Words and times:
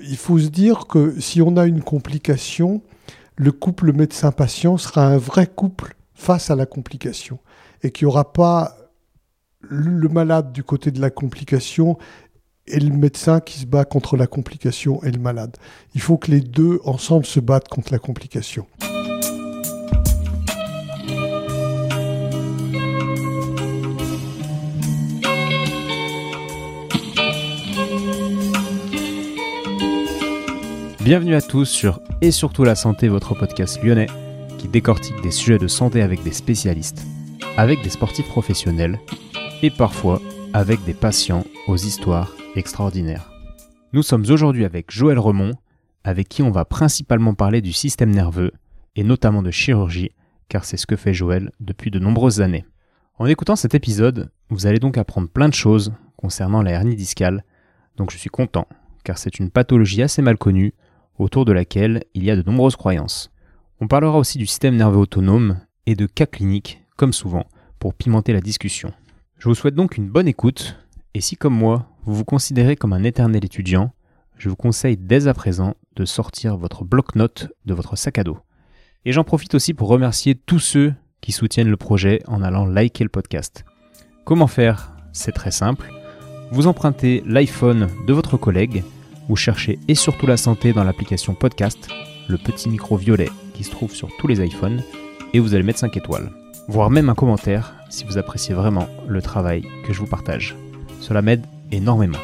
Il 0.00 0.16
faut 0.16 0.38
se 0.38 0.48
dire 0.48 0.86
que 0.86 1.20
si 1.20 1.42
on 1.42 1.56
a 1.56 1.66
une 1.66 1.82
complication, 1.82 2.82
le 3.36 3.52
couple 3.52 3.92
médecin-patient 3.92 4.76
sera 4.76 5.06
un 5.06 5.18
vrai 5.18 5.46
couple 5.46 5.96
face 6.14 6.50
à 6.50 6.56
la 6.56 6.66
complication 6.66 7.38
et 7.82 7.90
qu'il 7.90 8.06
n'y 8.06 8.12
aura 8.12 8.32
pas 8.32 8.76
le 9.60 10.08
malade 10.08 10.52
du 10.52 10.64
côté 10.64 10.90
de 10.90 11.00
la 11.00 11.10
complication 11.10 11.98
et 12.66 12.78
le 12.78 12.94
médecin 12.94 13.40
qui 13.40 13.58
se 13.58 13.66
bat 13.66 13.84
contre 13.84 14.16
la 14.16 14.26
complication 14.26 15.02
et 15.02 15.10
le 15.10 15.20
malade. 15.20 15.56
Il 15.94 16.00
faut 16.00 16.16
que 16.16 16.30
les 16.30 16.40
deux 16.40 16.80
ensemble 16.84 17.26
se 17.26 17.40
battent 17.40 17.68
contre 17.68 17.92
la 17.92 17.98
complication. 17.98 18.66
Bienvenue 31.12 31.34
à 31.34 31.42
tous 31.42 31.66
sur 31.66 32.00
Et 32.22 32.30
surtout 32.30 32.64
la 32.64 32.74
santé, 32.74 33.08
votre 33.08 33.34
podcast 33.34 33.82
lyonnais 33.84 34.06
qui 34.56 34.66
décortique 34.66 35.20
des 35.22 35.30
sujets 35.30 35.58
de 35.58 35.68
santé 35.68 36.00
avec 36.00 36.22
des 36.22 36.32
spécialistes, 36.32 37.04
avec 37.58 37.82
des 37.82 37.90
sportifs 37.90 38.28
professionnels 38.28 38.98
et 39.60 39.68
parfois 39.68 40.22
avec 40.54 40.82
des 40.86 40.94
patients 40.94 41.44
aux 41.68 41.76
histoires 41.76 42.34
extraordinaires. 42.56 43.30
Nous 43.92 44.02
sommes 44.02 44.24
aujourd'hui 44.30 44.64
avec 44.64 44.90
Joël 44.90 45.18
Remond, 45.18 45.52
avec 46.02 46.30
qui 46.30 46.42
on 46.42 46.50
va 46.50 46.64
principalement 46.64 47.34
parler 47.34 47.60
du 47.60 47.74
système 47.74 48.10
nerveux 48.10 48.52
et 48.96 49.04
notamment 49.04 49.42
de 49.42 49.50
chirurgie, 49.50 50.12
car 50.48 50.64
c'est 50.64 50.78
ce 50.78 50.86
que 50.86 50.96
fait 50.96 51.12
Joël 51.12 51.52
depuis 51.60 51.90
de 51.90 51.98
nombreuses 51.98 52.40
années. 52.40 52.64
En 53.18 53.26
écoutant 53.26 53.54
cet 53.54 53.74
épisode, 53.74 54.30
vous 54.48 54.66
allez 54.66 54.78
donc 54.78 54.96
apprendre 54.96 55.28
plein 55.28 55.50
de 55.50 55.54
choses 55.54 55.92
concernant 56.16 56.62
la 56.62 56.70
hernie 56.70 56.96
discale, 56.96 57.44
donc 57.98 58.10
je 58.10 58.16
suis 58.16 58.30
content, 58.30 58.66
car 59.04 59.18
c'est 59.18 59.38
une 59.38 59.50
pathologie 59.50 60.00
assez 60.00 60.22
mal 60.22 60.38
connue 60.38 60.72
autour 61.18 61.44
de 61.44 61.52
laquelle 61.52 62.04
il 62.14 62.24
y 62.24 62.30
a 62.30 62.36
de 62.36 62.48
nombreuses 62.48 62.76
croyances. 62.76 63.30
On 63.80 63.88
parlera 63.88 64.18
aussi 64.18 64.38
du 64.38 64.46
système 64.46 64.76
nerveux 64.76 64.98
autonome 64.98 65.60
et 65.86 65.94
de 65.94 66.06
cas 66.06 66.26
cliniques, 66.26 66.82
comme 66.96 67.12
souvent, 67.12 67.46
pour 67.78 67.94
pimenter 67.94 68.32
la 68.32 68.40
discussion. 68.40 68.92
Je 69.38 69.48
vous 69.48 69.54
souhaite 69.54 69.74
donc 69.74 69.96
une 69.96 70.08
bonne 70.08 70.28
écoute, 70.28 70.76
et 71.14 71.20
si 71.20 71.36
comme 71.36 71.56
moi, 71.56 71.88
vous 72.04 72.14
vous 72.14 72.24
considérez 72.24 72.76
comme 72.76 72.92
un 72.92 73.02
éternel 73.02 73.44
étudiant, 73.44 73.92
je 74.38 74.48
vous 74.48 74.56
conseille 74.56 74.96
dès 74.96 75.26
à 75.26 75.34
présent 75.34 75.74
de 75.96 76.04
sortir 76.04 76.56
votre 76.56 76.84
bloc-notes 76.84 77.48
de 77.64 77.74
votre 77.74 77.96
sac 77.96 78.18
à 78.18 78.24
dos. 78.24 78.38
Et 79.04 79.12
j'en 79.12 79.24
profite 79.24 79.54
aussi 79.54 79.74
pour 79.74 79.88
remercier 79.88 80.34
tous 80.34 80.60
ceux 80.60 80.94
qui 81.20 81.32
soutiennent 81.32 81.70
le 81.70 81.76
projet 81.76 82.20
en 82.26 82.42
allant 82.42 82.66
liker 82.66 83.04
le 83.04 83.10
podcast. 83.10 83.64
Comment 84.24 84.46
faire? 84.46 84.92
C'est 85.12 85.32
très 85.32 85.50
simple. 85.50 85.90
Vous 86.50 86.66
empruntez 86.66 87.22
l'iPhone 87.26 87.88
de 88.06 88.12
votre 88.12 88.36
collègue, 88.36 88.84
vous 89.28 89.36
cherchez 89.36 89.78
et 89.88 89.94
surtout 89.94 90.26
la 90.26 90.36
santé 90.36 90.72
dans 90.72 90.84
l'application 90.84 91.34
podcast, 91.34 91.88
le 92.28 92.38
petit 92.38 92.68
micro 92.68 92.96
violet 92.96 93.28
qui 93.54 93.64
se 93.64 93.70
trouve 93.70 93.94
sur 93.94 94.08
tous 94.18 94.26
les 94.26 94.44
iPhones, 94.44 94.82
et 95.34 95.40
vous 95.40 95.54
allez 95.54 95.62
mettre 95.62 95.78
5 95.78 95.96
étoiles, 95.96 96.30
voire 96.68 96.90
même 96.90 97.08
un 97.08 97.14
commentaire 97.14 97.74
si 97.90 98.04
vous 98.04 98.18
appréciez 98.18 98.54
vraiment 98.54 98.88
le 99.08 99.22
travail 99.22 99.62
que 99.86 99.92
je 99.92 100.00
vous 100.00 100.06
partage. 100.06 100.56
Cela 101.00 101.22
m'aide 101.22 101.44
énormément. 101.70 102.18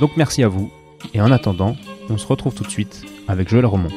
Donc 0.00 0.16
merci 0.16 0.42
à 0.42 0.48
vous, 0.48 0.70
et 1.14 1.20
en 1.20 1.30
attendant, 1.30 1.76
on 2.10 2.18
se 2.18 2.26
retrouve 2.26 2.54
tout 2.54 2.64
de 2.64 2.70
suite 2.70 3.04
avec 3.28 3.48
Joël 3.48 3.66
Romont. 3.66 3.90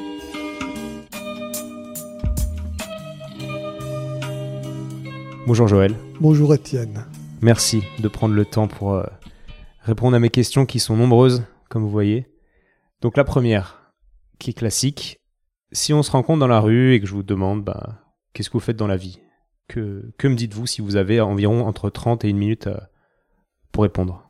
Bonjour 5.47 5.67
Joël. 5.67 5.95
Bonjour 6.19 6.53
Étienne. 6.53 7.05
Merci 7.41 7.83
de 7.99 8.07
prendre 8.07 8.33
le 8.33 8.45
temps 8.45 8.67
pour 8.67 8.93
euh, 8.93 9.03
répondre 9.81 10.15
à 10.15 10.19
mes 10.19 10.29
questions 10.29 10.65
qui 10.65 10.79
sont 10.79 10.95
nombreuses, 10.95 11.43
comme 11.69 11.83
vous 11.83 11.89
voyez. 11.89 12.25
Donc 13.05 13.17
la 13.17 13.23
première, 13.23 13.93
qui 14.39 14.49
est 14.49 14.53
classique, 14.53 15.21
si 15.71 15.93
on 15.93 16.01
se 16.01 16.09
rencontre 16.09 16.39
dans 16.39 16.47
la 16.47 16.59
rue 16.59 16.95
et 16.95 16.99
que 16.99 17.05
je 17.05 17.13
vous 17.13 17.21
demande 17.21 17.63
bah, 17.63 18.01
qu'est-ce 18.33 18.49
que 18.49 18.53
vous 18.53 18.59
faites 18.59 18.77
dans 18.77 18.87
la 18.87 18.97
vie, 18.97 19.19
que, 19.67 20.11
que 20.17 20.27
me 20.27 20.33
dites-vous 20.33 20.65
si 20.65 20.81
vous 20.81 20.95
avez 20.95 21.21
environ 21.21 21.67
entre 21.67 21.91
30 21.91 22.25
et 22.25 22.29
une 22.29 22.37
minute 22.37 22.65
euh, 22.65 22.79
pour 23.71 23.83
répondre? 23.83 24.27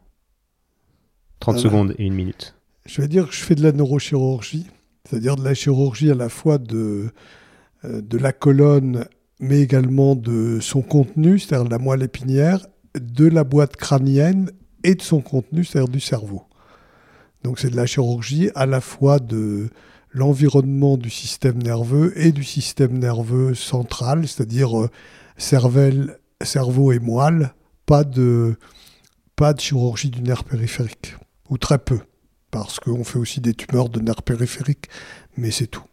30 1.39 1.57
secondes 1.57 1.95
et 1.97 2.03
une 2.03 2.15
minute. 2.15 2.57
Je 2.85 3.01
vais 3.01 3.07
dire 3.07 3.29
que 3.29 3.33
je 3.33 3.43
fais 3.43 3.55
de 3.55 3.63
la 3.63 3.71
neurochirurgie, 3.71 4.67
c'est-à-dire 5.05 5.37
de 5.37 5.45
la 5.45 5.53
chirurgie 5.53 6.11
à 6.11 6.15
la 6.15 6.27
fois 6.27 6.57
de, 6.57 7.13
euh, 7.85 8.01
de 8.01 8.17
la 8.17 8.33
colonne, 8.33 9.05
mais 9.39 9.61
également 9.61 10.17
de 10.17 10.59
son 10.59 10.81
contenu, 10.81 11.39
c'est-à-dire 11.39 11.63
de 11.63 11.71
la 11.71 11.79
moelle 11.79 12.03
épinière, 12.03 12.67
de 12.93 13.25
la 13.25 13.45
boîte 13.45 13.77
crânienne 13.77 14.51
et 14.83 14.95
de 14.95 15.01
son 15.01 15.21
contenu, 15.21 15.63
c'est-à-dire 15.63 15.87
du 15.87 16.01
cerveau. 16.01 16.43
Donc 17.45 17.59
c'est 17.59 17.69
de 17.69 17.75
la 17.75 17.85
chirurgie 17.85 18.49
à 18.55 18.65
la 18.65 18.81
fois 18.81 19.19
de 19.19 19.69
l'environnement 20.09 20.97
du 20.97 21.11
système 21.11 21.61
nerveux 21.61 22.11
et 22.19 22.31
du 22.31 22.43
système 22.43 22.97
nerveux 22.97 23.53
central, 23.53 24.27
c'est-à-dire 24.27 24.75
euh, 24.75 24.89
cervelle, 25.37 26.17
cerveau 26.41 26.91
et 26.91 26.97
moelle, 26.97 27.53
pas 27.85 28.03
de, 28.03 28.55
chirurgie 29.59 30.09
du 30.09 30.23
nerf 30.23 30.43
périphérique, 30.43 31.17
ou 31.47 31.59
très 31.59 31.77
peu, 31.77 31.99
parce 32.49 32.79
qu'on 32.79 33.03
fait 33.03 33.19
aussi 33.19 33.41
des 33.41 33.53
tumeurs 33.53 33.89
de 33.89 33.99
nerf 33.99 34.23
périphérique, 34.23 34.89
mais 35.37 35.51
c'est 35.51 35.67
tout. 35.67 35.85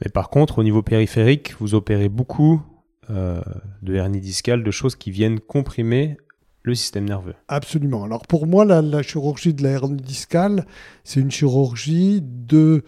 Mais 0.00 0.08
par 0.08 0.30
contre, 0.30 0.60
au 0.60 0.62
niveau 0.62 0.82
périphérique, 0.82 1.56
vous 1.58 1.74
opérez 1.74 2.08
beaucoup 2.08 2.62
euh, 3.10 3.42
de 3.82 3.96
hernie 3.96 4.20
discale, 4.20 4.62
de 4.62 4.70
choses 4.70 4.94
qui 4.94 5.10
viennent 5.10 5.40
comprimer 5.40 6.16
le 6.62 6.74
système 6.74 7.08
nerveux. 7.08 7.34
Absolument. 7.48 8.04
Alors 8.04 8.26
pour 8.26 8.46
moi, 8.46 8.64
la, 8.64 9.02
chirurgie 9.02 9.54
de 9.54 9.62
la 9.62 9.70
hernie 9.70 10.02
discale, 10.02 10.66
c'est 11.04 11.20
une 11.20 11.30
chirurgie 11.30 12.20
de 12.22 12.84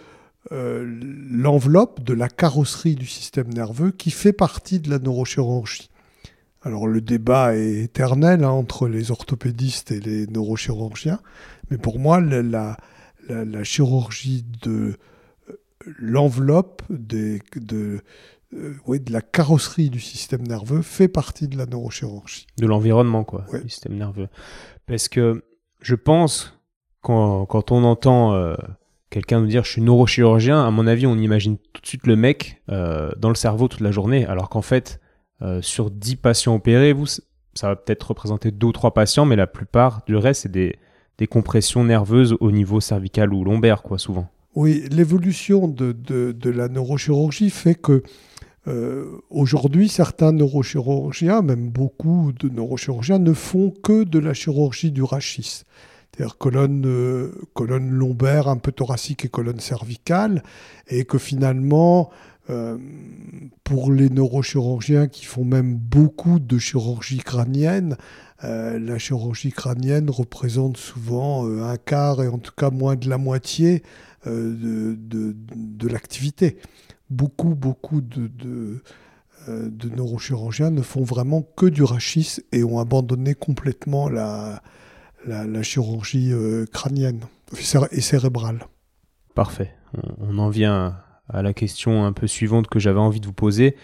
euh, 0.53 0.85
l'enveloppe, 1.31 2.03
de 2.03 2.15
la 2.15 2.29
carrosserie 2.29 2.95
du 2.95 3.07
système 3.07 3.53
nerveux 3.53 3.91
qui 3.91 4.11
fait 4.11 4.33
partie 4.33 4.81
de 4.81 4.91
la 4.91 4.99
neurochirurgie. 4.99 5.91
Alors 6.63 6.87
le 6.87 7.01
débat 7.01 7.57
est 7.57 7.85
éternel 7.85 8.45
hein, 8.45 8.51
entre 8.51 8.87
les 8.87 9.11
orthopédistes 9.11 9.93
et 9.93 10.01
les 10.01 10.27
neurochirurgiens, 10.27 11.21
mais 11.71 11.79
pour 11.79 11.99
moi, 11.99 12.21
la, 12.21 12.77
la 13.29 13.65
chirurgie 13.65 14.45
de 14.63 14.97
euh, 15.49 15.55
l'enveloppe 15.99 16.83
de, 16.91 17.39
euh, 18.55 18.99
de 18.99 19.13
la 19.13 19.21
carrosserie 19.21 19.91
du 19.91 20.01
système 20.01 20.47
nerveux 20.47 20.83
fait 20.83 21.09
partie 21.09 21.49
de 21.49 21.57
la 21.57 21.67
neurochirurgie. 21.67 22.47
De 22.59 22.67
l'environnement, 22.67 23.25
quoi, 23.25 23.45
du 23.63 23.69
système 23.69 23.97
nerveux. 23.97 24.29
Parce 24.87 25.09
que 25.09 25.45
je 25.81 25.95
pense, 25.95 26.59
quand, 27.01 27.47
quand 27.47 27.73
on 27.73 27.85
entend 27.85 28.35
euh, 28.35 28.55
quelqu'un 29.09 29.41
nous 29.41 29.47
dire 29.47 29.65
je 29.65 29.71
suis 29.71 29.83
neurochirurgien, 29.83 30.67
à 30.67 30.71
mon 30.71 30.87
avis, 30.87 31.07
on 31.07 31.17
imagine 31.17 31.59
tout 31.73 31.81
de 31.81 31.87
suite 31.87 32.07
le 32.07 32.17
mec 32.17 32.63
euh, 32.71 33.11
dans 33.19 33.29
le 33.29 33.35
cerveau 33.35 33.69
toute 33.69 33.81
la 33.81 33.93
journée, 33.93 34.27
alors 34.27 34.49
qu'en 34.49 34.63
fait, 34.63 35.01
sur 35.63 35.91
10 35.91 36.17
patients 36.17 36.55
opérés, 36.55 36.93
vous, 36.93 37.07
ça 37.07 37.69
va 37.69 37.75
peut-être 37.75 38.09
représenter 38.09 38.51
2 38.51 38.67
ou 38.67 38.73
3 38.73 38.93
patients, 38.93 39.25
mais 39.25 39.37
la 39.37 39.47
plupart 39.47 40.03
du 40.07 40.15
reste, 40.15 40.43
c'est 40.43 40.53
des, 40.53 40.77
des 41.17 41.27
compressions 41.27 41.85
nerveuses 41.85 42.37
au 42.41 42.51
niveau 42.51 42.81
cervical 42.81 43.33
ou 43.33 43.45
lombaire, 43.45 43.83
quoi, 43.83 43.99
souvent. 43.99 44.29
Oui, 44.55 44.85
l'évolution 44.91 45.69
de, 45.69 45.93
de, 45.93 46.33
de, 46.33 46.51
la 46.51 46.69
neurochirurgie 46.69 47.51
fait 47.51 47.77
que 47.77 48.03
euh, 48.71 49.21
aujourd'hui, 49.31 49.89
certains 49.89 50.33
neurochirurgiens, 50.33 51.43
même 51.43 51.71
beaucoup 51.71 52.33
de 52.33 52.49
neurochirurgiens, 52.49 53.19
ne 53.19 53.33
font 53.33 53.71
que 53.71 54.05
de 54.05 54.19
la 54.19 54.33
chirurgie 54.33 54.93
du 54.93 55.03
rachis. 55.03 55.65
C'est-à-dire 56.13 56.39
colonne, 56.39 56.85
euh, 56.87 57.33
lombaire, 57.59 58.49
un 58.49 58.59
peu 58.59 58.73
thoracique 58.73 59.25
et 59.25 59.29
colonne 59.29 59.61
cervicale, 59.61 60.43
et 60.89 61.05
que 61.05 61.19
finalement, 61.19 62.11
euh, 62.49 62.79
pour 63.65 63.93
les 63.93 64.09
neurochirurgiens 64.09 65.09
qui 65.09 65.25
font 65.25 65.45
même 65.45 65.75
beaucoup 65.75 66.39
de 66.39 66.59
chirurgie 66.59 67.19
crânienne, 67.19 67.97
la 68.43 68.97
chirurgie 68.97 69.53
crânienne 69.53 70.09
représente 70.09 70.79
souvent 70.79 71.45
un 71.47 71.77
quart 71.77 72.23
et 72.23 72.29
en 72.29 72.39
tout 72.39 72.55
cas 72.57 72.71
moins 72.71 72.97
de 72.97 73.07
la 73.11 73.19
moitié 73.19 73.83
de 74.25 75.87
l'activité 75.87 76.57
beaucoup, 77.11 77.55
beaucoup 77.55 78.01
de, 78.01 78.83
euh, 79.49 79.69
de, 79.71 79.89
neurochirurgiens 79.89 80.71
ne 80.71 80.83
font 80.83 81.03
vraiment 81.03 81.43
que 81.43 81.67
du 81.67 81.83
rachis 81.83 82.39
et 82.53 82.63
ont 82.63 82.79
abandonné 82.79 83.35
complètement 83.35 84.09
la, 84.09 84.63
chirurgie 85.63 86.33
euh, 86.33 86.67
crânienne 86.73 87.21
et 87.91 88.01
cérébrale. 88.01 88.67
Parfait. 89.35 89.75
On, 90.19 90.39
en 90.39 90.49
vient 90.49 90.97
à 91.29 91.43
la 91.43 91.53
question 91.53 92.05
un 92.05 92.13
peu 92.13 92.27
suivante 92.27 92.69
que 92.69 92.79
j'avais 92.79 93.01
envie 93.01 93.21
de 93.21 93.27
vous 93.27 93.33
poser. 93.33 93.77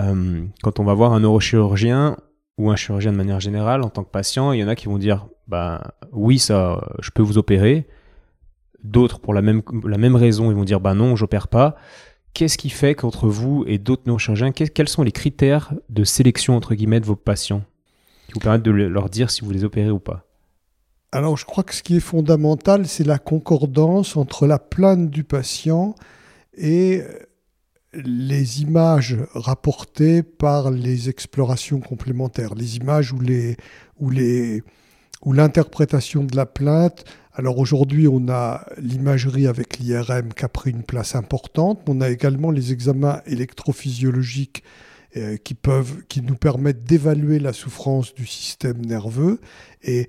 Euh, 0.00 0.44
quand 0.62 0.80
on 0.80 0.84
va 0.84 0.94
voir 0.94 1.12
un 1.12 1.20
neurochirurgien 1.20 2.16
ou 2.58 2.70
un 2.70 2.76
chirurgien 2.76 3.12
de 3.12 3.16
manière 3.16 3.40
générale 3.40 3.82
en 3.82 3.88
tant 3.88 4.04
que 4.04 4.10
patient, 4.10 4.52
il 4.52 4.60
y 4.60 4.64
en 4.64 4.68
a 4.68 4.76
qui 4.76 4.86
vont 4.86 4.98
dire 4.98 5.26
bah 5.48 5.94
oui 6.12 6.38
ça 6.38 6.80
je 7.00 7.10
peux 7.10 7.22
vous 7.22 7.38
opérer. 7.38 7.86
D'autres 8.82 9.18
pour 9.18 9.34
la 9.34 9.42
même 9.42 9.62
la 9.84 9.98
même 9.98 10.14
raison 10.14 10.50
ils 10.50 10.56
vont 10.56 10.64
dire 10.64 10.80
bah 10.80 10.94
non 10.94 11.16
j'opère 11.16 11.48
pas. 11.48 11.76
Qu'est-ce 12.34 12.58
qui 12.58 12.68
fait 12.70 12.94
qu'entre 12.94 13.28
vous 13.28 13.64
et 13.66 13.78
d'autres 13.78 14.02
neurochirurgiens, 14.06 14.50
quels 14.50 14.88
sont 14.88 15.04
les 15.04 15.12
critères 15.12 15.72
de 15.88 16.02
sélection 16.02 16.56
entre 16.56 16.74
guillemets 16.74 16.98
de 17.00 17.06
vos 17.06 17.14
patients 17.16 17.62
qui 18.26 18.32
vous 18.34 18.40
permettent 18.40 18.62
de 18.62 18.72
leur 18.72 19.08
dire 19.08 19.30
si 19.30 19.42
vous 19.42 19.52
les 19.52 19.62
opérez 19.62 19.90
ou 19.90 20.00
pas? 20.00 20.26
Alors 21.12 21.36
je 21.36 21.44
crois 21.44 21.62
que 21.62 21.72
ce 21.72 21.84
qui 21.84 21.96
est 21.96 22.00
fondamental, 22.00 22.88
c'est 22.88 23.04
la 23.04 23.20
concordance 23.20 24.16
entre 24.16 24.48
la 24.48 24.58
plainte 24.58 25.10
du 25.10 25.22
patient 25.22 25.94
et 26.56 27.02
les 27.92 28.62
images 28.62 29.16
rapportées 29.32 30.24
par 30.24 30.72
les 30.72 31.08
explorations 31.08 31.78
complémentaires, 31.78 32.56
les 32.56 32.78
images 32.78 33.12
ou 33.12 33.20
l'interprétation 35.32 36.24
de 36.24 36.34
la 36.34 36.46
plainte. 36.46 37.04
Alors 37.36 37.58
aujourd'hui, 37.58 38.06
on 38.06 38.28
a 38.28 38.64
l'imagerie 38.78 39.48
avec 39.48 39.78
l'IRM 39.78 40.32
qui 40.32 40.44
a 40.44 40.48
pris 40.48 40.70
une 40.70 40.84
place 40.84 41.16
importante. 41.16 41.80
On 41.88 42.00
a 42.00 42.08
également 42.08 42.52
les 42.52 42.72
examens 42.72 43.22
électrophysiologiques 43.26 44.62
euh, 45.16 45.36
qui, 45.36 45.54
peuvent, 45.54 46.04
qui 46.08 46.22
nous 46.22 46.36
permettent 46.36 46.84
d'évaluer 46.84 47.40
la 47.40 47.52
souffrance 47.52 48.14
du 48.14 48.24
système 48.24 48.86
nerveux. 48.86 49.40
Et 49.82 50.08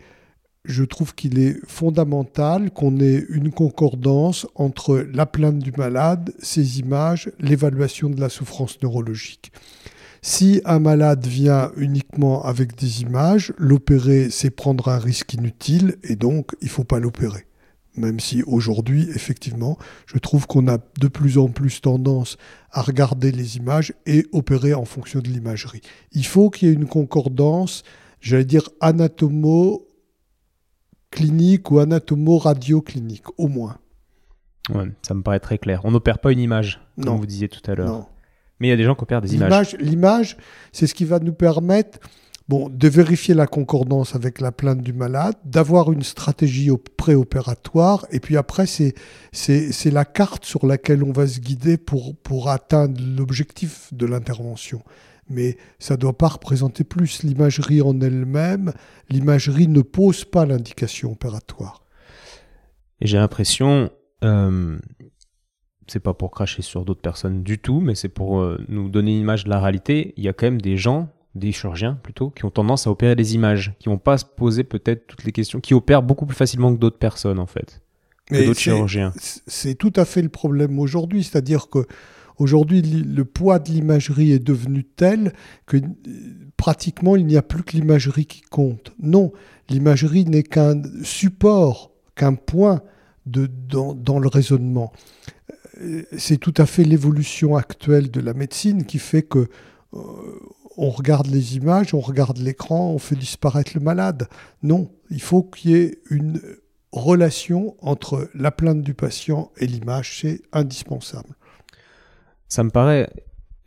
je 0.66 0.84
trouve 0.84 1.16
qu'il 1.16 1.40
est 1.40 1.58
fondamental 1.68 2.70
qu'on 2.70 3.00
ait 3.00 3.26
une 3.30 3.52
concordance 3.52 4.46
entre 4.54 4.98
la 5.12 5.26
plainte 5.26 5.60
du 5.60 5.72
malade, 5.72 6.32
ses 6.38 6.80
images, 6.80 7.32
l'évaluation 7.40 8.12
de 8.12 8.22
la 8.22 8.30
souffrance 8.30 8.80
neurologique. 8.84 9.52
Si 10.28 10.60
un 10.66 10.80
malade 10.80 11.28
vient 11.28 11.72
uniquement 11.78 12.44
avec 12.44 12.76
des 12.76 13.04
images, 13.04 13.54
l'opérer, 13.60 14.32
c'est 14.32 14.50
prendre 14.50 14.88
un 14.88 14.98
risque 14.98 15.36
inutile 15.36 15.98
et 16.02 16.16
donc 16.16 16.56
il 16.62 16.66
ne 16.66 16.72
faut 16.72 16.84
pas 16.84 17.00
l'opérer. 17.00 17.46
Même 17.96 18.20
si 18.20 18.42
aujourd'hui, 18.42 19.08
effectivement, 19.12 19.78
je 20.08 20.18
trouve 20.18 20.48
qu'on 20.48 20.68
a 20.68 20.80
de 21.00 21.08
plus 21.08 21.38
en 21.38 21.50
plus 21.50 21.80
tendance 21.80 22.38
à 22.72 22.82
regarder 22.82 23.32
les 23.32 23.58
images 23.58 23.94
et 24.08 24.26
opérer 24.32 24.74
en 24.74 24.86
fonction 24.86 25.20
de 25.20 25.28
l'imagerie. 25.28 25.82
Il 26.12 26.26
faut 26.26 26.50
qu'il 26.50 26.70
y 26.70 26.72
ait 26.72 26.74
une 26.74 26.88
concordance, 26.88 27.84
j'allais 28.20 28.46
dire 28.46 28.68
anatomo-clinique 28.82 31.70
ou 31.70 31.78
anatomo-radio-clinique, 31.78 33.26
au 33.38 33.48
moins. 33.48 33.78
Ouais, 34.74 34.92
ça 35.04 35.14
me 35.14 35.22
paraît 35.22 35.40
très 35.40 35.60
clair. 35.60 35.82
On 35.84 35.92
n'opère 35.92 36.18
pas 36.18 36.32
une 36.32 36.40
image, 36.40 36.82
comme 37.00 37.20
vous 37.20 37.28
disiez 37.28 37.48
tout 37.48 37.62
à 37.70 37.76
l'heure. 37.76 38.10
Mais 38.60 38.68
il 38.68 38.70
y 38.70 38.74
a 38.74 38.78
des 38.78 38.84
gens 38.84 38.96
qui 38.96 39.04
opèrent 39.04 39.22
des 39.22 39.36
images. 39.36 39.76
L'image, 39.80 40.38
c'est 40.72 40.88
ce 40.88 40.94
qui 40.94 41.06
va 41.06 41.20
nous 41.20 41.34
permettre 41.34 42.00
bon, 42.48 42.70
de 42.70 42.88
vérifier 42.88 43.34
la 43.34 43.48
concordance 43.48 44.16
avec 44.16 44.40
la 44.40 44.52
plainte 44.52 44.82
du 44.82 44.94
malade, 44.94 45.36
d'avoir 45.44 45.92
une 45.92 46.04
stratégie 46.04 46.70
préopératoire, 46.98 48.06
et 48.12 48.20
puis 48.20 48.38
après, 48.38 48.66
c'est 48.66 48.94
la 49.92 50.06
carte 50.06 50.46
sur 50.46 50.66
laquelle 50.66 51.04
on 51.04 51.12
va 51.12 51.28
se 51.28 51.40
guider 51.40 51.78
pour, 51.78 52.16
pour 52.18 52.50
atteindre 52.50 53.00
l'objectif 53.02 53.94
de 53.94 54.06
l'intervention. 54.06 54.82
Mais 55.28 55.58
ça 55.80 55.96
ne 55.96 56.00
doit 56.00 56.18
pas 56.18 56.28
représenter 56.28 56.84
plus 56.84 57.24
l'imagerie 57.24 57.82
en 57.82 58.00
elle-même. 58.00 58.74
L'imagerie 59.10 59.68
ne 59.68 59.82
pose 59.82 60.24
pas 60.24 60.46
l'indication 60.46 61.14
opératoire. 61.14 61.84
Et 63.02 63.08
j'ai 63.08 63.18
l'impression, 63.18 63.90
euh, 64.24 64.78
c'est 65.88 66.00
pas 66.00 66.14
pour 66.14 66.32
cracher 66.32 66.62
sur 66.62 66.84
d'autres 66.84 67.02
personnes 67.02 67.44
du 67.44 67.60
tout, 67.60 67.80
mais 67.80 67.96
c'est 67.96 68.10
pour 68.10 68.40
euh, 68.40 68.60
nous 68.68 68.90
donner 68.90 69.12
une 69.12 69.22
image 69.22 69.44
de 69.44 69.50
la 69.50 69.60
réalité. 69.60 70.14
Il 70.18 70.24
y 70.24 70.28
a 70.28 70.34
quand 70.34 70.48
même 70.48 70.62
des 70.62 70.78
gens, 70.78 71.10
des 71.36 71.52
chirurgiens 71.52 72.00
plutôt, 72.02 72.32
qui 72.32 72.46
ont 72.46 72.50
tendance 72.50 72.88
à 72.88 72.92
opérer 72.92 73.16
des 73.16 73.36
images, 73.36 73.74
qui 73.80 73.90
vont 73.90 73.98
pas 73.98 74.18
se 74.18 74.26
poser 74.26 74.64
peut-être 74.64 75.06
toutes 75.08 75.24
les 75.24 75.32
questions, 75.32 75.60
qui 75.60 75.74
opèrent 75.74 76.04
beaucoup 76.04 76.26
plus 76.26 76.36
facilement 76.36 76.74
que 76.74 76.80
d'autres 76.80 76.98
personnes 76.98 77.40
en 77.40 77.46
fait, 77.46 77.82
que 78.26 78.46
d'autres 78.46 78.60
chirurgiens. 78.60 79.14
C'est 79.18 79.76
tout 79.76 79.94
à 79.96 80.06
fait 80.06 80.22
le 80.22 80.30
problème 80.30 80.80
aujourd'hui, 80.80 81.24
c'est-à-dire 81.24 81.70
que 81.70 81.86
aujourd'hui 82.38 82.82
le 82.82 83.24
poids 83.24 83.60
de 83.60 83.70
l'imagerie 83.70 84.32
est 84.32 84.44
devenu 84.44 84.84
tel 84.84 85.34
que 85.68 85.78
pratiquement 86.58 87.16
il 87.16 87.28
n'y 87.28 87.38
a 87.38 87.44
plus 87.44 87.64
que 87.64 87.74
l'imagerie 87.74 88.26
qui 88.26 88.42
compte. 88.42 88.92
Non, 89.00 89.32
l'imagerie 89.70 90.26
n'est 90.26 90.44
qu'un 90.44 90.82
support, 91.04 91.92
qu'un 92.16 92.34
point 92.34 92.82
de, 93.28 93.48
dans, 93.48 93.94
dans 93.94 94.20
le 94.20 94.28
raisonnement 94.28 94.92
c'est 96.18 96.38
tout 96.38 96.54
à 96.58 96.66
fait 96.66 96.84
l'évolution 96.84 97.56
actuelle 97.56 98.12
de 98.12 98.22
la 98.22 98.34
médecine 98.34 98.86
qui 98.86 99.00
fait 99.00 99.24
que 99.24 99.48
euh, 99.94 100.00
on 100.78 100.90
regarde 100.90 101.28
les 101.28 101.56
images, 101.56 101.94
on 101.94 102.00
regarde 102.00 102.38
l'écran, 102.38 102.92
on 102.92 103.00
fait 103.00 103.16
disparaître 103.16 103.72
le 103.76 103.82
malade. 103.82 104.28
Non, 104.64 104.92
il 105.10 105.22
faut 105.22 105.44
qu'il 105.44 105.72
y 105.72 105.76
ait 105.76 106.00
une 106.10 106.42
relation 106.92 107.76
entre 107.82 108.30
la 108.34 108.52
plainte 108.52 108.82
du 108.82 108.94
patient 108.94 109.52
et 109.58 109.68
l'image, 109.68 110.20
c'est 110.22 110.42
indispensable. 110.54 111.36
Ça 112.48 112.64
me 112.64 112.70
paraît 112.70 113.10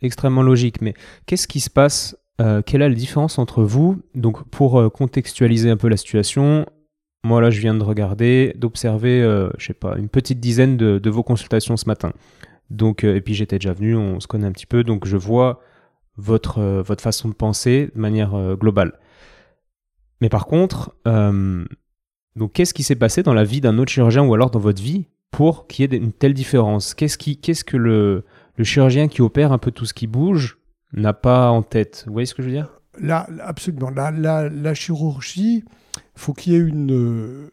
extrêmement 0.01 0.43
logique, 0.43 0.81
mais 0.81 0.93
qu'est-ce 1.25 1.47
qui 1.47 1.59
se 1.59 1.69
passe 1.69 2.15
euh, 2.41 2.61
Quelle 2.65 2.81
est 2.81 2.89
la 2.89 2.95
différence 2.95 3.37
entre 3.37 3.63
vous 3.63 4.01
Donc, 4.15 4.47
pour 4.49 4.79
euh, 4.79 4.89
contextualiser 4.89 5.69
un 5.69 5.77
peu 5.77 5.89
la 5.89 5.97
situation, 5.97 6.65
moi, 7.23 7.41
là, 7.41 7.49
je 7.49 7.59
viens 7.59 7.75
de 7.75 7.83
regarder, 7.83 8.53
d'observer, 8.57 9.21
euh, 9.21 9.49
je 9.57 9.67
sais 9.67 9.73
pas, 9.73 9.97
une 9.97 10.09
petite 10.09 10.39
dizaine 10.39 10.77
de, 10.77 11.09
vos 11.09 11.23
consultations 11.23 11.75
ce 11.75 11.85
matin. 11.85 12.13
Donc, 12.69 13.03
euh, 13.03 13.15
et 13.15 13.21
puis 13.21 13.33
j'étais 13.33 13.57
déjà 13.59 13.73
venu, 13.73 13.95
on 13.95 14.19
se 14.19 14.27
connaît 14.27 14.47
un 14.47 14.51
petit 14.51 14.65
peu, 14.65 14.83
donc 14.83 15.05
je 15.05 15.17
vois 15.17 15.61
votre, 16.17 16.59
euh, 16.59 16.81
votre 16.81 17.01
façon 17.01 17.27
de 17.27 17.33
penser 17.33 17.91
de 17.93 17.99
manière 17.99 18.55
globale. 18.55 18.93
Mais 20.21 20.29
par 20.29 20.45
contre, 20.47 20.93
donc 22.35 22.53
qu'est-ce 22.53 22.73
qui 22.73 22.83
s'est 22.83 22.95
passé 22.95 23.23
dans 23.23 23.33
la 23.33 23.45
vie 23.45 23.61
d'un 23.61 23.77
autre 23.77 23.91
chirurgien 23.91 24.23
ou 24.23 24.33
alors 24.33 24.51
dans 24.51 24.59
votre 24.59 24.81
vie 24.81 25.07
pour 25.31 25.67
qu'il 25.67 25.89
y 25.89 25.95
ait 25.95 25.97
une 25.97 26.11
telle 26.11 26.33
différence? 26.33 26.93
Qu'est-ce 26.93 27.63
que 27.63 27.77
le, 27.77 28.25
le 28.57 28.63
chirurgien 28.63 29.07
qui 29.07 29.21
opère 29.21 29.53
un 29.53 29.57
peu 29.57 29.71
tout 29.71 29.85
ce 29.85 29.93
qui 29.93 30.07
bouge 30.07 30.57
n'a 30.91 31.13
pas 31.13 31.49
en 31.51 31.63
tête? 31.63 32.03
Vous 32.05 32.13
voyez 32.13 32.25
ce 32.25 32.35
que 32.35 32.43
je 32.43 32.47
veux 32.47 32.53
dire? 32.53 32.81
Là, 32.99 33.27
absolument. 33.41 33.89
La, 33.89 34.11
la 34.49 34.73
chirurgie, 34.73 35.63
faut 36.15 36.33
qu'il 36.33 36.53
y 36.53 36.55
ait 36.55 36.59
une, 36.59 37.49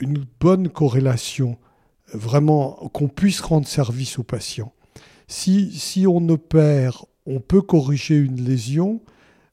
une 0.00 0.24
bonne 0.40 0.68
corrélation, 0.68 1.58
vraiment 2.12 2.72
qu'on 2.92 3.08
puisse 3.08 3.40
rendre 3.40 3.66
service 3.66 4.18
aux 4.18 4.24
patients. 4.24 4.72
Si, 5.26 5.72
si 5.72 6.06
on 6.06 6.28
opère, 6.28 7.04
on 7.26 7.40
peut 7.40 7.62
corriger 7.62 8.16
une 8.16 8.42
lésion, 8.42 9.00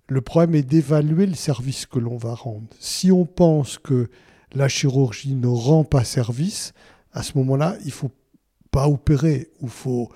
le 0.07 0.21
problème 0.21 0.55
est 0.55 0.63
d'évaluer 0.63 1.25
le 1.25 1.35
service 1.35 1.85
que 1.85 1.99
l'on 1.99 2.17
va 2.17 2.33
rendre. 2.33 2.67
Si 2.79 3.11
on 3.11 3.25
pense 3.25 3.77
que 3.77 4.09
la 4.53 4.67
chirurgie 4.67 5.35
ne 5.35 5.47
rend 5.47 5.85
pas 5.85 6.03
service, 6.03 6.73
à 7.13 7.23
ce 7.23 7.37
moment-là, 7.37 7.77
il 7.85 7.91
faut 7.91 8.11
pas 8.71 8.87
opérer, 8.89 9.51
il 9.61 9.69
faut 9.69 10.09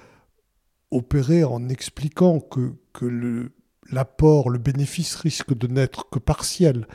opérer 0.91 1.43
en 1.43 1.69
expliquant 1.69 2.39
que, 2.39 2.73
que 2.93 3.51
l'apport, 3.89 4.49
le 4.49 4.59
bénéfice 4.59 5.15
risque 5.15 5.57
de 5.57 5.67
n'être 5.67 6.09
que 6.09 6.19
partiel. 6.19 6.87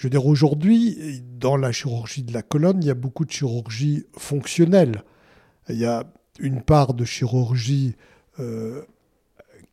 Je 0.00 0.06
veux 0.06 0.10
dire, 0.10 0.24
aujourd'hui, 0.24 1.22
dans 1.38 1.58
la 1.58 1.72
chirurgie 1.72 2.22
de 2.22 2.32
la 2.32 2.40
colonne, 2.40 2.78
il 2.80 2.86
y 2.86 2.90
a 2.90 2.94
beaucoup 2.94 3.26
de 3.26 3.30
chirurgie 3.30 4.06
fonctionnelle. 4.16 5.04
Il 5.68 5.76
y 5.76 5.84
a 5.84 6.10
une 6.38 6.62
part 6.62 6.94
de 6.94 7.04
chirurgie 7.04 7.96
euh, 8.38 8.80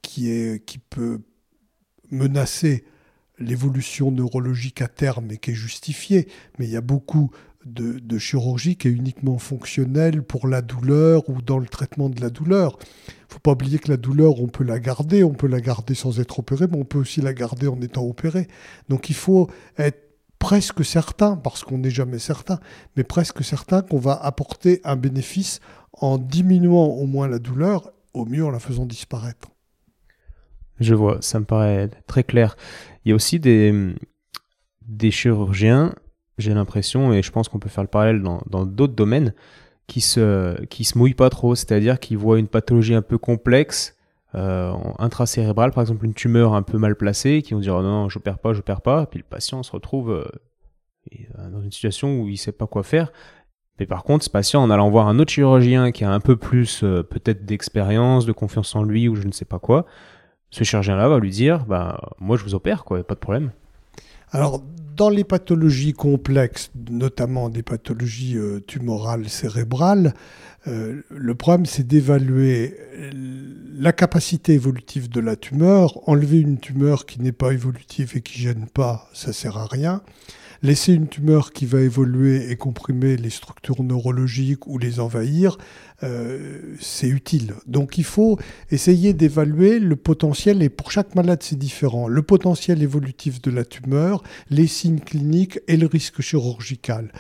qui, 0.01 0.59
peut 0.89 1.21
menacer 2.11 2.83
l'évolution 3.39 4.11
neurologique 4.11 4.81
à 4.81 4.89
terme 4.89 5.31
et 5.31 5.37
qui 5.37 5.51
est 5.51 5.55
justifiée, 5.55 6.27
mais 6.59 6.65
il 6.65 6.71
y 6.71 6.75
a 6.75 6.81
beaucoup 6.81 7.31
de, 7.65 8.17
chirurgie 8.17 8.75
qui 8.75 8.89
est 8.89 8.91
uniquement 8.91 9.37
fonctionnelle 9.37 10.23
pour 10.23 10.49
la 10.49 10.61
douleur 10.61 11.29
ou 11.29 11.41
dans 11.41 11.57
le 11.57 11.67
traitement 11.67 12.09
de 12.09 12.19
la 12.19 12.29
douleur. 12.29 12.77
Il 13.07 13.29
ne 13.29 13.33
faut 13.35 13.39
pas 13.39 13.53
oublier 13.53 13.79
que 13.79 13.89
la 13.89 13.97
douleur, 13.97 14.41
on 14.41 14.47
peut 14.47 14.65
la 14.65 14.79
garder, 14.81 15.23
on 15.23 15.35
peut 15.35 15.47
la 15.47 15.61
garder 15.61 15.95
sans 15.95 16.19
être 16.19 16.39
opéré, 16.39 16.67
mais 16.69 16.77
on 16.77 16.83
peut 16.83 16.99
aussi 16.99 17.21
la 17.21 17.33
garder 17.33 17.67
en 17.67 17.79
étant 17.79 18.03
opéré. 18.03 18.49
Donc 18.89 19.09
il 19.09 19.15
faut 19.15 19.49
être 19.77 20.06
presque 20.39 20.85
certain, 20.85 21.35
parce 21.35 21.63
qu'on 21.63 21.79
n'est 21.79 21.89
jamais 21.89 22.19
certain, 22.19 22.59
mais 22.95 23.03
presque 23.03 23.43
certain 23.43 23.81
qu'on 23.81 23.99
va 23.99 24.13
apporter 24.13 24.81
un 24.83 24.95
bénéfice 24.95 25.59
en 25.93 26.17
diminuant 26.17 26.85
au 26.85 27.05
moins 27.05 27.27
la 27.27 27.39
douleur, 27.39 27.91
au 28.13 28.25
mieux 28.25 28.45
en 28.45 28.51
la 28.51 28.59
faisant 28.59 28.85
disparaître. 28.85 29.49
Je 30.79 30.93
vois, 30.93 31.17
ça 31.21 31.39
me 31.39 31.45
paraît 31.45 31.89
très 32.05 32.23
clair. 32.23 32.55
Il 33.03 33.09
y 33.09 33.11
a 33.11 33.15
aussi 33.15 33.39
des, 33.39 33.95
chirurgiens 35.11 35.93
j'ai 36.37 36.53
l'impression, 36.53 37.13
et 37.13 37.23
je 37.23 37.31
pense 37.31 37.49
qu'on 37.49 37.57
peut 37.57 37.69
faire 37.69 37.83
le 37.83 37.89
parallèle 37.89 38.21
dans 38.21 38.65
d'autres 38.67 38.93
domaines, 38.93 39.33
qui 39.87 40.01
se, 40.01 40.63
qui 40.65 40.83
se 40.83 40.97
mouillent 40.97 41.13
pas 41.13 41.29
trop, 41.29 41.55
c'est-à-dire 41.55 41.99
qu'ils 41.99 42.17
voient 42.17 42.39
une 42.39 42.47
pathologie 42.47 42.93
un 42.93 43.01
peu 43.01 43.17
complexe, 43.17 43.96
euh, 44.35 44.73
par 45.71 45.81
exemple 45.81 46.05
une 46.05 46.13
tumeur 46.13 46.53
un 46.53 46.63
peu 46.63 46.77
mal 46.77 46.95
placée, 46.95 47.41
qui 47.41 47.53
vont 47.53 47.59
dire 47.59 47.75
oh 47.75 47.81
non, 47.81 48.09
je 48.09 48.19
perds 48.19 48.39
pas, 48.39 48.53
je 48.53 48.61
perds 48.61 48.81
pas, 48.81 49.05
puis 49.05 49.19
le 49.19 49.25
patient 49.25 49.63
se 49.63 49.71
retrouve 49.71 50.11
euh, 50.11 50.27
euh, 51.13 51.49
dans 51.49 51.61
une 51.61 51.71
situation 51.71 52.19
où 52.19 52.27
il 52.27 52.37
sait 52.37 52.51
pas 52.51 52.67
quoi 52.67 52.83
faire. 52.83 53.11
Mais 53.79 53.85
par 53.85 54.03
contre, 54.03 54.25
ce 54.25 54.29
patient, 54.29 54.61
en 54.63 54.69
allant 54.69 54.89
voir 54.89 55.07
un 55.07 55.19
autre 55.19 55.31
chirurgien 55.31 55.91
qui 55.91 56.03
a 56.03 56.11
un 56.11 56.19
peu 56.19 56.35
plus 56.35 56.83
euh, 56.83 57.03
peut-être 57.03 57.45
d'expérience, 57.45 58.25
de 58.25 58.31
confiance 58.31 58.75
en 58.75 58.83
lui 58.83 59.07
ou 59.07 59.15
je 59.15 59.23
ne 59.23 59.31
sais 59.31 59.45
pas 59.45 59.59
quoi, 59.59 59.85
ce 60.49 60.63
chirurgien-là 60.63 61.07
va 61.07 61.19
lui 61.19 61.29
dire 61.29 61.65
bah 61.65 61.99
moi 62.19 62.37
je 62.37 62.43
vous 62.43 62.55
opère 62.55 62.85
quoi, 62.85 63.03
pas 63.03 63.13
de 63.13 63.19
problème. 63.19 63.51
Alors 64.31 64.63
dans 64.97 65.09
les 65.09 65.23
pathologies 65.23 65.93
complexes, 65.93 66.71
notamment 66.89 67.49
des 67.49 67.61
pathologies 67.61 68.35
euh, 68.35 68.59
tumorales 68.59 69.29
cérébrales, 69.29 70.15
euh, 70.67 71.01
le 71.09 71.35
problème 71.35 71.67
c'est 71.67 71.85
d'évaluer 71.85 72.75
la 73.79 73.93
capacité 73.93 74.53
évolutive 74.53 75.07
de 75.07 75.19
la 75.21 75.35
tumeur. 75.35 76.09
Enlever 76.09 76.39
une 76.39 76.57
tumeur 76.57 77.05
qui 77.05 77.21
n'est 77.21 77.31
pas 77.31 77.51
évolutive 77.53 78.13
et 78.15 78.21
qui 78.21 78.39
gêne 78.39 78.65
pas, 78.73 79.07
ça 79.13 79.31
sert 79.31 79.57
à 79.57 79.67
rien. 79.67 80.01
Laisser 80.61 80.93
une 80.93 81.07
tumeur 81.07 81.51
qui 81.51 81.65
va 81.65 81.81
évoluer 81.81 82.51
et 82.51 82.55
comprimer 82.55 83.17
les 83.17 83.29
structures 83.29 83.83
neurologiques 83.83 84.67
ou 84.67 84.77
les 84.77 84.99
envahir, 84.99 85.57
euh, 86.03 86.75
c'est 86.79 87.07
utile. 87.07 87.53
Donc 87.65 87.97
il 87.97 88.03
faut 88.03 88.37
essayer 88.71 89.13
d'évaluer 89.13 89.79
le 89.79 89.95
potentiel, 89.95 90.61
et 90.61 90.69
pour 90.69 90.91
chaque 90.91 91.15
malade 91.15 91.39
c'est 91.41 91.57
différent, 91.57 92.07
le 92.07 92.21
potentiel 92.21 92.81
évolutif 92.83 93.41
de 93.41 93.51
la 93.51 93.65
tumeur, 93.65 94.23
les 94.49 94.67
signes 94.67 94.99
cliniques 94.99 95.59
et 95.67 95.77
le 95.77 95.87
risque 95.87 96.21
chirurgical. 96.21 97.11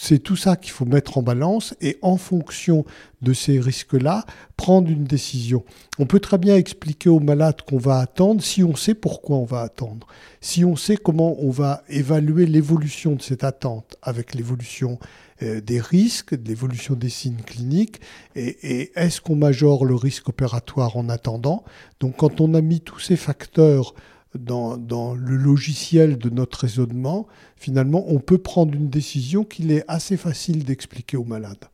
C'est 0.00 0.18
tout 0.18 0.36
ça 0.36 0.56
qu'il 0.56 0.72
faut 0.72 0.86
mettre 0.86 1.18
en 1.18 1.22
balance 1.22 1.74
et 1.82 1.98
en 2.00 2.16
fonction 2.16 2.86
de 3.20 3.34
ces 3.34 3.60
risques-là, 3.60 4.24
prendre 4.56 4.88
une 4.88 5.04
décision. 5.04 5.62
On 5.98 6.06
peut 6.06 6.20
très 6.20 6.38
bien 6.38 6.56
expliquer 6.56 7.10
aux 7.10 7.20
malades 7.20 7.60
qu'on 7.68 7.76
va 7.76 7.98
attendre 7.98 8.42
si 8.42 8.64
on 8.64 8.74
sait 8.74 8.94
pourquoi 8.94 9.36
on 9.36 9.44
va 9.44 9.60
attendre, 9.60 10.06
si 10.40 10.64
on 10.64 10.74
sait 10.74 10.96
comment 10.96 11.36
on 11.40 11.50
va 11.50 11.82
évaluer 11.90 12.46
l'évolution 12.46 13.14
de 13.14 13.20
cette 13.20 13.44
attente 13.44 13.96
avec 14.00 14.34
l'évolution 14.34 14.98
euh, 15.42 15.60
des 15.60 15.80
risques, 15.80 16.34
de 16.34 16.48
l'évolution 16.48 16.94
des 16.94 17.10
signes 17.10 17.42
cliniques, 17.44 18.00
et, 18.34 18.56
et 18.62 18.92
est-ce 18.98 19.20
qu'on 19.20 19.36
majore 19.36 19.84
le 19.84 19.96
risque 19.96 20.30
opératoire 20.30 20.96
en 20.96 21.10
attendant. 21.10 21.62
Donc 22.00 22.16
quand 22.16 22.40
on 22.40 22.54
a 22.54 22.62
mis 22.62 22.80
tous 22.80 23.00
ces 23.00 23.16
facteurs 23.16 23.94
dans, 24.38 25.14
le 25.14 25.36
logiciel 25.36 26.18
de 26.18 26.30
notre 26.30 26.60
raisonnement, 26.60 27.26
finalement, 27.56 28.04
on 28.08 28.18
peut 28.18 28.38
prendre 28.38 28.74
une 28.74 28.88
décision 28.88 29.44
qu'il 29.44 29.72
est 29.72 29.84
assez 29.88 30.16
facile 30.16 30.64
d'expliquer 30.64 31.16
aux 31.16 31.24
malades. 31.24 31.64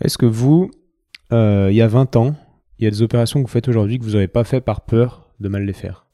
Est-ce 0.00 0.18
que 0.18 0.26
vous, 0.26 0.70
euh, 1.32 1.68
il 1.70 1.76
y 1.76 1.82
a 1.82 1.88
20 1.88 2.16
ans, 2.16 2.34
il 2.78 2.84
y 2.84 2.88
a 2.88 2.90
des 2.90 3.02
opérations 3.02 3.40
que 3.40 3.46
vous 3.46 3.52
faites 3.52 3.68
aujourd'hui 3.68 3.98
que 3.98 4.04
vous 4.04 4.12
n'avez 4.12 4.28
pas 4.28 4.44
fait 4.44 4.60
par 4.60 4.82
peur 4.82 5.30
de 5.40 5.48
mal 5.48 5.64
les 5.64 5.72
faire? 5.72 6.06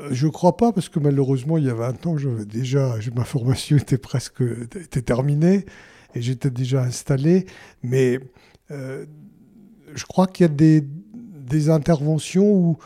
Euh, 0.00 0.08
je 0.10 0.26
ne 0.26 0.32
crois 0.32 0.56
pas, 0.56 0.72
parce 0.72 0.88
que 0.88 0.98
malheureusement, 0.98 1.58
il 1.58 1.64
y 1.64 1.70
a 1.70 1.74
20 1.74 2.06
ans, 2.06 2.16
j'avais 2.16 2.46
déjà, 2.46 2.96
ma 3.14 3.24
formation 3.24 3.76
était 3.76 3.98
presque 3.98 4.40
était 4.40 5.02
terminée 5.02 5.66
et 6.14 6.22
j'étais 6.22 6.50
déjà 6.50 6.82
installé. 6.82 7.46
Mais 7.82 8.18
euh, 8.70 9.04
je 9.94 10.04
crois 10.04 10.26
qu'il 10.26 10.44
y 10.44 10.48
a 10.48 10.52
des, 10.52 10.84
des 11.44 11.70
interventions 11.70 12.50
où 12.52 12.78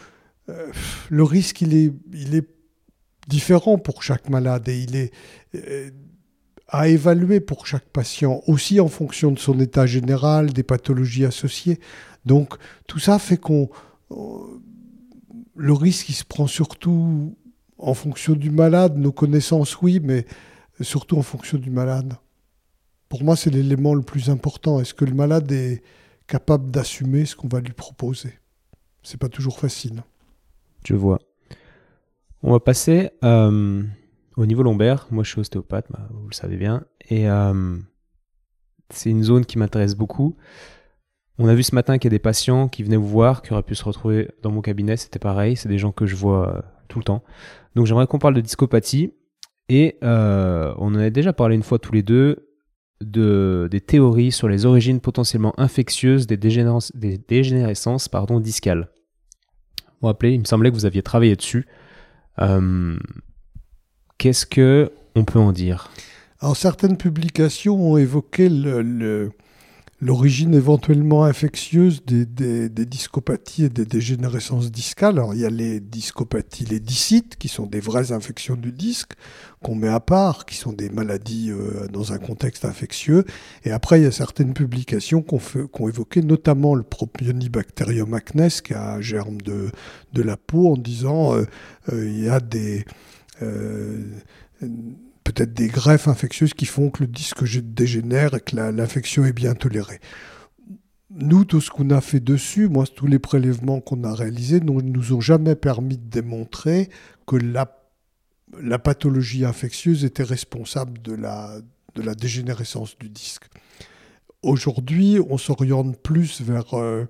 euh, 0.48 0.70
le 1.10 1.22
risque 1.22 1.60
il 1.60 1.74
est, 1.74 1.92
il 2.12 2.34
est 2.34 2.48
différent 3.28 3.78
pour 3.78 4.02
chaque 4.02 4.28
malade 4.28 4.68
et 4.68 4.80
il 4.80 4.96
est 4.96 5.12
euh, 5.54 5.90
à 6.68 6.88
évaluer 6.88 7.40
pour 7.40 7.66
chaque 7.66 7.88
patient, 7.88 8.42
aussi 8.46 8.78
en 8.78 8.88
fonction 8.88 9.30
de 9.30 9.38
son 9.38 9.58
état 9.58 9.86
général, 9.86 10.52
des 10.52 10.62
pathologies 10.62 11.24
associées. 11.24 11.80
Donc 12.26 12.54
tout 12.86 12.98
ça 12.98 13.18
fait 13.18 13.38
qu'on 13.38 13.70
le 15.54 15.72
risque 15.72 16.08
il 16.08 16.14
se 16.14 16.24
prend 16.24 16.46
surtout 16.46 17.36
en 17.78 17.94
fonction 17.94 18.34
du 18.34 18.50
malade, 18.50 18.96
nos 18.96 19.12
connaissances 19.12 19.80
oui, 19.80 20.00
mais 20.02 20.26
surtout 20.80 21.16
en 21.16 21.22
fonction 21.22 21.58
du 21.58 21.70
malade. 21.70 22.14
Pour 23.08 23.24
moi, 23.24 23.36
c'est 23.36 23.50
l'élément 23.50 23.94
le 23.94 24.02
plus 24.02 24.28
important. 24.30 24.80
Est-ce 24.80 24.94
que 24.94 25.04
le 25.04 25.14
malade 25.14 25.50
est 25.50 25.82
capable 26.26 26.70
d'assumer 26.70 27.24
ce 27.24 27.34
qu'on 27.36 27.48
va 27.48 27.60
lui 27.60 27.72
proposer? 27.72 28.34
C'est 29.02 29.18
pas 29.18 29.28
toujours 29.28 29.58
facile. 29.58 30.02
Je 30.84 30.94
vois. 30.94 31.18
On 32.42 32.52
va 32.52 32.60
passer 32.60 33.10
euh, 33.24 33.82
au 34.36 34.46
niveau 34.46 34.62
lombaire. 34.62 35.06
Moi, 35.10 35.24
je 35.24 35.30
suis 35.30 35.40
ostéopathe, 35.40 35.86
bah, 35.90 36.08
vous 36.10 36.28
le 36.28 36.34
savez 36.34 36.56
bien. 36.56 36.84
Et 37.08 37.28
euh, 37.28 37.76
c'est 38.90 39.10
une 39.10 39.22
zone 39.22 39.44
qui 39.44 39.58
m'intéresse 39.58 39.94
beaucoup. 39.94 40.36
On 41.38 41.48
a 41.48 41.54
vu 41.54 41.62
ce 41.62 41.74
matin 41.74 41.98
qu'il 41.98 42.10
y 42.10 42.14
a 42.14 42.16
des 42.16 42.22
patients 42.22 42.68
qui 42.68 42.82
venaient 42.82 42.96
vous 42.96 43.08
voir, 43.08 43.42
qui 43.42 43.52
auraient 43.52 43.62
pu 43.62 43.74
se 43.74 43.84
retrouver 43.84 44.30
dans 44.42 44.50
mon 44.50 44.60
cabinet. 44.60 44.96
C'était 44.96 45.18
pareil. 45.18 45.56
C'est 45.56 45.68
des 45.68 45.78
gens 45.78 45.92
que 45.92 46.06
je 46.06 46.16
vois 46.16 46.56
euh, 46.56 46.62
tout 46.88 46.98
le 46.98 47.04
temps. 47.04 47.22
Donc, 47.74 47.86
j'aimerais 47.86 48.06
qu'on 48.06 48.18
parle 48.18 48.34
de 48.34 48.40
discopathie. 48.40 49.12
Et 49.70 49.98
on 50.00 50.94
en 50.94 50.94
a 50.94 51.10
déjà 51.10 51.34
parlé 51.34 51.54
une 51.54 51.62
fois 51.62 51.78
tous 51.78 51.92
les 51.92 52.02
deux 52.02 52.47
de, 53.00 53.68
des 53.70 53.80
théories 53.80 54.32
sur 54.32 54.48
les 54.48 54.66
origines 54.66 55.00
potentiellement 55.00 55.58
infectieuses 55.58 56.26
des, 56.26 56.36
dégénérescences 56.36 58.08
discales. 58.40 58.88
Vous 60.00 60.08
vous 60.08 60.34
il 60.34 60.40
me 60.40 60.44
semblait 60.44 60.70
que 60.70 60.74
vous 60.74 60.86
aviez 60.86 61.02
travaillé 61.02 61.36
dessus. 61.36 61.66
Euh, 62.40 62.96
qu'est-ce 64.16 64.46
que 64.46 64.92
on 65.14 65.24
peut 65.24 65.38
en 65.38 65.52
dire? 65.52 65.90
Alors 66.40 66.56
certaines 66.56 66.96
publications 66.96 67.92
ont 67.92 67.96
évoqué 67.96 68.48
le 68.48 69.32
l'origine 70.00 70.54
éventuellement 70.54 71.24
infectieuse 71.24 72.04
des, 72.04 72.24
des, 72.24 72.86
discopathies 72.86 73.64
et 73.64 73.68
des 73.68 73.84
dégénérescences 73.84 74.70
discales. 74.70 75.18
Alors 75.18 75.34
il 75.34 75.40
y 75.40 75.44
a 75.44 75.50
les 75.50 75.80
discopathies, 75.80 76.66
les 76.66 76.78
discites, 76.78 77.36
qui 77.36 77.48
sont 77.48 77.66
des 77.66 77.80
vraies 77.80 78.12
infections 78.12 78.54
du 78.54 78.70
disque, 78.70 79.14
qu'on 79.62 79.74
met 79.74 79.88
à 79.88 79.98
part, 79.98 80.46
qui 80.46 80.54
sont 80.54 80.72
des 80.72 80.88
maladies 80.88 81.50
euh, 81.50 81.88
dans 81.88 82.12
un 82.12 82.18
contexte 82.18 82.64
infectieux. 82.64 83.24
Et 83.64 83.72
après, 83.72 84.00
il 84.00 84.04
y 84.04 84.06
a 84.06 84.12
certaines 84.12 84.54
publications 84.54 85.22
qui 85.22 85.34
ont, 85.34 85.88
évoqué 85.88 86.22
notamment 86.22 86.74
le 86.76 86.84
Propionibacterium 86.84 88.14
acnes, 88.14 88.48
qui 88.62 88.74
a 88.74 88.94
un 88.94 89.00
germe 89.00 89.40
de, 89.40 89.70
de 90.12 90.22
la 90.22 90.36
peau, 90.36 90.72
en 90.72 90.76
disant 90.76 91.34
euh, 91.34 91.44
euh, 91.92 92.08
il 92.08 92.24
y 92.24 92.28
a 92.28 92.38
des 92.38 92.84
peut-être 95.32 95.52
des 95.52 95.68
greffes 95.68 96.08
infectieuses 96.08 96.54
qui 96.54 96.64
font 96.64 96.88
que 96.88 97.02
le 97.02 97.06
disque 97.06 97.44
dégénère 97.60 98.32
et 98.34 98.40
que 98.40 98.56
l'infection 98.56 99.26
est 99.26 99.34
bien 99.34 99.54
tolérée. 99.54 100.00
Nous, 101.10 101.44
tout 101.44 101.60
ce 101.60 101.70
qu'on 101.70 101.90
a 101.90 102.00
fait 102.00 102.20
dessus, 102.20 102.68
moi, 102.68 102.86
tous 102.86 103.06
les 103.06 103.18
prélèvements 103.18 103.80
qu'on 103.80 104.04
a 104.04 104.14
réalisés 104.14 104.60
ne 104.60 104.80
nous 104.80 105.12
ont 105.12 105.20
jamais 105.20 105.54
permis 105.54 105.98
de 105.98 106.08
démontrer 106.08 106.88
que 107.26 107.36
la, 107.36 107.66
pathologie 108.78 109.44
infectieuse 109.44 110.06
était 110.06 110.22
responsable 110.22 111.02
de 111.02 111.14
la, 111.14 111.60
dégénérescence 112.14 112.96
du 112.98 113.10
disque. 113.10 113.44
Aujourd'hui, 114.42 115.18
on 115.28 115.36
s'oriente 115.36 115.98
plus 115.98 116.40
vers 116.40 116.72
euh, 116.74 117.04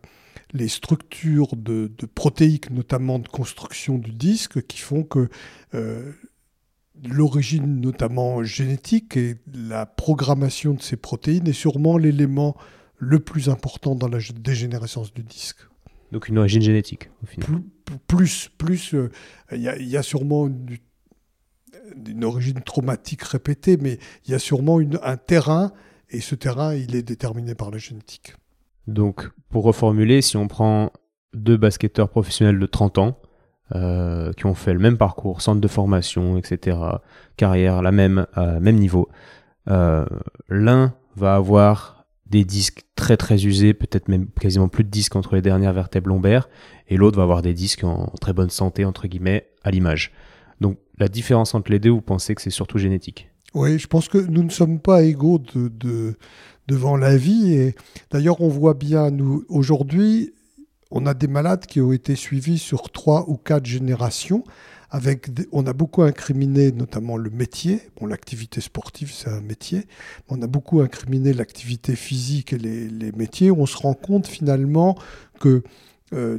les 0.53 0.69
structures 0.69 1.55
de, 1.55 1.93
de, 1.97 2.07
protéiques, 2.07 2.71
notamment 2.71 3.21
de 3.21 3.29
construction 3.29 3.97
du 3.97 4.13
disque, 4.13 4.67
qui 4.67 4.79
font 4.79 5.05
que 5.05 5.29
euh, 5.75 6.13
l'origine 7.05 7.81
notamment 7.81 8.43
génétique 8.43 9.17
et 9.17 9.37
la 9.53 9.87
programmation 9.87 10.75
de 10.75 10.83
ces 10.83 10.97
protéines 10.97 11.47
est 11.49 11.53
sûrement 11.53 11.99
l'élément 11.99 12.57
le 12.99 13.21
plus 13.21 13.49
important 13.49 13.95
dans 13.95 14.09
la 14.09 14.19
dégénérescence 14.35 15.13
du 15.13 15.23
disque. 15.23 15.59
Donc 16.13 16.29
une 16.29 16.39
origine 16.39 16.63
génétique, 16.63 17.11
au 17.23 17.27
final. 17.27 17.61
Plus, 18.07 18.51
plus, 18.59 18.95
euh, 18.95 19.11
il 19.53 19.63
y, 19.63 19.97
a 19.97 20.03
sûrement 20.03 20.47
une, 20.47 22.25
origine 22.25 22.61
traumatique 22.61 23.23
répétée, 23.23 23.77
mais 23.77 23.99
il 24.25 24.33
y 24.33 24.35
a 24.35 24.39
sûrement 24.39 24.81
une, 24.81 24.99
un 25.03 25.17
terrain, 25.17 25.73
et 26.11 26.21
ce 26.21 26.35
terrain, 26.35 26.75
il 26.75 26.97
est 26.97 27.03
déterminé 27.03 27.55
par 27.55 27.71
la 27.71 27.79
génétique. 27.79 28.35
Donc, 28.87 29.29
pour 29.51 29.65
reformuler, 29.65 30.23
si 30.23 30.37
on 30.37 30.49
prend 30.49 30.93
deux 31.35 31.59
basketteurs 31.59 32.09
professionnels 32.09 32.59
de 32.59 32.67
30 32.67 32.99
ans, 32.99 33.21
euh, 33.75 34.33
qui 34.33 34.47
ont 34.47 34.55
fait 34.55 34.73
le 34.73 34.79
même 34.79 34.97
parcours, 34.97 35.43
centre 35.43 35.61
de 35.61 35.69
formation, 35.69 36.39
etc., 36.39 36.79
carrière, 37.37 37.83
la 37.83 37.93
même, 37.93 38.27
euh, 38.37 38.61
même 38.61 38.77
niveau. 38.77 39.09
Euh, 39.69 40.07
L'un 40.49 40.95
va 41.17 41.35
avoir 41.35 42.07
des 42.27 42.45
disques 42.45 42.83
très 42.95 43.17
très 43.17 43.47
usés, 43.47 43.75
peut-être 43.75 44.09
même 44.09 44.29
quasiment 44.41 44.69
plus 44.69 44.85
de 44.85 44.91
disques 44.91 45.17
entre 45.17 45.35
les 45.35 45.43
dernières 45.43 45.73
vertèbres 45.73 46.09
lombaires, 46.09 46.49
et 46.89 46.97
l'autre 46.97 47.17
va 47.17 47.25
avoir 47.25 47.43
des 47.43 47.55
disques 47.55 47.85
en 47.85 48.07
très 48.21 48.33
bonne 48.33 48.51
santé, 48.51 48.85
entre 48.85 49.07
guillemets, 49.07 49.49
à 49.65 49.71
l'image. 49.71 50.13
Donc 50.61 50.79
la 50.99 51.09
différence 51.09 51.55
entre 51.55 51.71
les 51.71 51.79
deux, 51.79 51.91
vous 51.91 52.01
pensez 52.01 52.35
que 52.35 52.43
c'est 52.43 52.51
surtout 52.51 52.79
génétique? 52.79 53.31
Oui, 53.55 53.79
je 53.79 53.87
pense 53.87 54.09
que 54.09 54.19
nous 54.19 54.43
ne 54.43 54.51
sommes 54.51 54.79
pas 54.79 55.03
égaux 55.03 55.39
de, 55.39 55.69
de 55.69 56.17
devant 56.67 56.97
la 56.97 57.17
vie, 57.17 57.55
et 57.55 57.75
d'ailleurs 58.11 58.41
on 58.43 58.49
voit 58.49 58.75
bien, 58.75 59.11
nous, 59.11 59.45
aujourd'hui, 59.49 60.35
on 60.91 61.07
a 61.07 61.15
des 61.15 61.29
malades 61.29 61.67
qui 61.67 61.81
ont 61.81 61.93
été 61.93 62.17
suivis 62.17 62.59
sur 62.59 62.91
trois 62.91 63.29
ou 63.29 63.37
quatre 63.37 63.67
générations. 63.67 64.45
Avec 64.91 65.29
on 65.53 65.67
a 65.67 65.75
beaucoup 65.75 66.03
incriminé 66.03 66.73
notamment 66.73 67.19
le 67.19 67.29
métier. 67.29 67.83
Bon, 68.01 68.07
l'activité 68.07 68.63
sportive, 68.63 69.13
c'est 69.13 69.29
un 69.29 69.43
métier. 69.43 69.87
On 70.29 70.41
a 70.41 70.47
beaucoup 70.47 70.81
incriminé 70.81 71.35
l'activité 71.35 71.95
physique 71.95 72.55
et 72.55 72.59
les, 72.59 73.13
métiers. 73.13 73.51
On 73.51 73.67
se 73.67 73.77
rend 73.77 73.93
compte 73.93 74.27
finalement 74.27 74.97
que 75.41 75.63
euh, 76.15 76.39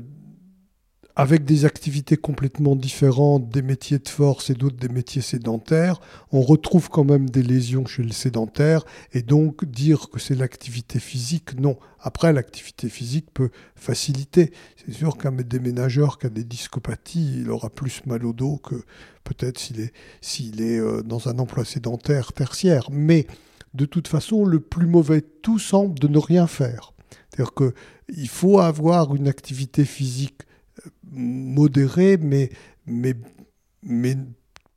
avec 1.20 1.44
des 1.44 1.66
activités 1.66 2.16
complètement 2.16 2.78
différentes, 2.78 3.50
des 3.50 3.62
métiers 3.62 4.00
de 4.00 4.08
force 4.08 4.50
et 4.50 4.54
d'autres 4.54 4.78
des 4.78 4.88
métiers 4.88 5.22
sédentaires, 5.22 6.00
on 6.32 6.42
retrouve 6.42 6.88
quand 6.88 7.04
même 7.04 7.30
des 7.30 7.44
lésions 7.44 7.86
chez 7.86 8.04
le 8.04 8.14
sédentaire, 8.14 8.86
et 9.12 9.22
donc 9.22 9.66
dire 9.66 10.10
que 10.10 10.18
c'est 10.18 10.34
l'activité 10.34 10.98
physique, 10.98 11.60
non. 11.60 11.78
Après, 12.00 12.32
l'activité 12.32 12.88
physique 12.88 13.26
peut 13.34 13.50
faciliter. 13.76 14.54
C'est 14.78 14.94
sûr 14.94 15.18
qu'un 15.18 15.34
déménageur 15.34 16.20
qui 16.20 16.28
a 16.28 16.30
des 16.30 16.46
discopathies, 16.46 17.42
il 17.42 17.52
aura 17.52 17.70
plus 17.70 18.06
mal 18.06 18.26
au 18.26 18.32
dos 18.32 18.56
que 18.56 18.76
peut-être 19.26 19.60
s'il 19.60 19.82
est, 19.82 19.92
s'il 20.22 20.62
est 20.62 20.80
euh, 20.80 21.04
dans 21.04 21.28
un 21.28 21.38
emploi 21.38 21.66
sédentaire 21.66 22.32
tertiaire. 22.32 22.88
Mais 22.94 23.28
de 23.74 23.84
toute 23.84 24.08
façon, 24.08 24.46
le 24.46 24.62
plus 24.62 24.88
mauvais 24.88 25.20
tout 25.20 25.60
semble 25.60 26.00
de 26.00 26.08
ne 26.08 26.18
rien 26.18 26.48
faire. 26.48 26.94
C'est-à-dire 27.30 27.52
qu'il 27.54 28.30
faut 28.30 28.60
avoir 28.60 29.14
une 29.16 29.28
activité 29.28 29.84
physique 29.84 30.44
modéré, 31.12 32.18
mais, 32.18 32.50
mais, 32.86 33.14
mais 33.84 34.16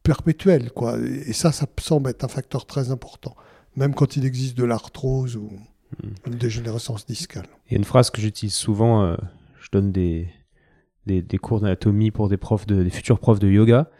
perpétuelle. 0.02 0.70
Quoi. 0.72 0.98
Et 0.98 1.32
ça, 1.32 1.52
ça 1.52 1.66
semble 1.80 2.10
être 2.10 2.24
un 2.24 2.28
facteur 2.28 2.66
très 2.66 2.90
important, 2.90 3.36
même 3.76 3.94
quand 3.94 4.16
il 4.16 4.24
existe 4.24 4.56
de 4.56 4.64
l'arthrose 4.64 5.36
ou 5.36 5.50
hmm. 6.02 6.10
une 6.26 6.34
dégénérescence 6.34 7.06
discale. 7.06 7.46
Il 7.66 7.72
y 7.72 7.76
a 7.76 7.78
une 7.78 7.84
phrase 7.84 8.10
que 8.10 8.20
j'utilise 8.20 8.54
souvent, 8.54 9.02
euh, 9.02 9.16
je 9.60 9.68
donne 9.72 9.92
des, 9.92 10.28
des, 11.06 11.38
cours 11.38 11.60
d'anatomie 11.60 12.10
pour 12.10 12.28
des, 12.28 12.36
profs 12.36 12.66
de, 12.66 12.82
des 12.82 12.90
futurs 12.90 13.18
profs 13.18 13.38
de 13.38 13.48
yoga, 13.48 13.90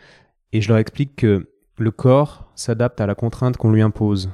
et 0.53 0.61
je 0.61 0.69
leur 0.69 0.79
explique 0.79 1.17
que 1.17 1.49
le 1.79 1.91
corps 1.91 2.51
s'adapte 2.55 3.01
à 3.01 3.07
la 3.07 3.15
contrainte 3.15 3.57
qu'on 3.57 3.71
lui 3.71 3.83
impose. 3.83 4.31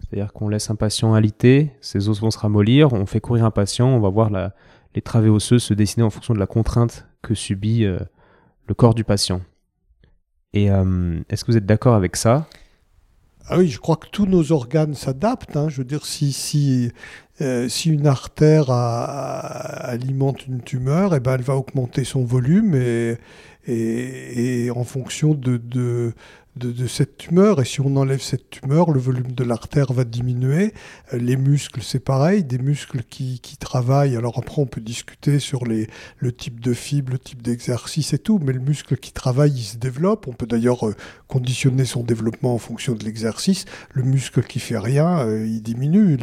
C'est-à-dire 0.00 0.32
qu'on 0.32 0.48
laisse 0.48 0.70
un 0.70 0.74
patient 0.74 1.14
alité, 1.14 1.72
ses 1.80 2.08
os 2.08 2.20
vont 2.20 2.30
se 2.30 2.38
ramollir, 2.38 2.92
on 2.92 3.06
fait 3.06 3.20
courir 3.20 3.44
un 3.44 3.50
patient, 3.50 3.88
on 3.88 4.00
va 4.00 4.10
voir 4.10 4.28
la, 4.28 4.54
les 4.94 5.02
travées 5.02 5.28
osseuses 5.28 5.62
se 5.62 5.74
dessiner 5.74 6.04
en 6.04 6.10
fonction 6.10 6.34
de 6.34 6.38
la 6.38 6.46
contrainte 6.46 7.06
que 7.24 7.34
subit 7.34 7.84
euh, 7.84 7.98
le 8.68 8.74
corps 8.74 8.94
du 8.94 9.02
patient. 9.04 9.40
Et 10.52 10.70
euh, 10.70 11.18
est-ce 11.28 11.44
que 11.44 11.50
vous 11.50 11.58
êtes 11.58 11.66
d'accord 11.66 11.94
avec 11.94 12.14
ça? 12.14 12.46
Ah 13.48 13.58
oui, 13.58 13.68
je 13.68 13.78
crois 13.78 13.96
que 13.96 14.06
tous 14.10 14.26
nos 14.26 14.52
organes 14.52 14.94
s'adaptent. 14.94 15.56
Hein. 15.56 15.68
Je 15.68 15.78
veux 15.78 15.84
dire, 15.84 16.06
si, 16.06 16.32
si, 16.32 16.92
euh, 17.40 17.68
si 17.68 17.90
une 17.90 18.06
artère 18.06 18.70
alimente 18.70 20.46
une 20.46 20.62
tumeur, 20.62 21.14
eh 21.14 21.20
ben, 21.20 21.34
elle 21.34 21.42
va 21.42 21.56
augmenter 21.56 22.04
son 22.04 22.24
volume 22.24 22.74
et, 22.74 23.18
et, 23.66 24.64
et 24.64 24.70
en 24.70 24.84
fonction 24.84 25.34
de, 25.34 25.56
de, 25.56 26.14
de, 26.56 26.86
cette 26.86 27.16
tumeur. 27.16 27.60
Et 27.60 27.64
si 27.64 27.80
on 27.80 27.96
enlève 27.96 28.20
cette 28.20 28.50
tumeur, 28.50 28.90
le 28.90 29.00
volume 29.00 29.32
de 29.32 29.44
l'artère 29.44 29.92
va 29.92 30.04
diminuer. 30.04 30.72
Euh, 31.12 31.18
les 31.18 31.36
muscles, 31.36 31.82
c'est 31.82 32.00
pareil, 32.00 32.44
des 32.44 32.58
muscles 32.58 33.02
qui, 33.02 33.40
qui, 33.40 33.56
travaillent. 33.56 34.16
Alors 34.16 34.38
après, 34.38 34.60
on 34.60 34.66
peut 34.66 34.80
discuter 34.80 35.38
sur 35.38 35.64
les, 35.64 35.88
le 36.18 36.32
type 36.32 36.60
de 36.60 36.72
fibre, 36.72 37.12
le 37.12 37.18
type 37.18 37.42
d'exercice 37.42 38.12
et 38.12 38.18
tout, 38.18 38.38
mais 38.42 38.52
le 38.52 38.60
muscle 38.60 38.96
qui 38.96 39.12
travaille, 39.12 39.52
il 39.52 39.64
se 39.64 39.76
développe. 39.76 40.28
On 40.28 40.32
peut 40.32 40.46
d'ailleurs 40.46 40.86
euh, 40.86 40.94
conditionner 41.28 41.84
son 41.84 42.02
développement 42.02 42.54
en 42.54 42.58
fonction 42.58 42.94
de 42.94 43.04
l'exercice. 43.04 43.64
Le 43.92 44.02
muscle 44.02 44.42
qui 44.44 44.60
fait 44.60 44.78
rien, 44.78 45.20
euh, 45.20 45.46
il 45.46 45.62
diminue. 45.62 46.16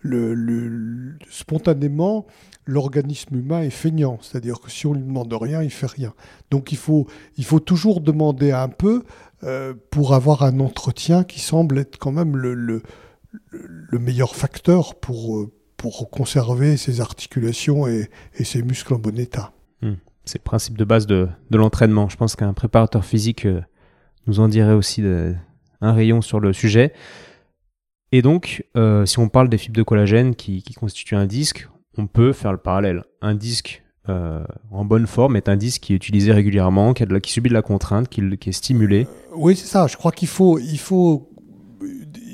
Le, 0.00 1.16
spontanément, 1.30 2.26
l'organisme 2.66 3.36
humain 3.36 3.62
est 3.62 3.70
feignant, 3.70 4.18
c'est-à-dire 4.20 4.60
que 4.60 4.70
si 4.70 4.86
on 4.86 4.92
lui 4.92 5.02
demande 5.02 5.32
rien, 5.32 5.62
il 5.62 5.70
fait 5.70 5.86
rien. 5.86 6.12
Donc 6.50 6.70
il 6.70 6.78
faut, 6.78 7.06
il 7.36 7.44
faut 7.44 7.60
toujours 7.60 8.00
demander 8.00 8.52
un 8.52 8.68
peu 8.68 9.04
euh, 9.44 9.74
pour 9.90 10.14
avoir 10.14 10.42
un 10.42 10.58
entretien 10.60 11.22
qui 11.22 11.40
semble 11.40 11.78
être 11.78 11.96
quand 11.98 12.10
même 12.10 12.36
le, 12.36 12.54
le, 12.54 12.82
meilleur 13.98 14.34
facteur 14.34 14.96
pour, 14.96 15.38
euh, 15.38 15.52
pour 15.76 16.10
conserver 16.10 16.76
ses 16.76 17.00
articulations 17.00 17.86
et, 17.86 18.08
ses 18.42 18.62
muscles 18.62 18.94
en 18.94 18.98
bon 18.98 19.16
état. 19.18 19.52
Hmm. 19.80 19.94
C'est 20.24 20.38
le 20.38 20.44
principe 20.44 20.76
de 20.76 20.84
base 20.84 21.06
de, 21.06 21.28
l'entraînement. 21.52 22.08
Je 22.08 22.16
pense 22.16 22.34
qu'un 22.34 22.52
préparateur 22.52 23.04
physique 23.04 23.46
euh, 23.46 23.60
nous 24.26 24.40
en 24.40 24.48
dirait 24.48 24.74
aussi 24.74 25.02
un 25.80 25.92
rayon 25.92 26.20
sur 26.20 26.40
le 26.40 26.52
sujet. 26.52 26.92
Et 28.12 28.20
donc, 28.20 28.64
si 29.06 29.18
on 29.18 29.28
parle 29.30 29.48
des 29.48 29.56
fibres 29.56 29.76
de 29.76 29.82
collagène 29.82 30.34
qui 30.34 30.62
constituent 30.74 31.16
un 31.16 31.24
disque, 31.24 31.68
on 31.96 32.06
peut 32.06 32.32
faire 32.32 32.52
le 32.52 32.58
parallèle. 32.58 33.04
Un 33.22 33.34
disque 33.34 33.82
euh, 34.08 34.44
en 34.70 34.84
bonne 34.84 35.06
forme 35.06 35.36
est 35.36 35.48
un 35.48 35.56
disque 35.56 35.82
qui 35.82 35.92
est 35.92 35.96
utilisé 35.96 36.32
régulièrement, 36.32 36.94
qui, 36.94 37.04
qui 37.22 37.32
subit 37.32 37.48
de 37.48 37.54
la 37.54 37.62
contrainte, 37.62 38.08
qui, 38.08 38.20
est 38.20 38.52
stimulé. 38.52 39.06
Euh, 39.06 39.34
oui, 39.36 39.56
c'est 39.56 39.66
ça. 39.66 39.86
Je 39.86 39.96
crois 39.96 40.12
qu'il 40.12 40.28
faut, 40.28 40.58
il 40.58 40.78
faut, 40.78 41.30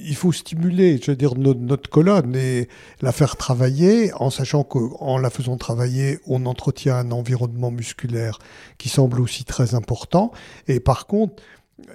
il 0.04 0.14
faut 0.14 0.32
stimuler, 0.32 1.00
je 1.02 1.10
veux 1.10 1.16
dire, 1.16 1.34
notre, 1.36 1.88
colonne 1.88 2.36
et 2.36 2.68
la 3.00 3.12
faire 3.12 3.36
travailler, 3.36 4.12
en 4.14 4.30
sachant 4.30 4.64
qu'en 4.64 5.18
la 5.18 5.30
faisant 5.30 5.56
travailler, 5.56 6.18
on 6.26 6.46
entretient 6.46 6.96
un 6.96 7.10
environnement 7.10 7.70
musculaire 7.70 8.38
qui 8.78 8.88
semble 8.88 9.20
aussi 9.20 9.44
très 9.44 9.74
important. 9.74 10.32
Et 10.68 10.80
par 10.80 11.06
contre, 11.06 11.42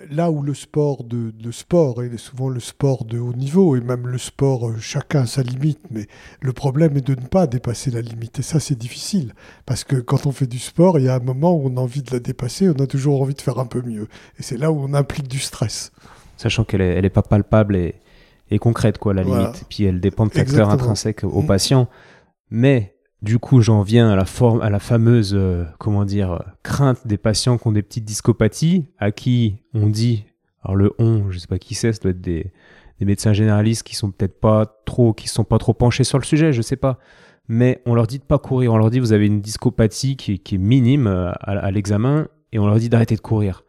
là 0.10 0.30
où 0.30 0.42
le 0.42 0.54
sport 0.54 1.04
de, 1.04 1.52
sport 1.52 2.04
est 2.04 2.18
souvent 2.18 2.50
le 2.50 2.60
sport 2.60 3.06
de 3.06 3.18
haut 3.18 3.34
niveau 3.34 3.76
et 3.76 3.82
même 3.82 4.08
le 4.08 4.18
sport 4.18 4.70
euh, 4.70 4.78
chacun 4.80 5.22
a 5.22 5.26
sa 5.26 5.42
limite 5.42 5.80
mais 5.90 6.08
le 6.42 6.52
problème 6.52 6.98
est 6.98 7.08
de 7.08 7.16
ne 7.16 7.28
pas 7.28 7.48
dépasser 7.48 7.90
la 7.90 8.02
limite 8.02 8.40
et 8.40 8.42
ça 8.42 8.60
c'est 8.60 8.78
difficile 8.78 9.34
parce 9.66 9.84
que 9.84 9.96
quand 9.96 10.26
on 10.26 10.32
fait 10.32 10.48
du 10.48 10.60
sport 10.60 11.00
il 11.00 11.06
y 11.06 11.10
a 11.10 11.16
un 11.16 11.20
moment 11.20 11.54
où 11.54 11.68
on 11.68 11.78
a 11.78 11.80
envie 11.80 12.02
de 12.02 12.12
la 12.12 12.20
dépasser 12.20 12.70
on 12.70 12.84
a 12.84 12.88
toujours 12.88 13.22
envie 13.22 13.36
de 13.36 13.42
faire 13.42 13.58
un 13.60 13.66
peu 13.66 13.82
mieux 13.82 14.08
et 14.38 14.44
c'est 14.44 14.58
là 14.58 14.72
où 14.72 14.80
on 14.82 14.94
implique 14.94 15.28
du 15.28 15.40
stress. 15.40 15.92
Sachant 16.36 16.64
qu'elle 16.64 16.82
est, 16.82 16.96
elle 16.96 17.06
est 17.06 17.10
pas 17.10 17.22
palpable 17.22 17.76
et, 17.76 17.96
concrète 18.60 18.98
quoi 18.98 19.14
la 19.14 19.24
limite 19.24 19.62
et 19.62 19.66
puis 19.70 19.84
elle 19.86 20.02
dépend 20.02 20.26
de 20.26 20.32
facteurs 20.32 20.70
intrinsèques 20.70 21.24
au 21.24 21.42
mmh. 21.42 21.48
patient 21.48 21.88
mais 22.50 22.99
du 23.22 23.38
coup, 23.38 23.62
j'en 23.62 23.82
viens 23.82 24.10
à 24.10 24.16
la, 24.16 24.26
forme, 24.26 24.62
à 24.62 24.70
la 24.70 24.80
fameuse, 24.80 25.34
euh, 25.36 25.66
comment 25.78 26.06
dire, 26.06 26.32
euh, 26.32 26.40
crainte 26.64 27.06
des 27.06 27.18
patients 27.18 27.58
qui 27.58 27.68
ont 27.68 27.72
des 27.74 27.82
petites 27.82 28.06
discopathies, 28.06 28.86
à 28.98 29.12
qui 29.12 29.58
on 29.74 29.88
dit, 29.88 30.26
alors 30.64 30.76
le 30.76 30.94
on, 31.00 31.30
je 31.30 31.38
sais 31.38 31.48
pas 31.48 31.60
qui 31.60 31.76
c'est, 31.76 31.92
ça 31.92 32.00
doit 32.00 32.12
être 32.12 32.22
des, 32.22 32.52
médecins 33.02 33.34
généralistes 33.34 33.84
qui 33.84 33.96
sont 33.96 34.12
peut-être 34.12 34.40
pas 34.40 34.66
trop, 34.86 35.14
qui 35.14 35.28
sont 35.28 35.44
pas 35.44 35.58
trop 35.58 35.74
penchés 35.74 36.04
sur 36.04 36.18
le 36.18 36.24
sujet, 36.24 36.54
je 36.54 36.62
sais 36.62 36.76
pas. 36.76 36.98
Mais 37.48 37.82
on 37.86 37.96
leur 37.96 38.08
dit 38.08 38.20
de 38.20 38.24
pas 38.24 38.38
courir, 38.38 38.74
on 38.74 38.78
leur 38.78 38.90
dit 38.90 39.00
vous 39.00 39.14
avez 39.14 39.26
une 39.26 39.42
discopathie 39.42 40.16
qui, 40.16 40.34
est 40.34 40.58
minime 40.58 41.08
euh, 41.08 41.32
à, 41.40 41.72
l'examen, 41.72 42.28
et 42.52 42.60
on 42.60 42.68
leur 42.68 42.78
dit 42.78 42.90
d'arrêter 42.90 43.16
de 43.16 43.22
courir. 43.22 43.64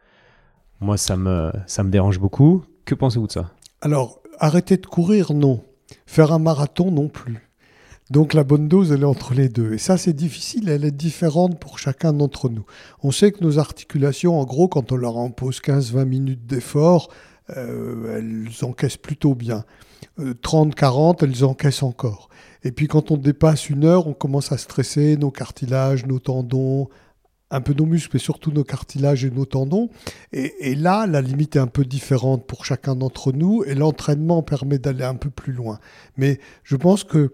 Moi, 0.80 0.96
ça 0.96 1.16
me, 1.16 1.52
ça 1.66 1.82
me 1.82 1.90
dérange 1.90 2.18
beaucoup. 2.18 2.64
Que 2.84 2.94
pensez-vous 2.94 3.26
de 3.26 3.32
ça? 3.32 3.50
Alors, 3.80 4.20
arrêter 4.38 4.76
de 4.76 4.86
courir, 4.86 5.32
non. 5.32 5.62
Faire 6.06 6.32
un 6.32 6.38
marathon, 6.38 6.90
non 6.90 7.08
plus. 7.08 7.49
Donc 8.10 8.34
la 8.34 8.42
bonne 8.42 8.68
dose, 8.68 8.90
elle 8.90 9.02
est 9.02 9.04
entre 9.04 9.34
les 9.34 9.48
deux. 9.48 9.72
Et 9.72 9.78
ça, 9.78 9.96
c'est 9.96 10.12
difficile, 10.12 10.68
elle 10.68 10.84
est 10.84 10.90
différente 10.90 11.60
pour 11.60 11.78
chacun 11.78 12.12
d'entre 12.12 12.48
nous. 12.48 12.66
On 13.02 13.12
sait 13.12 13.30
que 13.30 13.42
nos 13.42 13.58
articulations, 13.58 14.38
en 14.38 14.44
gros, 14.44 14.66
quand 14.68 14.90
on 14.90 14.96
leur 14.96 15.16
impose 15.18 15.60
15-20 15.60 16.04
minutes 16.04 16.46
d'effort, 16.46 17.08
euh, 17.56 18.18
elles 18.18 18.64
encaissent 18.64 18.96
plutôt 18.96 19.34
bien. 19.34 19.64
30-40, 20.18 21.22
euh, 21.22 21.26
elles 21.26 21.44
encaissent 21.44 21.84
encore. 21.84 22.28
Et 22.64 22.72
puis 22.72 22.88
quand 22.88 23.10
on 23.10 23.16
dépasse 23.16 23.70
une 23.70 23.84
heure, 23.84 24.06
on 24.06 24.12
commence 24.12 24.50
à 24.50 24.58
stresser 24.58 25.16
nos 25.16 25.30
cartilages, 25.30 26.04
nos 26.04 26.18
tendons, 26.18 26.88
un 27.50 27.60
peu 27.60 27.74
nos 27.74 27.86
muscles, 27.86 28.10
mais 28.14 28.20
surtout 28.20 28.52
nos 28.52 28.64
cartilages 28.64 29.24
et 29.24 29.30
nos 29.30 29.44
tendons. 29.44 29.88
Et 30.32 30.74
là, 30.74 31.06
la 31.06 31.20
limite 31.20 31.56
est 31.56 31.60
un 31.60 31.66
peu 31.66 31.84
différente 31.84 32.46
pour 32.46 32.64
chacun 32.64 32.94
d'entre 32.94 33.32
nous, 33.32 33.64
et 33.64 33.74
l'entraînement 33.74 34.42
permet 34.42 34.78
d'aller 34.78 35.04
un 35.04 35.16
peu 35.16 35.30
plus 35.30 35.52
loin. 35.52 35.80
Mais 36.16 36.38
je 36.62 36.76
pense 36.76 37.02
que 37.02 37.32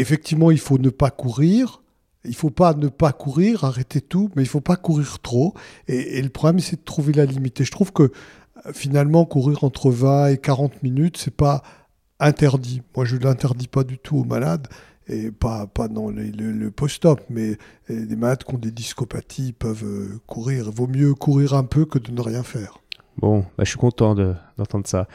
effectivement, 0.00 0.50
il 0.50 0.58
faut 0.58 0.78
ne 0.78 0.90
pas 0.90 1.10
courir. 1.10 1.82
Il 2.24 2.34
faut 2.34 2.50
pas 2.50 2.74
ne 2.74 2.88
pas 2.88 3.12
courir, 3.12 3.64
arrêter 3.64 4.00
tout, 4.00 4.30
mais 4.34 4.42
il 4.42 4.48
faut 4.48 4.60
pas 4.60 4.76
courir 4.76 5.20
trop. 5.20 5.54
Et, 5.86 6.20
le 6.20 6.28
problème, 6.28 6.58
c'est 6.58 6.76
de 6.76 6.84
trouver 6.84 7.12
la 7.12 7.24
limite. 7.24 7.60
Et 7.60 7.64
je 7.64 7.70
trouve 7.70 7.92
que 7.92 8.02
euh, 8.02 8.72
finalement, 8.72 9.24
courir 9.24 9.62
entre 9.62 9.90
20 9.90 10.28
et 10.28 10.38
40 10.38 10.82
minutes, 10.82 11.18
c'est 11.18 11.34
pas 11.34 11.62
interdit. 12.18 12.82
Moi, 12.96 13.04
je 13.04 13.16
l'interdis 13.16 13.68
pas 13.68 13.84
du 13.84 13.98
tout 13.98 14.18
aux 14.18 14.24
malades, 14.24 14.66
et 15.08 15.30
pas, 15.30 15.68
pas 15.68 15.86
dans 15.86 16.08
le, 16.08 16.70
post-op, 16.70 17.20
mais 17.30 17.58
les 17.88 18.16
malades 18.16 18.42
qui 18.42 18.54
ont 18.54 18.58
des 18.58 18.72
discopathies 18.72 19.52
peuvent 19.52 19.84
euh, 19.84 20.20
courir. 20.26 20.66
Il 20.66 20.74
vaut 20.74 20.88
mieux 20.88 21.14
courir 21.14 21.54
un 21.54 21.64
peu 21.64 21.84
que 21.84 22.00
de 22.00 22.10
ne 22.10 22.20
rien 22.20 22.42
faire. 22.42 22.78
Bon, 23.18 23.40
bah, 23.56 23.64
je 23.64 23.68
suis 23.68 23.78
content 23.78 24.14
d'entendre 24.14 24.86
ça. 24.86 25.06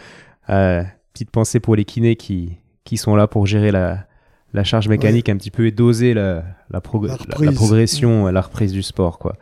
Euh, 0.49 0.83
petite 1.13 1.29
pensée 1.29 1.59
pour 1.59 1.75
les 1.75 1.83
kinés 1.83 2.15
qui, 2.15 2.57
qui 2.85 2.95
sont 2.95 3.15
là 3.15 3.27
pour 3.27 3.45
gérer 3.45 3.71
la, 3.71 4.07
la 4.53 4.63
charge 4.63 4.87
mécanique 4.87 5.29
un 5.29 5.37
petit 5.37 5.51
peu 5.51 5.65
et 5.65 5.71
doser 5.71 6.13
la, 6.13 6.43
la, 6.69 6.81
progression, 6.81 8.27
la 8.27 8.41
reprise 8.41 8.71
du 8.71 8.83
sport, 8.83 9.19
quoi, 9.19 9.37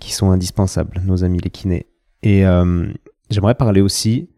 qui 0.00 0.12
sont 0.12 0.30
indispensables, 0.30 1.00
nos 1.04 1.24
amis 1.24 1.40
les 1.40 1.50
kinés. 1.50 1.86
Et 2.24 2.46
euh, 2.46 2.86
j'aimerais 3.28 3.54
parler 3.54 3.82
aussi 3.82 4.30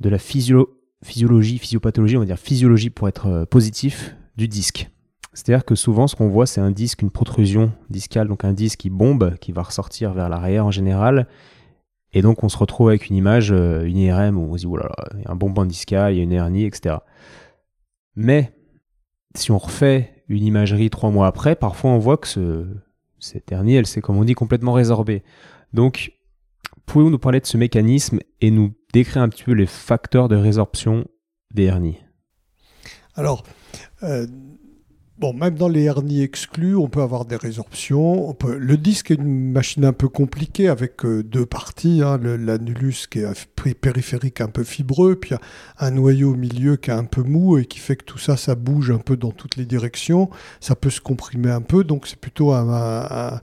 de 0.00 0.08
la 0.08 0.18
physiologie, 0.18 1.58
physiopathologie, 1.58 2.16
on 2.16 2.20
va 2.20 2.26
dire 2.26 2.38
physiologie 2.38 2.88
pour 2.88 3.08
être 3.08 3.26
euh, 3.26 3.44
positif, 3.44 4.16
du 4.36 4.48
disque. 4.48 4.88
C'est-à-dire 5.34 5.66
que 5.66 5.74
souvent, 5.74 6.06
ce 6.06 6.16
qu'on 6.16 6.28
voit, 6.28 6.46
c'est 6.46 6.62
un 6.62 6.70
disque, 6.70 7.02
une 7.02 7.10
protrusion 7.10 7.72
discale, 7.90 8.26
donc 8.26 8.44
un 8.44 8.54
disque 8.54 8.78
qui 8.78 8.90
bombe, 8.90 9.36
qui 9.38 9.52
va 9.52 9.62
ressortir 9.62 10.14
vers 10.14 10.30
l'arrière 10.30 10.64
en 10.64 10.70
général. 10.70 11.28
Et 12.14 12.22
donc, 12.22 12.42
on 12.42 12.48
se 12.48 12.56
retrouve 12.56 12.88
avec 12.88 13.10
une 13.10 13.16
image, 13.16 13.52
euh, 13.52 13.84
une 13.84 13.98
IRM, 13.98 14.38
où 14.38 14.50
on 14.50 14.54
se 14.54 14.60
dit, 14.60 14.66
oh 14.66 14.78
là 14.78 14.88
là, 14.88 15.08
il 15.14 15.24
y 15.24 15.26
a 15.26 15.30
un 15.30 15.36
bombant 15.36 15.66
discal, 15.66 16.14
il 16.14 16.16
y 16.16 16.20
a 16.20 16.22
une 16.22 16.32
hernie, 16.32 16.64
etc. 16.64 16.96
Mais 18.20 18.52
si 19.36 19.52
on 19.52 19.58
refait 19.58 20.24
une 20.28 20.42
imagerie 20.42 20.90
trois 20.90 21.10
mois 21.10 21.28
après, 21.28 21.54
parfois 21.54 21.92
on 21.92 21.98
voit 21.98 22.16
que 22.16 22.26
ce, 22.26 22.66
cette 23.20 23.52
hernie, 23.52 23.76
elle 23.76 23.86
s'est, 23.86 24.00
comme 24.00 24.16
on 24.16 24.24
dit, 24.24 24.34
complètement 24.34 24.72
résorbée. 24.72 25.22
Donc, 25.72 26.12
pouvez-vous 26.84 27.10
nous 27.10 27.20
parler 27.20 27.38
de 27.38 27.46
ce 27.46 27.56
mécanisme 27.56 28.18
et 28.40 28.50
nous 28.50 28.74
décrire 28.92 29.22
un 29.22 29.28
petit 29.28 29.44
peu 29.44 29.52
les 29.52 29.66
facteurs 29.66 30.28
de 30.28 30.34
résorption 30.34 31.06
des 31.54 31.66
hernies? 31.66 32.00
Alors, 33.14 33.44
euh, 34.02 34.26
Bon, 35.18 35.32
même 35.32 35.56
dans 35.56 35.68
les 35.68 35.82
hernies 35.82 36.22
exclues, 36.22 36.76
on 36.76 36.86
peut 36.86 37.02
avoir 37.02 37.24
des 37.24 37.34
résorptions. 37.34 38.36
Le 38.46 38.76
disque 38.76 39.10
est 39.10 39.16
une 39.16 39.50
machine 39.50 39.84
un 39.84 39.92
peu 39.92 40.08
compliquée 40.08 40.68
avec 40.68 41.04
euh, 41.04 41.24
deux 41.24 41.44
parties. 41.44 42.02
Hein. 42.04 42.20
L'annulus 42.22 43.08
qui 43.10 43.18
est 43.18 43.74
périphérique 43.74 44.40
un 44.40 44.46
peu 44.46 44.62
fibreux, 44.62 45.16
puis 45.16 45.34
un 45.80 45.90
noyau 45.90 46.34
au 46.34 46.36
milieu 46.36 46.76
qui 46.76 46.90
est 46.90 46.94
un 46.94 47.04
peu 47.04 47.24
mou 47.24 47.58
et 47.58 47.64
qui 47.64 47.80
fait 47.80 47.96
que 47.96 48.04
tout 48.04 48.18
ça, 48.18 48.36
ça 48.36 48.54
bouge 48.54 48.92
un 48.92 48.98
peu 48.98 49.16
dans 49.16 49.32
toutes 49.32 49.56
les 49.56 49.66
directions. 49.66 50.30
Ça 50.60 50.76
peut 50.76 50.90
se 50.90 51.00
comprimer 51.00 51.50
un 51.50 51.62
peu, 51.62 51.82
donc 51.82 52.06
c'est 52.06 52.20
plutôt 52.20 52.52
un, 52.52 52.68
un, 52.72 53.40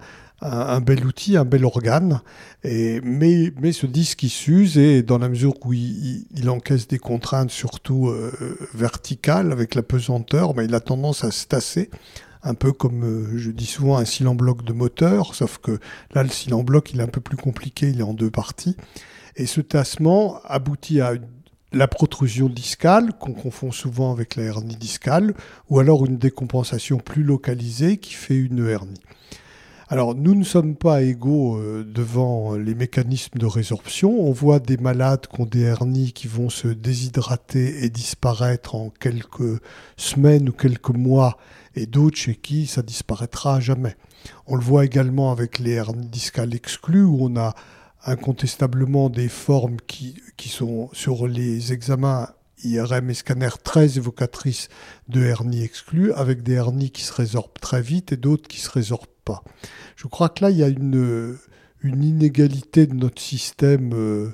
bel 0.81 1.05
outil, 1.05 1.37
un 1.37 1.45
bel 1.45 1.65
organe. 1.65 2.21
Mais, 2.63 3.71
ce 3.71 3.85
disque, 3.85 4.23
il 4.23 4.29
s'use 4.29 4.77
et 4.77 5.03
dans 5.03 5.17
la 5.17 5.29
mesure 5.29 5.53
où 5.65 5.73
il, 5.73 6.49
encaisse 6.49 6.87
des 6.87 6.99
contraintes, 6.99 7.51
surtout 7.51 8.07
euh, 8.07 8.57
verticales, 8.73 9.51
avec 9.51 9.75
la 9.75 9.83
pesanteur, 9.83 10.55
mais 10.55 10.65
il 10.65 10.75
a 10.75 10.79
tendance 10.79 11.23
à 11.23 11.31
se 11.31 11.45
tasser. 11.45 11.89
Un 12.43 12.53
peu 12.53 12.71
comme 12.71 13.03
euh, 13.03 13.37
je 13.37 13.49
dis 13.49 13.65
souvent 13.65 13.97
un 13.97 14.05
cylindre 14.05 14.37
bloc 14.37 14.63
de 14.63 14.71
moteur, 14.71 15.33
sauf 15.33 15.57
que 15.57 15.79
là, 16.13 16.21
le 16.21 16.29
cylindre 16.29 16.63
bloc, 16.63 16.91
il 16.93 16.99
est 16.99 17.03
un 17.03 17.07
peu 17.07 17.21
plus 17.21 17.37
compliqué, 17.37 17.89
il 17.89 17.99
est 17.99 18.03
en 18.03 18.13
deux 18.13 18.29
parties. 18.29 18.77
Et 19.35 19.47
ce 19.47 19.61
tassement 19.61 20.39
aboutit 20.45 21.01
à 21.01 21.13
la 21.71 21.87
protrusion 21.87 22.47
discale, 22.47 23.13
qu'on 23.19 23.33
confond 23.33 23.71
souvent 23.71 24.11
avec 24.11 24.35
la 24.35 24.43
hernie 24.43 24.77
discale, 24.77 25.33
ou 25.69 25.79
alors 25.79 26.05
une 26.05 26.17
décompensation 26.17 26.99
plus 26.99 27.23
localisée 27.23 27.97
qui 27.97 28.13
fait 28.13 28.37
une 28.37 28.67
hernie. 28.67 29.01
Alors, 29.87 30.15
nous 30.15 30.33
ne 30.33 30.43
sommes 30.43 30.75
pas 30.75 31.03
égaux 31.03 31.57
euh, 31.57 31.83
devant 31.83 32.55
les 32.55 32.73
mécanismes 32.73 33.37
de 33.37 33.45
résorption. 33.45 34.09
On 34.19 34.31
voit 34.31 34.59
des 34.59 34.77
malades 34.77 35.27
qui 35.27 35.41
ont 35.41 35.45
des 35.45 35.61
hernies 35.61 36.11
qui 36.11 36.27
vont 36.27 36.49
se 36.49 36.67
déshydrater 36.67 37.83
et 37.83 37.91
disparaître 37.91 38.73
en 38.73 38.89
quelques 38.89 39.61
semaines 39.95 40.49
ou 40.49 40.53
quelques 40.53 40.89
mois, 40.89 41.37
et 41.75 41.85
d'autres 41.85 42.17
chez 42.17 42.33
qui 42.33 42.65
ça 42.65 42.81
disparaîtra 42.81 43.59
jamais. 43.59 43.95
On 44.47 44.55
le 44.55 44.63
voit 44.63 44.85
également 44.85 45.31
avec 45.31 45.59
les 45.59 45.73
hernies 45.73 46.07
discales 46.07 46.55
exclues, 46.55 47.03
où 47.03 47.19
on 47.21 47.37
a 47.37 47.53
incontestablement 48.05 49.11
des 49.11 49.29
formes 49.29 49.77
qui, 49.85 50.15
sont 50.47 50.89
sur 50.93 51.27
les 51.27 51.73
examens 51.73 52.29
IRM 52.63 53.11
et 53.11 53.13
scanner 53.13 53.49
très 53.63 53.97
évocatrices 53.97 54.69
de 55.09 55.23
hernies 55.23 55.63
exclues, 55.63 56.11
avec 56.13 56.41
des 56.41 56.53
hernies 56.53 56.89
qui 56.89 57.03
se 57.03 57.13
résorbent 57.13 57.59
très 57.61 57.83
vite 57.83 58.13
et 58.13 58.17
d'autres 58.17 58.47
qui 58.47 58.61
se 58.61 58.71
résorbent 58.71 59.05
Je 59.95 60.07
crois 60.07 60.29
que 60.29 60.43
là, 60.43 60.51
il 60.51 60.57
y 60.57 60.63
a 60.63 60.67
une, 60.67 61.37
inégalité 61.83 62.87
de 62.87 62.95
notre 62.95 63.21
système, 63.21 63.93
euh, 63.93 64.33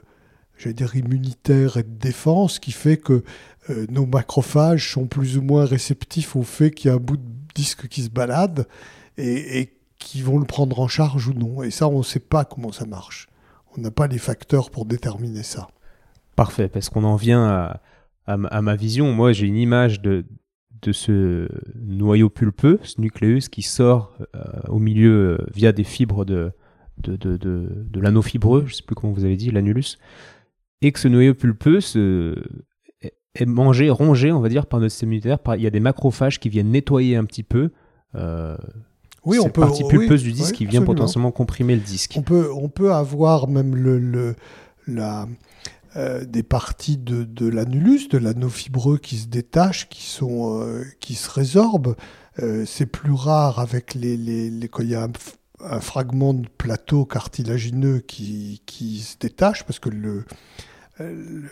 j'allais 0.57 0.73
dire 0.73 0.95
immunitaire 0.95 1.77
et 1.77 1.83
de 1.83 1.89
défense, 1.89 2.59
qui 2.59 2.71
fait 2.71 2.97
que 2.97 3.23
euh, 3.69 3.85
nos 3.89 4.05
macrophages 4.05 4.91
sont 4.91 5.05
plus 5.05 5.37
ou 5.37 5.41
moins 5.41 5.65
réceptifs 5.65 6.35
au 6.35 6.43
fait 6.43 6.71
qu'il 6.71 6.89
y 6.89 6.91
a 6.91 6.95
un 6.95 6.99
bout 6.99 7.17
de 7.17 7.23
disque 7.53 7.87
qui 7.87 8.03
se 8.03 8.09
balade 8.09 8.67
et, 9.17 9.73
qui 9.99 10.21
vont 10.21 10.39
le 10.39 10.45
prendre 10.45 10.79
en 10.79 10.87
charge 10.87 11.27
ou 11.27 11.33
non. 11.33 11.61
Et 11.61 11.69
ça, 11.69 11.87
on 11.87 11.99
ne 11.99 12.03
sait 12.03 12.19
pas 12.19 12.43
comment 12.43 12.71
ça 12.71 12.85
marche. 12.85 13.27
On 13.77 13.81
n'a 13.81 13.91
pas 13.91 14.07
les 14.07 14.17
facteurs 14.17 14.71
pour 14.71 14.85
déterminer 14.85 15.43
ça. 15.43 15.67
Parfait, 16.35 16.67
parce 16.67 16.89
qu'on 16.89 17.03
en 17.03 17.17
vient 17.17 17.79
à, 18.25 18.37
ma 18.37 18.75
vision. 18.75 19.13
Moi, 19.13 19.33
j'ai 19.33 19.45
une 19.45 19.57
image 19.57 20.01
de, 20.01 20.25
de 20.81 20.91
ce 20.91 21.47
noyau 21.75 22.29
pulpeux, 22.29 22.79
ce 22.83 22.99
nucléus 22.99 23.49
qui 23.49 23.61
sort 23.61 24.17
euh, 24.35 24.43
au 24.67 24.79
milieu 24.79 25.37
euh, 25.39 25.45
via 25.53 25.71
des 25.71 25.83
fibres 25.83 26.25
de, 26.25 26.51
de, 26.97 27.15
de, 27.15 27.37
de, 27.37 27.99
l'anneau 27.99 28.21
fibreux, 28.21 28.63
je 28.65 28.71
ne 28.71 28.75
sais 28.75 28.83
plus 28.83 28.95
comment 28.95 29.13
vous 29.13 29.25
avez 29.25 29.35
dit, 29.35 29.51
l'annulus, 29.51 29.99
et 30.81 30.91
que 30.91 30.99
ce 30.99 31.07
noyau 31.07 31.33
pulpeux 31.33 31.79
est 33.35 33.45
mangé, 33.45 33.89
rongé, 33.89 34.31
on 34.31 34.39
va 34.39 34.49
dire, 34.49 34.65
par 34.65 34.79
notre 34.79 34.91
système 34.91 35.09
immunitaire. 35.09 35.37
il 35.55 35.61
y 35.61 35.67
a 35.67 35.71
des 35.71 35.79
macrophages 35.79 36.39
qui 36.39 36.49
viennent 36.49 36.71
nettoyer 36.71 37.15
un 37.15 37.25
petit 37.25 37.43
peu. 37.43 37.71
Euh, 38.15 38.57
oui, 39.23 39.37
on 39.39 39.49
peut, 39.49 39.61
partie 39.61 39.83
pulpeuse 39.87 40.23
du 40.23 40.31
disque 40.31 40.55
qui 40.55 40.65
vient 40.65 40.81
potentiellement 40.81 41.31
comprimer 41.31 41.75
le 41.75 41.81
disque. 41.81 42.15
On 42.17 42.23
peut, 42.23 42.49
on 42.51 42.69
peut 42.69 42.91
avoir 42.91 43.47
même 43.47 43.75
le, 43.75 43.99
le 43.99 44.35
la, 44.87 45.27
euh, 45.97 46.23
des 46.23 46.41
parties 46.41 46.95
de, 46.95 47.25
de 47.25 47.49
l'annulus, 47.49 48.07
de 48.07 48.17
l'anneau 48.17 48.47
fibreux 48.47 48.97
qui 48.97 49.17
se 49.17 49.27
détachent, 49.27 49.89
qui, 49.89 50.03
sont, 50.03 50.61
euh, 50.61 50.85
qui 51.01 51.15
se 51.15 51.29
résorbent. 51.29 51.97
Euh, 52.39 52.63
c'est 52.65 52.85
plus 52.85 53.11
rare 53.11 53.59
avec 53.59 53.93
les, 53.93 54.15
les, 54.15 54.69
quand 54.69 54.83
il 54.83 54.89
y 54.91 54.95
a 54.95 55.09
un, 55.59 55.81
fragment 55.81 56.33
de 56.33 56.47
plateau 56.47 57.03
cartilagineux 57.03 57.99
qui, 57.99 58.61
qui 58.65 58.99
se 58.99 59.17
détache, 59.17 59.63
parce 59.65 59.79
que 59.79 59.89
le, 59.89 60.23
le, 60.97 61.43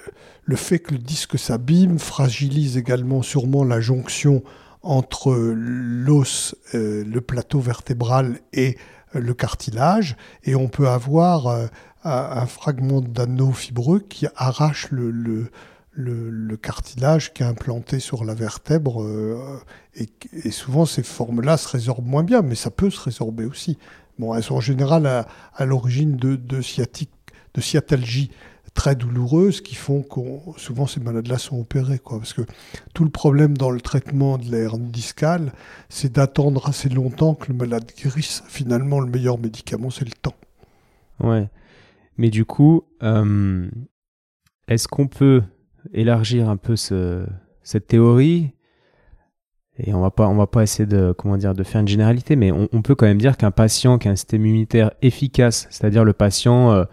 le 0.45 0.55
fait 0.55 0.79
que 0.79 0.93
le 0.93 0.99
disque 0.99 1.37
s'abîme 1.37 1.99
fragilise 1.99 2.77
également 2.77 3.21
sûrement 3.21 3.65
la 3.65 3.81
jonction 3.81 4.41
entre 4.81 5.35
l'os, 5.35 6.55
le 6.73 7.19
plateau 7.19 7.59
vertébral 7.59 8.39
et 8.53 8.77
le 9.13 9.33
cartilage, 9.33 10.15
et 10.43 10.55
on 10.55 10.69
peut 10.69 10.87
avoir 10.87 11.69
un 12.03 12.45
fragment 12.45 13.01
d'anneau 13.01 13.51
fibreux 13.51 13.99
qui 13.99 14.27
arrache 14.35 14.89
le, 14.91 15.11
le, 15.99 16.57
cartilage 16.57 17.33
qui 17.33 17.43
est 17.43 17.45
implanté 17.45 17.99
sur 17.99 18.23
la 18.23 18.33
vertèbre. 18.33 19.03
Euh, 19.03 19.59
et, 19.95 20.51
souvent, 20.51 20.85
ces 20.85 21.03
formes-là 21.03 21.57
se 21.57 21.67
résorbent 21.67 22.07
moins 22.07 22.23
bien, 22.23 22.41
mais 22.41 22.55
ça 22.55 22.71
peut 22.71 22.89
se 22.89 23.01
résorber 23.01 23.45
aussi. 23.45 23.77
Bon, 24.17 24.35
elles 24.35 24.43
sont 24.43 24.55
en 24.55 24.61
général 24.61 25.05
à, 25.05 25.65
l'origine 25.65 26.15
de, 26.17 26.35
de, 26.35 26.61
de 27.53 27.61
sciatalgie 27.61 28.31
très 28.73 28.95
douloureuses 28.95 29.61
qui 29.61 29.75
font 29.75 30.03
que 30.03 30.59
souvent 30.59 30.87
ces 30.87 30.99
malades-là 30.99 31.37
sont 31.37 31.59
opérés. 31.59 31.99
Quoi, 31.99 32.19
parce 32.19 32.33
que 32.33 32.43
tout 32.93 33.03
le 33.03 33.09
problème 33.09 33.57
dans 33.57 33.71
le 33.71 33.81
traitement 33.81 34.37
de 34.37 34.45
l'air 34.45 34.77
discale, 34.77 35.53
c'est 35.89 36.13
d'attendre 36.13 36.67
assez 36.67 36.89
longtemps 36.89 37.33
que 37.33 37.47
le 37.51 37.57
malade 37.57 37.91
guérisse. 37.97 38.43
Finalement, 38.47 38.99
le 38.99 39.09
meilleur 39.09 39.37
médicament, 39.37 39.89
c'est 39.89 40.05
le 40.05 40.11
temps. 40.11 40.35
Ouais. 41.21 41.49
Mais 42.19 42.29
du 42.29 42.43
coup, 42.43 42.83
euh, 43.01 43.69
est-ce 44.67 44.89
qu'on 44.89 45.07
peut 45.07 45.41
élargir 45.93 46.49
un 46.49 46.57
peu 46.57 46.75
cette 46.75 47.87
théorie? 47.87 48.51
Et 49.77 49.93
on 49.93 50.01
va 50.01 50.11
pas, 50.11 50.31
va 50.33 50.45
pas 50.45 50.61
essayer 50.61 50.85
de, 50.85 51.15
faire 51.63 51.79
une 51.79 51.87
généralité, 51.87 52.35
mais 52.35 52.51
on, 52.51 52.81
peut 52.81 52.93
quand 52.93 53.05
même 53.05 53.19
dire 53.19 53.37
qu'un 53.37 53.51
patient 53.51 53.97
qui 53.97 54.09
a 54.09 54.11
un 54.11 54.17
système 54.17 54.45
immunitaire 54.45 54.91
efficace, 55.01 55.67
c'est-à-dire 55.69 56.03
le 56.03 56.11
patient 56.11 56.73
euh, 56.73 56.83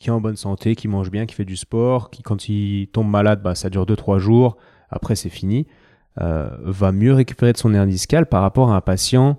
qui 0.00 0.08
est 0.08 0.12
en 0.12 0.20
bonne 0.20 0.34
santé, 0.34 0.74
qui 0.74 0.88
mange 0.88 1.12
bien, 1.12 1.26
qui 1.26 1.36
fait 1.36 1.44
du 1.44 1.56
sport, 1.56 2.10
qui 2.10 2.22
quand 2.22 2.48
il 2.48 2.88
tombe 2.88 3.08
malade, 3.08 3.40
bah, 3.40 3.54
ça 3.54 3.70
dure 3.70 3.86
2-3 3.86 4.18
jours, 4.18 4.56
après 4.90 5.14
c'est 5.14 5.28
fini, 5.28 5.68
euh, 6.20 6.50
va 6.64 6.90
mieux 6.90 7.14
récupérer 7.14 7.52
de 7.52 7.58
son 7.58 7.72
hernie 7.72 7.92
discale 7.92 8.26
par 8.26 8.42
rapport 8.42 8.72
à 8.72 8.76
un 8.76 8.80
patient 8.80 9.38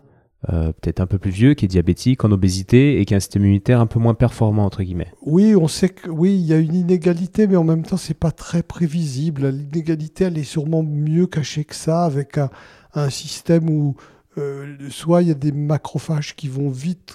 euh, 0.52 0.74
peut-être 0.74 1.00
un 1.00 1.06
peu 1.06 1.18
plus 1.18 1.32
vieux, 1.32 1.54
qui 1.54 1.66
est 1.66 1.70
diabétique, 1.70 2.26
en 2.26 2.32
obésité 2.32 3.00
et 3.00 3.06
qui 3.06 3.14
a 3.14 3.18
un 3.18 3.22
système 3.22 3.44
immunitaire 3.44 3.80
un 3.80 3.86
peu 3.86 4.00
moins 4.00 4.14
performant 4.14 4.66
entre 4.66 4.84
guillemets. 4.84 5.12
Oui, 5.22 5.56
on 5.56 5.70
sait 5.70 5.90
que 5.90 6.10
oui, 6.10 6.34
il 6.34 6.46
y 6.46 6.54
a 6.54 6.58
une 6.58 6.76
inégalité, 6.76 7.48
mais 7.48 7.56
en 7.56 7.64
même 7.64 7.84
temps, 7.84 7.96
c'est 7.96 8.14
pas 8.14 8.32
très 8.32 8.62
prévisible. 8.62 9.48
L'inégalité, 9.48 10.26
elle 10.26 10.38
est 10.38 10.44
sûrement 10.44 10.84
mieux 10.84 11.28
cachée 11.28 11.64
que 11.64 11.76
ça, 11.76 12.04
avec 12.04 12.38
un, 12.38 13.10
système 13.10 13.70
où 13.70 13.96
euh, 14.38 14.76
soit 14.90 15.22
il 15.22 15.30
y 15.30 15.32
a 15.32 15.36
des 15.36 15.52
macrophages 15.52 16.36
qui 16.36 16.48
vont 16.48 16.70
vite 16.70 17.14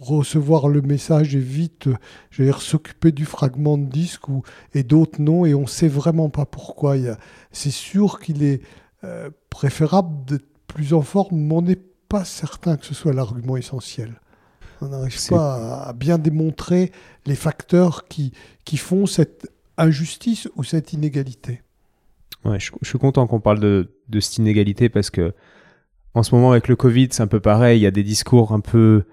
recevoir 0.00 0.68
le 0.68 0.80
message 0.80 1.36
et 1.36 1.40
vite, 1.40 1.88
dire, 2.38 2.62
s'occuper 2.62 3.12
du 3.12 3.26
fragment 3.26 3.76
de 3.76 3.84
disque, 3.84 4.28
ou, 4.28 4.42
et 4.74 4.82
d'autres 4.82 5.20
non, 5.20 5.44
et 5.44 5.54
on 5.54 5.66
sait 5.66 5.88
vraiment 5.88 6.30
pas 6.30 6.46
pourquoi. 6.46 6.96
C'est 7.52 7.70
sûr 7.70 8.18
qu'il 8.18 8.42
est 8.42 8.62
euh, 9.04 9.28
préférable 9.50 10.24
d'être 10.24 10.48
plus 10.66 10.94
en 10.94 11.02
forme, 11.02 11.36
mais 11.36 11.54
on 11.54 11.62
n'est 11.62 11.78
pas 12.08 12.24
certain 12.24 12.76
que 12.76 12.86
ce 12.86 12.94
soit 12.94 13.12
l'argument 13.12 13.56
essentiel. 13.56 14.20
On 14.80 14.88
n'arrive 14.88 15.28
pas 15.28 15.84
à, 15.86 15.92
bien 15.92 16.18
démontrer 16.18 16.92
les 17.24 17.34
facteurs 17.34 18.06
qui, 18.08 18.32
qui 18.64 18.76
font 18.76 19.06
cette 19.06 19.50
injustice 19.78 20.48
ou 20.56 20.64
cette 20.64 20.92
inégalité. 20.92 21.62
Ouais, 22.44 22.60
je, 22.60 22.70
suis 22.82 22.98
content 22.98 23.26
qu'on 23.26 23.40
parle 23.40 23.60
de, 23.60 23.90
de, 24.08 24.20
cette 24.20 24.38
inégalité 24.38 24.88
parce 24.88 25.10
que 25.10 25.34
en 26.14 26.22
ce 26.22 26.34
moment 26.34 26.52
avec 26.52 26.68
le 26.68 26.76
Covid, 26.76 27.08
c'est 27.10 27.22
un 27.22 27.26
peu 27.26 27.40
pareil. 27.40 27.80
Il 27.80 27.82
y 27.82 27.86
a 27.86 27.90
des 27.90 28.04
discours 28.04 28.52
un 28.52 28.60
peu 28.60 29.04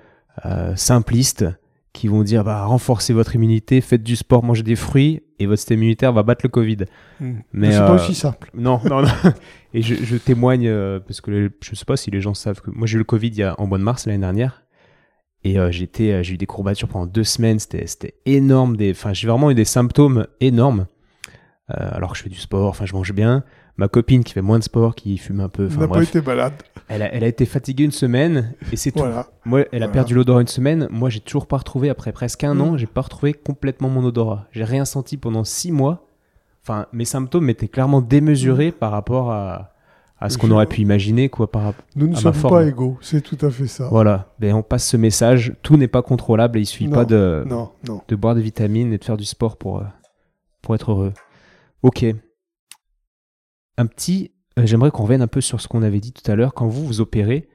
euh, 0.46 0.76
simplistes 0.76 1.46
qui 1.94 2.08
vont 2.08 2.24
dire 2.24 2.44
bah, 2.44 2.66
renforcez 2.66 3.14
votre 3.14 3.36
immunité, 3.36 3.80
faites 3.80 4.04
du 4.04 4.16
sport, 4.16 4.44
mangez 4.44 4.64
des 4.64 4.76
fruits 4.76 5.22
et 5.40 5.46
votre 5.46 5.60
système 5.60 5.80
immunitaire 5.80 6.12
va 6.12 6.24
battre 6.24 6.42
le 6.44 6.50
Covid. 6.50 6.78
Hmm. 7.20 7.36
Mais 7.54 7.72
c'est 7.72 7.80
pas 7.80 7.92
euh, 7.92 7.96
aussi 7.96 8.16
simple. 8.16 8.50
Non, 8.56 8.82
non, 8.90 9.04
non. 9.04 9.08
et 9.74 9.82
je, 9.84 10.16
témoigne 10.18 10.68
euh, 10.68 11.00
parce 11.00 11.22
que 11.22 11.52
je 11.62 11.76
sais 11.76 11.86
pas 11.86 11.96
si 11.96 12.10
les 12.10 12.20
gens 12.20 12.34
savent 12.34 12.62
que 12.62 12.72
moi 12.72 12.88
j'ai 12.88 12.96
eu 12.96 12.98
le 12.98 13.04
Covid 13.04 13.28
il 13.28 13.38
y 13.38 13.44
a, 13.44 13.56
en 13.60 13.68
mois 13.68 13.78
de 13.78 13.84
mars 13.84 14.08
l'année 14.08 14.20
dernière 14.20 14.64
et 15.44 15.60
euh, 15.60 15.72
j'étais 15.72 16.24
j'ai 16.24 16.34
eu 16.34 16.38
des 16.38 16.48
courbatures 16.48 16.88
pendant 16.88 17.06
deux 17.06 17.24
semaines. 17.24 17.60
C'était 17.60 18.16
énorme. 18.26 18.76
Enfin 18.90 19.14
j'ai 19.14 19.28
vraiment 19.28 19.52
eu 19.52 19.56
des 19.56 19.66
symptômes 19.66 20.26
énormes. 20.42 20.88
alors 21.68 22.12
que 22.12 22.18
je 22.18 22.24
fais 22.24 22.30
du 22.30 22.40
sport, 22.40 22.70
enfin 22.70 22.86
je 22.86 22.94
mange 22.94 23.14
bien. 23.14 23.44
Ma 23.78 23.88
copine 23.88 24.24
qui 24.24 24.34
fait 24.34 24.42
moins 24.42 24.60
de 24.60 24.64
sport, 24.64 24.94
qui 24.94 25.18
fume 25.18 25.40
un 25.40 25.50
peu. 25.50 25.68
n'a 25.68 25.88
pas 25.88 26.04
été 26.04 26.22
malade. 26.22 26.54
Elle 26.90 27.02
a, 27.02 27.14
elle 27.14 27.24
a, 27.24 27.28
été 27.28 27.46
fatiguée 27.46 27.86
une 27.86 27.92
semaine 27.92 28.54
et 28.72 28.76
c'est 28.76 28.92
tout. 28.92 29.04
Moi, 29.46 29.66
elle 29.72 29.84
a 29.84 29.88
perdu 29.88 30.14
l'odorat 30.14 30.42
une 30.42 30.48
semaine. 30.48 30.88
Moi, 30.92 31.10
j'ai 31.10 31.22
toujours 31.22 31.48
pas 31.48 31.58
retrouvé, 31.58 31.90
après 31.90 32.12
presque 32.12 32.44
un 32.44 32.60
an, 32.60 32.74
mm. 32.74 32.78
j'ai 32.78 32.88
pas 32.88 33.02
retrouvé 33.02 33.34
complètement 33.34 33.90
mon 33.90 34.04
odorat. 34.04 34.46
J'ai 34.52 34.64
rien 34.64 34.86
senti 34.86 35.18
pendant 35.18 35.44
six 35.44 35.72
mois. 35.72 36.06
Enfin, 36.62 36.86
mes 36.94 37.06
symptômes 37.06 37.50
étaient 37.50 37.68
clairement 37.68 38.02
démesurés 38.02 38.70
mm. 38.70 38.74
par 38.74 38.92
rapport 38.92 39.32
à, 39.32 39.74
à 40.24 40.30
ce 40.30 40.38
qu'on 40.38 40.52
aurait 40.52 40.68
pu 40.68 40.82
imaginer. 40.82 41.30
Quoi, 41.30 41.52
par, 41.52 41.74
Nous 41.96 42.08
ne 42.08 42.16
sommes 42.16 42.34
pas 42.34 42.64
égaux, 42.64 42.98
c'est 43.02 43.22
tout 43.22 43.44
à 43.46 43.50
fait 43.50 43.68
ça. 43.68 43.88
Voilà, 43.90 44.34
ben, 44.40 44.54
on 44.54 44.64
passe 44.64 44.88
ce 44.88 44.98
message. 44.98 45.54
Tout 45.64 45.78
n'est 45.78 45.88
pas 45.88 46.02
contrôlable 46.02 46.58
et 46.58 46.62
il 46.62 46.66
suffit 46.66 46.88
pas 46.88 47.06
de, 47.06 47.44
non, 47.48 47.72
non. 47.88 48.02
de 48.08 48.16
boire 48.16 48.36
des 48.36 48.42
vitamines 48.42 48.94
et 48.94 48.98
de 48.98 49.04
faire 49.04 49.18
du 49.18 49.26
sport 49.26 49.58
pour, 49.58 49.80
euh, 49.80 49.84
pour 50.62 50.76
être 50.76 50.92
heureux. 50.92 51.14
Ok, 51.82 52.06
un 53.78 53.86
petit. 53.86 54.32
Euh, 54.60 54.66
j'aimerais 54.66 54.92
qu'on 54.92 55.04
revienne 55.04 55.22
un 55.22 55.28
peu 55.28 55.42
sur 55.42 55.62
ce 55.62 55.68
qu'on 55.68 55.84
avait 55.84 56.00
dit 56.00 56.14
tout 56.14 56.30
à 56.30 56.36
l'heure. 56.36 56.54
Quand 56.54 56.68
vous 56.68 56.86
vous 56.86 57.02
opérez, 57.02 57.50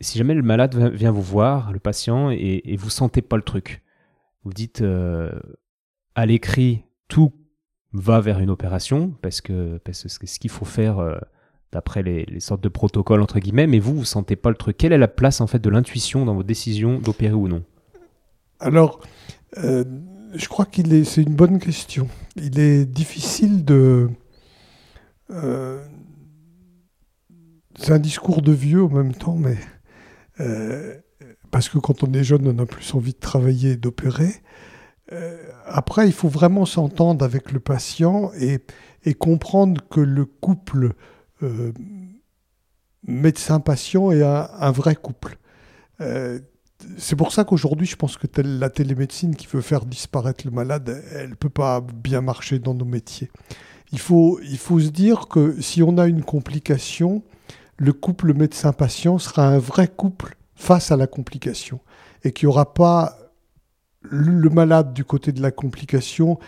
si 0.00 0.18
jamais 0.18 0.34
le 0.34 0.42
malade 0.42 0.76
vient 0.94 1.10
vous 1.10 1.22
voir, 1.22 1.72
le 1.72 1.78
patient, 1.78 2.30
et, 2.30 2.62
et 2.64 2.76
vous 2.76 2.90
sentez 2.90 3.22
pas 3.22 3.36
le 3.36 3.42
truc, 3.42 3.82
vous 4.44 4.52
dites 4.52 4.82
euh, 4.82 5.32
à 6.14 6.26
l'écrit, 6.26 6.84
tout 7.08 7.32
va 7.92 8.20
vers 8.20 8.40
une 8.40 8.50
opération, 8.50 9.14
parce 9.22 9.40
que 9.40 9.80
c'est 9.92 10.08
ce 10.08 10.38
qu'il 10.38 10.50
faut 10.50 10.64
faire 10.64 10.98
euh, 10.98 11.18
d'après 11.72 12.02
les, 12.02 12.40
sortes 12.40 12.62
de 12.62 12.68
protocoles, 12.68 13.20
entre 13.20 13.38
guillemets, 13.38 13.66
mais 13.66 13.78
vous, 13.78 13.94
vous 13.94 14.04
sentez 14.04 14.36
pas 14.36 14.50
le 14.50 14.56
truc. 14.56 14.76
Quelle 14.76 14.92
est 14.92 14.98
la 14.98 15.08
place, 15.08 15.40
en 15.40 15.46
fait, 15.46 15.58
de 15.58 15.70
l'intuition 15.70 16.24
dans 16.24 16.34
vos 16.34 16.42
décisions 16.42 16.98
d'opérer 16.98 17.34
ou 17.34 17.48
non? 17.48 17.64
Alors, 18.60 19.00
je 20.34 20.48
crois 20.48 20.64
qu'il 20.64 20.92
est, 20.92 21.04
c'est 21.04 21.22
une 21.22 21.34
bonne 21.34 21.58
question. 21.58 22.08
Il 22.36 22.58
est 22.58 22.84
difficile 22.84 23.64
de... 23.64 24.08
c'est 27.78 27.92
un 27.92 27.98
discours 27.98 28.42
de 28.42 28.52
vieux 28.52 28.84
en 28.84 28.88
même 28.88 29.14
temps, 29.14 29.36
mais 29.36 29.56
euh, 30.40 30.96
parce 31.50 31.68
que 31.68 31.78
quand 31.78 32.02
on 32.02 32.12
est 32.12 32.24
jeune, 32.24 32.46
on 32.46 32.58
a 32.62 32.66
plus 32.66 32.94
envie 32.94 33.12
de 33.12 33.18
travailler 33.18 33.72
et 33.72 33.76
d'opérer. 33.76 34.34
Euh, 35.12 35.36
après, 35.66 36.06
il 36.06 36.12
faut 36.12 36.28
vraiment 36.28 36.64
s'entendre 36.64 37.24
avec 37.24 37.52
le 37.52 37.60
patient 37.60 38.30
et, 38.38 38.60
comprendre 39.14 39.80
que 39.90 40.00
le 40.00 40.24
couple 40.24 40.92
euh, 41.42 41.72
médecin-patient 43.06 44.12
est 44.12 44.22
un, 44.22 44.70
vrai 44.70 44.94
couple. 44.94 45.36
c'est 46.98 47.16
pour 47.16 47.32
ça 47.32 47.44
qu'aujourd'hui, 47.44 47.86
je 47.86 47.96
pense 47.96 48.16
que 48.16 48.26
la 48.40 48.70
télémédecine 48.70 49.34
qui 49.34 49.48
veut 49.48 49.60
faire 49.60 49.84
disparaître 49.84 50.46
le 50.46 50.52
malade, 50.52 51.02
elle 51.12 51.30
ne 51.30 51.34
peut 51.34 51.50
pas 51.50 51.80
bien 51.80 52.20
marcher 52.20 52.60
dans 52.60 52.74
nos 52.74 52.84
métiers. 52.84 53.30
Il 53.92 53.98
faut, 53.98 54.40
il 54.42 54.58
faut 54.58 54.80
se 54.80 54.88
dire 54.88 55.28
que 55.28 55.60
si 55.60 55.82
on 55.82 55.98
a 55.98 56.06
une 56.06 56.22
complication, 56.22 57.22
le 57.76 57.92
couple 57.92 58.34
médecin-patient 58.34 59.18
sera 59.18 59.46
un 59.46 59.58
vrai 59.58 59.88
couple 59.88 60.36
face 60.54 60.90
à 60.90 60.96
la 60.96 61.06
complication 61.06 61.80
et 62.24 62.32
qu'il 62.32 62.48
n'y 62.48 62.52
aura 62.52 62.72
pas 62.72 63.18
le 64.00 64.48
malade 64.50 64.92
du 64.92 65.04
côté 65.04 65.32
de 65.32 65.42
la 65.42 65.50
complication 65.50 66.38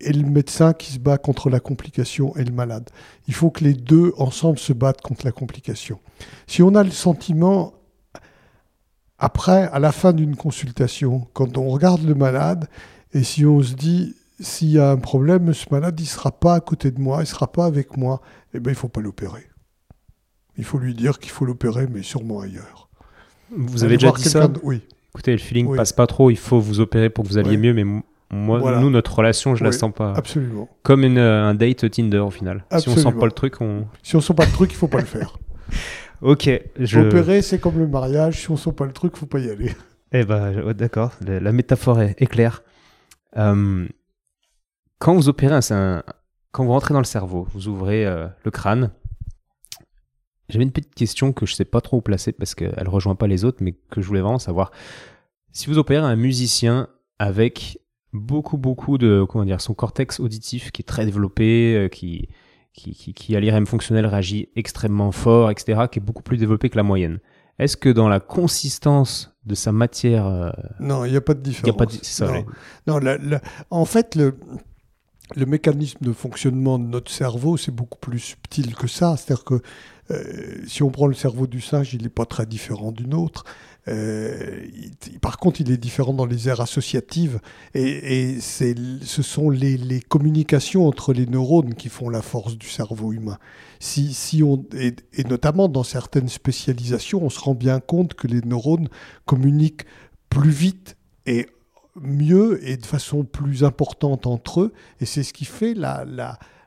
et 0.00 0.12
le 0.12 0.28
médecin 0.28 0.72
qui 0.72 0.92
se 0.92 0.98
bat 0.98 1.18
contre 1.18 1.50
la 1.50 1.60
complication 1.60 2.36
et 2.36 2.44
le 2.44 2.52
malade. 2.52 2.90
Il 3.28 3.34
faut 3.34 3.50
que 3.50 3.64
les 3.64 3.74
deux 3.74 4.12
ensemble 4.18 4.58
se 4.58 4.72
battent 4.72 5.00
contre 5.00 5.24
la 5.24 5.32
complication. 5.32 6.00
Si 6.46 6.62
on 6.62 6.74
a 6.74 6.82
le 6.82 6.90
sentiment, 6.90 7.74
après, 9.18 9.68
à 9.72 9.78
la 9.78 9.92
fin 9.92 10.12
d'une 10.12 10.36
consultation, 10.36 11.26
quand 11.32 11.56
on 11.56 11.68
regarde 11.68 12.02
le 12.02 12.14
malade, 12.14 12.68
et 13.12 13.22
si 13.22 13.46
on 13.46 13.62
se 13.62 13.74
dit, 13.74 14.14
s'il 14.40 14.70
y 14.70 14.78
a 14.78 14.90
un 14.90 14.96
problème, 14.96 15.52
ce 15.54 15.66
malade, 15.70 15.98
il 16.00 16.04
ne 16.04 16.08
sera 16.08 16.32
pas 16.32 16.54
à 16.54 16.60
côté 16.60 16.90
de 16.90 17.00
moi, 17.00 17.18
il 17.18 17.20
ne 17.20 17.26
sera 17.26 17.50
pas 17.50 17.66
avec 17.66 17.96
moi, 17.96 18.20
eh 18.52 18.60
bien, 18.60 18.72
il 18.72 18.74
ne 18.74 18.78
faut 18.78 18.88
pas 18.88 19.00
l'opérer. 19.00 19.48
Il 20.56 20.64
faut 20.64 20.78
lui 20.78 20.94
dire 20.94 21.18
qu'il 21.18 21.30
faut 21.30 21.44
l'opérer, 21.44 21.86
mais 21.90 22.02
sûrement 22.02 22.40
ailleurs. 22.40 22.88
Vous 23.56 23.84
avez 23.84 23.96
déjà 23.96 24.12
dit 24.12 24.24
ça 24.24 24.48
Oui. 24.62 24.82
Écoutez, 25.12 25.32
le 25.32 25.38
feeling 25.38 25.70
ne 25.70 25.76
passe 25.76 25.92
pas 25.92 26.06
trop, 26.06 26.30
il 26.30 26.36
faut 26.36 26.60
vous 26.60 26.80
opérer 26.80 27.10
pour 27.10 27.24
que 27.24 27.28
vous 27.28 27.38
alliez 27.38 27.56
mieux, 27.56 27.72
mais 27.72 27.84
moi, 28.34 28.80
nous, 28.80 28.90
notre 28.90 29.14
relation, 29.14 29.54
je 29.54 29.62
ne 29.62 29.68
la 29.68 29.72
sens 29.72 29.92
pas. 29.94 30.12
Absolument. 30.14 30.68
Comme 30.82 31.04
une, 31.04 31.18
euh, 31.18 31.44
un 31.44 31.54
date 31.54 31.88
Tinder 31.90 32.18
au 32.18 32.30
final. 32.30 32.64
Si 32.78 32.88
on 32.88 32.96
sent 32.96 33.12
pas 33.12 33.26
le 33.26 33.32
truc, 33.32 33.60
on. 33.60 33.86
Si 34.02 34.16
on 34.16 34.20
sent 34.20 34.34
pas 34.34 34.44
le 34.44 34.52
truc, 34.52 34.72
il 34.72 34.76
faut 34.76 34.88
pas 34.88 34.98
le 34.98 35.06
faire. 35.06 35.38
ok. 36.22 36.50
Je... 36.78 37.00
Opérer, 37.00 37.42
c'est 37.42 37.58
comme 37.58 37.78
le 37.78 37.86
mariage. 37.86 38.40
Si 38.40 38.50
on 38.50 38.56
sent 38.56 38.72
pas 38.72 38.86
le 38.86 38.92
truc, 38.92 39.16
faut 39.16 39.26
pas 39.26 39.38
y 39.38 39.50
aller. 39.50 39.72
Eh 40.12 40.24
ben, 40.24 40.72
d'accord. 40.72 41.12
La, 41.20 41.52
métaphore 41.52 42.00
est, 42.00 42.26
claire. 42.26 42.62
Euh, 43.36 43.86
quand 45.04 45.14
vous 45.14 45.28
opérez, 45.28 45.60
un, 45.70 46.02
quand 46.50 46.64
vous 46.64 46.70
rentrez 46.70 46.94
dans 46.94 47.00
le 47.00 47.04
cerveau, 47.04 47.46
vous 47.52 47.68
ouvrez 47.68 48.06
euh, 48.06 48.26
le 48.42 48.50
crâne, 48.50 48.90
j'avais 50.48 50.64
une 50.64 50.72
petite 50.72 50.94
question 50.94 51.34
que 51.34 51.44
je 51.44 51.52
ne 51.52 51.56
sais 51.56 51.66
pas 51.66 51.82
trop 51.82 51.98
où 51.98 52.00
placer 52.00 52.32
parce 52.32 52.54
qu'elle 52.54 52.84
ne 52.84 52.88
rejoint 52.88 53.14
pas 53.14 53.26
les 53.26 53.44
autres, 53.44 53.58
mais 53.60 53.72
que 53.90 54.00
je 54.00 54.06
voulais 54.06 54.22
vraiment 54.22 54.38
savoir. 54.38 54.70
Si 55.52 55.66
vous 55.66 55.76
opérez 55.76 56.06
un 56.06 56.16
musicien 56.16 56.88
avec 57.18 57.80
beaucoup, 58.14 58.56
beaucoup 58.56 58.96
de, 58.96 59.26
comment 59.28 59.44
dire, 59.44 59.60
son 59.60 59.74
cortex 59.74 60.20
auditif 60.20 60.70
qui 60.70 60.80
est 60.80 60.86
très 60.86 61.04
développé, 61.04 61.76
euh, 61.76 61.88
qui, 61.88 62.30
qui, 62.72 62.94
qui, 62.94 63.36
à 63.36 63.40
l'IRM 63.40 63.66
fonctionnel 63.66 64.06
réagit 64.06 64.48
extrêmement 64.56 65.12
fort, 65.12 65.50
etc., 65.50 65.82
qui 65.92 65.98
est 65.98 66.02
beaucoup 66.02 66.22
plus 66.22 66.38
développé 66.38 66.70
que 66.70 66.78
la 66.78 66.82
moyenne. 66.82 67.18
Est-ce 67.58 67.76
que 67.76 67.90
dans 67.90 68.08
la 68.08 68.20
consistance 68.20 69.36
de 69.44 69.54
sa 69.54 69.70
matière... 69.70 70.26
Euh, 70.26 70.50
non, 70.80 71.04
il 71.04 71.10
n'y 71.10 71.18
a 71.18 71.20
pas 71.20 71.34
de 71.34 71.40
différence. 71.40 71.66
Y 71.66 71.70
a 71.70 71.76
pas 71.76 71.84
de... 71.84 71.92
ça, 71.92 72.32
non, 72.86 73.00
non 73.00 73.38
en 73.68 73.84
fait, 73.84 74.14
le, 74.14 74.38
le 75.34 75.46
mécanisme 75.46 75.98
de 76.02 76.12
fonctionnement 76.12 76.78
de 76.78 76.84
notre 76.84 77.10
cerveau, 77.10 77.56
c'est 77.56 77.74
beaucoup 77.74 77.98
plus 77.98 78.18
subtil 78.18 78.74
que 78.74 78.86
ça. 78.86 79.16
C'est-à-dire 79.16 79.44
que 79.44 79.60
euh, 80.10 80.62
si 80.66 80.82
on 80.82 80.90
prend 80.90 81.06
le 81.06 81.14
cerveau 81.14 81.46
du 81.46 81.60
singe, 81.60 81.94
il 81.94 82.02
n'est 82.02 82.08
pas 82.10 82.26
très 82.26 82.46
différent 82.46 82.92
du 82.92 83.06
nôtre. 83.06 83.44
Euh, 83.88 84.66
par 85.20 85.38
contre, 85.38 85.60
il 85.60 85.70
est 85.70 85.76
différent 85.76 86.14
dans 86.14 86.26
les 86.26 86.48
aires 86.48 86.60
associatives 86.60 87.40
et, 87.74 88.38
ce 88.40 89.22
sont 89.22 89.50
les, 89.50 90.00
communications 90.08 90.86
entre 90.86 91.12
les 91.12 91.26
neurones 91.26 91.74
qui 91.74 91.88
font 91.88 92.08
la 92.08 92.22
force 92.22 92.56
du 92.56 92.68
cerveau 92.68 93.12
humain. 93.12 93.38
Si, 93.80 94.42
on, 94.42 94.64
et, 94.74 95.24
notamment 95.24 95.68
dans 95.68 95.84
certaines 95.84 96.28
spécialisations, 96.28 97.22
on 97.22 97.30
se 97.30 97.40
rend 97.40 97.54
bien 97.54 97.80
compte 97.80 98.14
que 98.14 98.26
les 98.26 98.40
neurones 98.40 98.88
communiquent 99.26 99.84
plus 100.30 100.50
vite 100.50 100.96
et 101.26 101.46
mieux 102.00 102.66
et 102.66 102.76
de 102.76 102.86
façon 102.86 103.24
plus 103.24 103.64
importante 103.64 104.26
entre 104.26 104.62
eux. 104.62 104.72
Et 105.00 105.06
c'est 105.06 105.22
ce 105.22 105.32
qui 105.32 105.44
fait 105.44 105.74
la, 105.74 106.04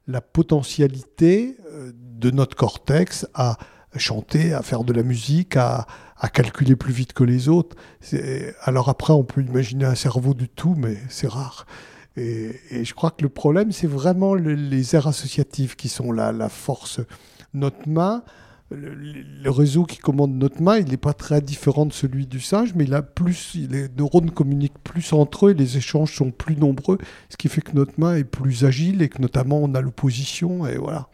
la 0.07 0.21
potentialité 0.21 1.57
euh, 1.71 1.91
de 1.93 2.31
notre 2.31 2.55
cortex 2.55 3.27
à 3.33 3.57
chanter, 3.97 4.53
à 4.53 4.61
faire 4.61 4.83
de 4.83 4.93
la 4.93 5.03
musique, 5.03 5.57
à, 5.57 5.85
calculer 6.33 6.75
plus 6.75 6.93
vite 6.93 7.13
que 7.13 7.23
les 7.23 7.47
autres. 7.47 7.75
Alors 8.63 8.89
après, 8.89 9.13
on 9.13 9.23
peut 9.23 9.41
imaginer 9.41 9.85
un 9.85 9.95
cerveau 9.95 10.33
du 10.33 10.49
tout, 10.49 10.75
mais 10.75 10.97
c'est 11.09 11.27
rare. 11.27 11.65
Et, 12.15 12.59
je 12.83 12.93
crois 12.95 13.11
que 13.11 13.21
le 13.21 13.29
problème, 13.29 13.71
c'est 13.71 13.87
vraiment 13.87 14.33
les 14.33 14.95
aires 14.95 15.07
associatives 15.07 15.75
qui 15.75 15.89
sont 15.89 16.11
là, 16.11 16.31
la 16.31 16.49
force. 16.49 17.01
Notre 17.53 17.87
main, 17.87 18.23
le, 18.69 19.49
réseau 19.49 19.85
qui 19.85 19.97
commande 19.97 20.33
notre 20.33 20.61
main, 20.61 20.77
il 20.77 20.89
n'est 20.89 20.97
pas 20.97 21.13
très 21.13 21.41
différent 21.41 21.85
de 21.85 21.93
celui 21.93 22.27
du 22.27 22.41
singe, 22.41 22.73
mais 22.75 22.83
il 22.83 22.93
a 22.93 23.01
plus, 23.01 23.55
les 23.69 23.87
neurones 23.97 24.31
communiquent 24.31 24.79
plus 24.83 25.13
entre 25.13 25.47
eux, 25.47 25.51
les 25.51 25.77
échanges 25.77 26.13
sont 26.13 26.31
plus 26.31 26.57
nombreux, 26.57 26.97
ce 27.29 27.37
qui 27.37 27.47
fait 27.47 27.61
que 27.61 27.71
notre 27.73 27.93
main 27.97 28.15
est 28.15 28.25
plus 28.25 28.65
agile 28.65 29.01
et 29.01 29.09
que 29.09 29.21
notamment 29.21 29.59
on 29.63 29.73
a 29.73 29.81
l'opposition, 29.81 30.67
et 30.67 30.77
voilà. 30.77 31.07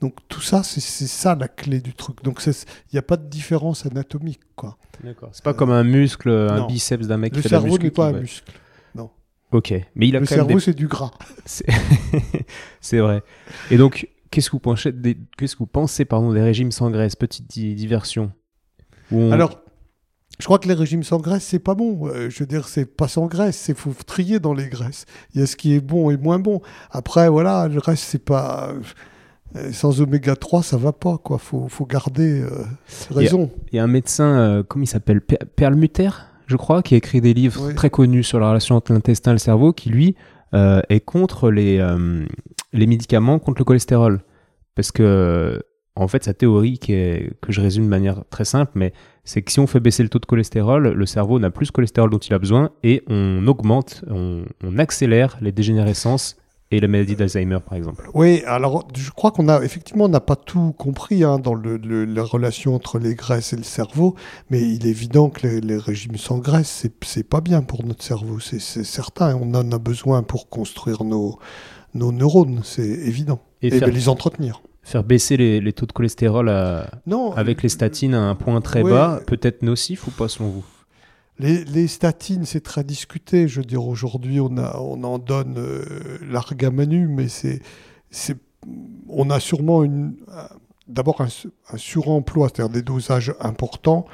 Donc 0.00 0.14
tout 0.28 0.40
ça, 0.40 0.62
c'est 0.62 0.80
ça 0.80 1.34
la 1.34 1.48
clé 1.48 1.80
du 1.80 1.94
truc. 1.94 2.22
Donc 2.22 2.42
il 2.46 2.52
n'y 2.92 2.98
a 2.98 3.02
pas 3.02 3.16
de 3.16 3.28
différence 3.28 3.86
anatomique, 3.86 4.40
quoi. 4.54 4.76
D'accord. 5.02 5.30
C'est 5.32 5.44
pas 5.44 5.54
comme 5.54 5.70
un 5.70 5.84
muscle, 5.84 6.30
un 6.30 6.66
biceps 6.66 7.06
d'un 7.06 7.16
mec 7.16 7.32
qui 7.32 7.42
Le 7.42 7.48
cerveau 7.48 7.78
n'est 7.78 7.90
pas 7.90 8.08
un 8.08 8.20
muscle. 8.20 8.52
Non. 8.94 9.10
Ok, 9.52 9.72
mais 9.94 10.08
il 10.08 10.16
a 10.16 10.20
le 10.20 10.26
cerveau, 10.26 10.58
c'est 10.60 10.74
du 10.74 10.86
gras. 10.86 11.12
C'est 11.44 12.98
vrai. 12.98 13.22
Et 13.70 13.76
donc, 13.76 14.08
qu'est-ce 14.30 14.48
que 14.48 14.52
vous 14.52 14.60
pensez, 14.60 14.92
des... 14.92 15.16
qu'est-ce 15.36 15.54
que 15.54 15.60
vous 15.60 15.66
pensez 15.66 16.04
pardon, 16.04 16.32
des 16.32 16.42
régimes 16.42 16.72
sans 16.72 16.90
graisse? 16.90 17.16
Petite 17.16 17.46
diversion. 17.48 18.32
Alors, 19.12 19.62
je 20.38 20.44
crois 20.44 20.58
que 20.58 20.68
les 20.68 20.74
régimes 20.74 21.02
sans 21.02 21.18
graisse, 21.18 21.44
c'est 21.44 21.58
pas 21.58 21.74
bon. 21.74 22.08
Euh, 22.08 22.28
je 22.28 22.40
veux 22.40 22.46
dire, 22.46 22.68
c'est 22.68 22.84
pas 22.84 23.08
sans 23.08 23.26
graisse, 23.26 23.56
c'est 23.56 23.76
faut 23.76 23.94
trier 24.06 24.38
dans 24.38 24.52
les 24.52 24.68
graisses. 24.68 25.06
Il 25.34 25.40
y 25.40 25.42
a 25.42 25.46
ce 25.46 25.56
qui 25.56 25.74
est 25.74 25.80
bon 25.80 26.10
et 26.10 26.16
moins 26.16 26.38
bon. 26.38 26.60
Après, 26.90 27.28
voilà, 27.28 27.68
le 27.68 27.78
reste, 27.78 28.04
c'est 28.04 28.24
pas. 28.24 28.72
Euh, 29.54 29.72
sans 29.72 30.02
oméga 30.02 30.36
3, 30.36 30.62
ça 30.62 30.76
va 30.76 30.92
pas, 30.92 31.16
quoi. 31.16 31.38
Faut, 31.38 31.68
faut 31.68 31.86
garder 31.86 32.42
euh, 32.42 32.64
raison. 33.10 33.50
Il 33.72 33.76
y, 33.76 33.78
a 33.78 33.84
un 33.84 33.88
médecin, 33.88 34.62
comment 34.68 34.82
il 34.82 34.88
s'appelle? 34.88 35.22
Perlmutter, 35.22 36.10
je 36.46 36.56
crois, 36.56 36.82
qui 36.82 36.94
a 36.94 36.98
écrit 36.98 37.22
des 37.22 37.32
livres 37.32 37.72
très 37.72 37.88
connus 37.88 38.24
sur 38.24 38.38
la 38.38 38.48
relation 38.48 38.74
entre 38.74 38.92
l'intestin 38.92 39.30
et 39.30 39.34
le 39.34 39.38
cerveau, 39.38 39.72
qui 39.72 39.88
lui 39.88 40.16
est 40.52 41.00
contre 41.00 41.50
les, 41.50 41.80
les 42.76 42.86
médicaments 42.86 43.38
contre 43.38 43.60
le 43.60 43.64
cholestérol. 43.64 44.22
Parce 44.74 44.92
que, 44.92 45.62
en 45.96 46.08
fait, 46.08 46.24
sa 46.24 46.34
théorie, 46.34 46.78
que 46.78 47.30
je 47.48 47.60
résume 47.60 47.84
de 47.84 47.88
manière 47.88 48.24
très 48.30 48.44
simple, 48.44 48.72
mais 48.74 48.92
c'est 49.24 49.42
que 49.42 49.50
si 49.50 49.58
on 49.58 49.66
fait 49.66 49.80
baisser 49.80 50.02
le 50.02 50.08
taux 50.08 50.20
de 50.20 50.26
cholestérol, 50.26 50.92
le 50.92 51.06
cerveau 51.06 51.38
n'a 51.38 51.50
plus 51.50 51.66
le 51.68 51.72
cholestérol 51.72 52.10
dont 52.10 52.18
il 52.18 52.32
a 52.32 52.38
besoin 52.38 52.70
et 52.84 53.02
on 53.08 53.46
augmente, 53.48 54.04
on, 54.08 54.44
accélère 54.78 55.36
les 55.40 55.52
dégénérescences 55.52 56.36
et 56.70 56.80
la 56.80 56.88
maladie 56.88 57.16
d'Alzheimer, 57.16 57.58
par 57.66 57.78
exemple. 57.78 58.08
Oui, 58.12 58.42
alors 58.46 58.86
je 58.94 59.10
crois 59.10 59.30
qu'on 59.30 59.48
a 59.48 59.62
effectivement 59.62 60.04
on 60.04 60.08
n'a 60.08 60.20
pas 60.20 60.36
tout 60.36 60.74
compris 60.76 61.24
hein, 61.24 61.38
dans 61.38 61.54
la 61.54 62.22
relation 62.22 62.74
entre 62.74 62.98
les 62.98 63.14
graisses 63.14 63.52
et 63.52 63.56
le 63.56 63.62
cerveau, 63.62 64.16
mais 64.50 64.60
il 64.60 64.86
est 64.86 64.90
évident 64.90 65.30
que 65.30 65.46
les, 65.46 65.76
régimes 65.76 66.16
sans 66.16 66.38
graisse, 66.38 66.86
c'est 67.02 67.28
pas 67.28 67.40
bien 67.40 67.62
pour 67.62 67.84
notre 67.84 68.02
cerveau, 68.02 68.40
c'est 68.40 68.60
certain. 68.60 69.36
On 69.36 69.54
en 69.54 69.72
a 69.72 69.78
besoin 69.78 70.22
pour 70.22 70.48
construire 70.48 71.04
nos, 71.04 71.38
nos 71.96 72.12
neurones, 72.12 72.60
c'est 72.62 72.86
évident. 72.86 73.40
Et, 73.62 73.70
les 73.70 74.08
entretenir. 74.08 74.62
Faire 74.82 75.02
baisser 75.02 75.36
les, 75.36 75.72
taux 75.72 75.86
de 75.86 75.92
cholestérol 75.92 76.48
avec 77.34 77.62
les 77.62 77.68
statines 77.68 78.14
à 78.14 78.22
un 78.22 78.34
point 78.34 78.60
très 78.60 78.82
bas, 78.82 79.20
peut-être 79.26 79.62
nocif 79.62 80.06
ou 80.06 80.10
pas 80.10 80.28
selon 80.28 80.50
vous? 80.50 80.64
Les, 81.38 81.86
statines, 81.86 82.44
c'est 82.44 82.62
très 82.62 82.84
discuté. 82.84 83.48
Je 83.48 83.60
veux 83.60 83.66
dire, 83.66 83.84
aujourd'hui, 83.84 84.40
on, 84.40 84.56
on 84.56 85.04
en 85.04 85.18
donne 85.18 85.56
euh, 85.58 85.84
l'argamanu, 86.30 87.08
mais 87.08 87.28
c'est, 87.28 87.60
on 89.08 89.28
a 89.28 89.38
sûrement 89.40 89.84
une, 89.84 90.14
d'abord 90.88 91.20
un, 91.20 91.28
un, 91.72 91.76
suremploi, 91.76 92.48
c'est-à-dire 92.48 92.72
des 92.72 92.82
dosages 92.82 93.34
importants, 93.40 94.06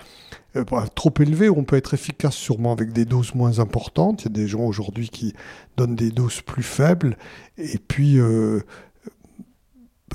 euh, 0.56 0.64
bah, 0.64 0.85
trop 0.94 1.12
élevés. 1.20 1.50
On 1.50 1.64
peut 1.64 1.76
être 1.76 1.94
efficace 1.94 2.35
sûrement 2.35 2.72
avec 2.72 2.92
des 2.92 3.04
doses 3.04 3.35
moins 3.35 3.58
importantes. 3.58 4.22
Il 4.22 4.24
y 4.24 4.28
a 4.28 4.32
des 4.32 4.48
gens 4.48 4.61
aujourd'hui 4.61 5.08
qui 5.08 5.35
donnent 5.76 5.96
des 5.96 6.11
doses 6.11 6.40
plus 6.40 6.62
faibles. 6.62 7.16
Et 7.58 7.78
puis, 7.78 8.18
euh, 8.18 8.61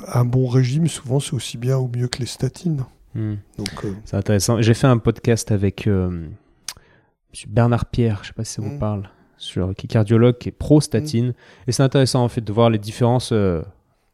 un 0.07 0.25
bon 0.25 0.47
régime, 0.47 0.87
souvent, 0.87 1.19
c'est 1.19 1.33
aussi 1.33 1.57
bien 1.57 1.77
ou 1.77 1.89
mieux 1.93 2.07
que 2.07 2.19
les 2.19 2.27
statines. 2.27 2.85
Hmm. 3.15 3.35
Donc, 3.57 3.85
c'est 4.05 4.17
intéressant. 4.17 4.61
J'ai 4.61 4.73
fait 4.73 4.87
un 4.87 4.99
podcast 4.99 5.51
avec 5.51 5.89
Bernard 7.47 7.85
Pierre, 7.85 8.17
je 8.17 8.21
ne 8.21 8.27
sais 8.27 8.33
pas 8.33 8.43
si 8.43 8.53
ça 8.53 8.61
vous 8.61 8.75
hmm. 8.75 8.79
parle, 8.79 9.09
sur, 9.37 9.73
qui 9.75 9.87
est 9.87 9.89
cardiologue, 9.89 10.37
qui 10.37 10.49
est 10.49 10.51
pro-statine. 10.51 11.33
Et 11.65 11.71
c'est 11.71 11.83
intéressant 11.83 12.23
en 12.23 12.29
fait 12.29 12.41
de 12.41 12.53
voir 12.53 12.69
les 12.69 12.77
différences 12.77 13.33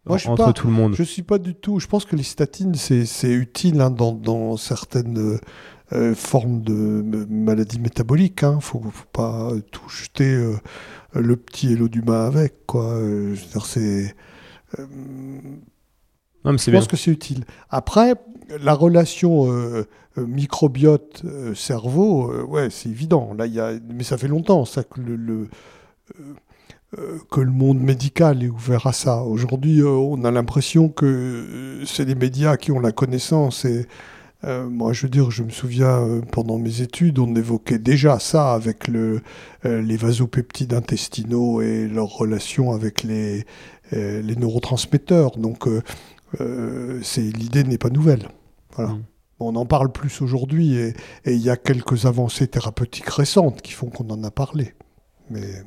moi, 0.06 0.18
entre 0.28 0.52
tout 0.52 0.68
le 0.68 0.74
monde 0.74 0.96
Je 0.96 1.04
suis 1.04 1.24
pas 1.24 1.38
du 1.38 1.56
tout. 1.56 1.80
Je 1.80 1.88
pense 1.88 2.06
que 2.06 2.16
les 2.16 2.24
statines, 2.24 2.76
c'est 2.76 3.32
utile 3.32 3.80
hein, 3.82 3.90
dans, 3.90 4.12
dans, 4.12 4.58
certaines 4.58 5.40
euh, 5.94 6.16
formes 6.16 6.62
de 6.62 7.26
maladies 7.30 7.80
métaboliques. 7.80 8.42
Il 8.42 8.46
hein. 8.46 8.56
ne 8.56 8.62
faut, 8.62 8.82
pas 9.12 9.52
tout 9.72 9.88
jeter 9.90 10.34
euh, 10.34 10.56
le 11.14 11.36
petit 11.36 11.76
du 11.90 12.02
bain 12.02 12.26
avec. 12.26 12.66
Quoi. 12.66 12.94
Euh, 12.96 13.36
c'est. 13.64 14.16
je 14.78 16.72
pense 16.72 16.88
que 16.88 16.98
c'est 16.98 17.12
utile. 17.12 17.46
Après, 17.70 18.16
la 18.60 18.74
relation 18.74 19.48
microbiote 20.18 21.24
cerveau, 21.56 22.32
ouais, 22.44 22.70
c'est 22.70 22.90
évident. 22.90 23.34
Là, 23.38 23.48
y 23.48 23.60
a, 23.60 23.74
mais 23.90 24.04
ça 24.04 24.18
fait 24.18 24.28
longtemps 24.28 24.66
ça 24.66 24.84
que 24.84 25.00
le, 25.00 25.16
le 25.16 25.48
euh, 26.20 26.34
que 27.32 27.42
le 27.42 27.52
monde 27.52 27.80
médical 27.80 28.44
est 28.44 28.50
ouvert 28.50 28.88
à 28.88 28.94
ça. 28.94 29.24
Aujourd'hui, 29.24 29.82
euh, 29.82 29.90
on 29.90 30.24
a 30.24 30.32
l'impression 30.32 30.90
que 30.90 31.06
euh, 31.06 31.86
c'est 31.86 32.06
les 32.06 32.16
médias 32.16 32.58
qui 32.58 32.72
ont 32.72 32.80
la 32.80 32.92
connaissance. 32.92 33.66
Et 33.66 33.88
moi, 34.46 34.92
je 34.92 35.04
veux 35.04 35.10
dire, 35.10 35.32
je 35.32 35.42
me 35.42 35.52
souviens, 35.52 36.06
pendant 36.34 36.58
mes 36.58 36.82
études, 36.82 37.18
on 37.18 37.34
évoquait 37.34 37.80
déjà 37.80 38.20
ça 38.20 38.52
avec 38.52 38.90
le, 38.90 39.22
les 39.64 39.96
vasopeptides 39.96 40.74
intestinaux 40.74 41.62
et 41.62 41.88
leur 41.88 42.10
relation 42.10 42.74
avec 42.74 43.04
les, 43.04 43.46
les 43.94 44.36
neurotransmetteurs. 44.36 45.38
Donc, 45.38 45.66
l'idée 46.38 47.64
n'est 47.64 47.78
pas 47.78 47.90
nouvelle. 47.90 48.28
Voilà. 48.76 48.92
Mm. 48.92 49.04
On 49.40 49.56
en 49.56 49.66
parle 49.66 49.94
plus 49.94 50.22
aujourd'hui 50.22 50.76
et 50.76 50.94
il 51.26 51.40
y 51.40 51.50
a 51.50 51.56
quelques 51.56 52.06
avancées 52.06 52.48
thérapeutiques 52.48 53.10
récentes 53.10 53.62
qui 53.62 53.72
font 53.72 53.88
qu'on 53.88 54.10
en 54.10 54.26
a 54.26 54.32
parlé. 54.32 54.74
Mais 55.30 55.64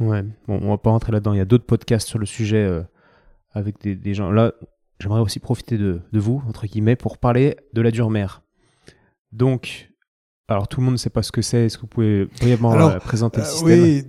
Ouais, 0.00 0.22
bon, 0.46 0.60
on 0.62 0.70
va 0.70 0.78
pas 0.78 0.90
rentrer 0.90 1.12
là-dedans. 1.12 1.32
Il 1.32 1.38
y 1.38 1.42
a 1.42 1.44
d'autres 1.44 1.66
podcasts 1.66 2.06
sur 2.08 2.18
le 2.18 2.26
sujet 2.26 2.64
euh, 2.64 2.82
avec 3.52 3.80
des, 3.82 4.14
gens. 4.14 4.30
Là, 4.30 4.52
j'aimerais 5.00 5.20
aussi 5.20 5.40
profiter 5.40 5.76
de, 5.78 6.02
vous, 6.12 6.42
entre 6.48 6.66
guillemets, 6.66 6.96
pour 6.96 7.18
parler 7.18 7.56
de 7.72 7.82
la 7.82 7.90
dure 7.90 8.10
mère. 8.10 8.42
Donc, 9.32 9.90
alors 10.48 10.68
tout 10.68 10.80
le 10.80 10.86
monde 10.86 10.94
ne 10.94 10.98
sait 10.98 11.10
pas 11.10 11.22
ce 11.22 11.32
que 11.32 11.42
c'est. 11.42 11.66
Est-ce 11.66 11.76
que 11.76 11.82
vous 11.82 11.88
pouvez 11.88 12.26
brièvement 12.40 12.74
euh, 12.74 12.98
présenter 12.98 13.38
le 13.38 13.46
euh, 13.46 13.50
système? 13.50 13.82
Oui, 13.82 14.04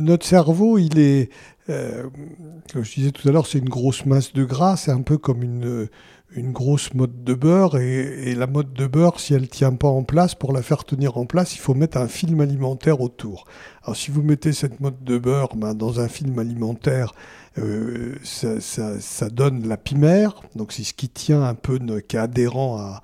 notre 0.00 0.24
cerveau, 0.24 0.78
il 0.78 0.98
est, 0.98 1.30
comme 1.66 2.82
je 2.82 2.94
disais 2.94 3.10
tout 3.10 3.28
à 3.28 3.32
l'heure, 3.32 3.46
c'est 3.46 3.58
une 3.58 3.68
grosse 3.68 4.06
masse 4.06 4.32
de 4.32 4.44
gras. 4.44 4.76
C'est 4.76 4.92
un 4.92 5.02
peu 5.02 5.18
comme 5.18 5.42
une, 5.42 5.88
une 6.34 6.52
grosse 6.52 6.94
mode 6.94 7.24
de 7.24 7.34
beurre 7.34 7.78
et, 7.78 8.34
la 8.34 8.46
mode 8.46 8.72
de 8.72 8.86
beurre, 8.86 9.20
si 9.20 9.34
elle 9.34 9.48
tient 9.48 9.74
pas 9.74 9.88
en 9.88 10.02
place, 10.02 10.34
pour 10.34 10.52
la 10.52 10.62
faire 10.62 10.84
tenir 10.84 11.16
en 11.16 11.26
place, 11.26 11.54
il 11.54 11.58
faut 11.58 11.74
mettre 11.74 11.98
un 11.98 12.08
film 12.08 12.40
alimentaire 12.40 13.00
autour. 13.00 13.44
Alors 13.82 13.96
si 13.96 14.10
vous 14.10 14.22
mettez 14.22 14.52
cette 14.52 14.80
mode 14.80 15.02
de 15.04 15.18
beurre 15.18 15.56
ben, 15.56 15.74
dans 15.74 16.00
un 16.00 16.08
film 16.08 16.38
alimentaire, 16.38 17.14
euh, 17.58 18.16
ça, 18.22 19.28
donne 19.30 19.68
la 19.68 19.76
pimère, 19.76 20.42
donc 20.56 20.72
c'est 20.72 20.84
ce 20.84 20.94
qui 20.94 21.08
tient 21.08 21.42
un 21.42 21.54
peu, 21.54 21.78
qui 22.00 22.16
est 22.16 22.20
adhérent 22.20 22.78
à, 22.78 23.02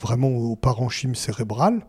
vraiment 0.00 0.28
au 0.28 0.56
parenchyme 0.56 1.14
cérébral. 1.14 1.80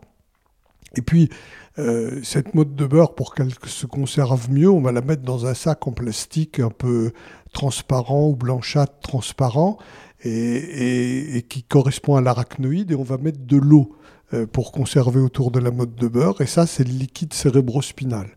Et 0.96 1.02
puis, 1.02 1.30
euh, 1.78 2.20
cette 2.24 2.54
mode 2.54 2.74
de 2.74 2.84
beurre, 2.84 3.14
pour 3.14 3.34
qu'elle 3.34 3.52
se 3.64 3.86
conserve 3.86 4.50
mieux, 4.50 4.68
on 4.68 4.80
va 4.80 4.90
la 4.90 5.02
mettre 5.02 5.22
dans 5.22 5.46
un 5.46 5.54
sac 5.54 5.86
en 5.86 5.92
plastique 5.92 6.58
un 6.58 6.70
peu 6.70 7.12
transparent 7.52 8.28
ou 8.28 8.36
blanchâtre 8.36 8.98
transparent 9.00 9.78
et, 10.22 11.44
qui 11.48 11.62
correspond 11.62 12.16
à 12.16 12.20
l'arachnoïde, 12.20 12.92
et 12.92 12.94
on 12.94 13.02
va 13.02 13.18
mettre 13.18 13.40
de 13.40 13.56
l'eau 13.56 13.96
euh, 14.34 14.46
pour 14.46 14.72
conserver 14.72 15.20
autour 15.20 15.50
de 15.50 15.58
la 15.58 15.70
mode 15.70 15.94
de 15.94 16.08
beurre, 16.08 16.40
et 16.40 16.46
ça 16.46 16.66
c'est 16.66 16.84
le 16.84 16.92
liquide 16.92 17.32
cérébrospinal. 17.32 18.28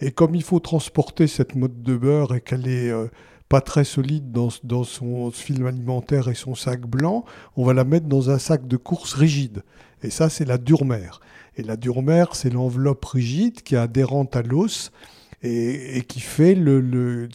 Et 0.00 0.10
comme 0.10 0.34
il 0.34 0.42
faut 0.42 0.60
transporter 0.60 1.26
cette 1.26 1.54
mode 1.54 1.82
de 1.82 1.96
beurre 1.96 2.34
et 2.34 2.40
qu'elle 2.40 2.68
est 2.68 2.90
euh, 2.90 3.06
pas 3.48 3.60
très 3.60 3.84
solide 3.84 4.32
dans, 4.32 4.84
son 4.84 5.30
film 5.30 5.66
alimentaire 5.66 6.28
et 6.28 6.34
son 6.34 6.54
sac 6.54 6.80
blanc, 6.82 7.24
on 7.56 7.64
va 7.64 7.72
la 7.72 7.84
mettre 7.84 8.06
dans 8.06 8.30
un 8.30 8.38
sac 8.38 8.66
de 8.66 8.76
course 8.76 9.14
rigide. 9.14 9.62
Et 10.02 10.10
ça 10.10 10.28
c'est 10.28 10.44
la 10.44 10.58
durmère. 10.58 11.20
Et 11.56 11.62
la 11.62 11.76
durmère 11.76 12.34
c'est 12.34 12.50
l'enveloppe 12.50 13.04
rigide 13.04 13.62
qui 13.62 13.76
est 13.76 13.78
adhérente 13.78 14.36
à 14.36 14.42
l'os 14.42 14.92
et, 15.42 16.02
qui 16.08 16.20
fait 16.20 16.54
le 16.54 17.28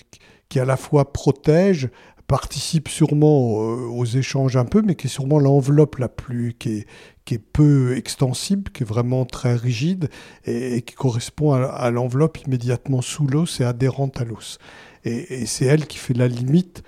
qui 0.50 0.60
à 0.60 0.66
la 0.66 0.78
fois 0.78 1.14
protège 1.14 1.90
participe 2.30 2.90
sûrement 2.90 3.60
euh, 3.60 3.88
aux 3.88 4.06
échanges 4.06 4.56
un 4.56 4.64
peu, 4.64 4.84
mais 4.84 4.94
qui 4.94 5.08
est 5.08 5.10
sûrement 5.10 5.40
l'enveloppe 5.40 5.98
la 5.98 6.08
plus 6.08 6.54
qui 6.54 6.70
est, 6.78 6.88
qui 7.26 7.34
est 7.34 7.40
peu 7.40 7.98
extensible, 7.98 8.72
qui 8.72 8.84
est 8.84 8.86
vraiment 8.86 9.26
très 9.26 9.56
rigide 9.56 10.10
et, 10.46 10.84
qui 10.84 10.94
correspond 10.94 11.54
à, 11.54 11.90
l'enveloppe 11.90 12.38
immédiatement 12.46 13.02
sous 13.02 13.26
l'os 13.26 13.60
et 13.60 13.64
adhérente 13.64 14.22
à 14.22 14.26
l'os. 14.26 14.60
Et, 15.06 15.48
c'est 15.48 15.66
elle 15.66 15.88
qui 15.88 15.98
fait 15.98 16.14
la 16.14 16.28
limite 16.28 16.84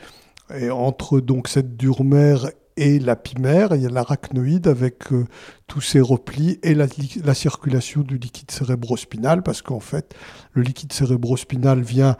et 0.55 0.69
entre 0.69 1.19
donc 1.19 1.47
cette 1.47 1.75
dure-mère 1.75 2.51
et 2.77 2.99
la 2.99 3.15
pimère, 3.15 3.69
il 3.73 3.81
y 3.81 3.85
a 3.87 3.89
l'arachnoïde 3.89 4.67
avec 4.67 5.11
euh, 5.11 5.25
tous 5.65 5.81
ses 5.81 6.01
replis 6.01 6.59
et 6.61 6.75
la, 6.75 6.85
la, 7.23 7.33
circulation 7.33 8.01
du 8.01 8.17
liquide 8.17 8.51
cérébrospinal, 8.51 9.43
parce 9.43 9.61
qu'en 9.61 9.79
fait, 9.79 10.13
le 10.53 10.61
liquide 10.61 10.93
cérébrospinal 10.93 11.81
vient 11.81 12.15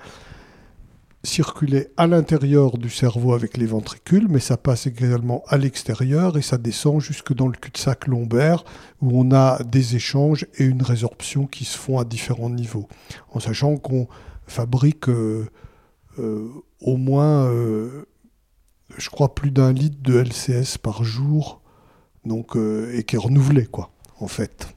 circuler 1.23 1.89
à 1.97 2.07
l'intérieur 2.07 2.77
du 2.77 2.89
cerveau 2.89 3.33
avec 3.33 3.57
les 3.57 3.67
ventricules, 3.67 4.27
mais 4.27 4.39
ça 4.39 4.57
passe 4.57 4.87
également 4.87 5.43
à 5.47 5.57
l'extérieur 5.57 6.37
et 6.37 6.41
ça 6.41 6.57
descend 6.57 6.99
jusque 6.99 7.33
dans 7.33 7.47
le 7.47 7.53
cul-de-sac 7.53 8.07
lombaire 8.07 8.63
où 9.01 9.19
on 9.19 9.31
a 9.31 9.61
des 9.63 9.95
échanges 9.95 10.47
et 10.57 10.63
une 10.63 10.81
résorption 10.81 11.45
qui 11.45 11.65
se 11.65 11.77
font 11.77 11.99
à 11.99 12.05
différents 12.05 12.49
niveaux. 12.49 12.87
En 13.33 13.39
sachant 13.39 13.77
qu'on 13.77 14.07
fabrique 14.47 15.09
euh, 15.09 15.47
euh, 16.17 16.49
au 16.81 16.97
moins, 16.97 17.45
euh, 17.45 18.05
je 18.97 19.09
crois, 19.09 19.35
plus 19.35 19.51
d'un 19.51 19.71
litre 19.71 19.97
de 20.01 20.17
LCS 20.17 20.79
par 20.79 21.03
jour, 21.03 21.61
donc, 22.25 22.55
et 22.55 23.03
qui 23.03 23.15
est 23.15 23.19
renouvelé, 23.19 23.65
quoi, 23.65 23.91
en 24.19 24.27
fait. 24.27 24.75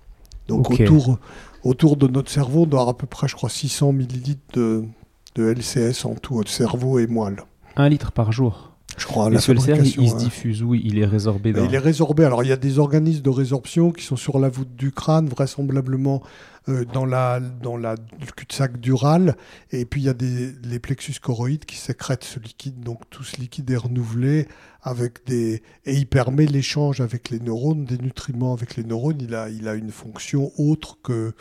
Donc 0.48 0.70
autour, 0.70 1.18
autour 1.62 1.96
de 1.96 2.06
notre 2.06 2.30
cerveau, 2.30 2.62
on 2.62 2.66
doit 2.66 2.80
avoir 2.80 2.94
à 2.94 2.98
peu 2.98 3.06
près, 3.06 3.28
je 3.28 3.34
crois, 3.34 3.50
600 3.50 3.92
millilitres 3.92 4.40
de 4.54 4.84
de 5.34 5.44
LCS 5.52 6.04
en 6.04 6.14
tout, 6.14 6.42
de 6.42 6.48
cerveau 6.48 6.98
et 6.98 7.06
moelle. 7.06 7.42
Un 7.76 7.88
litre 7.88 8.12
par 8.12 8.32
jour 8.32 8.74
je 8.96 9.06
crois, 9.06 9.24
la 9.28 9.36
le 9.36 9.40
cerveau, 9.40 9.82
il, 9.82 10.10
se 10.10 10.16
diffuse 10.16 10.62
où? 10.62 10.74
Il 10.74 10.98
est 10.98 11.06
résorbé 11.06 11.52
dans... 11.52 11.64
Il 11.64 11.74
est 11.74 11.78
résorbé. 11.78 12.24
Alors, 12.24 12.44
il 12.44 12.48
y 12.48 12.52
a 12.52 12.56
des 12.56 12.78
organismes 12.78 13.22
de 13.22 13.30
résorption 13.30 13.90
qui 13.90 14.04
sont 14.04 14.16
sur 14.16 14.38
la 14.38 14.48
voûte 14.48 14.74
du 14.76 14.92
crâne, 14.92 15.28
vraisemblablement 15.28 16.22
euh, 16.68 16.84
dans, 16.84 17.04
la, 17.04 17.40
dans 17.40 17.76
la, 17.76 17.94
le 17.94 18.32
cul-de-sac 18.36 18.78
dural. 18.78 19.36
Et 19.72 19.84
puis, 19.84 20.02
il 20.02 20.04
y 20.04 20.08
a 20.08 20.14
des, 20.14 20.52
les 20.62 20.78
plexus 20.78 21.14
choroïdes 21.20 21.64
qui 21.64 21.76
sécrètent 21.76 22.24
ce 22.24 22.38
liquide. 22.38 22.80
Donc, 22.80 23.00
tout 23.10 23.24
ce 23.24 23.36
liquide 23.36 23.68
est 23.70 23.76
renouvelé 23.76 24.46
avec 24.82 25.26
des... 25.26 25.62
Et 25.86 25.94
il 25.94 26.06
permet 26.06 26.46
l'échange 26.46 27.00
avec 27.00 27.30
les 27.30 27.40
neurones, 27.40 27.84
des 27.84 27.98
nutriments 27.98 28.52
avec 28.52 28.76
les 28.76 28.84
neurones. 28.84 29.20
Il 29.20 29.34
a, 29.34 29.48
il 29.48 29.66
a 29.66 29.74
une 29.74 29.90
fonction 29.90 30.52
autre 30.56 30.98
que, 31.02 31.32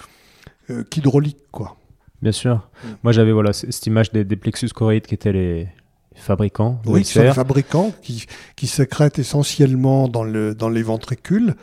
euh, 0.71 0.83
qu'hydraulique, 0.83 1.45
quoi. 1.51 1.77
Bien 2.23 2.31
sûr. 2.31 2.55
Mm. 2.55 2.87
Moi, 3.03 3.11
j'avais 3.11 3.31
voilà, 3.31 3.53
cette 3.53 3.85
image 3.85 4.11
des, 4.11 4.35
plexus 4.35 4.69
choroïdes 4.69 5.05
qui 5.05 5.13
étaient 5.13 5.33
les 5.33 5.67
fabricants. 6.15 6.79
Oui, 6.85 7.03
qui 7.03 7.11
sont 7.11 7.21
les 7.21 7.33
fabricants 7.33 7.91
qui, 8.01 8.25
qui 8.55 8.67
sécrètent 8.67 9.19
essentiellement 9.19 10.07
dans, 10.07 10.23
le, 10.23 10.55
dans 10.55 10.69
les 10.69 10.83
ventricules 10.83 11.55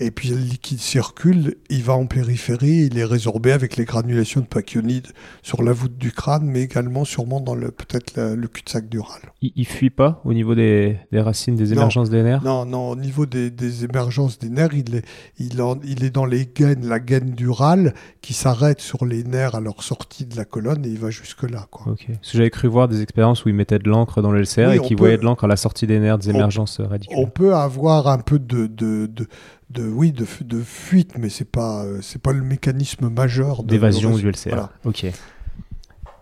et 0.00 0.10
puis 0.10 0.28
le 0.28 0.36
liquide 0.36 0.78
circule, 0.78 1.56
il 1.70 1.82
va 1.82 1.94
en 1.94 2.06
périphérie, 2.06 2.88
il 2.90 2.98
est 2.98 3.04
résorbé 3.04 3.50
avec 3.50 3.76
les 3.76 3.84
granulations 3.84 4.40
de 4.40 4.46
pachionides 4.46 5.08
sur 5.42 5.62
la 5.62 5.72
voûte 5.72 5.98
du 5.98 6.12
crâne, 6.12 6.44
mais 6.44 6.62
également 6.62 7.04
sûrement 7.04 7.40
dans 7.40 7.56
le 7.56 7.72
peut-être 7.72 8.16
le, 8.16 8.46
cul-de-sac 8.46 8.88
dural. 8.88 9.20
Il, 9.42 9.52
ne 9.56 9.64
fuit 9.64 9.90
pas 9.90 10.20
au 10.24 10.32
niveau 10.32 10.54
des, 10.54 10.98
des 11.10 11.20
racines, 11.20 11.56
des 11.56 11.72
émergences 11.72 12.10
des 12.10 12.22
nerfs? 12.22 12.42
Non, 12.44 12.64
non, 12.64 12.90
au 12.90 12.96
niveau 12.96 13.26
des, 13.26 13.50
des, 13.50 13.84
émergences 13.84 14.38
des 14.38 14.50
nerfs, 14.50 14.72
il 14.72 14.94
est, 14.94 15.04
il, 15.38 15.60
il 15.84 16.04
est 16.04 16.10
dans 16.10 16.26
les 16.26 16.46
gaines, 16.46 16.86
la 16.86 17.00
gaine 17.00 17.30
durale 17.30 17.92
qui 18.22 18.34
s'arrête 18.34 18.80
sur 18.80 19.04
les 19.04 19.24
nerfs 19.24 19.56
à 19.56 19.60
leur 19.60 19.82
sortie 19.82 20.26
de 20.26 20.36
la 20.36 20.44
colonne 20.44 20.84
et 20.84 20.88
il 20.88 20.98
va 20.98 21.10
jusque-là. 21.10 21.66
Quoi. 21.70 21.92
Ok. 21.92 22.06
J'avais 22.22 22.50
cru 22.50 22.68
voir 22.68 22.86
des 22.86 23.02
expériences 23.02 23.44
où 23.44 23.48
ils 23.48 23.54
mettaient 23.54 23.78
de 23.80 23.88
l'encre 23.88 24.22
dans 24.22 24.30
le 24.30 24.42
LCR 24.42 24.72
et 24.72 24.78
qu'ils 24.78 24.96
voyaient 24.96 25.18
de 25.18 25.24
l'encre 25.24 25.44
à 25.44 25.48
la 25.48 25.56
sortie 25.56 25.88
des 25.88 25.98
nerfs 25.98 26.18
des 26.18 26.30
émergences 26.30 26.80
radicales. 26.80 27.18
On 27.18 27.26
peut 27.26 27.54
avoir 27.54 28.06
un 28.06 28.18
peu 28.18 28.38
de, 28.38 28.66
de, 28.66 29.06
de 29.06 29.26
de 29.70 29.86
oui 29.86 30.12
de, 30.12 30.26
de 30.40 30.62
fuite 30.62 31.18
mais 31.18 31.28
c'est 31.28 31.44
pas 31.44 31.84
euh, 31.84 31.98
c'est 32.00 32.20
pas 32.20 32.32
le 32.32 32.42
mécanisme 32.42 33.08
majeur 33.08 33.62
d'évasion 33.62 34.16
du 34.16 34.28
LCR. 34.28 34.68
Ok. 34.84 35.06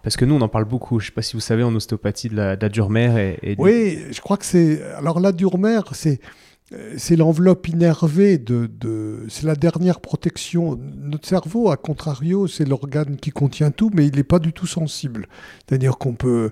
Parce 0.06 0.16
que 0.16 0.24
nous, 0.24 0.36
on 0.36 0.40
en 0.40 0.48
parle 0.48 0.66
beaucoup. 0.66 1.00
Je 1.00 1.06
ne 1.06 1.06
sais 1.06 1.14
pas 1.14 1.22
si 1.22 1.32
vous 1.32 1.40
savez 1.40 1.64
en 1.64 1.74
ostéopathie 1.74 2.28
de 2.28 2.36
la, 2.36 2.68
durmère. 2.68 3.18
Et, 3.18 3.56
Oui, 3.58 3.98
je 4.12 4.20
crois 4.20 4.36
que 4.36 4.44
c'est. 4.44 4.80
Alors, 4.92 5.18
la 5.18 5.32
durmère, 5.32 5.82
c'est. 5.94 6.20
C'est 6.96 7.16
l'enveloppe 7.16 7.68
innervée 7.68 8.38
de, 8.38 8.66
de... 8.66 9.24
c'est 9.28 9.46
la 9.46 9.56
dernière 9.56 10.00
protection. 10.00 10.78
Notre 10.96 11.26
cerveau, 11.26 11.70
à 11.70 11.76
contrario, 11.76 12.46
c'est 12.46 12.64
l'organe 12.64 13.16
qui 13.16 13.30
contient 13.30 13.72
tout, 13.72 13.90
mais 13.94 14.06
il 14.06 14.14
n'est 14.14 14.24
pas 14.24 14.38
du 14.38 14.52
tout 14.52 14.66
sensible. 14.66 15.26
C'est-à-dire 15.58 15.98
qu'on 15.98 16.14
peut, 16.14 16.50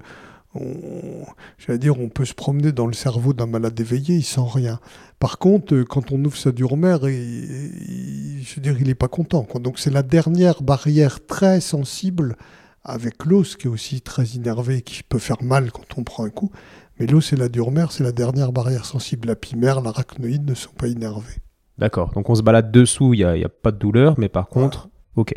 on, 0.54 1.24
j'allais 1.58 1.78
dire, 1.78 2.00
on 2.00 2.08
peut 2.08 2.24
se 2.24 2.34
promener 2.34 2.72
dans 2.72 2.86
le 2.86 2.92
cerveau 2.92 3.32
d'un 3.32 3.46
malade 3.46 3.78
éveillé, 3.78 4.16
il 4.16 4.24
sent 4.24 4.40
rien. 4.52 4.80
Par 5.18 5.38
contre, 5.38 5.74
euh, 5.74 5.84
quand 5.84 6.12
on 6.12 6.24
ouvre 6.24 6.36
sa 6.36 6.52
durmère, 6.52 7.00
je 7.02 8.54
veux 8.54 8.62
dire, 8.62 8.76
il 8.78 8.86
n'est 8.86 8.94
pas 8.94 9.08
content. 9.08 9.46
Donc 9.60 9.78
c'est 9.78 9.90
la 9.90 10.02
dernière 10.02 10.62
barrière 10.62 11.24
très 11.26 11.60
sensible 11.60 12.36
avec 12.82 13.24
l'os, 13.24 13.56
qui 13.56 13.66
est 13.66 13.70
aussi 13.70 14.00
très 14.00 14.24
innervé, 14.24 14.82
qui 14.82 15.02
peut 15.02 15.18
faire 15.18 15.42
mal 15.42 15.72
quand 15.72 15.98
on 15.98 16.04
prend 16.04 16.24
un 16.24 16.30
coup. 16.30 16.50
Mais 16.98 17.06
l'os 17.06 17.32
et 17.32 17.36
la 17.36 17.48
durmère, 17.48 17.90
c'est 17.90 18.04
la 18.04 18.12
dernière 18.12 18.52
barrière 18.52 18.84
sensible. 18.84 19.28
La 19.28 19.36
pimère, 19.36 19.80
l'arachnoïde 19.80 20.48
ne 20.48 20.54
sont 20.54 20.72
pas 20.72 20.86
innervés. 20.86 21.38
D'accord. 21.78 22.12
Donc 22.12 22.30
on 22.30 22.34
se 22.34 22.42
balade 22.42 22.70
dessous, 22.70 23.14
il 23.14 23.18
n'y 23.18 23.24
a, 23.24 23.46
a, 23.46 23.48
pas 23.48 23.72
de 23.72 23.78
douleur, 23.78 24.14
mais 24.18 24.28
par 24.28 24.48
contre, 24.48 24.88
ok, 25.16 25.32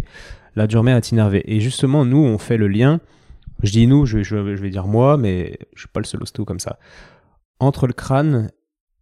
la 0.55 0.67
durmère 0.67 0.97
est 0.97 1.11
innervée. 1.11 1.43
Et 1.47 1.59
justement, 1.59 2.05
nous, 2.05 2.23
on 2.23 2.37
fait 2.37 2.57
le 2.57 2.67
lien 2.67 2.99
je 3.63 3.71
dis 3.71 3.87
nous, 3.87 4.05
je, 4.05 4.35
vais 4.35 4.69
dire 4.69 4.87
moi, 4.87 5.17
mais 5.17 5.57
je 5.73 5.81
suis 5.81 5.87
pas 5.87 5.99
le 5.99 6.05
seul 6.05 6.21
ostéo 6.21 6.45
comme 6.45 6.59
ça. 6.59 6.79
Entre 7.59 7.87
le 7.87 7.93
crâne 7.93 8.51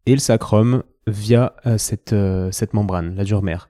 et 0.05 0.13
le 0.13 0.19
sacrum 0.19 0.83
via 1.07 1.55
euh, 1.65 1.77
cette, 1.77 2.13
euh, 2.13 2.49
cette 2.51 2.73
membrane, 2.73 3.15
la 3.15 3.23
dure-mère. 3.23 3.69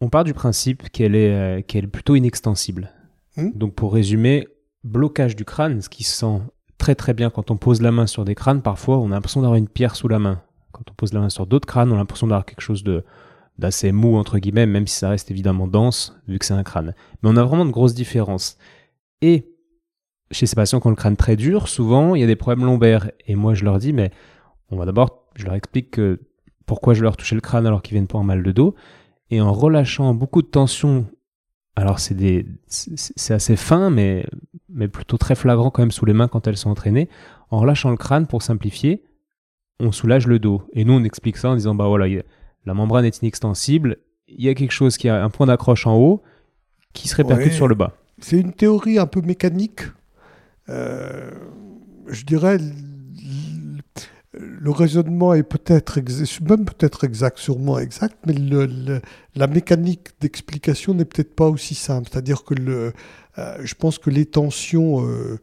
On 0.00 0.08
part 0.08 0.24
du 0.24 0.34
principe 0.34 0.88
qu'elle 0.90 1.14
est, 1.14 1.30
euh, 1.30 1.62
qu'elle 1.62 1.84
est 1.84 1.88
plutôt 1.88 2.14
inextensible. 2.14 2.90
Hmm. 3.36 3.50
Donc 3.54 3.74
pour 3.74 3.92
résumer, 3.92 4.46
blocage 4.84 5.36
du 5.36 5.44
crâne, 5.44 5.80
ce 5.80 5.88
qui 5.88 6.04
se 6.04 6.16
sent 6.16 6.40
très 6.78 6.94
très 6.94 7.14
bien 7.14 7.30
quand 7.30 7.50
on 7.50 7.56
pose 7.56 7.82
la 7.82 7.92
main 7.92 8.06
sur 8.06 8.24
des 8.24 8.34
crânes, 8.34 8.62
parfois 8.62 8.98
on 8.98 9.06
a 9.06 9.14
l'impression 9.14 9.42
d'avoir 9.42 9.58
une 9.58 9.68
pierre 9.68 9.96
sous 9.96 10.08
la 10.08 10.18
main. 10.18 10.42
Quand 10.72 10.84
on 10.90 10.94
pose 10.94 11.12
la 11.12 11.20
main 11.20 11.30
sur 11.30 11.46
d'autres 11.46 11.66
crânes, 11.66 11.90
on 11.90 11.96
a 11.96 11.98
l'impression 11.98 12.26
d'avoir 12.26 12.46
quelque 12.46 12.62
chose 12.62 12.84
de 12.84 13.04
d'assez 13.58 13.92
mou 13.92 14.16
entre 14.16 14.38
guillemets, 14.38 14.64
même 14.64 14.86
si 14.86 14.96
ça 14.96 15.10
reste 15.10 15.30
évidemment 15.30 15.66
dense 15.66 16.18
vu 16.26 16.38
que 16.38 16.46
c'est 16.46 16.54
un 16.54 16.62
crâne. 16.62 16.94
Mais 17.22 17.28
on 17.28 17.36
a 17.36 17.44
vraiment 17.44 17.66
de 17.66 17.70
grosses 17.70 17.94
différences. 17.94 18.56
Et 19.20 19.49
chez 20.30 20.46
ces 20.46 20.56
patients 20.56 20.80
qui 20.80 20.86
ont 20.86 20.90
le 20.90 20.96
crâne 20.96 21.16
très 21.16 21.36
dur, 21.36 21.68
souvent, 21.68 22.14
il 22.14 22.20
y 22.20 22.24
a 22.24 22.26
des 22.26 22.36
problèmes 22.36 22.64
lombaires. 22.64 23.10
Et 23.26 23.34
moi, 23.34 23.54
je 23.54 23.64
leur 23.64 23.78
dis, 23.78 23.92
mais 23.92 24.10
on 24.70 24.76
va 24.76 24.84
d'abord, 24.84 25.24
je 25.34 25.44
leur 25.44 25.54
explique 25.54 25.90
que 25.92 26.20
pourquoi 26.66 26.94
je 26.94 27.02
leur 27.02 27.16
touchais 27.16 27.34
le 27.34 27.40
crâne 27.40 27.66
alors 27.66 27.82
qu'ils 27.82 27.94
viennent 27.94 28.06
pas 28.06 28.18
en 28.18 28.24
mal 28.24 28.42
de 28.42 28.52
dos. 28.52 28.74
Et 29.30 29.40
en 29.40 29.52
relâchant 29.52 30.14
beaucoup 30.14 30.42
de 30.42 30.46
tension, 30.46 31.06
alors 31.76 31.98
c'est 31.98 32.14
des, 32.14 32.46
c'est 32.66 33.34
assez 33.34 33.56
fin, 33.56 33.90
mais, 33.90 34.26
mais 34.68 34.88
plutôt 34.88 35.18
très 35.18 35.34
flagrant 35.34 35.70
quand 35.70 35.82
même 35.82 35.90
sous 35.90 36.04
les 36.04 36.12
mains 36.12 36.28
quand 36.28 36.46
elles 36.46 36.56
sont 36.56 36.70
entraînées. 36.70 37.08
En 37.50 37.58
relâchant 37.58 37.90
le 37.90 37.96
crâne, 37.96 38.26
pour 38.26 38.42
simplifier, 38.42 39.02
on 39.80 39.92
soulage 39.92 40.26
le 40.26 40.38
dos. 40.38 40.62
Et 40.72 40.84
nous, 40.84 40.92
on 40.92 41.04
explique 41.04 41.36
ça 41.36 41.50
en 41.50 41.56
disant, 41.56 41.74
bah 41.74 41.88
voilà, 41.88 42.06
la 42.66 42.74
membrane 42.74 43.04
est 43.04 43.22
inextensible, 43.22 43.96
il 44.28 44.44
y 44.44 44.48
a 44.48 44.54
quelque 44.54 44.72
chose 44.72 44.96
qui 44.96 45.08
a 45.08 45.24
un 45.24 45.30
point 45.30 45.46
d'accroche 45.46 45.86
en 45.86 45.96
haut 45.96 46.22
qui 46.92 47.08
se 47.08 47.16
répercute 47.16 47.52
sur 47.52 47.66
le 47.66 47.74
bas. 47.74 47.92
C'est 48.18 48.38
une 48.38 48.52
théorie 48.52 48.98
un 48.98 49.06
peu 49.06 49.22
mécanique 49.22 49.82
je 50.70 52.24
dirais, 52.24 52.58
le 54.32 54.70
raisonnement 54.70 55.34
est 55.34 55.42
peut-être 55.42 55.98
même 56.48 56.64
peut-être 56.64 57.04
exact, 57.04 57.38
sûrement 57.38 57.78
exact, 57.78 58.16
mais 58.26 58.34
la 59.34 59.46
mécanique 59.46 60.08
d'explication 60.20 60.94
n'est 60.94 61.04
peut-être 61.04 61.34
pas 61.34 61.48
aussi 61.48 61.74
simple. 61.74 62.08
C'est-à-dire 62.10 62.44
que 62.44 62.54
euh, 62.58 62.92
je 63.60 63.74
pense 63.74 63.98
que 63.98 64.10
les 64.10 64.26
tensions 64.26 65.04
euh, 65.04 65.38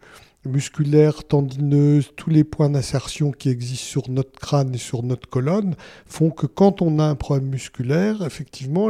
musculaires, 0.48 1.24
tendineuses, 1.24 2.12
tous 2.16 2.30
les 2.30 2.44
points 2.44 2.70
d'insertion 2.70 3.32
qui 3.32 3.50
existent 3.50 3.86
sur 3.86 4.10
notre 4.10 4.40
crâne 4.40 4.74
et 4.74 4.78
sur 4.78 5.04
notre 5.04 5.30
colonne 5.30 5.76
font 6.06 6.30
que 6.30 6.46
quand 6.46 6.82
on 6.82 7.00
a 7.00 7.04
un 7.04 7.16
problème 7.16 7.50
musculaire, 7.50 8.24
effectivement, 8.26 8.90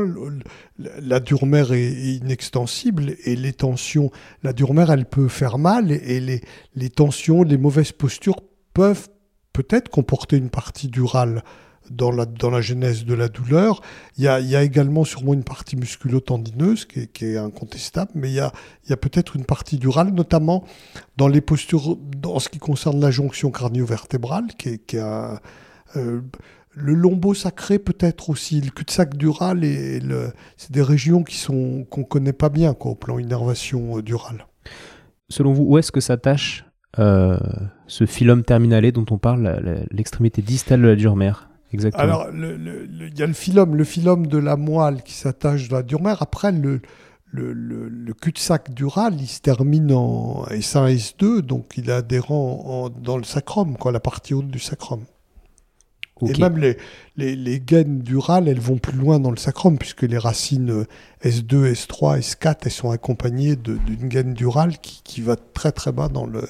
la 0.78 1.20
durmère 1.20 1.74
est 1.74 1.92
inextensible 1.92 3.16
et 3.26 3.36
les 3.36 3.54
tensions, 3.54 4.12
la 4.44 4.54
durmère, 4.54 4.92
elle 4.92 5.06
peut 5.06 5.28
faire 5.28 5.58
mal 5.58 5.92
et 5.92 6.20
les, 6.20 6.42
les 6.76 6.90
tensions, 6.90 7.44
les 7.44 7.58
mauvaises 7.58 7.92
postures 7.92 8.42
peuvent 8.74 9.10
peut-être 9.54 9.90
comporter 9.90 10.38
une 10.38 10.50
partie 10.50 10.88
durale 10.88 11.44
dans 11.92 12.12
la, 12.12 12.26
dans 12.26 12.50
la 12.50 12.62
genèse 12.62 13.06
de 13.06 13.14
la 13.14 13.28
douleur. 13.28 13.82
Il 14.18 14.24
y 14.24 14.28
a, 14.28 14.64
également 14.64 15.04
sûrement 15.04 15.34
une 15.34 15.44
partie 15.44 15.76
musculo-tendineuse 15.76 16.86
qui 16.86 17.00
est, 17.00 17.24
est, 17.24 17.38
incontestable, 17.38 18.12
mais 18.16 18.30
il 18.30 18.36
y 18.36 18.40
a, 18.40 18.52
il 18.86 18.90
y 18.90 18.94
a 18.94 18.98
peut-être 18.98 19.36
une 19.36 19.46
partie 19.46 19.78
durale, 19.78 20.12
notamment 20.12 20.66
dans 21.18 21.28
les 21.28 21.42
postures, 21.42 21.98
en 22.26 22.40
ce 22.40 22.50
qui 22.50 22.60
concerne 22.60 23.00
la 23.00 23.12
jonction 23.12 23.52
cardio-vertébrale, 23.52 24.48
qui 24.58 24.70
est, 24.70 24.78
qui 24.86 24.98
a, 24.98 25.42
euh, 25.96 26.22
le 26.74 26.94
lombo 26.94 27.34
sacré 27.34 27.80
peut-être 27.80 28.30
aussi, 28.30 28.62
le 28.62 28.70
cul-de-sac 28.70 29.16
dural, 29.18 29.64
et 29.64 30.00
le, 30.00 30.32
c'est 30.58 30.72
des 30.72 30.84
régions 30.84 31.24
qui 31.24 31.38
sont 31.38 31.86
qu'on 31.90 32.04
connaît 32.04 32.34
pas 32.34 32.50
bien 32.50 32.76
au 32.80 32.96
plan 32.96 33.18
innervation 33.18 33.98
euh, 33.98 34.02
durale. 34.02 34.46
Selon 35.30 35.54
vous, 35.54 35.64
où 35.64 35.78
est-ce 35.78 35.92
que 35.92 36.00
s'attache 36.00 36.66
euh, 37.00 37.38
ce 37.88 38.06
phylum 38.06 38.44
terminalé 38.44 38.92
dont 38.92 39.06
on 39.12 39.18
parle, 39.18 39.86
l'extrémité 39.92 40.42
distale 40.42 40.82
de 40.82 40.88
la 40.88 40.96
durmère 40.96 41.50
Exactement. 41.78 42.04
Alors, 42.04 42.28
il 42.34 43.14
y 43.18 43.22
a 43.22 43.28
le 43.28 43.34
phylum, 43.34 43.76
le 43.76 43.84
phylum 43.84 44.28
de 44.28 44.38
la 44.38 44.56
moelle 44.58 45.04
qui 45.04 45.14
s'attache 45.14 45.70
dans 45.70 45.78
la 45.78 45.84
durmère. 45.84 46.22
Après, 46.22 46.52
le, 46.52 46.82
le, 47.32 48.14
cul-de-sac 48.14 48.74
dural, 48.74 49.16
il 49.20 49.28
se 49.28 49.42
termine 49.42 49.92
en 49.92 50.46
S1, 50.46 50.96
S2, 50.96 51.42
donc 51.42 51.74
il 51.78 51.90
est 51.90 51.94
adhérent 51.94 52.90
dans 53.02 53.18
le 53.18 53.24
sacrum, 53.24 53.78
quoi, 53.78 53.92
la 53.92 54.00
partie 54.00 54.34
haute 54.34 54.50
du 54.50 54.60
sacrum. 54.60 55.02
Et 56.26 56.40
même 56.40 56.58
les, 56.58 56.78
les, 57.16 57.36
les, 57.36 57.60
gaines 57.60 58.00
durales, 58.00 58.48
elles 58.48 58.60
vont 58.60 58.80
plus 58.80 58.98
loin 58.98 59.20
dans 59.20 59.30
le 59.30 59.38
sacrum, 59.38 59.78
puisque 59.78 60.02
les 60.02 60.18
racines 60.18 60.86
S2, 61.24 61.72
S3, 61.74 62.20
S4, 62.20 62.56
elles 62.64 62.72
sont 62.72 62.90
accompagnées 62.90 63.56
d'une 63.56 64.08
gaine 64.08 64.34
durale 64.34 64.80
qui, 64.80 65.02
qui, 65.04 65.22
va 65.22 65.36
très 65.36 65.72
très 65.72 65.92
bas 65.92 66.10
dans, 66.10 66.26
le, 66.26 66.44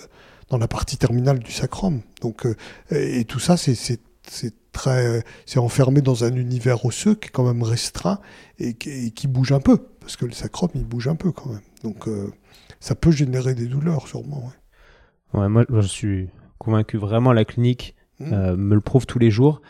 dans 0.50 0.58
la 0.58 0.70
partie 0.70 0.96
terminale 0.96 1.40
du 1.40 1.52
sacrum. 1.52 2.00
Donc, 2.22 2.46
euh, 2.46 2.56
et 2.92 3.26
tout 3.26 3.40
ça, 3.40 3.58
c'est 3.58 4.00
très, 4.78 5.24
c'est 5.46 5.60
enfermé 5.60 6.02
dans 6.02 6.24
un 6.24 6.36
univers 6.36 6.86
osseux 6.86 7.16
qui 7.16 7.28
est 7.28 7.32
quand 7.32 7.46
même 7.46 7.64
restreint 7.64 8.20
et 8.60 8.74
qui, 8.76 9.28
bouge 9.28 9.52
un 9.52 9.60
peu, 9.60 9.78
parce 10.00 10.16
que 10.16 10.26
le 10.26 10.32
sacrum, 10.32 10.70
il 10.76 10.86
bouge 10.86 11.08
un 11.08 11.16
peu 11.16 11.32
quand 11.32 11.50
même. 11.50 11.62
Donc, 11.84 12.08
euh, 12.08 12.32
ça 12.80 12.94
peut 12.96 13.12
générer 13.12 13.56
des 13.56 13.66
douleurs, 13.66 14.08
sûrement. 14.08 14.52
Ouais. 15.34 15.50
moi, 15.50 15.66
je 15.70 15.88
suis 15.88 16.30
convaincu 16.60 16.98
vraiment 16.98 17.34
la 17.34 17.44
clinique 17.44 17.96
mmh. 18.20 18.34
euh, 18.34 18.56
me 18.56 18.76
le 18.76 18.82
prouve 18.82 19.06
tous 19.06 19.20
les 19.20 19.32
jours. 19.32 19.62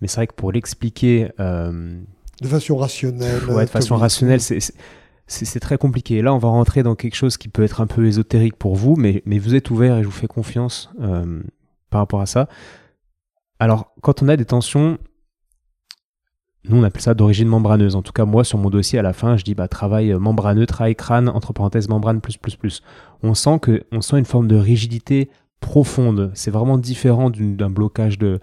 Mais 0.00 0.08
c'est 0.08 0.16
vrai 0.16 0.26
que 0.28 0.34
pour 0.34 0.52
l'expliquer. 0.52 1.30
Euh, 1.40 2.00
de 2.40 2.48
façon 2.48 2.76
rationnelle. 2.76 3.44
Ouais, 3.46 3.64
de 3.64 3.70
façon 3.70 3.96
rationnelle, 3.96 4.40
c'est 4.40 5.60
très 5.60 5.76
compliqué. 5.76 6.22
Là, 6.22 6.32
on 6.32 6.38
va 6.38 6.48
rentrer 6.48 6.82
dans 6.82 6.94
quelque 6.94 7.16
chose 7.16 7.36
qui 7.36 7.48
peut 7.48 7.64
être 7.64 7.80
un 7.80 7.86
peu 7.86 8.06
ésotérique 8.06 8.56
pour 8.56 8.76
vous, 8.76 8.94
mais, 8.96 9.22
mais 9.26 9.38
vous 9.38 9.54
êtes 9.54 9.70
ouvert 9.70 9.98
et 9.98 10.02
je 10.02 10.06
vous 10.06 10.12
fais 10.12 10.28
confiance 10.28 10.90
par 11.90 12.00
rapport 12.00 12.20
à 12.22 12.26
ça. 12.26 12.48
Alors, 13.60 13.92
quand 14.00 14.22
on 14.22 14.28
a 14.28 14.36
des 14.36 14.46
tensions, 14.46 14.98
nous 16.64 16.78
on 16.78 16.82
appelle 16.82 17.02
ça 17.02 17.14
d'origine 17.14 17.46
membraneuse. 17.46 17.94
En 17.94 18.02
tout 18.02 18.12
cas, 18.12 18.24
moi 18.24 18.42
sur 18.42 18.58
mon 18.58 18.70
dossier 18.70 18.98
à 18.98 19.02
la 19.02 19.12
fin, 19.12 19.36
je 19.36 19.44
dis 19.44 19.54
bah 19.54 19.68
travail 19.68 20.14
membraneux, 20.14 20.66
travail 20.66 20.96
crâne, 20.96 21.28
entre 21.28 21.52
parenthèses 21.52 21.88
membrane 21.88 22.20
plus 22.22 22.38
plus 22.38 22.56
plus. 22.56 22.82
On 23.22 23.34
sent 23.34 23.58
que 23.60 23.84
on 23.92 24.00
sent 24.00 24.18
une 24.18 24.24
forme 24.24 24.48
de 24.48 24.56
rigidité 24.56 25.30
profonde. 25.60 26.30
C'est 26.34 26.50
vraiment 26.50 26.78
différent 26.78 27.30
d'un 27.30 27.70
blocage 27.70 28.18
de 28.18 28.40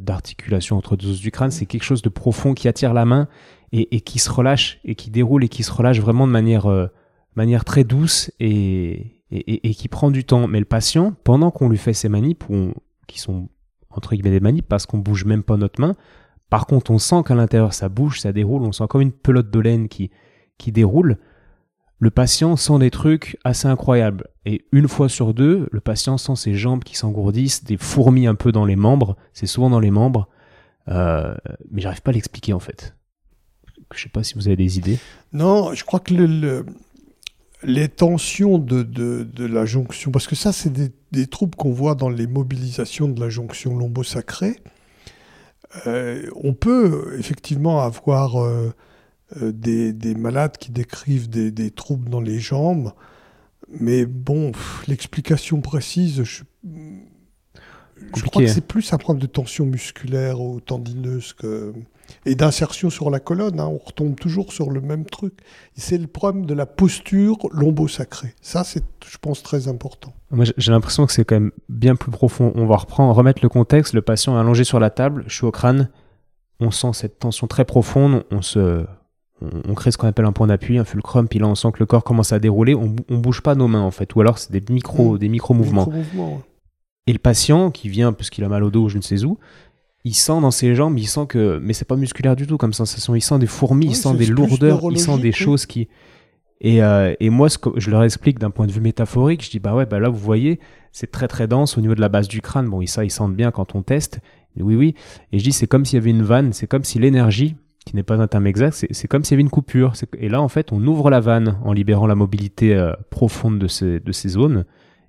d'articulation 0.00 0.78
entre 0.78 0.96
deux 0.96 1.10
os 1.10 1.20
du 1.20 1.30
crâne. 1.30 1.50
C'est 1.50 1.66
quelque 1.66 1.82
chose 1.82 2.00
de 2.00 2.08
profond 2.08 2.54
qui 2.54 2.68
attire 2.68 2.94
la 2.94 3.04
main 3.04 3.28
et, 3.72 4.00
qui 4.00 4.18
se 4.18 4.30
relâche 4.30 4.78
et 4.84 4.94
qui 4.94 5.10
déroule 5.10 5.44
et 5.44 5.48
qui 5.48 5.62
se 5.62 5.72
relâche 5.72 6.00
vraiment 6.00 6.26
de 6.26 6.32
manière 6.32 6.66
euh, 6.66 6.88
très 7.66 7.84
douce 7.84 8.30
et, 8.40 9.20
qui 9.30 9.88
prend 9.88 10.10
du 10.10 10.24
temps. 10.24 10.46
Mais 10.46 10.58
le 10.58 10.64
patient, 10.64 11.12
pendant 11.24 11.50
qu'on 11.50 11.68
lui 11.68 11.76
fait 11.76 11.92
ces 11.92 12.08
manips, 12.08 12.44
qui 13.06 13.20
sont 13.20 13.48
entre 13.96 14.14
guillemets 14.14 14.30
des 14.30 14.40
manips 14.40 14.68
parce 14.68 14.86
qu'on 14.86 14.98
bouge 14.98 15.24
même 15.24 15.42
pas 15.42 15.56
notre 15.56 15.80
main. 15.80 15.94
Par 16.50 16.66
contre, 16.66 16.90
on 16.90 16.98
sent 16.98 17.22
qu'à 17.26 17.34
l'intérieur 17.34 17.74
ça 17.74 17.88
bouge, 17.88 18.20
ça 18.20 18.32
déroule, 18.32 18.62
on 18.62 18.72
sent 18.72 18.84
comme 18.88 19.00
une 19.00 19.12
pelote 19.12 19.50
de 19.50 19.60
laine 19.60 19.88
qui, 19.88 20.10
qui 20.58 20.72
déroule. 20.72 21.18
Le 21.98 22.10
patient 22.10 22.56
sent 22.56 22.78
des 22.78 22.90
trucs 22.90 23.38
assez 23.42 23.68
incroyables. 23.68 24.28
Et 24.44 24.66
une 24.70 24.86
fois 24.86 25.08
sur 25.08 25.32
deux, 25.32 25.68
le 25.72 25.80
patient 25.80 26.18
sent 26.18 26.36
ses 26.36 26.54
jambes 26.54 26.84
qui 26.84 26.94
s'engourdissent, 26.94 27.64
des 27.64 27.78
fourmis 27.78 28.26
un 28.26 28.34
peu 28.34 28.52
dans 28.52 28.66
les 28.66 28.76
membres. 28.76 29.16
C'est 29.32 29.46
souvent 29.46 29.70
dans 29.70 29.80
les 29.80 29.90
membres. 29.90 30.28
Euh, 30.88 31.34
mais 31.70 31.80
j'arrive 31.80 32.02
pas 32.02 32.10
à 32.10 32.14
l'expliquer 32.14 32.52
en 32.52 32.60
fait. 32.60 32.94
Je 33.94 34.02
sais 34.02 34.08
pas 34.08 34.22
si 34.22 34.34
vous 34.34 34.46
avez 34.46 34.56
des 34.56 34.78
idées. 34.78 34.98
Non, 35.32 35.72
je 35.72 35.84
crois 35.84 36.00
que 36.00 36.12
le, 36.12 36.66
les 37.66 37.88
tensions 37.88 38.58
de, 38.58 38.82
de, 38.84 39.44
la 39.44 39.66
jonction, 39.66 40.12
parce 40.12 40.28
que 40.28 40.36
ça, 40.36 40.52
c'est 40.52 40.72
des, 40.72 41.26
troubles 41.26 41.56
qu'on 41.56 41.72
voit 41.72 41.96
dans 41.96 42.08
les 42.08 42.26
mobilisations 42.26 43.08
de 43.08 43.20
la 43.20 43.28
jonction 43.28 43.76
lombo-sacrée. 43.76 44.60
Euh, 45.86 46.30
on 46.36 46.54
peut 46.54 47.16
effectivement 47.18 47.80
avoir 47.80 48.40
euh, 48.40 48.72
euh, 49.42 49.52
des, 49.52 50.14
malades 50.14 50.56
qui 50.58 50.70
décrivent 50.70 51.28
des, 51.28 51.70
troubles 51.72 52.08
dans 52.08 52.20
les 52.20 52.38
jambes 52.38 52.92
Mais 53.68 54.06
bon, 54.06 54.52
l'explication 54.86 55.60
précise, 55.60 56.22
je, 56.22 56.44
je 58.14 58.22
crois 58.22 58.42
que 58.42 58.48
c'est 58.48 58.66
plus 58.66 58.92
un 58.92 58.98
problème 58.98 59.20
de 59.20 59.26
tension 59.26 59.66
musculaire 59.66 60.40
ou 60.40 60.60
tendineuse 60.60 61.32
que 61.32 61.74
et 62.24 62.34
d'insertion 62.34 62.90
sur 62.90 63.10
la 63.10 63.20
colonne. 63.20 63.60
Hein. 63.60 63.66
on 63.66 63.78
retombe 63.78 64.16
toujours 64.16 64.52
sur 64.52 64.70
le 64.70 64.80
même 64.80 65.04
truc. 65.04 65.34
C'est 65.76 65.98
le 65.98 66.06
problème 66.06 66.46
de 66.46 66.54
la 66.54 66.66
posture 66.66 67.36
lombo-sacrée. 67.52 68.34
Ça, 68.40 68.64
c'est, 68.64 68.84
je 69.06 69.18
pense, 69.18 69.42
très 69.42 69.68
important. 69.68 70.12
Moi, 70.30 70.44
j'ai 70.56 70.72
l'impression 70.72 71.06
que 71.06 71.12
c'est 71.12 71.24
quand 71.24 71.36
même 71.36 71.52
bien 71.68 71.96
plus 71.96 72.10
profond. 72.10 72.52
On 72.54 72.66
va 72.66 72.76
reprendre, 72.76 73.14
remettre 73.14 73.40
le 73.42 73.48
contexte. 73.48 73.94
Le 73.94 74.02
patient 74.02 74.36
est 74.36 74.40
allongé 74.40 74.64
sur 74.64 74.80
la 74.80 74.90
table, 74.90 75.24
je 75.26 75.34
suis 75.34 75.46
au 75.46 75.52
crâne. 75.52 75.90
On 76.60 76.70
sent 76.70 76.92
cette 76.94 77.18
tension 77.18 77.46
très 77.46 77.64
profonde. 77.64 78.24
On 78.30 78.42
se, 78.42 78.84
on, 79.40 79.74
crée 79.74 79.90
ce 79.90 79.98
qu'on 79.98 80.08
appelle 80.08 80.24
un 80.24 80.32
point 80.32 80.46
d'appui, 80.46 80.78
un 80.78 80.84
fulcrum. 80.84 81.28
Puis 81.28 81.38
là, 81.38 81.46
on 81.46 81.54
sent 81.54 81.72
que 81.72 81.78
le 81.80 81.86
corps 81.86 82.04
commence 82.04 82.32
à 82.32 82.38
dérouler. 82.38 82.74
On, 82.74 82.96
on 83.08 83.18
bouge 83.18 83.42
pas 83.42 83.54
nos 83.54 83.68
mains 83.68 83.82
en 83.82 83.90
fait, 83.90 84.14
ou 84.14 84.20
alors 84.20 84.38
c'est 84.38 84.52
des 84.52 84.62
micro, 84.72 85.14
mmh. 85.14 85.18
des 85.18 85.28
micro 85.28 85.54
mouvements. 85.54 85.88
Et 87.06 87.12
le 87.12 87.18
patient 87.18 87.70
qui 87.70 87.88
vient 87.88 88.12
parce 88.12 88.30
qu'il 88.30 88.42
a 88.44 88.48
mal 88.48 88.64
au 88.64 88.70
dos 88.70 88.84
ou 88.84 88.88
je 88.88 88.96
ne 88.96 89.02
sais 89.02 89.24
où, 89.24 89.38
il 90.06 90.14
sent 90.14 90.40
dans 90.40 90.52
ses 90.52 90.76
jambes, 90.76 90.96
il 90.98 91.08
sent 91.08 91.26
que. 91.28 91.58
Mais 91.60 91.72
c'est 91.72 91.84
pas 91.84 91.96
musculaire 91.96 92.36
du 92.36 92.46
tout 92.46 92.56
comme 92.56 92.72
sensation. 92.72 93.16
Il 93.16 93.20
sent 93.20 93.40
des 93.40 93.48
fourmis, 93.48 93.86
il 93.86 93.96
sent 93.96 94.14
des 94.14 94.26
lourdeurs, 94.26 94.80
il 94.92 95.00
sent 95.00 95.18
des 95.18 95.32
choses 95.32 95.66
qui. 95.66 95.88
Et, 96.60 96.82
euh, 96.82 97.12
et, 97.18 97.28
moi, 97.28 97.50
ce 97.50 97.58
que 97.58 97.70
je 97.76 97.90
leur 97.90 98.04
explique 98.04 98.38
d'un 98.38 98.50
point 98.50 98.66
de 98.66 98.72
vue 98.72 98.80
métaphorique, 98.80 99.44
je 99.44 99.50
dis 99.50 99.58
bah 99.58 99.74
ouais, 99.74 99.84
bah 99.84 99.98
là 99.98 100.08
vous 100.08 100.18
voyez, 100.18 100.60
c'est 100.92 101.10
très 101.10 101.26
très 101.26 101.48
dense 101.48 101.76
au 101.76 101.80
niveau 101.80 101.96
de 101.96 102.00
la 102.00 102.08
base 102.08 102.28
du 102.28 102.40
crâne. 102.40 102.68
Bon, 102.68 102.86
ça 102.86 103.04
ils 103.04 103.10
sentent 103.10 103.34
bien 103.34 103.50
quand 103.50 103.74
on 103.74 103.82
teste. 103.82 104.20
Oui, 104.58 104.76
oui. 104.76 104.94
Et 105.32 105.40
je 105.40 105.44
dis 105.44 105.52
c'est 105.52 105.66
comme 105.66 105.84
s'il 105.84 105.96
y 105.96 106.00
avait 106.00 106.10
une 106.10 106.22
vanne, 106.22 106.52
c'est 106.52 106.68
comme 106.68 106.84
si 106.84 107.00
l'énergie, 107.00 107.56
qui 107.84 107.96
n'est 107.96 108.04
pas 108.04 108.14
un 108.14 108.28
terme 108.28 108.46
exact, 108.46 108.86
c'est 108.88 109.08
comme 109.08 109.24
s'il 109.24 109.32
y 109.32 109.36
avait 109.36 109.42
une 109.42 109.50
coupure. 109.50 109.94
Et 110.18 110.28
là 110.28 110.40
en 110.40 110.48
fait, 110.48 110.70
on 110.70 110.86
ouvre 110.86 111.10
la 111.10 111.18
vanne 111.18 111.58
en 111.64 111.72
libérant 111.72 112.06
la 112.06 112.14
mobilité 112.14 112.76
euh, 112.76 112.92
profonde 113.10 113.58
de 113.58 113.66
ces, 113.66 113.98
de 113.98 114.12
ces 114.12 114.28
zones. 114.28 114.66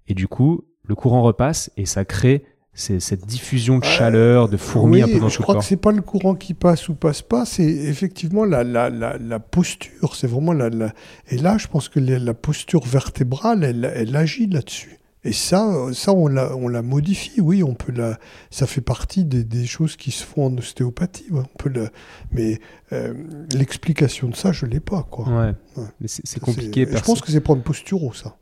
Et 0.08 0.16
du 0.16 0.28
coup, 0.28 0.64
le 0.84 0.96
courant 0.96 1.22
repasse 1.22 1.72
et 1.78 1.86
ça 1.86 2.04
crée 2.04 2.44
c'est 2.78 3.00
cette 3.00 3.26
diffusion 3.26 3.80
de 3.80 3.84
chaleur, 3.84 4.50
de 4.50 4.56
fourmis 4.56 5.02
un 5.02 5.08
peu 5.08 5.20
dans 5.20 5.30
je 5.30 5.40
crois 5.40 5.56
que 5.56 5.64
c'est 5.64 5.78
pas 5.78 5.92
le 5.92 6.04
courant 6.04 6.36
qui 6.36 6.54
passe 6.54 6.88
ou 6.90 6.94
passe 6.94 7.24
pas, 7.24 7.44
c'est 7.44 7.66
effectivement 7.66 8.46
la, 8.46 8.64
la, 8.64 8.90
la, 8.92 9.40
posture. 9.40 10.16
C'est 10.16 10.28
vraiment 10.28 10.54
la, 10.54 10.70
Et 11.30 11.38
là, 11.38 11.58
je 11.58 11.68
pense 11.68 11.90
que 11.90 12.00
la, 12.00 12.34
posture 12.36 12.86
vertébrale, 12.86 13.64
elle, 13.64 13.92
elle 13.96 14.16
agit 14.16 14.46
là-dessus. 14.46 15.00
Et 15.24 15.34
ça, 15.34 15.88
ça 15.94 16.14
on, 16.14 16.28
la, 16.28 16.56
on 16.56 16.68
la 16.68 16.84
modifie, 16.84 17.42
oui, 17.42 17.64
on 17.64 17.74
peut 17.74 17.92
la, 17.92 18.20
ça 18.52 18.68
fait 18.68 18.82
partie 18.82 19.26
des, 19.26 19.44
des 19.44 19.66
choses 19.66 19.96
qui 19.96 20.12
se 20.12 20.24
font 20.24 20.46
en 20.46 20.58
ostéopathie. 20.58 21.26
on 21.32 21.44
peut 21.58 21.70
la, 21.70 21.90
mais 22.32 22.60
euh, 22.94 23.16
l'explication 23.54 24.30
de 24.30 24.36
ça, 24.36 24.52
je 24.52 24.68
l'ai 24.68 24.80
pas. 24.80 25.02
Quoi. 25.02 25.28
Ouais. 25.28 25.54
Mais 26.00 26.08
c'est 26.08 26.40
compliqué. 26.40 26.88
Je 26.90 27.02
pense 27.02 27.22
que 27.22 27.32
c'est 27.32 27.42
prendre 27.42 27.64
posture 27.64 28.16
ça, 28.16 28.38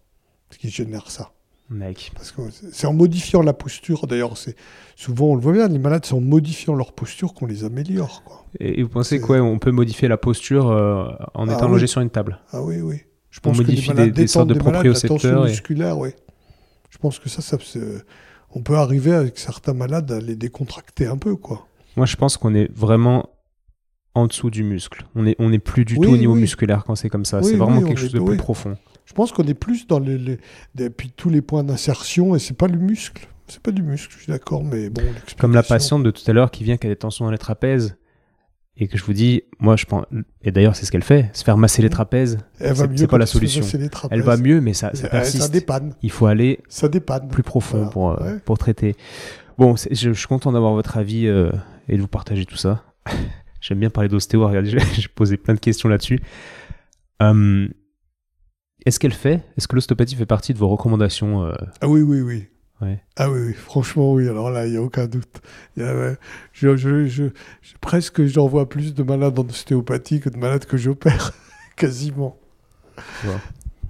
ce 0.52 0.58
qui 0.58 0.70
génère 0.70 1.10
ça. 1.10 1.32
Mec. 1.70 2.12
Parce 2.14 2.32
que 2.32 2.42
c'est 2.72 2.86
en 2.86 2.94
modifiant 2.94 3.42
la 3.42 3.54
posture, 3.54 4.06
d'ailleurs, 4.06 4.38
c'est 4.38 4.56
souvent 4.96 5.28
on 5.28 5.36
le 5.36 5.42
voit 5.42 5.54
bien, 5.54 5.68
les 5.68 5.80
malades, 5.80 6.06
c'est 6.06 6.14
en 6.14 6.22
modifiant 6.22 6.76
leur 6.76 6.94
posture 6.94 7.34
qu'on 7.34 7.48
les 7.48 7.64
améliore. 7.64 8.22
Quoi. 8.24 8.46
Et, 8.60 8.84
vous 8.84 8.90
pensez 8.90 9.20
quoi 9.20 9.38
On 9.38 9.58
peut 9.58 9.72
modifier 9.72 10.08
la 10.08 10.18
posture 10.18 10.70
euh, 10.70 11.08
en 11.34 11.48
étant 11.48 11.66
ah 11.66 11.68
logé 11.68 11.88
sur 11.88 12.02
une 12.02 12.12
table? 12.12 12.40
Ah 12.52 12.62
oui, 12.62 12.82
oui. 12.82 13.02
Je 13.32 13.40
pense 13.40 13.58
on 13.58 13.64
que 13.64 13.68
modifie 13.68 13.94
des, 13.94 14.12
des, 14.12 14.28
sortes 14.28 14.48
de 14.48 14.54
propriocepteurs. 14.54 15.46
musculaire, 15.46 15.98
oui. 15.98 16.10
Je 16.90 16.98
pense 17.00 17.20
que 17.20 17.30
ça, 17.30 17.42
ça 17.42 17.58
on 18.52 18.62
peut 18.62 18.76
arriver 18.76 19.14
avec 19.14 19.38
certains 19.38 19.74
malades 19.74 20.12
à 20.12 20.20
les 20.20 20.36
décontracter 20.36 21.08
un 21.08 21.18
peu, 21.18 21.36
quoi. 21.36 21.68
Moi, 21.98 22.06
je 22.06 22.16
pense 22.16 22.38
qu'on 22.38 22.54
est 22.56 22.72
vraiment 22.74 23.30
en 24.14 24.28
dessous 24.28 24.50
du 24.50 24.64
muscle. 24.64 25.06
On 25.16 25.24
n'est 25.24 25.36
on 25.40 25.52
est 25.52 25.60
plus 25.60 25.86
du 25.86 25.96
tout 26.00 26.10
au 26.10 26.18
niveau 26.18 26.36
musculaire 26.36 26.84
quand 26.86 26.96
c'est 26.96 27.10
comme 27.10 27.26
ça. 27.26 27.44
c'est 27.44 27.58
vraiment 27.58 27.82
quelque 27.82 28.00
chose 28.00 28.14
de 28.14 28.20
plus 28.20 28.38
profond. 28.38 28.78
Je 29.06 29.14
pense 29.14 29.32
qu'on 29.32 29.44
est 29.44 29.54
plus 29.54 29.88
dans 29.88 30.00
les, 30.00 30.40
puis 30.98 31.12
tous 31.16 31.30
les 31.30 31.42
points 31.42 31.64
d'insertion 31.64 32.36
et 32.36 32.40
c'est 32.40 32.58
pas 32.58 32.68
le 32.68 32.78
muscle. 32.78 33.28
C'est 33.48 33.62
pas 33.62 33.72
du 33.72 33.84
muscle, 33.84 34.12
je 34.12 34.24
suis 34.24 34.32
d'accord, 34.32 34.64
mais 34.64 34.90
bon. 34.90 35.04
Comme 35.38 35.54
la 35.54 35.62
patiente 35.62 36.02
de 36.02 36.10
tout 36.10 36.24
à 36.26 36.34
l'heure 36.34 36.50
qui 36.50 36.64
vient 36.64 36.78
qui 36.78 36.88
a 36.88 36.90
des 36.90 36.96
tensions 36.96 37.26
dans 37.26 37.32
les 37.32 37.38
trapèzes 37.38 37.96
et 38.78 38.88
que 38.88 38.98
je 38.98 39.04
vous 39.04 39.14
dis, 39.14 39.44
moi 39.60 39.76
je 39.76 39.86
pense, 39.86 40.06
et 40.42 40.52
d'ailleurs 40.52 40.76
c'est 40.76 40.86
ce 40.86 40.92
qu'elle 40.92 41.04
fait, 41.04 41.30
se 41.34 41.44
faire 41.44 41.56
masser 41.56 41.82
les 41.82 41.90
trapèzes, 41.90 42.40
c'est 42.60 43.08
pas 43.08 43.18
la 43.18 43.28
solution. 43.28 43.64
Elle 44.10 44.22
va 44.22 44.38
mieux, 44.38 44.62
mais 44.62 44.74
ça, 44.74 44.94
ça 44.96 45.08
persiste. 45.08 45.44
Ça 45.44 45.50
dépanne. 45.50 45.94
Il 46.02 46.12
faut 46.12 46.26
aller 46.26 46.60
ça 46.68 46.90
dépanne. 46.90 47.28
plus 47.28 47.44
profond 47.44 47.88
pour, 47.88 48.20
euh, 48.22 48.38
pour 48.44 48.58
traiter. 48.58 48.96
Bon, 49.58 49.76
je, 49.76 50.12
suis 50.12 50.28
content 50.28 50.52
d'avoir 50.52 50.74
votre 50.74 50.98
avis 50.98 51.28
euh, 51.28 51.52
et 51.88 51.96
de 51.96 52.02
vous 52.02 52.08
partager 52.08 52.46
tout 52.46 52.58
ça. 52.58 52.84
J'aime 53.62 53.80
bien 53.80 53.90
parler 53.90 54.10
d'ostéo, 54.10 54.48
regardez, 54.48 54.78
j'ai 54.94 55.08
posé 55.08 55.38
plein 55.38 55.54
de 55.54 55.60
questions 55.60 55.88
là-dessus. 55.88 56.20
Hum, 57.20 57.70
est-ce 58.86 59.00
qu'elle 59.00 59.14
fait 59.14 59.42
Est-ce 59.58 59.68
que 59.68 59.76
l'ostéopathie 59.76 60.16
fait 60.16 60.26
partie 60.26 60.54
de 60.54 60.60
vos 60.60 60.68
recommandations 60.68 61.44
euh? 61.44 61.54
Ah 61.82 61.88
oui, 61.88 62.02
oui, 62.02 62.22
oui. 62.22 62.48
Ah 63.16 63.32
oui, 63.32 63.54
franchement, 63.54 64.14
oui. 64.14 64.28
Alors 64.28 64.52
là, 64.52 64.66
il 64.68 64.72
n'y 64.72 64.78
a 64.78 64.82
aucun 64.82 65.08
doute. 65.08 65.42
je, 65.78 66.18
je, 66.54 67.08
je, 67.08 67.24
presque, 67.82 68.26
j'en 68.26 68.48
vois 68.48 68.68
plus 68.70 68.94
de 68.94 69.04
malades 69.04 69.40
en 69.40 69.44
ostéopathie 69.44 70.20
que 70.20 70.30
de 70.30 70.38
malades 70.38 70.66
que 70.66 70.78
j'opère, 70.78 71.34
quasiment. 71.76 72.38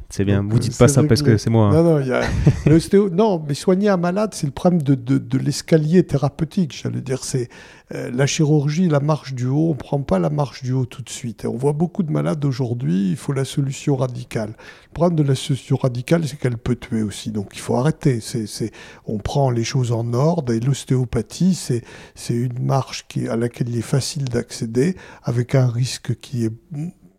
C'est 0.09 0.25
bien. 0.25 0.43
vous 0.47 0.59
dites 0.59 0.77
pas 0.77 0.87
ça 0.87 1.03
parce 1.03 1.21
que 1.21 1.37
c'est 1.37 1.49
moi. 1.49 1.69
Hein. 1.69 1.83
Non, 1.83 1.83
non, 1.83 1.99
y 1.99 2.11
a... 2.11 2.21
non, 3.11 3.43
mais 3.47 3.53
soigner 3.53 3.89
un 3.89 3.97
malade, 3.97 4.33
c'est 4.33 4.45
le 4.45 4.51
problème 4.51 4.81
de, 4.81 4.95
de, 4.95 5.17
de 5.17 5.37
l'escalier 5.37 6.03
thérapeutique. 6.03 6.79
J'allais 6.81 7.01
dire, 7.01 7.23
c'est 7.23 7.49
euh, 7.93 8.09
la 8.11 8.25
chirurgie, 8.25 8.87
la 8.87 8.99
marche 8.99 9.33
du 9.33 9.47
haut. 9.47 9.69
On 9.71 9.75
prend 9.75 10.01
pas 10.01 10.19
la 10.19 10.29
marche 10.29 10.63
du 10.63 10.73
haut 10.73 10.85
tout 10.85 11.01
de 11.01 11.09
suite. 11.09 11.45
Et 11.45 11.47
on 11.47 11.57
voit 11.57 11.73
beaucoup 11.73 12.03
de 12.03 12.11
malades 12.11 12.43
aujourd'hui. 12.45 13.09
Il 13.09 13.17
faut 13.17 13.33
la 13.33 13.45
solution 13.45 13.95
radicale. 13.95 14.55
Le 14.89 14.93
problème 14.93 15.17
de 15.17 15.23
la 15.23 15.35
solution 15.35 15.75
radicale, 15.75 16.27
c'est 16.27 16.37
qu'elle 16.37 16.57
peut 16.57 16.75
tuer 16.75 17.01
aussi. 17.01 17.31
Donc 17.31 17.51
il 17.53 17.59
faut 17.59 17.75
arrêter. 17.75 18.19
C'est... 18.21 18.71
On 19.05 19.17
prend 19.17 19.49
les 19.49 19.63
choses 19.63 19.91
en 19.91 20.13
ordre. 20.13 20.53
Et 20.53 20.59
l'ostéopathie, 20.59 21.55
c'est, 21.55 21.81
c'est 22.15 22.35
une 22.35 22.59
marche 22.59 23.05
qui, 23.07 23.27
à 23.27 23.35
laquelle 23.35 23.69
il 23.69 23.77
est 23.77 23.81
facile 23.81 24.25
d'accéder, 24.25 24.95
avec 25.23 25.55
un 25.55 25.67
risque 25.67 26.15
qui 26.19 26.45
est 26.45 26.53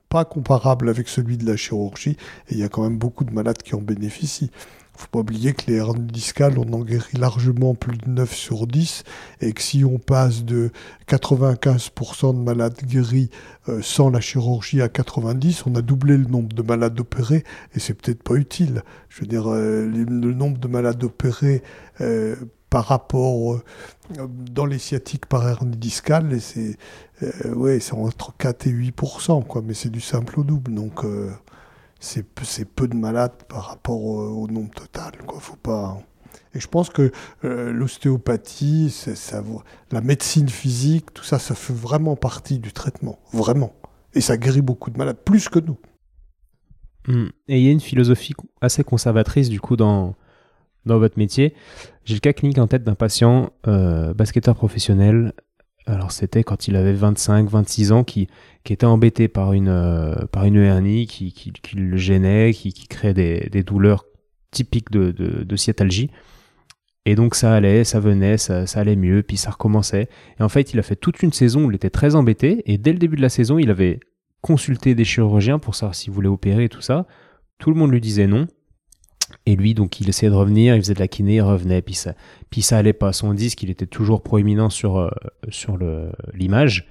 pas 0.08 0.24
comparable 0.24 0.88
avec 0.88 1.08
celui 1.08 1.36
de 1.36 1.46
la 1.46 1.56
chirurgie, 1.56 2.16
et 2.48 2.54
il 2.54 2.58
y 2.58 2.62
a 2.62 2.68
quand 2.68 2.82
même 2.82 2.98
beaucoup 2.98 3.24
de 3.24 3.32
malades 3.32 3.62
qui 3.62 3.74
en 3.74 3.80
bénéficient. 3.80 4.50
Il 4.96 5.02
faut 5.02 5.08
pas 5.08 5.18
oublier 5.18 5.52
que 5.52 5.70
les 5.70 5.76
hernies 5.76 6.06
discales, 6.06 6.58
on 6.58 6.72
en 6.72 6.80
guérit 6.80 7.18
largement 7.18 7.74
plus 7.74 7.98
de 7.98 8.08
9 8.08 8.34
sur 8.34 8.66
10, 8.66 9.04
et 9.42 9.52
que 9.52 9.60
si 9.60 9.84
on 9.84 9.98
passe 9.98 10.42
de 10.42 10.70
95% 11.06 12.34
de 12.34 12.42
malades 12.42 12.80
guéris 12.82 13.28
euh, 13.68 13.82
sans 13.82 14.08
la 14.08 14.20
chirurgie 14.20 14.80
à 14.80 14.88
90, 14.88 15.66
on 15.66 15.74
a 15.74 15.82
doublé 15.82 16.16
le 16.16 16.24
nombre 16.24 16.54
de 16.54 16.62
malades 16.62 16.98
opérés, 16.98 17.44
et 17.74 17.80
c'est 17.80 17.92
peut-être 17.92 18.22
pas 18.22 18.36
utile. 18.36 18.82
Je 19.10 19.20
veux 19.20 19.26
dire, 19.26 19.52
euh, 19.52 19.84
le 19.84 20.32
nombre 20.32 20.58
de 20.58 20.68
malades 20.68 21.04
opérés 21.04 21.62
euh, 22.00 22.36
par 22.76 22.84
rapport 22.84 23.62
dans 24.50 24.66
les 24.66 24.78
sciatiques 24.78 25.24
par 25.24 25.48
hernie 25.48 25.78
discale, 25.78 26.38
c'est 26.42 26.76
euh, 27.22 27.54
ouais, 27.54 27.78
entre 27.92 28.36
4 28.36 28.66
et 28.66 28.70
8 28.70 28.94
quoi, 29.48 29.62
mais 29.64 29.72
c'est 29.72 29.88
du 29.88 30.02
simple 30.02 30.40
au 30.40 30.44
double, 30.44 30.74
donc 30.74 31.02
euh, 31.02 31.30
c'est 32.00 32.22
peu 32.66 32.86
de 32.86 32.94
malades 32.94 33.32
par 33.48 33.68
rapport 33.68 34.04
au, 34.04 34.46
nombre 34.48 34.74
total, 34.74 35.12
quoi. 35.26 35.40
Faut 35.40 35.56
pas. 35.56 35.96
Et 36.52 36.60
je 36.60 36.68
pense 36.68 36.90
que 36.90 37.12
euh, 37.44 37.72
l'ostéopathie, 37.72 38.94
la 39.90 40.02
médecine 40.02 40.50
physique, 40.50 41.14
tout 41.14 41.24
ça, 41.24 41.38
ça 41.38 41.54
fait 41.54 41.72
vraiment 41.72 42.14
partie 42.14 42.58
du 42.58 42.74
traitement, 42.74 43.18
vraiment. 43.32 43.72
Et 44.12 44.20
ça 44.20 44.36
guérit 44.36 44.60
beaucoup 44.60 44.90
de 44.90 44.98
malades, 44.98 45.20
plus 45.24 45.48
que 45.48 45.60
nous. 45.60 45.78
Hmm. 47.08 47.28
Et 47.48 47.58
il 47.58 47.64
y 47.64 47.68
a 47.70 47.72
une 47.72 47.80
philosophie 47.80 48.34
assez 48.60 48.84
conservatrice 48.84 49.48
du 49.48 49.60
coup 49.60 49.76
dans, 49.76 50.14
dans 50.86 50.98
votre 50.98 51.18
métier. 51.18 51.54
J'ai 52.04 52.14
le 52.14 52.20
cas 52.20 52.32
clinique 52.32 52.58
en 52.58 52.66
tête 52.66 52.84
d'un 52.84 52.94
patient 52.94 53.52
basketteur 53.64 54.54
professionnel 54.54 55.32
alors 55.86 56.10
c'était 56.10 56.42
quand 56.42 56.66
il 56.66 56.76
avait 56.76 56.92
25, 56.92 57.48
26 57.48 57.92
ans, 57.92 58.04
qui, 58.04 58.28
qui 58.64 58.72
était 58.72 58.86
embêté 58.86 59.28
par 59.28 59.52
une, 59.52 59.68
euh, 59.68 60.14
par 60.32 60.44
une 60.44 60.56
hernie 60.56 61.06
qui, 61.06 61.32
qui, 61.32 61.52
qui 61.52 61.76
le 61.76 61.96
gênait, 61.96 62.52
qui, 62.52 62.72
qui 62.72 62.88
créait 62.88 63.14
des, 63.14 63.48
des 63.50 63.62
douleurs 63.62 64.04
typiques 64.50 64.90
de, 64.90 65.12
de, 65.12 65.44
de, 65.44 65.56
sciatalgie. 65.56 66.10
Et 67.04 67.14
donc 67.14 67.36
ça 67.36 67.54
allait, 67.54 67.84
ça 67.84 68.00
venait, 68.00 68.36
ça, 68.36 68.66
ça, 68.66 68.80
allait 68.80 68.96
mieux, 68.96 69.22
puis 69.22 69.36
ça 69.36 69.50
recommençait. 69.50 70.08
Et 70.40 70.42
en 70.42 70.48
fait, 70.48 70.74
il 70.74 70.80
a 70.80 70.82
fait 70.82 70.96
toute 70.96 71.22
une 71.22 71.32
saison 71.32 71.64
où 71.64 71.70
il 71.70 71.76
était 71.76 71.90
très 71.90 72.16
embêté, 72.16 72.62
et 72.66 72.78
dès 72.78 72.92
le 72.92 72.98
début 72.98 73.16
de 73.16 73.22
la 73.22 73.28
saison, 73.28 73.58
il 73.58 73.70
avait 73.70 74.00
consulté 74.40 74.96
des 74.96 75.04
chirurgiens 75.04 75.60
pour 75.60 75.76
savoir 75.76 75.94
s'il 75.94 76.12
voulait 76.12 76.28
opérer 76.28 76.64
et 76.64 76.68
tout 76.68 76.80
ça. 76.80 77.06
Tout 77.58 77.70
le 77.70 77.76
monde 77.76 77.92
lui 77.92 78.00
disait 78.00 78.26
non. 78.26 78.48
Et 79.46 79.54
lui, 79.54 79.74
donc, 79.74 80.00
il 80.00 80.08
essayait 80.08 80.30
de 80.30 80.36
revenir, 80.36 80.74
il 80.74 80.82
faisait 80.82 80.94
de 80.94 80.98
la 80.98 81.06
kiné, 81.06 81.36
il 81.36 81.40
revenait, 81.40 81.80
puis 81.80 81.94
ça, 81.94 82.14
puis 82.50 82.62
ça 82.62 82.78
allait 82.78 82.92
pas. 82.92 83.12
Son 83.12 83.32
disque, 83.32 83.62
il 83.62 83.70
était 83.70 83.86
toujours 83.86 84.22
proéminent 84.22 84.70
sur, 84.70 84.98
euh, 84.98 85.08
sur 85.48 85.78
l'image. 86.34 86.88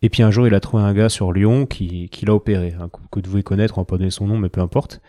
Et 0.00 0.08
puis 0.08 0.22
un 0.22 0.30
jour, 0.30 0.46
il 0.46 0.54
a 0.54 0.60
trouvé 0.60 0.84
un 0.84 0.94
gars 0.94 1.08
sur 1.08 1.32
Lyon 1.32 1.66
qui, 1.66 2.08
qui 2.10 2.26
l'a 2.26 2.34
opéré, 2.34 2.74
hein, 2.78 2.88
que 3.10 3.16
vous 3.16 3.22
devez 3.22 3.42
connaître, 3.42 3.78
on 3.78 3.80
va 3.80 3.86
pas 3.86 3.96
donner 3.96 4.10
son 4.10 4.26
nom, 4.26 4.38
mais 4.38 4.50
peu 4.50 4.60
importe. 4.60 5.00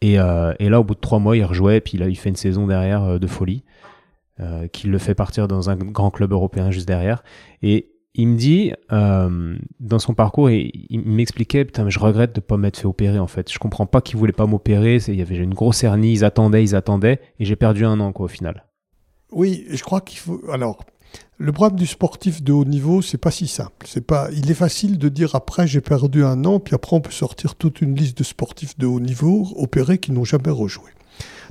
Et, 0.00 0.18
euh, 0.18 0.52
et, 0.58 0.68
là, 0.68 0.80
au 0.80 0.84
bout 0.84 0.94
de 0.94 1.00
trois 1.00 1.18
mois, 1.18 1.36
il 1.36 1.44
rejouait, 1.44 1.80
puis 1.80 1.96
là, 1.96 2.08
il 2.08 2.16
fait 2.16 2.30
une 2.30 2.36
saison 2.36 2.66
derrière 2.66 3.04
euh, 3.04 3.18
de 3.18 3.26
folie, 3.26 3.62
qu'il 4.72 4.90
le 4.90 4.96
fait 4.96 5.14
partir 5.14 5.48
dans 5.48 5.68
un 5.68 5.76
grand 5.76 6.10
club 6.10 6.32
européen 6.32 6.70
juste 6.70 6.88
derrière. 6.88 7.22
Et 7.62 7.90
il 8.14 8.28
me 8.28 8.36
dit, 8.36 8.72
euh, 8.92 9.56
dans 9.78 9.98
son 9.98 10.14
parcours, 10.14 10.50
il, 10.50 10.70
il 10.90 11.00
m'expliquait, 11.00 11.64
putain, 11.64 11.84
mais 11.84 11.90
je 11.90 12.00
regrette 12.00 12.34
de 12.34 12.40
pas 12.40 12.56
m'être 12.56 12.76
fait 12.76 12.86
opérer, 12.86 13.18
en 13.18 13.26
fait. 13.26 13.52
Je 13.52 13.58
comprends 13.58 13.86
pas 13.86 14.00
qu'ils 14.00 14.18
voulaient 14.18 14.32
pas 14.32 14.46
m'opérer. 14.46 14.98
Il 15.08 15.14
y 15.14 15.22
avait 15.22 15.36
une 15.36 15.54
grosse 15.54 15.84
hernie, 15.84 16.12
ils 16.12 16.24
attendaient, 16.24 16.62
ils 16.62 16.74
attendaient, 16.74 17.20
et 17.38 17.44
j'ai 17.44 17.56
perdu 17.56 17.84
un 17.84 18.00
an, 18.00 18.12
quoi, 18.12 18.26
au 18.26 18.28
final. 18.28 18.64
Oui, 19.32 19.64
je 19.70 19.82
crois 19.82 20.00
qu'il 20.00 20.18
faut. 20.18 20.40
Alors, 20.50 20.84
le 21.38 21.52
problème 21.52 21.78
du 21.78 21.86
sportif 21.86 22.42
de 22.42 22.52
haut 22.52 22.64
niveau, 22.64 23.00
c'est 23.00 23.18
pas 23.18 23.30
si 23.30 23.46
simple. 23.46 23.86
C'est 23.86 24.06
pas. 24.06 24.28
Il 24.32 24.50
est 24.50 24.54
facile 24.54 24.98
de 24.98 25.08
dire 25.08 25.34
après 25.34 25.66
j'ai 25.66 25.80
perdu 25.80 26.24
un 26.24 26.44
an, 26.44 26.60
puis 26.60 26.74
après 26.74 26.96
on 26.96 27.00
peut 27.00 27.10
sortir 27.10 27.54
toute 27.54 27.80
une 27.80 27.94
liste 27.94 28.18
de 28.18 28.24
sportifs 28.24 28.76
de 28.78 28.86
haut 28.86 29.00
niveau 29.00 29.48
opérés 29.56 29.98
qui 29.98 30.12
n'ont 30.12 30.24
jamais 30.24 30.50
rejoué. 30.50 30.90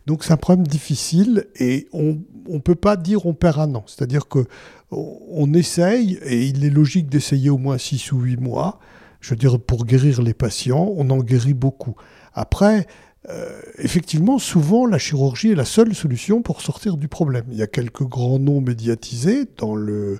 Donc 0.10 0.24
c'est 0.24 0.34
un 0.34 0.38
problème 0.38 0.66
difficile 0.66 1.45
et 1.60 1.88
on 1.93 2.18
ne 2.47 2.57
peut 2.57 2.74
pas 2.74 2.95
dire 2.95 3.28
on 3.28 3.36
perd 3.36 3.60
un 3.60 3.76
an. 3.76 3.84
C'est-à-dire 3.86 4.28
que 4.28 4.47
on 4.89 5.53
essaye, 5.53 6.18
et 6.24 6.47
il 6.47 6.66
est 6.66 6.72
logique 6.72 7.10
d'essayer 7.10 7.51
au 7.51 7.60
moins 7.60 7.78
6 7.78 8.12
ou 8.14 8.22
8 8.22 8.38
mois. 8.38 8.80
Je 9.22 9.30
veux 9.30 9.36
dire, 9.36 9.60
pour 9.60 9.86
guérir 9.86 10.24
les 10.24 10.34
patients, 10.34 10.91
on 10.97 11.12
en 11.12 11.20
guérit 11.20 11.53
beaucoup. 11.53 11.93
Après, 12.34 12.88
euh, 13.30 13.62
effectivement, 13.78 14.39
souvent, 14.39 14.88
la 14.88 14.97
chirurgie 14.97 15.51
est 15.51 15.55
la 15.55 15.64
seule 15.64 15.93
solution 15.93 16.41
pour 16.41 16.62
sortir 16.62 16.97
du 16.97 17.07
problème. 17.07 17.45
Il 17.51 17.57
y 17.57 17.62
a 17.62 17.68
quelques 17.68 18.01
grands 18.01 18.39
noms 18.39 18.62
médiatisés 18.62 19.45
dans 19.57 19.76
le 19.76 20.18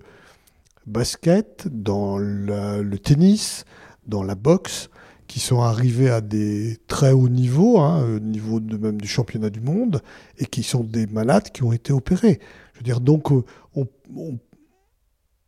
basket, 0.86 1.68
dans 1.68 2.20
le 2.20 2.96
tennis, 3.00 3.66
dans 4.06 4.22
la 4.22 4.36
boxe, 4.36 4.92
qui 5.30 5.40
sont 5.40 5.62
arrivés 5.62 6.10
à 6.10 6.22
des 6.22 6.80
très 6.88 7.12
hauts 7.12 7.30
niveaux, 7.30 7.80
hein, 7.80 8.20
niveau 8.20 8.60
de 8.60 8.78
même 8.78 9.00
du 9.00 9.08
championnat 9.08 9.52
du 9.52 9.62
monde, 9.62 10.02
et 10.40 10.48
qui 10.48 10.64
sont 10.64 10.84
des 10.84 11.06
malades 11.06 11.52
qui 11.52 11.62
ont 11.64 11.72
été 11.72 11.94
opérés. 11.94 12.40
Je 12.74 12.80
veux 12.80 12.84
dire, 12.84 13.00
donc, 13.00 13.32
euh, 13.32 13.44
on, 13.76 13.88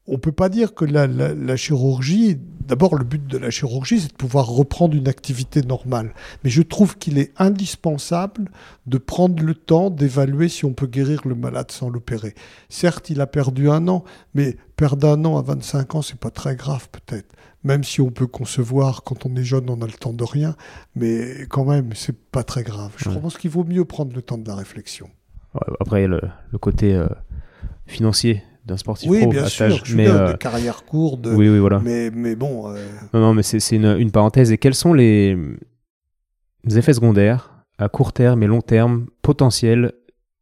on, 0.05 0.19
peut 0.19 0.31
pas 0.31 0.49
dire 0.49 0.75
que 0.75 0.85
la, 0.85 1.07
la, 1.07 1.55
chirurgie, 1.55 2.37
d'abord 2.67 2.95
le 2.95 3.03
but 3.03 3.25
de 3.25 3.39
la 3.39 3.49
chirurgie, 3.49 4.01
c'est 4.01 4.11
de 4.11 4.17
pouvoir 4.17 4.45
reprendre 4.49 4.95
une 4.95 5.07
activité 5.07 5.63
normale. 5.63 6.13
Mais 6.43 6.51
je 6.51 6.61
trouve 6.61 6.99
qu'il 6.99 7.17
est 7.17 7.33
indispensable 7.37 8.51
de 8.85 8.99
prendre 8.99 9.41
le 9.41 9.55
temps 9.55 9.89
d'évaluer 9.89 10.47
si 10.47 10.63
on 10.63 10.73
peut 10.73 10.85
guérir 10.85 11.21
le 11.25 11.33
malade 11.33 11.71
sans 11.71 11.89
l'opérer. 11.89 12.35
Certes, 12.69 13.09
il 13.09 13.19
a 13.19 13.25
perdu 13.25 13.67
un 13.67 13.87
an, 13.87 14.03
mais 14.35 14.57
perdre 14.75 15.07
un 15.07 15.25
an 15.25 15.39
à 15.39 15.41
25 15.41 15.95
ans, 15.95 16.01
c'est 16.03 16.19
pas 16.19 16.29
très 16.29 16.55
grave 16.55 16.87
peut-être 16.91 17.35
même 17.63 17.83
si 17.83 18.01
on 18.01 18.09
peut 18.09 18.27
concevoir 18.27 19.03
quand 19.03 19.25
on 19.25 19.35
est 19.35 19.43
jeune, 19.43 19.69
on 19.69 19.81
a 19.81 19.85
le 19.85 19.93
temps 19.93 20.13
de 20.13 20.23
rien, 20.23 20.55
mais 20.95 21.45
quand 21.49 21.65
même, 21.65 21.93
c'est 21.93 22.17
pas 22.17 22.43
très 22.43 22.63
grave. 22.63 22.93
Je 22.97 23.09
pense 23.09 23.37
qu'il 23.37 23.51
vaut 23.51 23.63
mieux 23.63 23.85
prendre 23.85 24.15
le 24.15 24.21
temps 24.21 24.37
de 24.37 24.47
la 24.47 24.55
réflexion. 24.55 25.09
après, 25.79 26.07
le, 26.07 26.21
le 26.51 26.57
côté 26.57 26.95
euh, 26.95 27.07
financier 27.85 28.43
d'un 28.65 28.77
sportif 28.77 29.09
oui, 29.09 29.21
pro, 29.21 29.31
bien 29.31 29.45
sûr, 29.45 29.83
mais 29.95 30.07
euh, 30.07 30.33
de 30.33 30.37
carrière 30.37 30.85
courte, 30.85 31.27
oui, 31.27 31.49
oui, 31.49 31.59
voilà. 31.59 31.79
mais, 31.79 32.11
mais 32.11 32.35
bon. 32.35 32.71
Euh, 32.71 32.85
non, 33.13 33.19
non, 33.19 33.33
mais 33.33 33.43
c'est 33.43 33.75
une, 33.75 33.97
une, 33.97 34.11
parenthèse. 34.11 34.51
Et 34.51 34.57
quels 34.57 34.75
sont 34.75 34.93
les, 34.93 35.35
les, 36.63 36.77
effets 36.77 36.93
secondaires 36.93 37.63
à 37.77 37.89
court 37.89 38.13
terme 38.13 38.43
et 38.43 38.47
long 38.47 38.61
terme 38.61 39.07
potentiels 39.23 39.93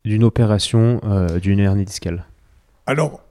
d'une 0.03 0.23
opération 0.23 0.99
d'une 1.41 1.59
hernie 1.59 1.85
discale? 1.85 2.25
Alors, 2.85 3.21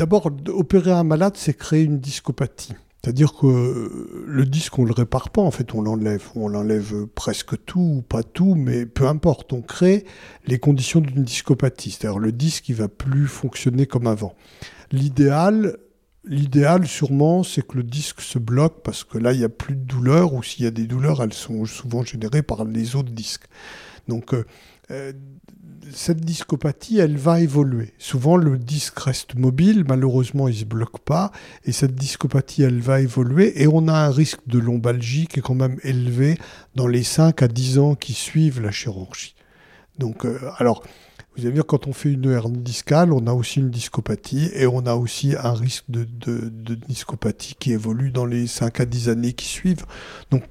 D'abord, 0.00 0.30
opérer 0.48 0.92
un 0.92 1.04
malade, 1.04 1.34
c'est 1.36 1.52
créer 1.52 1.82
une 1.82 2.00
discopathie. 2.00 2.72
C'est-à-dire 3.02 3.34
que 3.34 4.24
le 4.26 4.46
disque, 4.46 4.78
on 4.78 4.84
ne 4.84 4.86
le 4.86 4.94
répare 4.94 5.28
pas, 5.28 5.42
en 5.42 5.50
fait, 5.50 5.74
on 5.74 5.82
l'enlève. 5.82 6.22
On 6.34 6.48
l'enlève 6.48 7.04
presque 7.14 7.62
tout 7.66 7.96
ou 7.96 8.00
pas 8.00 8.22
tout, 8.22 8.54
mais 8.54 8.86
peu 8.86 9.06
importe. 9.06 9.52
On 9.52 9.60
crée 9.60 10.06
les 10.46 10.58
conditions 10.58 11.00
d'une 11.00 11.22
discopathie. 11.22 11.90
C'est-à-dire 11.90 12.18
le 12.18 12.32
disque, 12.32 12.70
il 12.70 12.76
va 12.76 12.88
plus 12.88 13.26
fonctionner 13.26 13.84
comme 13.84 14.06
avant. 14.06 14.34
L'idéal, 14.90 15.76
l'idéal 16.24 16.86
sûrement, 16.86 17.42
c'est 17.42 17.66
que 17.66 17.76
le 17.76 17.82
disque 17.82 18.22
se 18.22 18.38
bloque 18.38 18.82
parce 18.82 19.04
que 19.04 19.18
là, 19.18 19.34
il 19.34 19.38
n'y 19.40 19.44
a 19.44 19.50
plus 19.50 19.76
de 19.76 19.84
douleur, 19.84 20.32
ou 20.32 20.42
s'il 20.42 20.64
y 20.64 20.66
a 20.66 20.70
des 20.70 20.86
douleurs, 20.86 21.22
elles 21.22 21.34
sont 21.34 21.66
souvent 21.66 22.04
générées 22.04 22.42
par 22.42 22.64
les 22.64 22.96
autres 22.96 23.12
disques. 23.12 23.48
Donc, 24.08 24.34
euh, 24.34 24.44
euh, 24.90 25.12
cette 25.92 26.20
discopathie, 26.20 26.98
elle 26.98 27.16
va 27.16 27.40
évoluer. 27.40 27.94
Souvent, 27.98 28.36
le 28.36 28.58
disque 28.58 28.98
reste 28.98 29.34
mobile, 29.34 29.84
malheureusement, 29.88 30.48
il 30.48 30.54
ne 30.54 30.60
se 30.60 30.64
bloque 30.64 30.98
pas, 31.00 31.32
et 31.64 31.72
cette 31.72 31.94
discopathie, 31.94 32.62
elle 32.62 32.80
va 32.80 33.00
évoluer, 33.00 33.62
et 33.62 33.66
on 33.66 33.88
a 33.88 33.94
un 33.94 34.10
risque 34.10 34.40
de 34.46 34.58
lombalgie 34.58 35.26
qui 35.26 35.38
est 35.38 35.42
quand 35.42 35.54
même 35.54 35.78
élevé 35.82 36.38
dans 36.74 36.86
les 36.86 37.02
5 37.02 37.42
à 37.42 37.48
10 37.48 37.78
ans 37.78 37.94
qui 37.94 38.12
suivent 38.12 38.60
la 38.60 38.70
chirurgie. 38.70 39.34
Donc, 39.98 40.24
euh, 40.24 40.38
alors, 40.58 40.84
vous 41.36 41.46
allez 41.46 41.54
dire, 41.54 41.66
quand 41.66 41.86
on 41.86 41.92
fait 41.92 42.12
une 42.12 42.30
hernie 42.30 42.58
discale, 42.58 43.12
on 43.12 43.26
a 43.26 43.32
aussi 43.32 43.60
une 43.60 43.70
discopathie, 43.70 44.50
et 44.54 44.66
on 44.66 44.86
a 44.86 44.94
aussi 44.94 45.34
un 45.40 45.54
risque 45.54 45.84
de, 45.88 46.04
discopathie 46.88 47.54
qui 47.58 47.72
évolue 47.72 48.10
dans 48.10 48.26
les 48.26 48.46
5 48.46 48.80
à 48.80 48.84
10 48.84 49.08
années 49.08 49.32
qui 49.32 49.46
suivent. 49.46 49.86
Donc, 50.30 50.42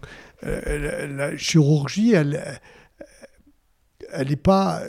la 0.41 1.35
chirurgie, 1.35 2.13
elle 2.13 2.61
elle 4.13 4.29
n'est 4.29 4.35
pas 4.35 4.81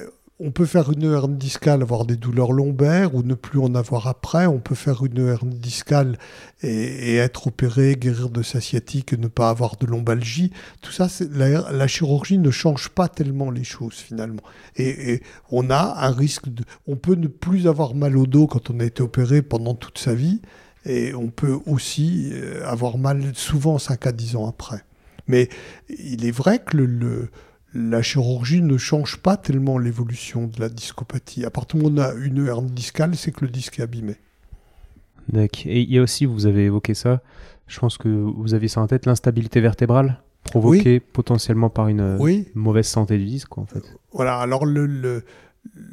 on 0.42 0.50
peut 0.50 0.64
faire 0.64 0.90
une 0.90 1.02
hernie 1.02 1.36
discale, 1.36 1.82
avoir 1.82 2.06
des 2.06 2.16
douleurs 2.16 2.52
lombaires 2.52 3.14
ou 3.14 3.22
ne 3.22 3.34
plus 3.34 3.60
en 3.60 3.74
avoir 3.74 4.06
après. 4.06 4.46
On 4.46 4.58
peut 4.58 4.74
faire 4.74 5.04
une 5.04 5.28
hernie 5.28 5.58
discale 5.58 6.16
et, 6.62 7.16
être 7.16 7.48
opéré, 7.48 7.94
guérir 7.94 8.30
de 8.30 8.42
sa 8.42 8.60
sciatique 8.62 9.12
et 9.12 9.18
ne 9.18 9.28
pas 9.28 9.50
avoir 9.50 9.76
de 9.76 9.84
lombalgie. 9.84 10.50
Tout 10.80 10.92
ça, 10.92 11.08
la, 11.30 11.70
la, 11.70 11.86
chirurgie 11.86 12.38
ne 12.38 12.50
change 12.50 12.88
pas 12.88 13.08
tellement 13.08 13.50
les 13.50 13.64
choses 13.64 13.96
finalement. 13.96 14.42
Et, 14.76 15.20
on 15.50 15.68
a 15.68 16.06
un 16.06 16.12
risque 16.12 16.48
de. 16.48 16.64
On 16.86 16.96
peut 16.96 17.16
ne 17.16 17.28
plus 17.28 17.68
avoir 17.68 17.94
mal 17.94 18.16
au 18.16 18.26
dos 18.26 18.46
quand 18.46 18.70
on 18.70 18.80
a 18.80 18.84
été 18.84 19.02
opéré 19.02 19.42
pendant 19.42 19.74
toute 19.74 19.98
sa 19.98 20.14
vie. 20.14 20.40
Et 20.86 21.12
on 21.12 21.28
peut 21.28 21.58
aussi 21.66 22.30
euh, 22.32 22.66
avoir 22.66 22.96
mal 22.96 23.32
souvent 23.34 23.78
5 23.78 24.06
à 24.06 24.12
10 24.12 24.36
ans 24.36 24.48
après. 24.48 24.82
Mais 25.28 25.50
il 25.90 26.24
est 26.24 26.30
vrai 26.30 26.60
que 26.60 26.78
le 26.78 27.28
la 27.74 28.02
chirurgie 28.02 28.62
ne 28.62 28.76
change 28.76 29.18
pas 29.18 29.36
tellement 29.36 29.78
l'évolution 29.78 30.46
de 30.46 30.60
la 30.60 30.68
discopathie. 30.68 31.44
À 31.44 31.50
partir 31.50 31.78
du 31.78 31.84
moment 31.84 32.02
où 32.02 32.04
on 32.04 32.04
a 32.04 32.14
une 32.14 32.46
hernie 32.46 32.70
discale, 32.70 33.14
c'est 33.16 33.32
que 33.32 33.44
le 33.44 33.50
disque 33.50 33.78
est 33.78 33.82
abîmé. 33.82 34.16
D'accord. 35.28 35.62
Et 35.66 35.82
il 35.82 35.92
y 35.92 35.98
a 35.98 36.02
aussi, 36.02 36.26
vous 36.26 36.46
avez 36.46 36.64
évoqué 36.64 36.94
ça, 36.94 37.22
je 37.68 37.78
pense 37.78 37.98
que 37.98 38.08
vous 38.08 38.54
avez 38.54 38.68
ça 38.68 38.80
en 38.80 38.86
tête, 38.86 39.06
l'instabilité 39.06 39.60
vertébrale 39.60 40.20
provoquée 40.42 41.00
potentiellement 41.00 41.70
par 41.70 41.88
une 41.88 42.18
mauvaise 42.54 42.86
santé 42.86 43.18
du 43.18 43.26
disque, 43.26 43.56
en 43.58 43.66
fait. 43.66 43.96
Voilà, 44.12 44.38
alors 44.38 44.66
le, 44.66 45.24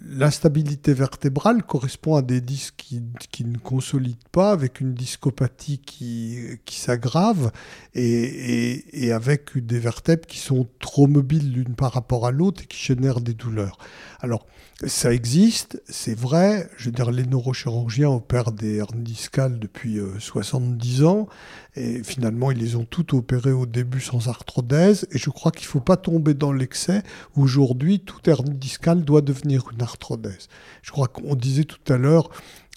L'instabilité 0.10 0.94
vertébrale 0.94 1.62
correspond 1.62 2.16
à 2.16 2.22
des 2.22 2.40
disques 2.42 2.88
qui, 3.32 3.46
ne 3.46 3.58
consolident 3.58 4.18
pas, 4.32 4.52
avec 4.52 4.80
une 4.80 4.94
discopathie 4.94 5.80
qui, 5.80 6.40
qui 6.66 6.80
s'aggrave 6.80 7.52
et, 7.94 9.12
avec 9.12 9.58
des 9.58 9.80
vertèbres 9.80 10.26
qui 10.26 10.40
sont 10.40 10.68
trop 10.80 11.08
mobiles 11.08 11.52
l'une 11.52 11.76
par 11.76 11.92
rapport 11.92 12.26
à 12.26 12.32
l'autre 12.32 12.64
et 12.64 12.66
qui 12.66 12.78
génèrent 12.78 13.22
des 13.22 13.34
douleurs. 13.34 13.78
Alors, 14.22 14.48
ça 14.86 15.14
existe, 15.14 15.82
c'est 15.88 16.18
vrai. 16.18 16.70
Je 16.78 16.86
veux 16.86 16.92
dire, 16.92 17.12
les 17.12 17.26
neurochirurgiens 17.26 18.10
opèrent 18.10 18.52
des 18.52 18.76
hernies 18.78 19.04
discales 19.04 19.60
depuis 19.60 20.00
70 20.20 21.02
euh, 21.02 21.06
ans. 21.06 21.28
Et 21.78 22.04
finalement, 22.04 22.50
ils 22.50 22.58
les 22.58 22.76
ont 22.76 22.86
toutes 22.86 23.14
opérées 23.14 23.52
au 23.52 23.68
début 23.68 24.02
sans 24.02 24.28
arthrodèse. 24.30 25.08
Et 25.12 25.20
je 25.20 25.30
crois 25.30 25.52
qu'il 25.52 25.68
ne 25.68 25.72
faut 25.72 25.80
pas 25.80 25.96
tomber 25.96 26.34
dans 26.34 26.52
l'excès. 26.52 27.04
Aujourd'hui, 27.36 28.00
toute 28.00 28.28
hernie 28.28 28.56
discale 28.56 29.04
doit 29.04 29.22
devenir 29.22 29.66
une 29.72 29.84
arthrodèse. 29.84 30.48
Je 30.82 30.92
crois 30.92 31.08
qu'on 31.08 31.36
disait 31.36 31.66
tout 31.66 31.94
à 31.94 31.98
l'heure, 31.98 32.32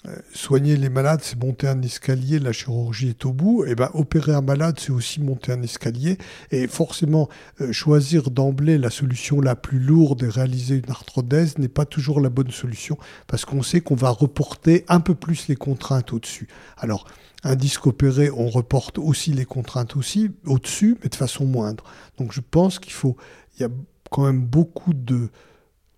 euh, 0.07 0.15
soigner 0.33 0.77
les 0.77 0.89
malades, 0.89 1.21
c'est 1.23 1.39
monter 1.39 1.67
un 1.67 1.79
escalier, 1.83 2.39
la 2.39 2.51
chirurgie 2.53 3.09
est 3.09 3.25
au 3.25 3.33
bout. 3.33 3.65
Et 3.65 3.71
eh 3.71 3.75
ben, 3.75 3.89
opérer 3.95 4.33
un 4.33 4.41
malade, 4.41 4.79
c'est 4.79 4.91
aussi 4.91 5.19
monter 5.19 5.51
un 5.51 5.63
escalier. 5.63 6.19
Et 6.51 6.67
forcément, 6.67 7.27
euh, 7.59 7.71
choisir 7.71 8.29
d'emblée 8.29 8.77
la 8.77 8.91
solution 8.91 9.41
la 9.41 9.55
plus 9.55 9.79
lourde 9.79 10.23
et 10.23 10.29
réaliser 10.29 10.75
une 10.75 10.91
arthrodèse 10.91 11.57
n'est 11.57 11.67
pas 11.67 11.85
toujours 11.85 12.19
la 12.19 12.29
bonne 12.29 12.51
solution 12.51 12.97
parce 13.25 13.45
qu'on 13.45 13.63
sait 13.63 13.81
qu'on 13.81 13.95
va 13.95 14.09
reporter 14.09 14.85
un 14.87 14.99
peu 14.99 15.15
plus 15.15 15.47
les 15.47 15.55
contraintes 15.55 16.13
au-dessus. 16.13 16.47
Alors, 16.77 17.05
un 17.43 17.55
disque 17.55 17.87
opéré, 17.87 18.29
on 18.29 18.49
reporte 18.49 18.97
aussi 18.97 19.33
les 19.33 19.45
contraintes 19.45 19.95
aussi 19.95 20.31
au-dessus, 20.45 20.97
mais 21.01 21.09
de 21.09 21.15
façon 21.15 21.45
moindre. 21.45 21.83
Donc, 22.17 22.31
je 22.31 22.41
pense 22.41 22.79
qu'il 22.79 22.93
faut, 22.93 23.17
il 23.55 23.61
y 23.61 23.65
a 23.65 23.69
quand 24.09 24.25
même 24.25 24.41
beaucoup 24.41 24.93
de 24.93 25.29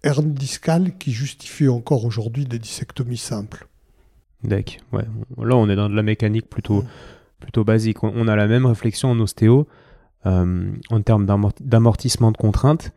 hernies 0.04 0.34
discales 0.34 0.98
qui 0.98 1.12
justifient 1.12 1.70
encore 1.70 2.06
aujourd'hui 2.06 2.46
des 2.46 2.60
dissectomies 2.60 3.18
simples. 3.18 3.68
Deck, 4.44 4.82
ouais. 4.92 5.06
Là, 5.38 5.56
on 5.56 5.70
est 5.70 5.76
dans 5.76 5.90
de 5.90 5.96
la 5.96 6.04
mécanique 6.04 6.50
plutôt, 6.50 6.82
mm. 6.82 6.88
plutôt 7.40 7.64
basique. 7.64 8.04
On, 8.04 8.28
a 8.28 8.36
la 8.36 8.48
même 8.48 8.66
réflexion 8.66 9.12
en 9.12 9.20
ostéo 9.20 9.68
euh, 10.26 10.72
en 10.90 11.02
termes 11.02 11.26
d'amortissement 11.62 12.32
de 12.32 12.38
contraintes. 12.38 12.92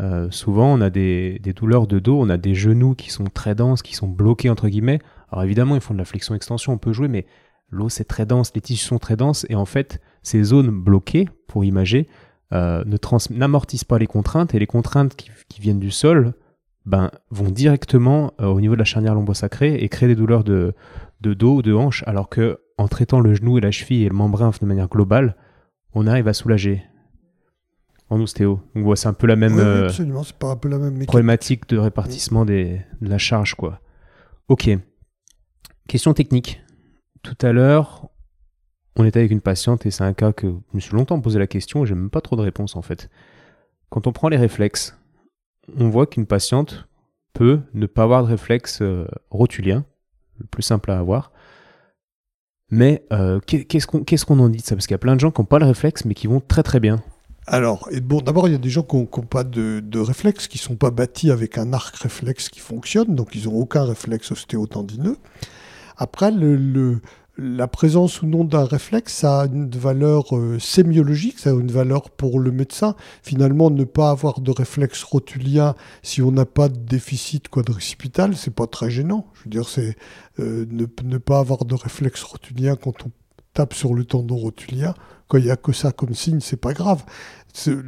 Euh, 0.00 0.30
souvent, 0.30 0.72
on 0.72 0.80
a 0.80 0.90
des, 0.90 1.40
douleurs 1.56 1.86
de 1.86 1.98
dos, 1.98 2.20
on 2.20 2.28
a 2.28 2.36
des 2.36 2.54
genoux 2.54 2.94
qui 2.94 3.10
sont 3.10 3.24
très 3.24 3.54
denses, 3.54 3.82
qui 3.82 3.94
sont 3.94 4.08
bloqués 4.08 4.50
entre 4.50 4.68
guillemets. 4.68 5.00
Alors 5.30 5.44
évidemment, 5.44 5.74
ils 5.74 5.80
font 5.80 5.94
de 5.94 5.98
la 5.98 6.04
flexion-extension, 6.04 6.72
on 6.72 6.78
peut 6.78 6.92
jouer, 6.92 7.08
mais 7.08 7.26
l'os 7.70 7.92
c'est 7.94 8.04
très 8.04 8.26
dense, 8.26 8.52
les 8.54 8.60
tissus 8.60 8.86
sont 8.86 8.98
très 8.98 9.16
denses, 9.16 9.46
et 9.48 9.54
en 9.54 9.64
fait, 9.64 10.00
ces 10.22 10.42
zones 10.42 10.70
bloquées, 10.70 11.28
pour 11.46 11.64
imager, 11.64 12.08
euh, 12.52 12.84
n'amortissent 13.30 13.84
pas 13.84 13.98
les 13.98 14.06
contraintes, 14.06 14.54
et 14.54 14.58
les 14.58 14.66
contraintes 14.66 15.14
qui, 15.16 15.30
qui 15.48 15.60
viennent 15.60 15.80
du 15.80 15.90
sol 15.90 16.34
ben, 16.86 17.10
vont 17.30 17.50
directement 17.50 18.32
euh, 18.40 18.46
au 18.46 18.60
niveau 18.60 18.74
de 18.74 18.78
la 18.78 18.84
charnière 18.84 19.14
lombo-sacrée 19.14 19.74
et 19.74 19.88
créer 19.88 20.08
des 20.08 20.16
douleurs 20.16 20.44
de, 20.44 20.74
de 21.20 21.34
dos 21.34 21.56
ou 21.56 21.62
de 21.62 21.74
hanche, 21.74 22.02
alors 22.06 22.28
que 22.28 22.60
en 22.78 22.88
traitant 22.88 23.20
le 23.20 23.34
genou 23.34 23.58
et 23.58 23.60
la 23.60 23.70
cheville 23.70 24.04
et 24.04 24.08
le 24.08 24.14
membrane 24.14 24.52
de 24.60 24.66
manière 24.66 24.88
globale, 24.88 25.36
on 25.94 26.06
arrive 26.06 26.28
à 26.28 26.32
soulager 26.32 26.82
en 28.08 28.20
ostéo. 28.20 28.60
Donc 28.74 28.96
c'est 28.96 29.08
un 29.08 29.12
peu 29.12 29.26
la 29.26 29.36
même, 29.36 29.54
Oui, 29.54 29.60
euh, 29.60 29.84
absolument, 29.86 30.22
c'est 30.22 30.36
pas 30.36 30.50
un 30.52 30.56
peu 30.56 30.68
la 30.68 30.78
même 30.78 31.04
problématique 31.04 31.68
de 31.68 31.76
répartissement 31.76 32.44
des, 32.44 32.80
de 33.00 33.08
la 33.08 33.18
charge. 33.18 33.54
quoi. 33.54 33.80
Ok. 34.48 34.70
Question 35.88 36.14
technique. 36.14 36.62
Tout 37.22 37.36
à 37.42 37.52
l'heure, 37.52 38.08
on 38.96 39.04
était 39.04 39.18
avec 39.20 39.30
une 39.32 39.40
patiente 39.40 39.86
et 39.86 39.90
c'est 39.90 40.04
un 40.04 40.12
cas 40.12 40.32
que 40.32 40.46
je 40.48 40.76
me 40.76 40.80
suis 40.80 40.94
longtemps 40.94 41.20
posé 41.20 41.38
la 41.38 41.46
question 41.46 41.84
et 41.84 41.86
j'ai 41.86 41.94
même 41.94 42.10
pas 42.10 42.20
trop 42.20 42.36
de 42.36 42.42
réponse 42.42 42.76
en 42.76 42.82
fait. 42.82 43.08
Quand 43.90 44.06
on 44.06 44.12
prend 44.12 44.28
les 44.28 44.36
réflexes, 44.36 44.96
on 45.76 45.88
voit 45.88 46.06
qu'une 46.06 46.26
patiente 46.26 46.88
peut 47.32 47.60
ne 47.74 47.86
pas 47.86 48.02
avoir 48.04 48.22
de 48.22 48.28
réflexe 48.28 48.80
euh, 48.82 49.06
rotulien, 49.30 49.84
le 50.38 50.46
plus 50.46 50.62
simple 50.62 50.90
à 50.90 50.98
avoir. 50.98 51.32
Mais 52.70 53.04
euh, 53.12 53.40
qu'est- 53.40 53.64
qu'est-ce 53.64 53.86
qu'on 54.26 54.38
en 54.40 54.48
dit 54.48 54.58
de 54.58 54.62
ça? 54.62 54.74
Parce 54.74 54.86
qu'il 54.86 54.94
y 54.94 54.96
a 54.96 54.98
plein 54.98 55.14
de 55.14 55.20
gens 55.20 55.30
qui 55.30 55.40
n'ont 55.40 55.46
pas 55.46 55.58
le 55.58 55.66
réflexe 55.66 56.04
mais 56.04 56.14
qui 56.14 56.26
vont 56.26 56.40
très 56.40 56.62
très 56.62 56.80
bien. 56.80 57.02
Alors, 57.46 57.88
et 57.90 58.00
bon, 58.02 58.20
d'abord, 58.20 58.46
il 58.46 58.52
y 58.52 58.54
a 58.54 58.58
des 58.58 58.68
gens 58.68 58.82
qui 58.82 58.96
n'ont 58.96 59.06
pas 59.06 59.42
de, 59.42 59.98
réflexe, 59.98 60.48
qui 60.48 60.58
sont 60.58 60.76
pas 60.76 60.90
bâtis 60.90 61.30
avec 61.30 61.56
un 61.56 61.72
arc 61.72 61.96
réflexe 61.96 62.50
qui 62.50 62.60
fonctionne, 62.60 63.14
donc 63.14 63.34
ils 63.34 63.44
n'ont 63.46 63.56
aucun 63.56 63.84
réflexe 63.84 64.30
ostéotendineux. 64.32 65.16
Après, 65.98 66.30
le, 66.30 66.56
le- 66.56 67.00
la 67.40 67.68
présence 67.68 68.22
ou 68.22 68.26
non 68.26 68.42
d'un 68.42 68.64
réflexe, 68.64 69.12
ça 69.14 69.42
a 69.42 69.46
une 69.46 69.70
valeur 69.70 70.36
euh, 70.36 70.58
sémiologique, 70.58 71.38
ça 71.38 71.50
a 71.50 71.52
une 71.52 71.70
valeur 71.70 72.10
pour 72.10 72.40
le 72.40 72.50
médecin. 72.50 72.96
Finalement, 73.22 73.70
ne 73.70 73.84
pas 73.84 74.10
avoir 74.10 74.40
de 74.40 74.50
réflexe 74.50 75.04
rotulien 75.04 75.74
si 76.02 76.20
on 76.20 76.32
n'a 76.32 76.46
pas 76.46 76.68
de 76.68 76.76
déficit 76.78 77.48
quadricipital, 77.48 78.36
c'est 78.36 78.52
pas 78.54 78.66
très 78.66 78.90
gênant. 78.90 79.26
Je 79.34 79.44
veux 79.44 79.50
dire, 79.50 79.68
c'est 79.68 79.96
euh, 80.40 80.66
ne, 80.70 81.18
pas 81.18 81.38
avoir 81.38 81.64
de 81.64 81.74
réflexe 81.76 82.24
rotulien 82.24 82.74
quand 82.74 83.06
on 83.06 83.10
tape 83.54 83.74
sur 83.74 83.94
le 83.94 84.04
tendon 84.04 84.36
rotulien. 84.36 84.94
Quand 85.28 85.38
il 85.38 85.44
n'y 85.44 85.50
a 85.52 85.56
que 85.56 85.72
ça 85.72 85.92
comme 85.92 86.14
signe, 86.14 86.40
c'est 86.40 86.56
pas 86.56 86.72
grave. 86.72 87.04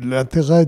L'intérêt 0.02 0.66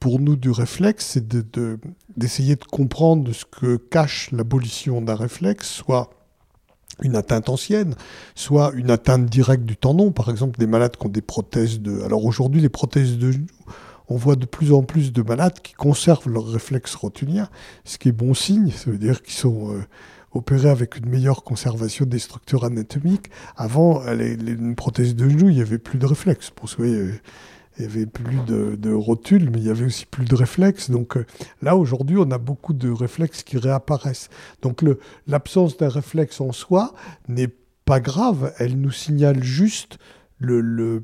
pour 0.00 0.20
nous 0.20 0.36
du 0.36 0.50
réflexe, 0.50 1.06
c'est 1.06 1.26
de- 1.28 1.44
de- 1.52 1.78
d'essayer 2.16 2.56
de, 2.56 2.64
comprendre 2.64 3.32
ce 3.32 3.44
que 3.44 3.76
cache 3.76 4.30
l'abolition 4.32 5.00
d'un 5.02 5.14
réflexe, 5.16 5.68
soit 5.68 6.10
une 7.00 7.16
atteinte 7.16 7.48
ancienne, 7.48 7.94
soit 8.34 8.72
une 8.74 8.90
atteinte 8.90 9.26
directe 9.26 9.64
du 9.64 9.76
tendon. 9.76 10.12
Par 10.12 10.28
exemple, 10.30 10.58
des 10.58 10.66
malades 10.66 10.96
qui 10.96 11.06
ont 11.06 11.10
des 11.10 11.22
prothèses 11.22 11.80
de... 11.80 12.02
Alors 12.02 12.24
aujourd'hui, 12.24 12.60
les 12.60 12.68
prothèses 12.68 13.18
de 13.18 13.32
on 14.08 14.16
voit 14.16 14.36
de 14.36 14.44
plus 14.44 14.72
en 14.72 14.82
plus 14.82 15.12
de 15.12 15.22
malades 15.22 15.60
qui 15.62 15.72
conservent 15.72 16.28
leur 16.28 16.46
réflexe 16.46 16.94
rotulien, 16.94 17.48
ce 17.84 17.96
qui 17.96 18.08
est 18.08 18.12
bon 18.12 18.34
signe. 18.34 18.70
Ça 18.70 18.90
veut 18.90 18.98
dire 18.98 19.22
qu'ils 19.22 19.32
sont 19.32 19.72
euh, 19.72 19.80
opérés 20.32 20.68
avec 20.68 20.98
une 20.98 21.08
meilleure 21.08 21.44
conservation 21.44 22.04
des 22.04 22.18
structures 22.18 22.64
anatomiques. 22.64 23.30
Avant, 23.56 24.02
les, 24.10 24.36
les- 24.36 24.52
une 24.52 24.74
prothèse 24.74 25.14
de 25.14 25.28
genou, 25.28 25.48
il 25.48 25.54
n'y 25.54 25.62
avait 25.62 25.78
plus 25.78 25.98
de 25.98 26.04
réflexe. 26.04 26.50
Pour 26.50 26.68
euh, 26.80 27.12
il 27.78 27.82
y 27.84 27.86
avait 27.86 28.06
plus 28.06 28.38
de, 28.46 28.76
de 28.76 28.92
rotule, 28.92 29.50
mais 29.50 29.58
il 29.58 29.64
y 29.64 29.70
avait 29.70 29.86
aussi 29.86 30.06
plus 30.06 30.24
de 30.24 30.34
réflexes. 30.34 30.90
Donc 30.90 31.16
euh, 31.16 31.26
là, 31.62 31.76
aujourd'hui, 31.76 32.16
on 32.18 32.30
a 32.30 32.38
beaucoup 32.38 32.74
de 32.74 32.90
réflexes 32.90 33.42
qui 33.42 33.56
réapparaissent. 33.58 34.28
Donc 34.60 34.84
l'absence 35.26 35.76
d'un 35.76 35.88
réflexe 35.88 36.40
en 36.40 36.52
soi 36.52 36.92
n'est 37.28 37.50
pas 37.84 38.00
grave, 38.00 38.52
elle 38.58 38.80
nous 38.80 38.90
signale 38.90 39.42
juste 39.42 39.98
le, 40.38 41.00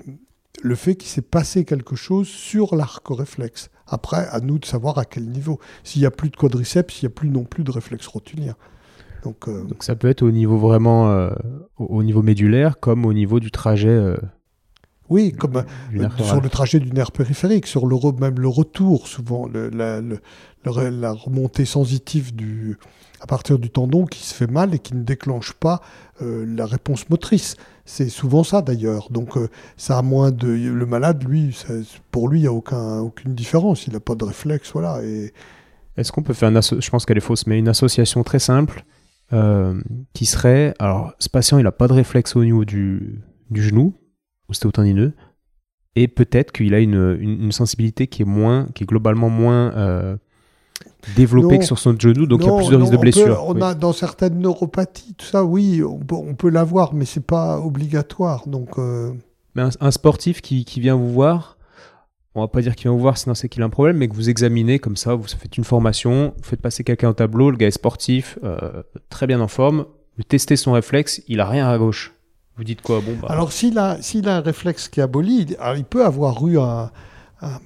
fait 0.74 0.96
qu'il 0.96 1.08
s'est 1.08 1.22
passé 1.22 1.64
quelque 1.64 1.96
chose 1.96 2.28
sur 2.28 2.76
l'arc 2.76 3.06
réflexe. 3.08 3.70
Après, 3.86 4.26
à 4.30 4.40
nous 4.40 4.58
de 4.58 4.66
savoir 4.66 4.98
à 4.98 5.04
quel 5.04 5.24
niveau. 5.28 5.58
S'il 5.82 6.02
n'y 6.02 6.06
a 6.06 6.10
plus 6.10 6.28
de 6.28 6.36
quadriceps, 6.36 7.00
il 7.00 7.06
n'y 7.06 7.12
a 7.12 7.14
plus 7.14 7.30
non 7.30 7.44
plus 7.44 7.64
de 7.64 7.70
réflexe 7.70 8.06
rotulien. 8.06 8.54
Donc, 9.24 9.48
euh, 9.48 9.64
ça 9.80 9.96
peut 9.96 10.08
être 10.08 10.22
au 10.22 10.30
niveau 10.30 10.58
vraiment 10.58 11.10
euh, 11.10 11.30
au 11.78 11.86
au 11.86 12.02
niveau 12.02 12.22
médulaire 12.22 12.78
comme 12.78 13.06
au 13.06 13.12
niveau 13.12 13.40
du 13.40 13.50
trajet 13.50 14.14
oui, 15.10 15.32
comme 15.32 15.56
euh, 15.56 15.62
nerf 15.92 16.16
sur 16.24 16.40
le 16.40 16.48
trajet 16.48 16.80
du 16.80 16.90
nerf 16.92 17.12
périphérique, 17.12 17.66
sur 17.66 17.86
le 17.86 17.96
re- 17.96 18.18
même 18.20 18.38
le 18.38 18.48
retour, 18.48 19.06
souvent, 19.08 19.46
le- 19.46 19.70
la, 19.70 20.00
le- 20.00 20.20
le 20.64 20.70
re- 20.70 20.88
la 21.00 21.12
remontée 21.12 21.64
sensitive 21.64 22.34
du, 22.34 22.76
à 23.20 23.26
partir 23.26 23.58
du 23.58 23.70
tendon 23.70 24.04
qui 24.06 24.20
se 24.24 24.34
fait 24.34 24.46
mal 24.50 24.74
et 24.74 24.78
qui 24.78 24.94
ne 24.94 25.02
déclenche 25.02 25.52
pas 25.52 25.80
euh, 26.22 26.44
la 26.46 26.66
réponse 26.66 27.08
motrice. 27.10 27.56
C'est 27.84 28.08
souvent 28.08 28.44
ça 28.44 28.60
d'ailleurs. 28.62 29.08
Donc 29.10 29.36
euh, 29.36 29.48
ça 29.76 29.98
a 29.98 30.02
moins 30.02 30.30
de. 30.30 30.48
Le 30.48 30.86
malade, 30.86 31.24
lui, 31.28 31.52
ça- 31.52 31.72
pour 32.10 32.28
lui, 32.28 32.40
il 32.40 32.42
n'y 32.42 32.48
a 32.48 32.52
aucun, 32.52 32.98
aucune 32.98 33.34
différence. 33.34 33.86
Il 33.86 33.92
n'a 33.94 34.00
pas 34.00 34.14
de 34.14 34.24
réflexe, 34.24 34.70
voilà. 34.72 35.02
Et 35.04 35.32
Est-ce 35.96 36.12
qu'on 36.12 36.22
peut 36.22 36.34
faire 36.34 36.48
une 36.50 36.60
je 36.62 36.90
pense 36.90 37.06
qu'elle 37.06 37.16
est 37.18 37.20
fausse, 37.20 37.46
mais 37.46 37.58
une 37.58 37.68
association 37.68 38.22
très 38.24 38.38
simple 38.40 38.84
euh, 39.32 39.80
qui 40.14 40.24
serait 40.26 40.74
alors 40.78 41.12
ce 41.18 41.28
patient 41.28 41.58
il 41.58 41.66
a 41.66 41.72
pas 41.72 41.86
de 41.86 41.92
réflexe 41.92 42.34
au 42.36 42.42
niveau 42.44 42.64
du, 42.64 43.20
du 43.50 43.62
genou, 43.62 43.94
ostéotendineux, 44.48 45.12
et 45.96 46.08
peut-être 46.08 46.52
qu'il 46.52 46.74
a 46.74 46.80
une, 46.80 47.16
une, 47.20 47.42
une 47.44 47.52
sensibilité 47.52 48.06
qui 48.06 48.22
est 48.22 48.26
moins, 48.26 48.66
qui 48.74 48.84
est 48.84 48.86
globalement 48.86 49.28
moins 49.30 49.72
euh, 49.76 50.16
développée 51.16 51.54
Non. 51.54 51.58
que 51.60 51.64
sur 51.64 51.78
son 51.78 51.98
genou, 51.98 52.26
donc 52.26 52.40
il 52.42 52.46
y 52.46 52.50
a 52.50 52.56
plus 52.56 52.68
de 52.68 52.74
non, 52.76 52.80
risque 52.80 52.92
de 52.92 52.98
blessure. 52.98 53.44
on 53.46 53.54
Oui. 53.54 53.62
a 53.62 53.74
dans 53.74 53.92
certaines 53.92 54.38
neuropathies, 54.38 55.14
tout 55.14 55.26
ça, 55.26 55.44
oui, 55.44 55.82
on 55.82 55.98
peut, 55.98 56.14
on 56.14 56.34
peut 56.34 56.50
l'avoir, 56.50 56.94
mais 56.94 57.04
c'est 57.04 57.24
pas 57.26 57.58
obligatoire. 57.60 58.46
Donc. 58.48 58.78
euh, 58.78 59.12
Mais 59.56 59.62
un, 59.62 59.70
un 59.80 59.90
sportif 59.90 60.40
qui, 60.40 60.64
qui 60.64 60.80
vient 60.80 60.94
vous 60.94 61.10
voir, 61.12 61.56
on 62.34 62.40
va 62.42 62.48
pas 62.48 62.60
dire 62.62 62.76
qu'il 62.76 62.84
vient 62.84 62.92
vous 62.92 63.00
voir, 63.00 63.18
sinon 63.18 63.34
c'est 63.34 63.48
qu'il 63.48 63.62
a 63.62 63.66
un 63.66 63.70
problème, 63.70 63.96
mais 63.96 64.06
que 64.08 64.14
vous 64.14 64.30
examinez 64.30 64.78
comme 64.78 64.96
ça, 64.96 65.14
vous 65.16 65.26
faites 65.26 65.56
une 65.56 65.64
formation, 65.64 66.32
vous 66.36 66.44
faites 66.44 66.60
passer 66.62 66.84
quelqu'un 66.84 67.08
au 67.08 67.14
tableau, 67.14 67.50
le 67.50 67.56
gars 67.56 67.66
est 67.66 67.72
sportif, 67.72 68.38
euh, 68.44 68.82
très 69.08 69.26
bien 69.26 69.40
en 69.40 69.48
forme, 69.48 69.86
vous 70.16 70.22
testez 70.22 70.54
son 70.56 70.72
réflexe, 70.72 71.22
il 71.26 71.40
a 71.40 71.46
rien 71.48 71.68
à 71.68 71.76
gauche. 71.78 72.14
Vous 72.58 72.64
dites 72.64 72.82
quoi 72.82 73.00
Bon, 73.00 73.16
bah, 73.22 73.28
Alors, 73.30 73.52
s'il 73.52 73.78
a, 73.78 74.02
s'il 74.02 74.28
a 74.28 74.36
un 74.36 74.40
réflexe 74.40 74.88
qui 74.88 75.00
est 75.00 75.02
aboli, 75.02 75.46
il, 75.76 75.84
peut 75.84 76.04
avoir 76.04 76.46
eu 76.46 76.58
un, 76.58 76.90
un- 77.40 77.60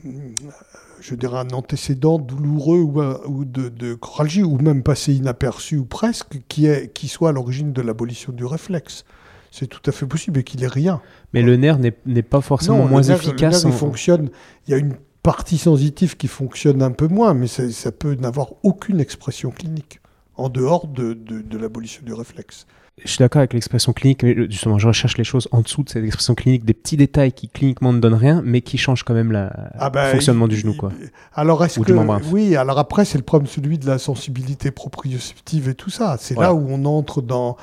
je 1.01 1.15
dirais 1.17 1.39
un 1.39 1.49
antécédent 1.51 2.19
douloureux 2.19 2.79
ou, 3.27 3.45
de, 3.45 3.69
de 3.69 3.95
choralgie, 3.95 4.43
ou 4.45 4.59
même 4.59 4.83
passé 4.83 5.15
inaperçu 5.15 5.79
ou 5.79 5.85
presque, 5.85 6.41
qui, 6.49 6.67
est, 6.67 6.93
qui 6.93 7.09
soit 7.09 7.31
à 7.31 7.33
l'origine 7.33 7.73
de 7.73 7.83
l'abolition 7.83 8.33
du 8.33 8.45
réflexe. 8.45 9.05
C'est 9.51 9.67
tout 9.67 9.81
à 9.87 9.93
fait 9.93 10.07
possible 10.07 10.39
et 10.41 10.45
qu'il 10.45 10.63
ait 10.63 10.69
rien. 10.69 11.01
mais 11.35 11.43
le 11.43 11.57
nerf 11.57 11.79
n'est 11.79 11.95
n'est 12.07 12.23
pas 12.23 12.41
forcément 12.41 12.79
Non, 12.79 12.85
le 12.85 12.91
moins 12.91 13.01
nerf- 13.03 13.09
le 13.09 13.15
efficace. 13.17 13.65
nerf, 13.65 13.75
il 13.75 13.79
fonctionne. 13.79 14.31
Il 14.67 14.71
y 14.71 14.75
a 14.75 14.79
une 14.79 14.95
partie 15.23 15.59
sensitive 15.59 16.17
qui 16.17 16.27
fonctionne 16.29 16.83
un 16.83 16.91
peu 16.91 17.07
moins, 17.09 17.35
mais 17.35 17.47
ça, 17.49 17.71
ça 17.71 17.93
peut 17.93 18.15
n'avoir 18.15 18.53
aucune 18.63 18.99
expression 19.01 19.51
clinique 19.51 20.01
en 20.37 20.49
dehors 20.49 20.87
de, 20.87 21.13
de- 21.13 21.43
de 21.43 21.59
l'abolition 21.59 22.03
du 22.05 22.15
réflexe. 22.15 22.67
Je 23.03 23.09
suis 23.09 23.19
d'accord 23.19 23.41
avec 23.41 23.55
l'expression 23.55 23.93
clinique, 23.95 24.23
mais 24.23 24.35
justement, 24.51 24.79
je 24.79 24.87
recherche 24.87 25.17
les 25.17 25.25
choses 25.25 25.49
en 25.51 25.63
dessous 25.63 25.83
de 25.83 25.89
cette 25.89 26.05
expression 26.05 26.35
clinique, 26.35 26.65
des 26.65 26.75
petits 26.75 26.99
détails 26.99 27.33
qui 27.33 27.49
cliniquement 27.49 27.93
ne 27.93 27.99
donnent 28.01 28.13
rien, 28.15 28.43
mais 28.45 28.61
qui 28.61 28.77
changent 28.77 29.03
quand 29.03 29.15
même 29.15 29.33
la- 29.33 29.71
Ah 29.79 29.89
ben, 29.89 30.05
le 30.07 30.11
fonctionnement 30.13 30.47
il- 30.47 30.51
du 30.51 30.57
genou. 30.57 30.75
Quoi. 30.75 30.93
Alors 31.35 31.65
est-ce 31.65 31.81
que 31.81 31.93
oui 32.31 32.55
alors 32.55 32.79
après 32.79 33.05
c'est 33.07 33.17
le 33.19 33.25
problème 33.25 33.47
celui 33.49 33.79
de 33.79 33.87
la 33.87 33.99
sensibilité 33.99 34.71
proprioceptive 34.71 35.69
et 35.71 35.75
tout 35.75 35.89
ça 35.91 36.17
c'est 36.21 36.35
Voilà. 36.35 36.51
là 36.51 36.55
où 36.55 36.67
on 36.69 36.85
entre 36.85 37.23
dans 37.23 37.57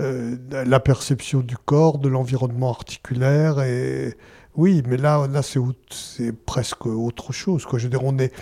euh, 0.00 0.36
la 0.50 0.78
perception 0.78 1.40
du 1.40 1.56
corps 1.56 1.98
de 1.98 2.08
l'environnement 2.08 2.70
articulaire 2.70 3.60
et 3.62 4.14
oui 4.54 4.82
mais 4.86 4.96
là 4.98 5.26
là 5.26 5.40
c'est 5.42 6.32
presque 6.46 6.86
autre 6.86 7.32
chose 7.32 7.64
quoi 7.66 7.78
je 7.78 7.84
veux 7.84 7.90
dire 7.90 8.04
on 8.04 8.18
est 8.18 8.32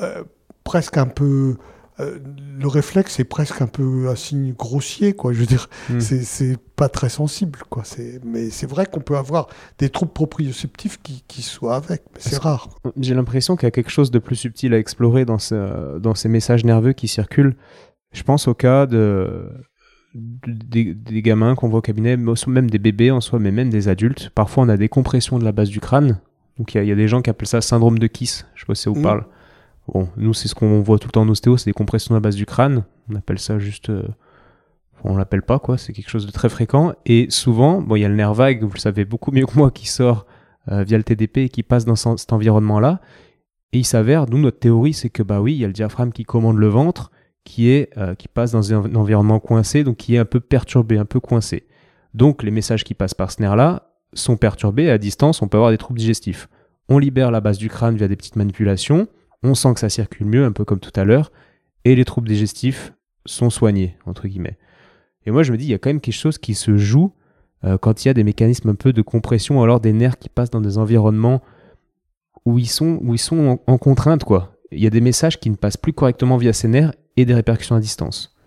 euh, 0.00 0.24
presque 0.64 0.96
un 0.96 1.06
peu 1.06 1.56
euh, 2.00 2.18
le 2.60 2.68
réflexe 2.68 3.18
est 3.18 3.24
presque 3.24 3.60
un 3.60 3.66
peu 3.66 4.08
un 4.08 4.14
signe 4.14 4.52
grossier 4.52 5.14
quoi 5.14 5.32
je 5.32 5.40
veux 5.40 5.46
dire 5.46 5.68
Hmm. 5.90 6.00
c'est 6.00 6.56
pas 6.76 6.88
très 6.88 7.08
sensible 7.08 7.58
quoi 7.70 7.82
mais 8.24 8.50
c'est 8.50 8.68
vrai 8.68 8.86
qu'on 8.86 9.00
peut 9.00 9.16
avoir 9.16 9.48
des 9.78 9.88
troubles 9.90 10.12
proprioceptifs 10.12 11.00
qui, 11.02 11.24
qui 11.26 11.42
soient 11.42 11.74
avec 11.76 12.02
mais 12.14 12.20
c'est 12.20 12.38
rare 12.38 12.68
J'ai 13.00 13.14
l'impression 13.14 13.56
qu'il 13.56 13.66
y 13.66 13.68
a 13.68 13.72
quelque 13.72 13.90
chose 13.90 14.10
de 14.10 14.18
plus 14.18 14.36
subtil 14.36 14.74
à 14.74 14.78
explorer 14.78 15.24
dans, 15.24 15.38
ce- 15.38 15.98
dans 15.98 16.14
ces 16.14 16.28
messages 16.28 16.64
nerveux 16.64 16.92
qui 16.92 17.08
circulent. 17.08 17.56
Je 18.12 18.22
pense 18.22 18.48
au 18.48 18.54
cas 18.54 18.86
de, 18.86 19.50
des, 20.14 20.94
des 20.94 21.22
gamins 21.22 21.54
qu'on 21.54 21.68
voit 21.68 21.78
au 21.80 21.82
cabinet, 21.82 22.16
même 22.16 22.70
des 22.70 22.78
bébés 22.78 23.10
en 23.10 23.20
soi, 23.20 23.38
mais 23.38 23.50
même 23.50 23.70
des 23.70 23.88
adultes. 23.88 24.30
Parfois, 24.34 24.64
on 24.64 24.68
a 24.68 24.76
des 24.76 24.88
compressions 24.88 25.38
de 25.38 25.44
la 25.44 25.52
base 25.52 25.68
du 25.68 25.80
crâne. 25.80 26.18
Donc, 26.58 26.74
il 26.74 26.78
y, 26.78 26.80
a- 26.80 26.84
il 26.84 26.88
y 26.88 26.92
a 26.92 26.96
des 26.96 27.08
gens 27.08 27.22
qui 27.22 27.30
appellent 27.30 27.46
ça 27.48 27.60
syndrome 27.60 27.98
de 27.98 28.06
Kiss. 28.06 28.46
Je 28.54 28.60
sais 28.60 28.66
pas 28.66 28.74
si 28.74 28.82
ça 28.84 28.90
vous 28.90 28.96
Mhm. 28.96 29.02
parle. 29.02 29.24
Bon, 29.92 30.08
nous, 30.16 30.34
c'est 30.34 30.48
ce 30.48 30.54
qu'on 30.54 30.80
voit 30.80 30.98
tout 30.98 31.08
le 31.08 31.12
temps 31.12 31.22
en 31.22 31.28
ostéo, 31.28 31.56
c'est 31.56 31.70
des 31.70 31.72
compressions 31.74 32.14
la 32.14 32.20
base 32.20 32.36
du 32.36 32.46
crâne. 32.46 32.84
On 33.10 33.14
appelle 33.16 33.38
ça 33.38 33.58
juste. 33.58 33.90
euh, 33.90 34.02
on 35.04 35.16
l'appelle 35.16 35.42
pas, 35.42 35.58
quoi. 35.58 35.78
C'est 35.78 35.92
quelque 35.92 36.10
chose 36.10 36.26
de 36.26 36.32
très 36.32 36.48
fréquent. 36.48 36.92
Et 37.06 37.26
souvent, 37.30 37.80
bon, 37.80 37.96
il 37.96 38.00
y 38.00 38.04
a 38.04 38.08
le 38.08 38.14
nerf 38.16 38.34
vague, 38.34 38.62
vous 38.64 38.72
le 38.74 38.78
savez 38.80 39.04
beaucoup 39.04 39.30
mieux 39.30 39.46
que 39.46 39.56
moi, 39.56 39.70
qui 39.70 39.86
sort 39.88 40.26
euh, 40.70 40.82
via 40.82 40.98
le 40.98 41.04
TDP 41.04 41.38
et 41.38 41.48
qui 41.48 41.62
passe 41.62 41.84
dans 41.84 41.96
ce- 41.96 42.16
cet 42.16 42.32
environnement-là. 42.32 43.00
Et 43.72 43.78
il 43.78 43.84
s'avère, 43.84 44.28
nous, 44.28 44.38
notre 44.38 44.58
théorie, 44.58 44.92
c'est 44.94 45.08
que, 45.10 45.22
bah 45.22 45.40
oui, 45.40 45.54
il 45.54 45.58
y 45.58 45.64
a 45.64 45.68
le 45.68 45.72
diaphragme 45.72 46.10
qui 46.10 46.24
commande 46.24 46.56
le 46.58 46.66
ventre, 46.68 47.10
qui, 47.44 47.70
est, 47.70 47.96
euh, 47.96 48.14
qui 48.14 48.28
passe 48.28 48.50
dans 48.52 48.74
un 48.74 48.94
environnement 48.94 49.40
coincé, 49.40 49.84
donc 49.84 49.96
qui 49.98 50.16
est 50.16 50.18
un 50.18 50.24
peu 50.24 50.40
perturbé, 50.40 50.98
un 50.98 51.04
peu 51.06 51.20
coincé. 51.20 51.66
Donc, 52.14 52.42
les 52.42 52.50
messages 52.50 52.84
qui 52.84 52.94
passent 52.94 53.14
par 53.14 53.30
ce 53.30 53.40
nerf-là 53.40 53.90
sont 54.14 54.36
perturbés. 54.36 54.90
À 54.90 54.98
distance, 54.98 55.40
on 55.42 55.48
peut 55.48 55.56
avoir 55.58 55.70
des 55.70 55.78
troubles 55.78 55.98
digestifs. 56.00 56.48
On 56.88 56.98
libère 56.98 57.30
la 57.30 57.40
base 57.40 57.58
du 57.58 57.68
crâne 57.68 57.96
via 57.96 58.08
des 58.08 58.16
petites 58.16 58.36
manipulations. 58.36 59.06
On 59.42 59.54
sent 59.54 59.74
que 59.74 59.80
ça 59.80 59.88
circule 59.88 60.26
mieux, 60.26 60.44
un 60.44 60.52
peu 60.52 60.64
comme 60.64 60.80
tout 60.80 60.92
à 60.96 61.04
l'heure. 61.04 61.32
et 61.84 61.94
les 61.94 62.04
troubles 62.04 62.28
digestifs 62.28 62.92
sont 63.24 63.50
soignés, 63.50 63.96
entre 64.04 64.28
guillemets. 64.28 64.58
Et 65.26 65.30
moi, 65.30 65.42
je 65.42 65.52
me 65.52 65.56
dis, 65.56 65.64
il 65.64 65.70
y 65.70 65.74
a 65.74 65.78
quand 65.78 65.90
même 65.90 66.00
quelque 66.00 66.14
chose 66.14 66.38
qui 66.38 66.54
se 66.54 66.76
joue 66.76 67.12
euh, 67.64 67.78
quand 67.78 68.04
il 68.04 68.08
y 68.08 68.10
a 68.10 68.14
des 68.14 68.24
mécanismes 68.24 68.70
un 68.70 68.74
peu 68.74 68.92
de 68.92 69.02
compression, 69.02 69.60
ou 69.60 69.62
alors 69.62 69.80
des 69.80 69.92
nerfs 69.92 70.18
qui 70.18 70.28
passent 70.28 70.50
dans 70.50 70.60
des 70.60 70.78
environnements 70.78 71.42
où 72.44 72.58
ils 72.58 72.68
sont, 72.68 72.98
où 73.02 73.14
en 73.66 73.78
contrainte, 73.78 74.24
quoi. 74.24 74.56
Il 74.70 74.80
y 74.80 74.86
a 74.86 74.90
des 74.90 75.00
messages 75.00 75.40
qui 75.40 75.50
ne 75.50 75.56
passent 75.56 75.76
plus 75.76 75.92
correctement 75.92 76.36
via 76.36 76.52
ces 76.52 76.68
nerfs 76.68 76.92
et 77.16 77.24
des 77.24 77.34
répercussions 77.34 77.76
à 77.76 77.80
distance. 77.80 78.37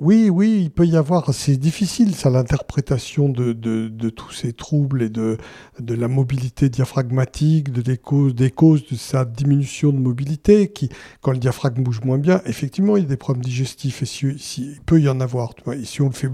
Oui, 0.00 0.30
oui, 0.30 0.60
il 0.62 0.70
peut 0.70 0.86
y 0.86 0.96
avoir, 0.96 1.34
c'est 1.34 1.56
difficile 1.56 2.14
ça, 2.14 2.30
l'interprétation 2.30 3.28
de, 3.28 3.52
de, 3.52 4.10
tous 4.10 4.30
ces 4.30 4.52
troubles 4.52 5.02
et 5.02 5.08
de, 5.08 5.38
de 5.80 5.94
la 5.94 6.06
mobilité 6.06 6.68
diaphragmatique, 6.68 7.72
de 7.72 7.82
des, 7.82 7.96
causes, 7.98 8.32
des 8.32 8.52
causes 8.52 8.86
de 8.86 8.94
sa 8.94 9.24
diminution 9.24 9.92
de 9.92 9.98
mobilité, 9.98 10.70
qui, 10.70 10.88
quand 11.20 11.32
le 11.32 11.38
diaphragme 11.38 11.82
bouge 11.82 12.00
moins 12.04 12.18
bien, 12.18 12.40
effectivement, 12.46 12.96
il 12.96 13.02
y 13.02 13.06
a 13.06 13.08
des 13.08 13.16
problèmes 13.16 13.42
digestifs, 13.42 14.00
et 14.02 14.06
si, 14.06 14.36
il 14.58 14.80
peut 14.86 15.00
y 15.00 15.08
en 15.08 15.18
avoir. 15.18 15.50
Et 15.72 15.84
si 15.84 16.00
on 16.00 16.06
le 16.06 16.14
fait, 16.14 16.30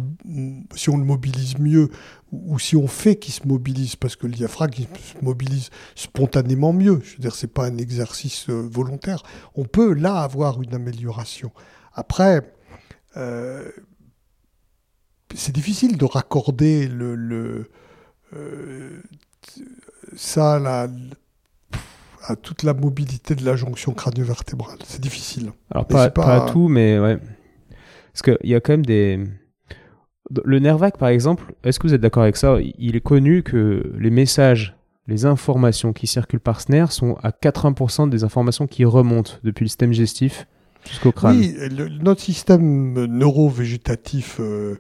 si 0.75 0.91
on 0.91 0.99
le 0.99 1.05
mobilise 1.05 1.59
mieux, 1.59 1.89
ou 2.33 2.59
si 2.59 2.77
on 2.77 2.87
fait 2.87 3.17
qu'il 3.17 3.33
se 3.33 3.49
mobilise, 3.49 3.97
parce 3.97 4.15
que 4.15 4.27
le 4.27 4.35
diaphragme 4.35 4.75
se 4.83 5.25
mobilise 5.25 5.71
spontanément 5.95 6.75
mieux, 6.75 7.01
je 7.03 7.13
veux 7.13 7.21
dire, 7.21 7.35
c'est 7.35 7.53
pas 7.55 7.65
un 7.65 7.79
exercice 7.79 8.51
euh, 8.51 8.69
volontaire, 8.71 9.23
on 9.55 9.65
peut 9.65 9.95
là 9.95 10.17
avoir 10.17 10.61
une 10.61 10.75
amélioration. 10.75 11.51
Après, 11.95 12.43
euh, 13.17 13.71
c'est 15.35 15.55
difficile 15.55 15.97
de 15.97 16.05
raccorder 16.05 16.89
le, 16.89 17.15
le 17.15 17.69
euh, 18.35 19.01
ça 20.17 20.59
la, 20.59 20.89
à 22.23 22.37
toute 22.37 22.63
la 22.63 22.75
mobilité 22.75 23.35
de 23.35 23.45
la 23.45 23.57
jonction 23.57 23.93
crânio-vertébrale. 23.93 24.79
C'est 24.85 25.01
difficile. 25.01 25.53
Alors, 25.71 25.87
pas, 25.87 26.11
pas... 26.11 26.23
pas, 26.23 26.45
à 26.45 26.51
tout, 26.51 26.69
mais 26.69 26.99
ouais. 26.99 27.19
Parce 28.13 28.23
qu'il 28.23 28.51
y 28.51 28.55
a 28.55 28.61
quand 28.61 28.73
même 28.73 28.87
des. 28.87 29.25
Le 30.45 30.59
nerf 30.59 30.79
vague, 30.79 30.97
par 30.97 31.09
exemple, 31.09 31.55
est-ce 31.65 31.79
que 31.79 31.87
vous 31.87 31.95
êtes 31.95 32.01
d'accord 32.01 32.23
avec 32.23 32.37
ça? 32.37 32.57
Il 32.79 32.97
est 32.97 33.01
connu 33.01 33.43
que 33.43 33.93
les 33.99 34.11
messages, 34.11 34.75
les 35.07 35.27
informations 35.27 35.93
qui 35.93 36.07
circulent 36.07 36.41
par 36.41 36.61
ce 36.63 36.73
nerf 36.73 36.93
sont 36.93 37.17
à 37.23 37.31
80% 37.31 38.09
des 38.09 38.25
informations 38.25 38.67
qui 38.67 38.87
remontent 38.87 39.33
depuis 39.43 39.65
le 39.65 39.69
système 39.69 39.91
digestif 39.91 40.47
jusqu'au 40.89 41.13
crâne. 41.13 41.37
Oui, 41.39 41.55
le, 41.59 41.89
notre 41.89 42.21
système 42.21 43.07
neurovégétatif, 43.07 44.39
euh, 44.41 44.79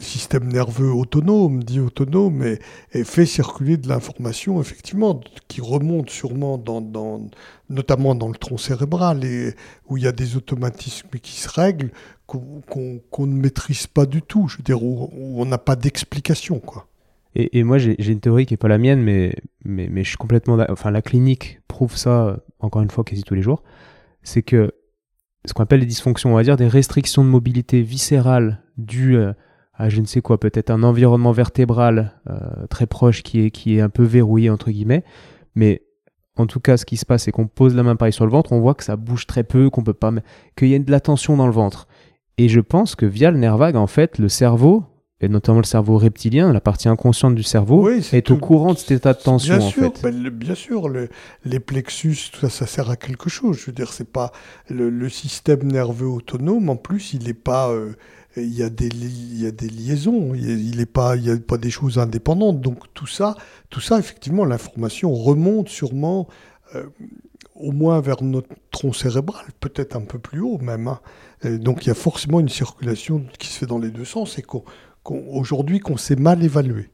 système 0.00 0.50
nerveux 0.52 0.92
autonome, 0.92 1.62
dit 1.62 1.80
autonome, 1.80 2.42
est, 2.42 2.60
est 2.92 3.04
fait 3.04 3.26
circuler 3.26 3.76
de 3.76 3.88
l'information, 3.88 4.60
effectivement, 4.60 5.20
qui 5.48 5.60
remonte 5.60 6.10
sûrement 6.10 6.58
dans, 6.58 6.80
dans, 6.80 7.28
notamment 7.70 8.14
dans 8.14 8.28
le 8.28 8.36
tronc 8.36 8.58
cérébral, 8.58 9.24
et 9.24 9.54
où 9.88 9.96
il 9.96 10.04
y 10.04 10.06
a 10.06 10.12
des 10.12 10.36
automatismes 10.36 11.10
qui 11.22 11.32
se 11.32 11.48
règlent 11.48 11.90
qu'on 12.26 12.62
qu 12.68 13.00
qu 13.12 13.22
ne 13.22 13.34
maîtrise 13.34 13.86
pas 13.86 14.06
du 14.06 14.22
tout, 14.22 14.48
je 14.48 14.56
veux 14.56 14.64
dire, 14.64 14.82
où, 14.82 15.10
où 15.12 15.40
on 15.40 15.46
n'a 15.46 15.58
pas 15.58 15.76
d'explication, 15.76 16.58
quoi. 16.58 16.86
Et, 17.38 17.58
et 17.58 17.64
moi, 17.64 17.76
j'ai 17.76 17.96
une 17.98 18.20
théorie 18.20 18.46
qui 18.46 18.54
n'est 18.54 18.58
pas 18.58 18.66
la 18.66 18.78
mienne, 18.78 19.02
mais, 19.02 19.36
mais, 19.62 19.88
mais 19.90 20.02
je 20.04 20.08
suis 20.08 20.16
complètement. 20.16 20.56
Enfin, 20.70 20.90
la 20.90 21.02
clinique 21.02 21.60
prouve 21.68 21.94
ça, 21.94 22.40
encore 22.60 22.80
une 22.80 22.88
fois, 22.88 23.04
quasi 23.04 23.24
tous 23.24 23.34
les 23.34 23.42
jours 23.42 23.62
c'est 24.26 24.42
que 24.42 24.72
ce 25.44 25.54
qu'on 25.54 25.62
appelle 25.62 25.80
les 25.80 25.86
dysfonctions, 25.86 26.32
on 26.32 26.34
va 26.34 26.42
dire 26.42 26.56
des 26.56 26.66
restrictions 26.66 27.24
de 27.24 27.28
mobilité 27.28 27.82
viscérale 27.82 28.62
dues 28.76 29.16
euh, 29.16 29.32
à 29.74 29.88
je 29.88 30.00
ne 30.00 30.06
sais 30.06 30.20
quoi, 30.20 30.40
peut-être 30.40 30.70
un 30.70 30.82
environnement 30.82 31.32
vertébral 31.32 32.12
euh, 32.28 32.66
très 32.68 32.86
proche 32.86 33.22
qui 33.22 33.42
est, 33.42 33.50
qui 33.50 33.76
est 33.76 33.80
un 33.80 33.88
peu 33.88 34.02
verrouillé, 34.02 34.50
entre 34.50 34.70
guillemets. 34.70 35.04
Mais 35.54 35.82
en 36.36 36.46
tout 36.46 36.60
cas, 36.60 36.76
ce 36.76 36.84
qui 36.84 36.96
se 36.96 37.06
passe, 37.06 37.24
c'est 37.24 37.30
qu'on 37.30 37.46
pose 37.46 37.76
la 37.76 37.82
main 37.82 37.94
pareil 37.94 38.12
sur 38.12 38.24
le 38.24 38.32
ventre, 38.32 38.52
on 38.52 38.60
voit 38.60 38.74
que 38.74 38.84
ça 38.84 38.96
bouge 38.96 39.26
très 39.26 39.44
peu, 39.44 39.70
qu'on 39.70 39.84
peut 39.84 39.94
pas, 39.94 40.12
qu'il 40.56 40.68
y 40.68 40.74
a 40.74 40.78
de 40.78 40.90
la 40.90 41.00
tension 41.00 41.36
dans 41.36 41.46
le 41.46 41.52
ventre. 41.52 41.86
Et 42.36 42.48
je 42.48 42.60
pense 42.60 42.96
que 42.96 43.06
via 43.06 43.30
le 43.30 43.38
nerf 43.38 43.56
vague, 43.56 43.76
en 43.76 43.86
fait, 43.86 44.18
le 44.18 44.28
cerveau, 44.28 44.84
et 45.20 45.28
notamment 45.28 45.60
le 45.60 45.64
cerveau 45.64 45.96
reptilien, 45.96 46.52
la 46.52 46.60
partie 46.60 46.88
inconsciente 46.88 47.34
du 47.34 47.42
cerveau, 47.42 47.88
oui, 47.88 47.98
est, 47.98 48.14
est 48.18 48.22
tout... 48.22 48.34
au 48.34 48.38
courant 48.38 48.74
de 48.74 48.78
cet 48.78 48.90
état 48.90 49.14
de 49.14 49.18
tension. 49.18 49.56
Bien 49.56 49.66
sûr, 49.66 49.88
en 49.88 49.92
fait. 49.92 50.02
ben, 50.02 50.28
bien 50.28 50.54
sûr 50.54 50.88
le, 50.90 51.08
les 51.44 51.58
plexus, 51.58 52.30
tout 52.32 52.40
ça, 52.40 52.50
ça 52.50 52.66
sert 52.66 52.90
à 52.90 52.96
quelque 52.96 53.30
chose. 53.30 53.58
Je 53.58 53.66
veux 53.66 53.72
dire, 53.72 53.92
c'est 53.92 54.10
pas 54.10 54.30
le, 54.68 54.90
le, 54.90 55.08
système 55.08 55.62
nerveux 55.62 56.08
autonome. 56.08 56.68
En 56.68 56.76
plus, 56.76 57.14
il 57.14 57.24
n'est 57.24 57.34
pas. 57.34 57.70
Euh, 57.70 57.94
il 58.38 58.52
y, 58.52 58.62
a 58.62 58.68
des, 58.68 58.88
il 58.88 59.40
y 59.40 59.46
a 59.46 59.50
des 59.50 59.70
liaisons, 59.70 60.34
il 60.34 60.76
n'est 60.76 60.84
pas, 60.84 61.16
il 61.16 61.24
y 61.24 61.30
a 61.30 61.38
pas 61.38 61.56
des 61.56 61.70
choses 61.70 61.98
indépendantes. 61.98 62.60
Donc 62.60 62.80
tout 62.92 63.06
ça, 63.06 63.34
tout 63.70 63.80
ça, 63.80 63.98
effectivement, 63.98 64.44
l'information 64.44 65.14
remonte 65.14 65.70
sûrement 65.70 66.28
euh, 66.74 66.84
au 67.54 67.72
moins 67.72 68.02
vers 68.02 68.22
notre 68.22 68.48
tronc 68.70 68.92
cérébral, 68.92 69.46
peut-être 69.60 69.96
un 69.96 70.02
peu 70.02 70.18
plus 70.18 70.40
haut 70.40 70.58
même. 70.58 70.88
Hein. 70.88 71.00
donc 71.56 71.86
il 71.86 71.88
y 71.88 71.90
a 71.90 71.94
forcément 71.94 72.40
une 72.40 72.50
circulation 72.50 73.24
qui 73.38 73.48
se 73.48 73.60
fait 73.60 73.66
dans 73.66 73.78
les 73.78 73.90
deux 73.90 74.04
sens 74.04 74.38
et 74.38 74.42
qu'on 74.42 74.64
aujourd'hui 75.10 75.80
qu'on 75.80 75.96
sait 75.96 76.16
mal 76.16 76.42
évaluer. 76.42 76.88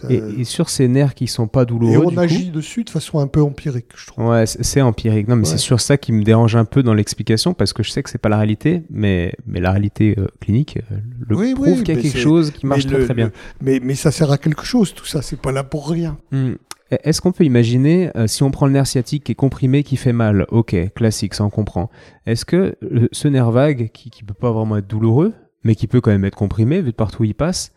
Ça... 0.00 0.10
Et, 0.10 0.22
et, 0.38 0.44
sur 0.44 0.70
ces 0.70 0.86
nerfs 0.86 1.14
qui 1.14 1.26
sont 1.26 1.48
pas 1.48 1.64
douloureux, 1.64 1.94
et 1.94 1.96
on 1.96 2.16
agit 2.16 2.46
coup, 2.46 2.56
dessus 2.56 2.84
de 2.84 2.90
façon 2.90 3.18
un 3.18 3.26
peu 3.26 3.42
empirique, 3.42 3.86
je 3.96 4.06
trouve. 4.06 4.26
Ouais, 4.26 4.46
c'est 4.46 4.80
empirique. 4.80 5.26
Non, 5.28 5.36
mais 5.36 5.42
ouais. 5.42 5.50
c'est 5.50 5.58
sur 5.58 5.80
ça 5.80 5.96
qui 5.96 6.12
me 6.12 6.22
dérange 6.22 6.54
un 6.56 6.64
peu 6.64 6.82
dans 6.82 6.94
l'explication 6.94 7.52
parce 7.54 7.72
que 7.72 7.82
je 7.82 7.90
sais 7.90 8.02
que 8.02 8.10
c'est 8.10 8.18
pas 8.18 8.28
la 8.28 8.36
réalité, 8.36 8.82
mais 8.90 9.34
mais 9.46 9.60
la 9.60 9.72
réalité 9.72 10.14
euh, 10.18 10.26
clinique 10.40 10.78
euh, 10.92 10.96
le 11.26 11.36
oui, 11.36 11.54
prouve 11.54 11.78
oui, 11.78 11.82
qu'il 11.82 11.96
y 11.96 11.98
a 11.98 12.02
quelque 12.02 12.18
chose 12.18 12.52
qui 12.52 12.66
marche 12.66 12.86
très 12.86 12.98
le, 12.98 13.04
très 13.04 13.14
bien. 13.14 13.26
Le, 13.26 13.32
mais 13.60 13.80
mais 13.82 13.94
ça 13.94 14.12
sert 14.12 14.30
à 14.30 14.38
quelque 14.38 14.64
chose, 14.64 14.94
tout 14.94 15.06
ça. 15.06 15.22
C'est 15.22 15.40
pas 15.40 15.52
là 15.52 15.64
pour 15.64 15.88
rien. 15.88 16.18
Mmh. 16.30 16.52
Est-ce 16.90 17.20
qu'on 17.20 17.32
peut 17.32 17.44
imaginer, 17.44 18.10
euh, 18.16 18.26
si 18.26 18.42
on 18.42 18.50
prend 18.50 18.66
le 18.66 18.72
nerf 18.72 18.86
sciatique 18.86 19.24
qui 19.24 19.32
est 19.32 19.34
comprimé, 19.34 19.82
qui 19.82 19.96
fait 19.96 20.14
mal, 20.14 20.46
ok, 20.48 20.74
classique, 20.94 21.34
ça 21.34 21.44
on 21.44 21.50
comprend. 21.50 21.90
Est-ce 22.24 22.46
que 22.46 22.76
ce 23.12 23.28
nerf 23.28 23.50
vague, 23.50 23.90
qui, 23.92 24.08
qui 24.08 24.24
peut 24.24 24.32
pas 24.32 24.52
vraiment 24.52 24.78
être 24.78 24.86
douloureux, 24.86 25.34
mais 25.62 25.74
qui 25.74 25.86
peut 25.86 26.00
quand 26.00 26.10
même 26.10 26.24
être 26.24 26.36
comprimé, 26.36 26.80
vu 26.80 26.90
de 26.90 26.96
partout 26.96 27.22
où 27.22 27.24
il 27.24 27.34
passe, 27.34 27.72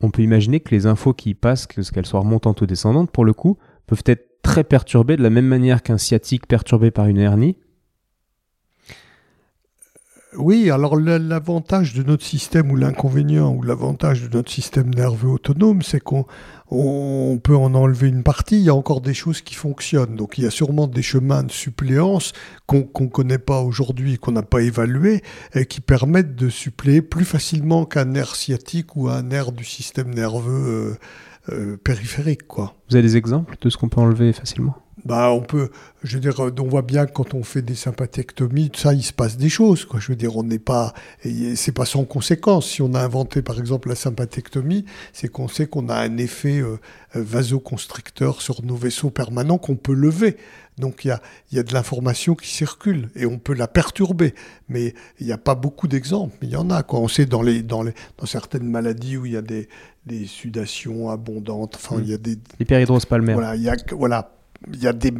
on 0.00 0.10
peut 0.10 0.22
imaginer 0.22 0.60
que 0.60 0.70
les 0.70 0.86
infos 0.86 1.12
qui 1.12 1.30
y 1.30 1.34
passent, 1.34 1.66
qu'elles 1.66 2.06
soient 2.06 2.20
remontantes 2.20 2.60
ou 2.60 2.66
descendantes, 2.66 3.10
pour 3.10 3.24
le 3.24 3.32
coup, 3.32 3.58
peuvent 3.86 4.04
être 4.06 4.40
très 4.42 4.64
perturbées 4.64 5.16
de 5.16 5.22
la 5.22 5.30
même 5.30 5.46
manière 5.46 5.82
qu'un 5.82 5.98
sciatique 5.98 6.46
perturbé 6.46 6.90
par 6.90 7.06
une 7.06 7.18
hernie. 7.18 7.56
Oui, 10.36 10.70
alors 10.70 10.96
l'avantage 10.96 11.94
de 11.94 12.02
notre 12.02 12.24
système 12.24 12.70
ou 12.70 12.76
l'inconvénient 12.76 13.50
ou 13.54 13.62
l'avantage 13.62 14.28
de 14.28 14.36
notre 14.36 14.50
système 14.50 14.94
nerveux 14.94 15.30
autonome, 15.30 15.80
c'est 15.80 16.00
qu'on 16.00 16.26
on 16.70 17.40
peut 17.42 17.56
en 17.56 17.74
enlever 17.74 18.08
une 18.08 18.22
partie, 18.22 18.56
il 18.58 18.64
y 18.64 18.68
a 18.68 18.74
encore 18.74 19.00
des 19.00 19.14
choses 19.14 19.40
qui 19.40 19.54
fonctionnent. 19.54 20.16
Donc 20.16 20.36
il 20.36 20.44
y 20.44 20.46
a 20.46 20.50
sûrement 20.50 20.86
des 20.86 21.00
chemins 21.00 21.44
de 21.44 21.50
suppléance 21.50 22.34
qu'on 22.66 22.88
ne 23.00 23.06
connaît 23.06 23.38
pas 23.38 23.62
aujourd'hui, 23.62 24.18
qu'on 24.18 24.32
n'a 24.32 24.42
pas 24.42 24.60
évalué, 24.60 25.22
et 25.54 25.64
qui 25.64 25.80
permettent 25.80 26.36
de 26.36 26.50
suppléer 26.50 27.00
plus 27.00 27.24
facilement 27.24 27.86
qu'un 27.86 28.04
nerf 28.04 28.36
sciatique 28.36 28.96
ou 28.96 29.08
un 29.08 29.22
nerf 29.22 29.50
du 29.52 29.64
système 29.64 30.14
nerveux 30.14 30.98
euh, 31.50 31.54
euh, 31.54 31.76
périphérique. 31.78 32.46
Quoi. 32.46 32.74
Vous 32.90 32.96
avez 32.96 33.02
des 33.02 33.16
exemples 33.16 33.56
de 33.62 33.70
ce 33.70 33.78
qu'on 33.78 33.88
peut 33.88 34.00
enlever 34.00 34.34
facilement? 34.34 34.76
Bah, 35.04 35.30
on 35.30 35.40
peut, 35.40 35.70
je 36.02 36.14
veux 36.14 36.20
dire, 36.20 36.38
on 36.40 36.68
voit 36.68 36.82
bien 36.82 37.06
que 37.06 37.12
quand 37.12 37.34
on 37.34 37.42
fait 37.42 37.62
des 37.62 37.74
sympathectomies, 37.74 38.70
ça, 38.74 38.94
il 38.94 39.02
se 39.02 39.12
passe 39.12 39.36
des 39.36 39.48
choses, 39.48 39.84
quoi. 39.84 40.00
Je 40.00 40.08
veux 40.08 40.16
dire, 40.16 40.36
on 40.36 40.42
n'est 40.42 40.58
pas, 40.58 40.92
c'est 41.54 41.72
pas 41.72 41.84
sans 41.84 42.04
conséquence. 42.04 42.68
Si 42.68 42.82
on 42.82 42.94
a 42.94 43.00
inventé, 43.00 43.42
par 43.42 43.58
exemple, 43.58 43.88
la 43.88 43.94
sympathectomie, 43.94 44.84
c'est 45.12 45.28
qu'on 45.28 45.48
sait 45.48 45.66
qu'on 45.66 45.88
a 45.88 45.96
un 45.96 46.16
effet 46.18 46.60
euh, 46.60 46.78
vasoconstricteur 47.14 48.42
sur 48.42 48.64
nos 48.64 48.76
vaisseaux 48.76 49.10
permanents 49.10 49.58
qu'on 49.58 49.76
peut 49.76 49.94
lever. 49.94 50.36
Donc 50.78 51.04
il 51.04 51.08
y 51.08 51.10
a, 51.10 51.20
y 51.50 51.58
a 51.58 51.64
de 51.64 51.72
l'information 51.72 52.36
qui 52.36 52.48
circule 52.48 53.08
et 53.16 53.26
on 53.26 53.38
peut 53.38 53.54
la 53.54 53.66
perturber. 53.66 54.34
Mais 54.68 54.94
il 55.18 55.26
n'y 55.26 55.32
a 55.32 55.38
pas 55.38 55.56
beaucoup 55.56 55.88
d'exemples, 55.88 56.36
mais 56.40 56.48
il 56.48 56.52
y 56.52 56.56
en 56.56 56.70
a. 56.70 56.82
Quoi. 56.84 57.00
On 57.00 57.08
sait 57.08 57.26
dans, 57.26 57.42
les, 57.42 57.62
dans, 57.62 57.82
les, 57.82 57.92
dans 58.16 58.26
certaines 58.26 58.68
maladies 58.68 59.16
où 59.16 59.26
il 59.26 59.32
y 59.32 59.36
a 59.36 59.42
des, 59.42 59.68
des 60.06 60.26
sudations 60.26 61.10
abondantes, 61.10 61.74
enfin, 61.74 61.96
mmh. 61.96 62.02
il 62.04 62.10
y 62.10 62.14
a 62.14 62.18
des... 62.18 62.38
L'hyperhidrose 62.60 63.06
palmaire. 63.06 63.36
Voilà, 63.36 63.56
il 63.56 63.62
y 63.62 63.68
a, 63.68 63.76
voilà 63.90 64.37
il 64.66 64.82
y 64.82 64.86
a 64.86 64.92
des 64.92 65.12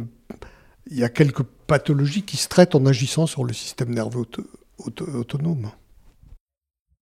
il 0.89 0.97
y 0.97 1.03
a 1.03 1.09
quelques 1.09 1.43
pathologies 1.43 2.23
qui 2.23 2.37
se 2.37 2.47
traitent 2.47 2.75
en 2.75 2.85
agissant 2.85 3.27
sur 3.27 3.43
le 3.43 3.53
système 3.53 3.93
nerveux 3.93 4.21
auto, 4.21 4.43
auto, 4.79 5.05
autonome. 5.05 5.71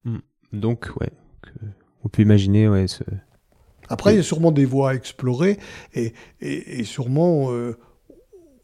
Mmh. 0.03 0.17
Donc, 0.53 0.89
ouais, 0.99 1.11
on 2.03 2.09
peut 2.09 2.21
imaginer, 2.21 2.67
ouais, 2.67 2.87
ce... 2.87 3.03
Après, 3.89 4.13
il 4.13 4.17
y 4.17 4.19
a 4.19 4.23
sûrement 4.23 4.51
des 4.51 4.65
voies 4.65 4.91
à 4.91 4.93
explorer 4.95 5.57
et, 5.93 6.13
et, 6.41 6.79
et 6.79 6.83
sûrement, 6.83 7.53
euh, 7.53 7.77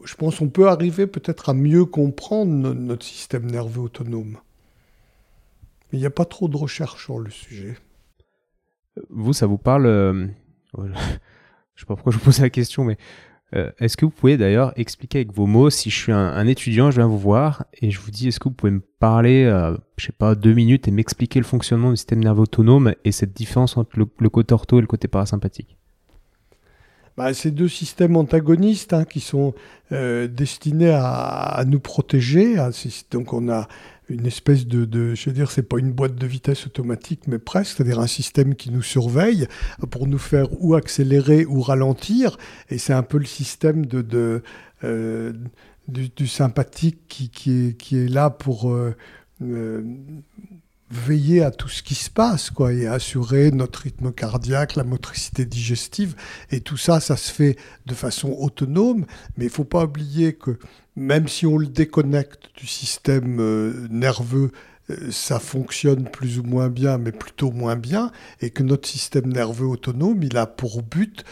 je 0.04 0.16
pense, 0.16 0.42
on 0.42 0.50
peut 0.50 0.68
arriver 0.68 1.08
peut-être 1.08 1.48
à 1.48 1.54
mieux 1.54 1.86
comprendre 1.86 2.52
no 2.52 2.74
notre 2.74 3.06
système 3.06 3.50
nerveux 3.50 3.84
autonome. 3.84 4.40
Mais 5.92 6.00
il 6.00 6.02
n'y 6.02 6.06
a 6.06 6.12
pas 6.12 6.26
trop 6.26 6.50
de 6.50 6.58
recherche 6.58 7.06
sur 7.06 7.20
le 7.20 7.30
sujet. 7.30 7.78
Vous, 9.10 9.32
ça 9.32 9.46
vous 9.46 9.58
parle 9.58 9.86
euh... 9.86 10.28
Je 11.76 11.82
sais 11.82 11.86
pas 11.88 11.96
pourquoi 11.96 12.12
je 12.12 12.18
vous 12.18 12.26
pose 12.26 12.40
la 12.40 12.50
question, 12.50 12.84
mais 12.84 12.98
euh, 13.56 13.72
est-ce 13.80 13.98
que 13.98 14.06
vous 14.06 14.12
pouvez 14.12 14.38
d'ailleurs 14.38 14.74
expliquer 14.78 15.20
avec 15.20 15.34
vos 15.34 15.46
mots, 15.46 15.70
si 15.70 15.90
je 15.90 15.96
suis 15.96 16.12
un, 16.12 16.48
étudiant, 16.48 16.90
je 16.90 16.98
viens 16.98 17.08
vous 17.08 17.20
voir 17.20 17.66
et 17.82 17.92
je 17.92 18.00
vous 18.00 18.12
dis, 18.12 18.28
est-ce 18.28 18.40
que 18.40 18.50
vous 18.50 18.56
pouvez 18.56 18.72
me 18.72 18.82
parler, 19.00 19.44
euh, 19.44 19.78
je 19.98 20.08
sais 20.08 20.12
pas, 20.12 20.36
deux 20.36 20.54
minutes 20.54 20.88
et 20.88 20.92
m'expliquer 20.92 21.40
le 21.40 21.46
fonctionnement 21.46 21.92
du 21.92 21.98
système 21.98 22.24
nerveux 22.24 22.42
autonome 22.42 22.94
et 23.06 23.12
cette 23.12 23.34
différence 23.34 23.78
entre 23.78 23.98
le, 24.00 24.08
le 24.20 24.30
côté 24.30 24.54
ortho 24.54 24.80
et 24.80 24.82
le 24.82 24.88
côté 24.88 25.08
parasympathique? 25.08 25.78
Bah, 27.18 27.34
ces 27.34 27.52
deux 27.52 27.68
systèmes 27.68 28.16
antagonistes 28.16 28.94
hein, 28.94 29.06
qui 29.06 29.20
sont 29.20 29.54
euh, 29.92 30.28
destinés 30.28 30.94
à, 30.94 31.64
nous 31.68 31.80
protéger. 31.80 32.56
donc 33.12 33.34
on 33.34 33.50
a 33.50 33.68
une 34.10 34.26
espèce 34.26 34.68
de, 34.68 35.16
je 35.16 35.30
veux 35.30 35.34
dire, 35.34 35.50
c'est 35.52 35.64
pas 35.64 35.78
une 35.80 35.92
boîte 35.92 36.16
de 36.16 36.28
vitesse 36.28 36.66
automatique, 36.66 37.22
mais 37.28 37.40
presque, 37.40 37.78
c'est-à-dire 37.78 38.00
un 38.00 38.08
système 38.08 38.56
qui 38.56 38.70
nous 38.70 38.82
surveille 38.82 39.48
pour 39.92 40.08
nous 40.08 40.18
faire 40.18 40.48
ou 40.60 40.76
accélérer 40.76 41.46
ou 41.46 41.62
ralentir. 41.62 42.38
Et 42.70 42.78
c'est 42.78 42.94
un 42.94 43.04
peu 43.04 43.18
le 43.18 43.26
système 43.26 43.86
euh, 44.84 45.34
du, 45.88 46.28
sympathique 46.28 47.08
qui, 47.08 47.30
qui, 47.30 47.68
est, 47.68 47.78
qui, 47.78 47.98
est, 47.98 48.10
là 48.10 48.30
pour 48.30 48.72
euh, 48.72 48.96
veiller 50.94 51.44
à 51.44 51.52
tout 51.52 51.70
ce 51.70 51.84
qui 51.84 51.96
se 51.96 52.10
passe, 52.10 52.50
quoi, 52.50 52.74
et 52.74 52.88
assurer 52.88 53.52
notre 53.52 53.80
rythme 53.80 54.12
cardiaque, 54.12 54.76
la 54.76 54.84
motricité 54.84 55.46
digestive, 55.46 56.16
et 56.52 56.62
tout 56.62 56.78
ça, 56.78 57.00
ça 57.00 57.18
se 57.18 57.32
fait 57.32 57.58
de 57.86 57.94
façon 57.94 58.36
autonome, 58.38 59.06
mais 59.38 59.46
il 59.46 59.52
faut 59.52 59.64
pas 59.64 59.86
oublier 59.86 60.34
que 60.34 60.58
même 60.96 61.28
si 61.28 61.46
on 61.48 61.58
le 61.58 61.68
déconnecte 61.68 62.50
du 62.56 62.68
système 62.68 63.40
euh, 63.40 63.88
nerveux, 63.90 64.52
euh, 64.90 65.12
ça 65.12 65.40
fonctionne 65.40 66.10
plus 66.10 66.40
ou 66.40 66.44
moins 66.44 66.70
bien, 66.70 66.98
mais 66.98 67.12
plutôt 67.12 67.52
moins 67.52 67.76
bien, 67.76 68.12
et 68.42 68.52
que 68.52 68.64
notre 68.64 68.88
système 68.88 69.32
nerveux 69.32 69.68
autonome, 69.68 70.22
il 70.24 70.38
a 70.38 70.46
pour 70.46 70.84
but 70.84 71.24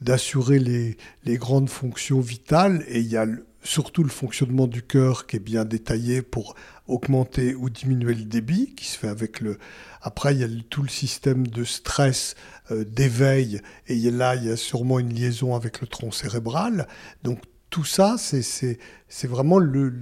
d'assurer 0.00 0.58
les, 0.58 0.96
les 1.24 1.36
grandes 1.38 1.70
fonctions 1.70 2.20
vitales, 2.20 2.84
et 2.88 3.00
il 3.00 3.06
y 3.06 3.16
a 3.16 3.26
surtout 3.64 4.04
le 4.04 4.10
fonctionnement 4.10 4.66
du 4.66 4.82
cœur 4.82 5.26
qui 5.26 5.36
est 5.36 5.40
bien 5.40 5.64
détaillé 5.64 6.22
pour 6.22 6.54
augmenter 6.86 7.54
ou 7.54 7.70
diminuer 7.70 8.14
le 8.14 8.24
débit, 8.24 8.74
qui 8.74 8.84
se 8.84 8.98
fait 8.98 9.08
avec 9.08 9.40
le... 9.40 9.58
Après, 10.02 10.34
il 10.34 10.40
y 10.40 10.44
a 10.44 10.48
tout 10.68 10.82
le 10.82 10.88
système 10.88 11.46
de 11.46 11.64
stress, 11.64 12.36
euh, 12.70 12.84
d'éveil, 12.84 13.60
et 13.86 13.98
là, 14.10 14.36
il 14.36 14.44
y 14.44 14.50
a 14.50 14.56
sûrement 14.56 14.98
une 14.98 15.12
liaison 15.12 15.54
avec 15.54 15.80
le 15.80 15.86
tronc 15.86 16.12
cérébral. 16.12 16.86
Donc 17.22 17.40
tout 17.70 17.84
ça, 17.84 18.16
c'est 18.18 18.78
vraiment 19.24 19.58
le, 19.58 19.94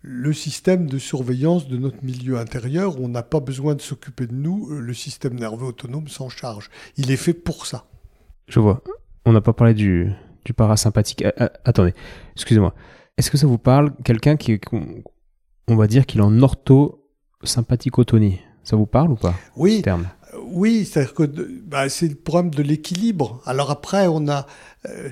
le 0.00 0.32
système 0.32 0.86
de 0.86 0.98
surveillance 0.98 1.68
de 1.68 1.76
notre 1.76 2.02
milieu 2.02 2.38
intérieur. 2.38 2.98
On 3.00 3.08
n'a 3.08 3.22
pas 3.22 3.40
besoin 3.40 3.74
de 3.74 3.82
s'occuper 3.82 4.26
de 4.26 4.34
nous, 4.34 4.70
le 4.70 4.94
système 4.94 5.34
nerveux 5.34 5.66
autonome 5.66 6.08
s'en 6.08 6.30
charge. 6.30 6.70
Il 6.96 7.10
est 7.10 7.16
fait 7.16 7.34
pour 7.34 7.66
ça. 7.66 7.86
Je 8.48 8.60
vois. 8.60 8.82
On 9.26 9.32
n'a 9.32 9.42
pas 9.42 9.52
parlé 9.52 9.74
du, 9.74 10.10
du 10.44 10.52
parasympathique. 10.52 11.22
Euh, 11.22 11.32
euh, 11.40 11.48
attendez, 11.64 11.94
excusez-moi. 12.34 12.74
Est-ce 13.16 13.30
que 13.30 13.36
ça 13.36 13.46
vous 13.46 13.58
parle 13.58 13.92
quelqu'un 14.04 14.36
qui, 14.36 14.60
on 15.66 15.76
va 15.76 15.86
dire 15.86 16.06
qu'il 16.06 16.20
est 16.20 16.24
en 16.24 16.40
orthosympathicotonie? 16.40 18.40
Ça 18.62 18.76
vous 18.76 18.86
parle 18.86 19.12
ou 19.12 19.16
pas 19.16 19.34
Oui. 19.56 19.82
Terme? 19.82 20.06
Oui, 20.44 20.84
c'est-à-dire 20.84 21.14
que 21.14 21.22
bah, 21.24 21.88
c'est 21.88 22.08
le 22.08 22.14
problème 22.14 22.54
de 22.54 22.62
l'équilibre. 22.62 23.42
Alors 23.46 23.70
après, 23.70 24.06
on 24.06 24.28
a 24.28 24.46
euh, 24.86 25.08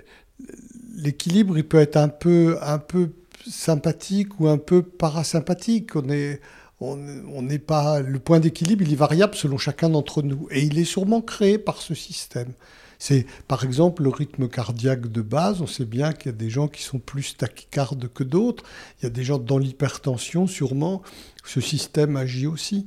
l'équilibre, 0.94 1.56
il 1.56 1.66
peut 1.66 1.80
être 1.80 1.96
un 1.96 2.08
peu, 2.08 2.58
un 2.62 2.78
peu 2.78 3.12
sympathique 3.48 4.38
ou 4.40 4.48
un 4.48 4.58
peu 4.58 4.82
parasympathique. 4.82 5.96
On 5.96 6.08
est, 6.10 6.40
on 6.80 7.42
n'est 7.42 7.58
pas 7.58 8.00
le 8.00 8.18
point 8.18 8.40
d'équilibre, 8.40 8.82
il 8.82 8.92
est 8.92 8.96
variable 8.96 9.34
selon 9.34 9.56
chacun 9.56 9.88
d'entre 9.88 10.22
nous, 10.22 10.46
et 10.50 10.62
il 10.62 10.78
est 10.78 10.84
sûrement 10.84 11.22
créé 11.22 11.58
par 11.58 11.78
ce 11.78 11.94
système. 11.94 12.52
C'est 12.98 13.26
par 13.48 13.64
exemple 13.64 14.02
le 14.02 14.10
rythme 14.10 14.48
cardiaque 14.48 15.08
de 15.08 15.22
base. 15.22 15.60
On 15.60 15.66
sait 15.66 15.84
bien 15.84 16.12
qu'il 16.12 16.32
y 16.32 16.34
a 16.34 16.36
des 16.36 16.50
gens 16.50 16.68
qui 16.68 16.82
sont 16.82 16.98
plus 16.98 17.36
tachycardes 17.36 18.08
que 18.08 18.24
d'autres. 18.24 18.64
Il 19.00 19.04
y 19.04 19.06
a 19.06 19.10
des 19.10 19.24
gens 19.24 19.38
dans 19.38 19.58
l'hypertension, 19.58 20.46
sûrement. 20.46 21.02
Ce 21.44 21.60
système 21.60 22.16
agit 22.16 22.46
aussi. 22.46 22.86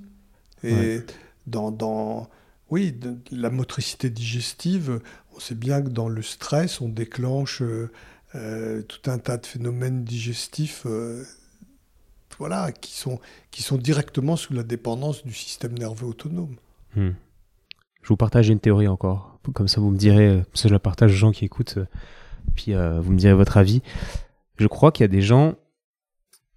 Et 0.64 1.00
dans, 1.48 2.28
oui, 2.70 2.96
la 3.32 3.50
motricité 3.50 4.10
digestive, 4.10 5.02
on 5.36 5.40
sait 5.40 5.56
bien 5.56 5.82
que 5.82 5.90
dans 5.90 6.10
le 6.10 6.22
stress, 6.22 6.82
on 6.82 6.90
déclenche 6.90 7.62
euh, 7.62 7.90
euh, 8.36 8.82
tout 8.84 9.10
un 9.10 9.18
tas 9.18 9.38
de 9.38 9.46
phénomènes 9.46 10.04
digestifs. 10.04 10.84
Euh, 10.86 11.24
voilà, 12.38 12.72
qui 12.72 12.94
sont, 12.94 13.20
qui 13.52 13.64
sont 13.64 13.78
directement 13.78 14.38
sous 14.38 14.54
la 14.54 14.64
dépendance 14.64 15.26
du 15.26 15.34
système 15.34 15.78
nerveux 15.78 16.08
autonome. 16.08 16.56
Hmm. 16.96 17.12
Je 18.10 18.14
vous 18.14 18.18
partage 18.18 18.50
une 18.50 18.60
théorie 18.60 18.88
encore. 18.88 19.38
Comme 19.54 19.68
ça, 19.68 19.80
vous 19.80 19.92
me 19.92 19.98
direz, 19.98 20.42
ça 20.56 20.68
je 20.68 20.74
la 20.74 20.80
partage 20.80 21.12
aux 21.12 21.16
gens 21.16 21.32
qui 21.32 21.46
écoutent, 21.46 21.76
euh, 21.78 21.86
puis 22.56 22.74
euh, 22.74 23.00
vous 23.00 23.12
me 23.12 23.20
direz 23.20 23.36
votre 23.36 23.56
avis. 23.58 23.84
Je 24.58 24.66
crois 24.66 24.92
qu'il 24.92 25.04
y 25.04 25.06
a 25.06 25.10
des 25.10 25.22
gens 25.22 25.54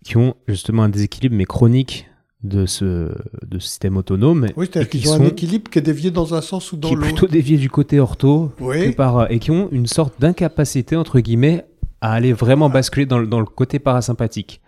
qui 0.03 0.17
ont 0.17 0.35
justement 0.49 0.83
un 0.85 0.89
déséquilibre, 0.89 1.37
mais 1.37 1.45
chronique, 1.45 2.09
de 2.43 2.65
ce, 2.65 3.15
de 3.47 3.59
système 3.59 3.99
autonome. 3.99 4.49
Oui, 4.57 4.67
c'est-à-dire 4.67 4.89
qu'ils 4.89 5.11
ont 5.11 5.21
un 5.21 5.27
équilibre 5.27 5.71
qui 5.71 5.79
est 5.79 5.83
dévié 5.83 6.11
dans 6.11 6.33
un 6.33 6.41
sens 6.41 6.73
ou 6.73 6.79
dans 6.79 6.89
l'autre. 6.89 7.03
Qui 7.03 7.07
est 7.07 7.13
plutôt 7.13 7.31
dévié 7.31 7.59
du 7.59 7.69
côté 7.69 8.01
ortho, 8.01 8.51
par, 8.97 9.31
et 9.31 9.39
qui 9.39 9.51
ont 9.51 9.69
une 9.73 9.87
sorte 9.87 10.19
d'incapacité, 10.19 10.97
entre 10.97 11.21
guillemets, 11.21 11.67
à 12.01 12.15
aller 12.15 12.33
vraiment 12.33 12.71
basculer 12.71 13.05
dans, 13.05 13.21
dans 13.21 13.41
le 13.41 13.45
côté 13.45 13.79
parasympathique 13.79 14.63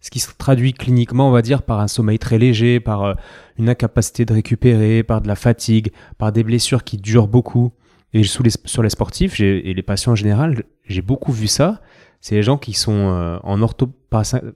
ce 0.00 0.10
qui 0.10 0.20
se 0.20 0.30
traduit 0.36 0.72
cliniquement, 0.72 1.28
on 1.28 1.32
va 1.32 1.42
dire, 1.42 1.62
par 1.62 1.80
un 1.80 1.88
sommeil 1.88 2.18
très 2.18 2.38
léger, 2.38 2.80
par 2.80 3.04
euh, 3.04 3.14
une 3.58 3.68
incapacité 3.68 4.24
de 4.24 4.32
récupérer, 4.32 5.02
par 5.02 5.20
de 5.20 5.28
la 5.28 5.34
fatigue, 5.34 5.92
par 6.18 6.32
des 6.32 6.44
blessures 6.44 6.84
qui 6.84 6.96
durent 6.96 7.28
beaucoup. 7.28 7.72
Et 8.14 8.22
sur 8.24 8.42
les 8.42 8.88
sportifs 8.88 9.38
et 9.38 9.74
les 9.74 9.82
patients 9.82 10.12
en 10.12 10.16
général, 10.16 10.64
j'ai 10.86 11.02
beaucoup 11.02 11.30
vu 11.30 11.46
ça. 11.46 11.82
C'est 12.20 12.34
les 12.34 12.42
gens 12.42 12.56
qui 12.58 12.72
sont 12.72 12.92
euh, 12.92 13.38
en 13.42 13.60
ortho, 13.62 13.90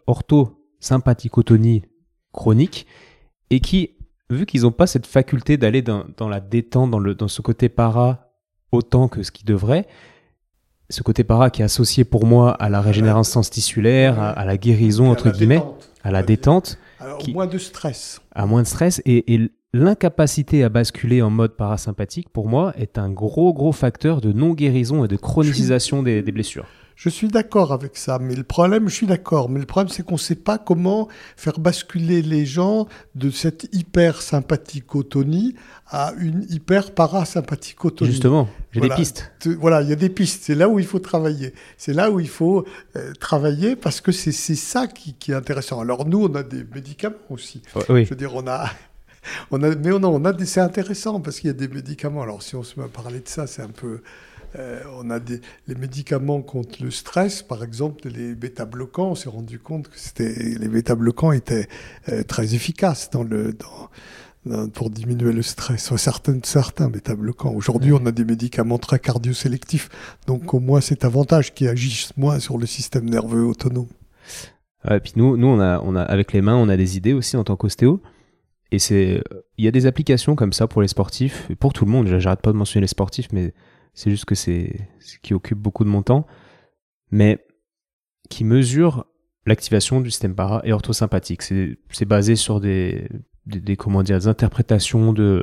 orthosympathicotonie 0.06 1.82
chronique 2.32 2.86
et 3.50 3.60
qui, 3.60 3.90
vu 4.30 4.46
qu'ils 4.46 4.62
n'ont 4.62 4.72
pas 4.72 4.86
cette 4.86 5.06
faculté 5.06 5.56
d'aller 5.56 5.82
dans, 5.82 6.28
la 6.28 6.40
détente, 6.40 6.90
dans, 6.90 6.98
le, 6.98 7.14
dans 7.14 7.28
ce 7.28 7.42
côté 7.42 7.68
para 7.68 8.32
autant 8.72 9.08
que 9.08 9.22
ce 9.22 9.30
qu'ils 9.30 9.46
devraient, 9.46 9.86
ce 10.92 11.02
côté 11.02 11.24
para 11.24 11.50
qui 11.50 11.62
est 11.62 11.64
associé 11.64 12.04
pour 12.04 12.26
moi 12.26 12.52
à 12.52 12.68
la 12.68 12.80
régénérescence 12.80 13.50
tissulaire, 13.50 14.20
à, 14.20 14.44
la 14.44 14.56
guérison, 14.56 15.10
entre 15.10 15.30
guillemets, 15.30 15.62
à 16.04 16.10
la 16.10 16.22
détente. 16.22 16.78
Alors, 17.00 17.18
moins 17.30 17.46
de 17.46 17.58
stress. 17.58 18.20
À 18.34 18.46
moins 18.46 18.62
de 18.62 18.66
stress. 18.66 19.00
Et, 19.06 19.50
l'incapacité 19.74 20.64
à 20.64 20.68
basculer 20.68 21.22
en 21.22 21.30
mode 21.30 21.56
parasympathique, 21.56 22.28
pour 22.28 22.46
moi, 22.46 22.74
est 22.76 22.98
un 22.98 23.08
gros, 23.08 23.54
gros 23.54 23.72
facteur 23.72 24.20
de 24.20 24.30
non-guérison 24.30 25.06
et 25.06 25.08
de 25.08 25.16
chronisation 25.16 26.02
des 26.02 26.20
blessures. 26.22 26.66
Je 26.96 27.08
suis 27.08 27.28
d'accord 27.28 27.72
avec 27.72 27.96
ça, 27.96 28.18
mais 28.18 28.34
le 28.34 28.42
problème, 28.42 28.88
je 28.88 28.94
suis 28.94 29.06
d'accord, 29.06 29.48
mais 29.48 29.60
le 29.60 29.66
problème, 29.66 29.88
c'est 29.88 30.04
qu'on 30.04 30.14
ne 30.14 30.20
sait 30.20 30.34
pas 30.34 30.58
comment 30.58 31.08
faire 31.36 31.58
basculer 31.58 32.22
les 32.22 32.46
gens 32.46 32.86
de 33.14 33.30
cette 33.30 33.68
hyper 33.72 34.22
sympathicotonie 34.22 35.54
à 35.86 36.12
une 36.18 36.46
hyper 36.48 36.92
parasympathicotonie. 36.92 38.10
Justement, 38.10 38.48
j'ai 38.72 38.80
des 38.80 38.88
pistes. 38.90 39.32
Voilà, 39.58 39.82
il 39.82 39.88
y 39.88 39.92
a 39.92 39.96
des 39.96 40.08
pistes. 40.08 40.42
C'est 40.44 40.54
là 40.54 40.68
où 40.68 40.78
il 40.78 40.86
faut 40.86 41.00
travailler. 41.00 41.54
C'est 41.76 41.92
là 41.92 42.10
où 42.10 42.20
il 42.20 42.28
faut 42.28 42.64
euh, 42.96 43.12
travailler 43.14 43.76
parce 43.76 44.00
que 44.00 44.12
c'est 44.12 44.32
ça 44.32 44.86
qui, 44.86 45.14
est 45.30 45.34
intéressant. 45.34 45.80
Alors 45.80 46.06
nous, 46.06 46.24
on 46.24 46.34
a 46.34 46.42
des 46.42 46.64
médicaments 46.74 47.16
aussi. 47.30 47.62
oui. 47.88 48.04
Je 48.04 48.10
veux 48.10 48.16
dire, 48.16 48.34
on 48.34 48.46
a 48.46 48.70
on 49.50 49.62
a, 49.62 49.74
mais 49.74 49.92
on 49.92 50.02
a, 50.02 50.06
on 50.06 50.24
a 50.24 50.44
c'est 50.44 50.60
intéressant 50.60 51.20
parce 51.20 51.40
qu'il 51.40 51.48
y 51.48 51.50
a 51.50 51.54
des 51.54 51.68
médicaments. 51.68 52.22
Alors, 52.22 52.42
si 52.42 52.56
on 52.56 52.62
se 52.62 52.78
met 52.78 52.86
à 52.86 52.88
parler 52.88 53.20
de 53.20 53.28
ça, 53.28 53.46
c'est 53.46 53.62
un 53.62 53.68
peu, 53.68 54.02
euh, 54.56 54.80
on 54.98 55.10
a 55.10 55.18
des, 55.20 55.40
les 55.66 55.74
médicaments 55.74 56.42
contre 56.42 56.82
le 56.82 56.90
stress, 56.90 57.42
par 57.42 57.64
exemple, 57.64 58.08
les 58.08 58.34
bêta-bloquants. 58.34 59.10
On 59.10 59.14
s'est 59.14 59.28
rendu 59.28 59.58
compte 59.58 59.88
que 59.88 59.98
c'était, 59.98 60.34
les 60.34 60.68
bêta-bloquants 60.68 61.32
étaient 61.32 61.68
euh, 62.08 62.22
très 62.22 62.54
efficaces 62.54 63.10
dans 63.10 63.22
le, 63.22 63.54
dans, 63.54 64.68
pour 64.68 64.90
diminuer 64.90 65.32
le 65.32 65.42
stress. 65.42 65.94
Certains, 65.96 66.38
certains 66.42 66.88
bêta-bloquants. 66.88 67.54
Aujourd'hui, 67.54 67.92
on 67.92 68.04
a 68.06 68.12
des 68.12 68.24
médicaments 68.24 68.78
très 68.78 68.98
cardio-sélectifs. 68.98 69.88
Donc, 70.26 70.52
au 70.52 70.60
moins, 70.60 70.80
c'est 70.80 71.04
avantage 71.04 71.54
qui 71.54 71.68
agissent 71.68 72.16
moins 72.16 72.38
sur 72.40 72.58
le 72.58 72.66
système 72.66 73.08
nerveux 73.08 73.44
autonome. 73.44 73.88
et 74.90 75.00
puis 75.00 75.12
nous, 75.16 75.36
nous 75.36 75.46
on 75.46 75.60
a, 75.60 75.80
on 75.80 75.94
a, 75.94 76.02
avec 76.02 76.32
les 76.32 76.42
mains, 76.42 76.56
on 76.56 76.68
a 76.68 76.76
des 76.76 76.96
idées 76.96 77.12
aussi 77.12 77.36
en 77.36 77.44
tant 77.44 77.56
qu'ostéo. 77.56 78.02
Et 78.72 78.78
c'est, 78.78 79.22
il 79.58 79.64
y 79.64 79.68
a 79.68 79.70
des 79.70 79.86
applications 79.86 80.34
comme 80.34 80.52
ça 80.52 80.66
pour 80.66 80.82
les 80.82 80.88
sportifs, 80.88 81.48
pour 81.60 81.72
tout 81.72 81.84
le 81.84 81.90
monde. 81.90 82.08
J'arrête 82.18 82.40
pas 82.40 82.52
de 82.52 82.56
mentionner 82.56 82.82
les 82.82 82.88
sportifs, 82.88 83.28
mais 83.32 83.52
c'est 83.94 84.10
juste 84.10 84.24
que 84.24 84.34
c'est 84.34 84.88
ce 85.00 85.18
qui 85.18 85.34
occupe 85.34 85.58
beaucoup 85.58 85.84
de 85.84 85.88
mon 85.88 86.02
temps, 86.02 86.26
mais 87.10 87.44
qui 88.30 88.44
mesure 88.44 89.06
l'activation 89.46 90.00
du 90.00 90.10
système 90.10 90.34
para 90.34 90.62
et 90.64 90.72
orthosympathique. 90.72 91.42
C'est 91.42 92.04
basé 92.04 92.36
sur 92.36 92.60
des, 92.60 93.08
des, 93.46 93.76
comment 93.76 94.02
dire, 94.02 94.18
des 94.18 94.28
interprétations 94.28 95.12
de, 95.12 95.42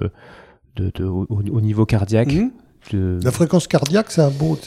de, 0.75 1.03
au, 1.03 1.61
niveau 1.61 1.85
cardiaque. 1.85 2.33
Mmh. 2.33 2.51
De... 2.91 3.19
La 3.23 3.31
fréquence 3.31 3.67
cardiaque, 3.67 4.09
c'est 4.09 4.21
un 4.21 4.31
bon. 4.31 4.57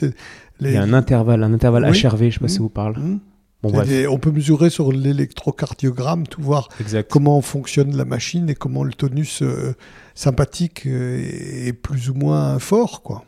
Il 0.60 0.70
y 0.70 0.76
a 0.76 0.82
un 0.82 0.92
intervalle, 0.92 1.42
un 1.42 1.52
intervalle 1.52 1.84
HRV, 1.84 2.18
je 2.18 2.24
ne 2.26 2.30
sais 2.30 2.38
pas 2.40 2.48
si 2.48 2.58
mmh. 2.60 2.62
vous 2.62 2.68
parle. 2.68 2.98
Mmh. 2.98 3.20
Bon, 3.62 3.72
on 4.10 4.18
peut 4.18 4.32
mesurer 4.32 4.70
sur 4.70 4.90
l'électrocardiogramme, 4.90 6.26
tout 6.26 6.42
voir 6.42 6.68
comment 7.08 7.40
fonctionne 7.40 7.96
la 7.96 8.04
machine 8.04 8.50
et 8.50 8.56
comment 8.56 8.82
le 8.82 8.92
tonus 8.92 9.40
euh, 9.42 9.74
sympathique 10.16 10.84
euh, 10.86 11.24
est 11.68 11.72
plus 11.72 12.10
ou 12.10 12.14
moins 12.14 12.58
fort, 12.58 13.02
quoi. 13.02 13.24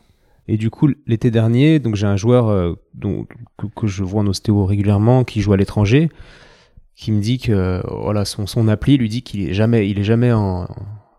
Et 0.47 0.57
du 0.57 0.70
coup, 0.70 0.88
l'été 1.07 1.30
dernier, 1.30 1.78
donc 1.78 1.95
j'ai 1.97 2.07
un 2.07 2.16
joueur 2.16 2.49
euh, 2.49 2.74
dont, 2.95 3.26
que, 3.76 3.86
je 3.86 4.05
vois 4.05 4.22
en 4.22 4.26
ostéo 4.26 4.66
régulièrement, 4.66 5.24
qui 5.24 5.40
joue 5.40 5.53
à 5.53 5.57
l'étranger, 5.57 6.11
qui 6.95 7.12
me 7.12 7.20
dit 7.20 7.38
que 7.38 7.82
voilà 7.90 8.24
son, 8.24 8.47
son 8.47 8.68
appli 8.68 8.97
lui 8.97 9.09
dit 9.09 9.22
qu'il 9.22 9.49
est 9.49 9.55
jamais, 9.55 9.88
il 9.88 9.99
est 9.99 10.05
jamais 10.05 10.32
en, 10.32 10.68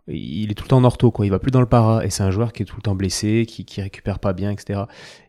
il 0.08 0.52
est 0.52 0.54
tout 0.54 0.66
le 0.66 0.70
temps 0.70 0.78
en 0.78 0.84
ortho, 0.84 1.12
quoi. 1.12 1.26
Il 1.26 1.30
va 1.30 1.40
plus 1.40 1.52
dans 1.52 1.60
le 1.60 1.66
para. 1.66 2.06
Et 2.06 2.10
c'est 2.10 2.24
un 2.24 2.32
joueur 2.32 2.54
qui 2.54 2.64
est 2.64 2.66
tout 2.66 2.76
le 2.76 2.82
temps 2.82 2.96
blessé, 2.96 3.46
qui, 3.48 3.66
qui 3.66 3.82
récupère 3.82 4.20
pas 4.20 4.34
bien, 4.34 4.52
etc. 4.52 4.84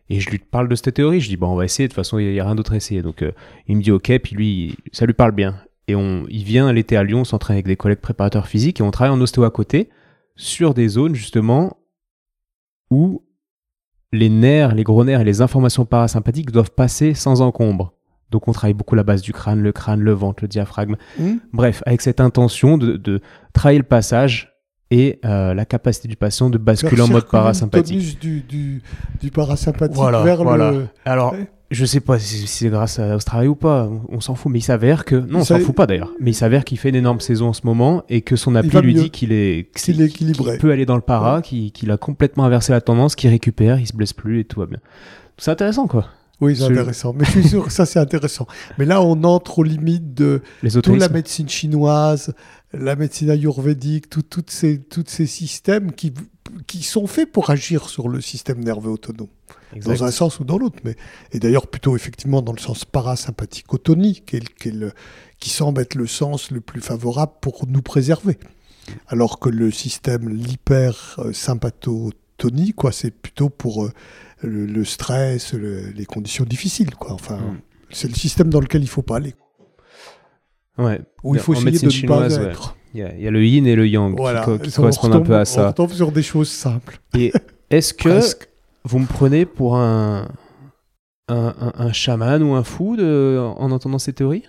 Et 0.09 0.19
je 0.19 0.29
lui 0.29 0.37
parle 0.37 0.69
de 0.69 0.75
cette 0.75 0.93
théorie. 0.93 1.19
Je 1.19 1.29
dis, 1.29 1.37
bon, 1.37 1.47
on 1.47 1.55
va 1.55 1.65
essayer. 1.65 1.87
De 1.87 1.91
toute 1.91 1.95
façon, 1.95 2.19
il 2.19 2.33
y 2.33 2.39
a 2.39 2.43
rien 2.43 2.55
d'autre 2.55 2.73
à 2.73 2.75
essayer. 2.75 3.01
Donc, 3.01 3.23
euh, 3.23 3.31
il 3.67 3.77
me 3.77 3.81
dit, 3.81 3.91
ok. 3.91 4.19
Puis 4.19 4.35
lui, 4.35 4.75
ça 4.91 5.05
lui 5.05 5.13
parle 5.13 5.31
bien. 5.31 5.59
Et 5.87 5.95
on, 5.95 6.25
il 6.29 6.43
vient 6.43 6.71
l'été 6.71 6.95
à 6.97 7.03
Lyon 7.03 7.23
s'entraîner 7.23 7.57
avec 7.57 7.67
des 7.67 7.77
collègues 7.77 7.99
préparateurs 7.99 8.47
physiques 8.47 8.81
et 8.81 8.83
on 8.83 8.91
travaille 8.91 9.15
en 9.15 9.21
ostéo 9.21 9.45
à 9.45 9.51
côté 9.51 9.89
sur 10.35 10.73
des 10.73 10.89
zones, 10.89 11.15
justement, 11.15 11.77
où 12.91 13.23
les 14.13 14.29
nerfs, 14.29 14.73
les 14.75 14.83
gros 14.83 15.03
nerfs 15.03 15.21
et 15.21 15.25
les 15.25 15.41
informations 15.41 15.85
parasympathiques 15.85 16.51
doivent 16.51 16.71
passer 16.71 17.13
sans 17.13 17.41
encombre. 17.41 17.93
Donc 18.31 18.47
on 18.47 18.51
travaille 18.51 18.73
beaucoup 18.73 18.95
la 18.95 19.03
base 19.03 19.21
du 19.21 19.31
crâne, 19.33 19.61
le 19.61 19.71
crâne, 19.71 20.01
le 20.01 20.11
ventre, 20.11 20.43
le 20.43 20.47
diaphragme. 20.47 20.95
Mmh. 21.19 21.31
Bref, 21.53 21.81
avec 21.85 22.01
cette 22.01 22.19
intention 22.19 22.77
de, 22.77 22.97
de 22.97 23.21
travailler 23.53 23.79
le 23.79 23.85
passage 23.85 24.53
et 24.91 25.19
euh, 25.25 25.53
la 25.53 25.65
capacité 25.65 26.07
du 26.07 26.15
patient 26.15 26.49
de 26.49 26.57
basculer 26.57 27.01
en 27.01 27.07
mode 27.09 27.25
parasympathique. 27.27 28.19
du, 28.19 28.41
du, 28.41 28.81
du 29.21 29.31
parasympathique 29.31 29.95
Voilà, 29.95 30.23
vers 30.23 30.43
voilà. 30.43 30.71
le. 30.71 30.87
Alors, 31.05 31.33
Ouais. 31.33 31.49
Je 31.69 31.85
sais 31.85 31.99
pas 31.99 32.17
si 32.19 32.47
c'est 32.47 32.69
grâce 32.69 32.97
à- 32.99 33.15
au 33.15 33.19
travail 33.19 33.47
ou 33.47 33.55
pas, 33.55 33.89
on, 34.09 34.19
s'en 34.21 34.35
fout, 34.35 34.51
mais 34.51 34.59
il 34.59 34.63
s'avère 34.63 35.03
que... 35.05 35.15
Non, 35.15 35.39
on 35.39 35.43
s'en 35.43 35.59
fout 35.59 35.75
pas 35.75 35.85
d'ailleurs, 35.85 36.13
mais 36.19 36.31
il 36.31 36.33
s'avère 36.33 36.63
qu'il 36.63 36.77
fait 36.77 36.89
une 36.89 36.95
énorme 36.95 37.19
saison 37.19 37.47
en 37.49 37.53
ce 37.53 37.61
moment 37.65 38.03
et 38.09 38.21
que 38.21 38.35
son 38.35 38.55
appli 38.55 38.69
va 38.69 38.81
lui 38.81 38.93
mieux. 38.95 39.03
dit 39.03 39.09
qu'il 39.09 39.31
est... 39.33 39.69
Qu'il 39.75 39.95
c'est- 39.95 40.01
est 40.01 40.05
équilibré. 40.05 40.51
qu'il 40.51 40.59
peut 40.61 40.71
aller 40.71 40.85
dans 40.85 40.95
le 40.95 41.01
para, 41.01 41.41
qu'il 41.41 41.91
a 41.91 41.97
complètement 41.97 42.45
inversé 42.45 42.71
la 42.71 42.79
tendance, 42.81 43.15
qu'il 43.15 43.29
récupère, 43.29 43.79
il 43.79 43.87
se 43.87 43.93
blesse 43.93 44.13
plus 44.13 44.39
et 44.39 44.45
tout 44.45 44.59
va 44.59 44.65
bien. 44.65 44.79
C'est 45.37 45.51
intéressant 45.51 45.87
quoi, 45.87 46.07
Oui, 46.41 46.55
c'est 46.55 46.63
intéressant. 46.63 47.13
Mais 47.13 47.25
je 47.25 47.31
suis 47.31 47.47
sûr 47.49 47.65
que 47.65 47.71
ça, 47.71 47.85
c'est 47.85 47.99
intéressant. 47.99 48.47
Mais 48.77 48.85
là, 48.85 49.01
on 49.01 49.23
entre 49.25 49.59
aux 49.59 49.63
limites 49.63 50.13
de 50.13 50.41
toute 50.63 50.87
la 50.99 51.09
médecine 51.09 51.49
chinoise, 51.49 52.33
la 52.73 52.95
médecine 52.95 53.29
ayurvédique, 53.29 54.09
tout- 54.09 54.21
toutes 54.23 54.51
ces, 54.51 54.81
tous 54.81 55.03
ces 55.07 55.25
systèmes 55.25 55.91
qui, 55.91 56.13
qui 56.65 56.81
sont 56.83 57.07
faits 57.07 57.31
pour 57.31 57.49
agir 57.49 57.89
sur 57.89 58.07
le 58.09 58.21
système 58.21 58.63
nerveux 58.63 58.91
autonome, 58.91 59.27
Exact. 59.75 59.97
dans 59.97 60.03
un 60.05 60.11
sens 60.11 60.39
ou 60.39 60.43
dans 60.45 60.57
l'autre. 60.57 60.79
Mais, 60.83 60.95
et 61.31 61.39
d'ailleurs, 61.39 61.67
plutôt 61.67 61.95
effectivement 61.95 62.41
dans 62.41 62.53
le 62.53 62.59
sens 62.59 62.85
parasympathique-autonie, 62.85 64.23
qui, 65.39 65.49
semble 65.49 65.81
être 65.81 65.95
le 65.95 66.07
sens 66.07 66.51
le 66.51 66.61
plus 66.61 66.81
favorable 66.81 67.33
pour 67.41 67.65
nous 67.67 67.81
préserver. 67.81 68.37
Alors 69.07 69.39
que 69.39 69.49
le 69.49 69.69
système 69.71 70.29
l'hyper-sympatotonie, 70.29 72.73
quoi, 72.73 72.91
c'est 72.91 73.11
plutôt 73.11 73.49
pour 73.49 73.85
euh, 73.85 73.91
le, 74.41 74.65
le 74.65 74.85
stress, 74.85 75.53
le- 75.53 75.89
les 75.89 76.05
conditions 76.05 76.45
difficiles, 76.45 76.95
quoi. 76.95 77.13
Enfin, 77.13 77.37
Mm. 77.37 77.59
c'est 77.91 78.07
le 78.07 78.15
système 78.15 78.49
dans 78.49 78.59
lequel 78.59 78.81
il 78.83 78.87
faut 78.87 79.01
pas 79.01 79.17
aller. 79.17 79.35
Ouais. 80.77 81.01
Où 81.23 81.35
il 81.35 81.41
faut 81.41 81.55
En 81.55 81.65
essayer 81.65 81.79
de 81.79 81.85
ne 82.03 82.07
pas 82.07 82.27
ouais. 82.27 82.33
être. 82.49 82.75
Il 82.93 83.01
y, 83.01 83.03
a, 83.03 83.13
il 83.15 83.21
y 83.21 83.27
a 83.27 83.31
le 83.31 83.45
yin 83.45 83.67
et 83.67 83.75
le 83.75 83.87
yang 83.87 84.13
qui 84.15 84.21
Voilà, 84.21 84.43
co- 84.45 84.57
qui, 84.57 84.69
on 84.69 84.81
correspondent 84.83 85.15
un 85.15 85.21
peu 85.21 85.35
à 85.35 85.41
On 85.41 85.45
ça. 85.45 85.67
retombe 85.69 85.91
sur 85.91 86.11
des 86.11 86.23
choses 86.23 86.49
simples. 86.49 86.99
Et 87.17 87.33
est-ce 87.69 87.93
que. 87.93 88.21
Vous 88.87 88.99
me 88.99 89.05
prenez 89.05 89.45
pour 89.45 89.77
un, 89.77 90.27
un, 91.27 91.53
un, 91.59 91.73
un 91.77 91.91
chaman 91.93 92.41
ou 92.43 92.53
un 92.55 92.63
fou 92.63 92.95
de, 92.95 93.37
en 93.39 93.71
entendant 93.71 93.99
ces 93.99 94.13
théories? 94.13 94.43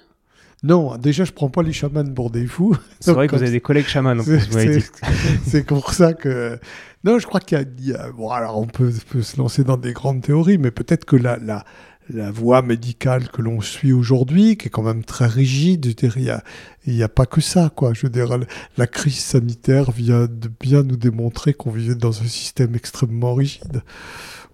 Non, 0.64 0.96
déjà, 0.96 1.24
je 1.24 1.30
prends 1.32 1.50
pas 1.50 1.62
les 1.62 1.72
chamans 1.72 2.04
pour 2.12 2.30
des 2.30 2.46
fous. 2.46 2.76
C'est 3.00 3.12
vrai 3.12 3.28
que 3.28 3.36
vous 3.36 3.42
avez 3.42 3.52
des 3.52 3.60
collègues 3.60 3.86
chamans, 3.86 4.16
C'est- 5.44 5.64
pour 5.66 5.92
ça 5.92 6.14
que. 6.14 6.58
Non, 7.04 7.18
je 7.20 7.26
crois 7.28 7.38
qu'il 7.40 7.58
y 7.58 7.60
a- 7.60 7.64
il 7.78 7.86
y 7.88 7.94
a. 7.94 8.10
Bon, 8.10 8.28
alors 8.30 8.58
on 8.58 8.66
peut, 8.66 8.92
peut 9.08 9.22
se 9.22 9.36
lancer 9.36 9.62
dans 9.62 9.76
des 9.76 9.92
grandes 9.92 10.20
théories, 10.22 10.58
mais 10.58 10.72
peut-être 10.72 11.04
que 11.04 11.14
la, 11.14 11.36
la, 11.36 11.64
la 12.10 12.30
voie 12.30 12.62
médicale 12.62 13.28
que 13.28 13.42
l'on 13.42 13.60
suit 13.60 13.92
aujourd'hui, 13.92 14.56
qui 14.56 14.68
est 14.68 14.70
quand 14.70 14.82
même 14.82 15.04
très 15.04 15.26
rigide, 15.26 15.94
il 16.16 16.22
y 16.22 16.30
a, 16.30 16.42
il 16.86 16.94
y 16.94 17.02
a 17.02 17.08
pas 17.08 17.26
que 17.26 17.40
ça, 17.40 17.70
quoi. 17.74 17.92
Je 17.92 18.02
veux 18.02 18.10
dire, 18.10 18.38
la 18.76 18.86
crise 18.86 19.18
sanitaire 19.18 19.90
vient 19.90 20.26
de 20.26 20.50
bien 20.60 20.82
nous 20.82 20.96
démontrer 20.96 21.54
qu'on 21.54 21.70
vivait 21.70 21.94
dans 21.94 22.22
un 22.22 22.26
système 22.26 22.74
extrêmement 22.74 23.34
rigide. 23.34 23.82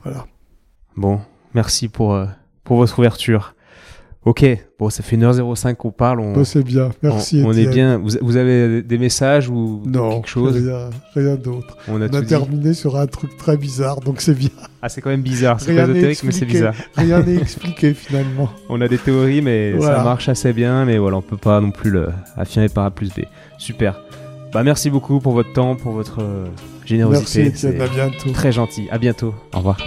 Voilà. 0.02 0.26
Bon, 0.96 1.20
merci 1.54 1.88
pour, 1.88 2.14
euh, 2.14 2.26
pour 2.64 2.76
votre 2.78 2.98
ouverture. 2.98 3.53
Ok, 4.24 4.42
bon, 4.78 4.88
ça 4.88 5.02
fait 5.02 5.18
1h05 5.18 5.74
qu'on 5.74 5.90
parle. 5.90 6.20
On, 6.20 6.32
Bah, 6.32 6.44
c'est 6.46 6.62
bien. 6.62 6.90
Merci. 7.02 7.42
on, 7.44 7.48
on 7.48 7.52
est 7.52 7.66
bien. 7.66 7.98
Vous, 7.98 8.08
vous 8.22 8.36
avez 8.36 8.80
des 8.82 8.96
messages 8.96 9.50
ou 9.50 9.82
Non, 9.84 10.14
quelque 10.14 10.28
chose? 10.28 10.56
rien, 10.56 10.88
rien 11.14 11.34
d'autre. 11.36 11.76
On 11.88 12.00
a 12.00 12.06
On 12.06 12.20
dit. 12.20 12.26
terminé 12.26 12.72
sur 12.72 12.96
un 12.96 13.06
truc 13.06 13.36
très 13.36 13.58
bizarre, 13.58 14.00
donc 14.00 14.22
c'est 14.22 14.32
bien. 14.32 14.48
Ah, 14.80 14.88
c'est 14.88 15.02
quand 15.02 15.10
même 15.10 15.20
bizarre. 15.22 15.60
C'est 15.60 15.74
pas 15.76 15.82
ésotérique, 15.82 16.22
mais 16.24 16.32
c'est 16.32 16.46
bizarre. 16.46 16.74
Rien 16.96 17.20
n'est 17.22 17.36
expliqué 17.42 17.92
finalement. 17.92 18.48
On 18.70 18.80
a 18.80 18.88
des 18.88 18.96
théories, 18.98 19.42
mais 19.42 19.72
Voilà. 19.72 19.98
ça 19.98 20.04
marche 20.04 20.28
assez 20.30 20.54
bien. 20.54 20.86
Mais 20.86 20.96
voilà, 20.96 21.18
on 21.18 21.22
peut 21.22 21.36
pas 21.36 21.60
non 21.60 21.70
plus 21.70 21.90
le 21.90 22.08
affirmer 22.36 22.70
par 22.70 22.84
A 22.86 22.90
plus 22.90 23.10
B. 23.10 23.24
Super. 23.58 24.00
Bah, 24.54 24.62
merci 24.62 24.88
beaucoup 24.88 25.20
pour 25.20 25.32
votre 25.32 25.52
temps, 25.52 25.74
pour 25.76 25.92
votre 25.92 26.22
euh, 26.22 26.44
Merci 26.46 26.88
générosité. 26.88 27.46
Étienne, 27.46 27.80
à 27.80 27.88
bientôt. 27.88 28.30
très 28.32 28.52
gentil. 28.52 28.88
À 28.90 28.96
bientôt. 28.98 29.34
Au 29.52 29.58
revoir. 29.58 29.78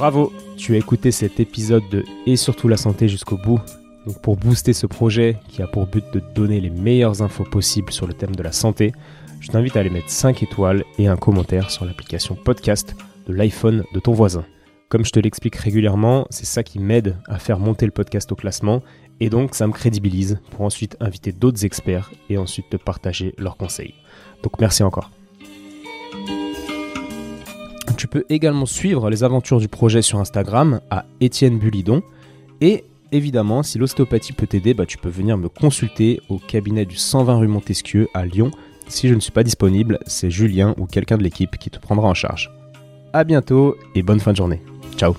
Bravo, 0.00 0.32
tu 0.56 0.72
as 0.72 0.78
écouté 0.78 1.10
cet 1.10 1.40
épisode 1.40 1.82
de 1.90 2.06
Et 2.24 2.36
surtout 2.36 2.68
la 2.68 2.78
santé 2.78 3.06
jusqu'au 3.06 3.36
bout. 3.36 3.60
Pour 4.22 4.38
booster 4.38 4.72
ce 4.72 4.86
projet 4.86 5.36
qui 5.46 5.60
a 5.60 5.66
pour 5.66 5.86
but 5.86 6.02
de 6.14 6.22
donner 6.34 6.58
les 6.58 6.70
meilleures 6.70 7.20
infos 7.20 7.44
possibles 7.44 7.92
sur 7.92 8.06
le 8.06 8.14
thème 8.14 8.34
de 8.34 8.42
la 8.42 8.50
santé, 8.50 8.92
je 9.40 9.48
t'invite 9.48 9.76
à 9.76 9.80
aller 9.80 9.90
mettre 9.90 10.08
5 10.08 10.42
étoiles 10.42 10.84
et 10.98 11.06
un 11.06 11.18
commentaire 11.18 11.70
sur 11.70 11.84
l'application 11.84 12.34
podcast 12.34 12.96
de 13.26 13.34
l'iPhone 13.34 13.84
de 13.92 14.00
ton 14.00 14.14
voisin. 14.14 14.46
Comme 14.88 15.04
je 15.04 15.12
te 15.12 15.20
l'explique 15.20 15.56
régulièrement, 15.56 16.26
c'est 16.30 16.46
ça 16.46 16.62
qui 16.62 16.78
m'aide 16.78 17.18
à 17.26 17.38
faire 17.38 17.58
monter 17.58 17.84
le 17.84 17.92
podcast 17.92 18.32
au 18.32 18.36
classement 18.36 18.82
et 19.20 19.28
donc 19.28 19.54
ça 19.54 19.66
me 19.66 19.72
crédibilise 19.72 20.40
pour 20.52 20.62
ensuite 20.62 20.96
inviter 21.00 21.32
d'autres 21.32 21.66
experts 21.66 22.10
et 22.30 22.38
ensuite 22.38 22.70
te 22.70 22.78
partager 22.78 23.34
leurs 23.36 23.58
conseils. 23.58 23.96
Donc 24.42 24.58
merci 24.60 24.82
encore. 24.82 25.10
Tu 28.00 28.08
peux 28.08 28.24
également 28.30 28.64
suivre 28.64 29.10
les 29.10 29.24
aventures 29.24 29.60
du 29.60 29.68
projet 29.68 30.00
sur 30.00 30.20
Instagram 30.20 30.80
à 30.88 31.04
Étienne 31.20 31.58
Bulidon. 31.58 32.02
Et 32.62 32.84
évidemment, 33.12 33.62
si 33.62 33.76
l'ostéopathie 33.76 34.32
peut 34.32 34.46
t'aider, 34.46 34.72
bah, 34.72 34.86
tu 34.86 34.96
peux 34.96 35.10
venir 35.10 35.36
me 35.36 35.50
consulter 35.50 36.18
au 36.30 36.38
cabinet 36.38 36.86
du 36.86 36.96
120 36.96 37.36
rue 37.36 37.46
Montesquieu 37.46 38.08
à 38.14 38.24
Lyon. 38.24 38.52
Si 38.88 39.06
je 39.06 39.14
ne 39.14 39.20
suis 39.20 39.32
pas 39.32 39.42
disponible, 39.42 39.98
c'est 40.06 40.30
Julien 40.30 40.74
ou 40.78 40.86
quelqu'un 40.86 41.18
de 41.18 41.22
l'équipe 41.22 41.58
qui 41.58 41.68
te 41.68 41.78
prendra 41.78 42.08
en 42.08 42.14
charge. 42.14 42.50
A 43.12 43.22
bientôt 43.22 43.76
et 43.94 44.02
bonne 44.02 44.20
fin 44.20 44.32
de 44.32 44.38
journée. 44.38 44.62
Ciao 44.96 45.14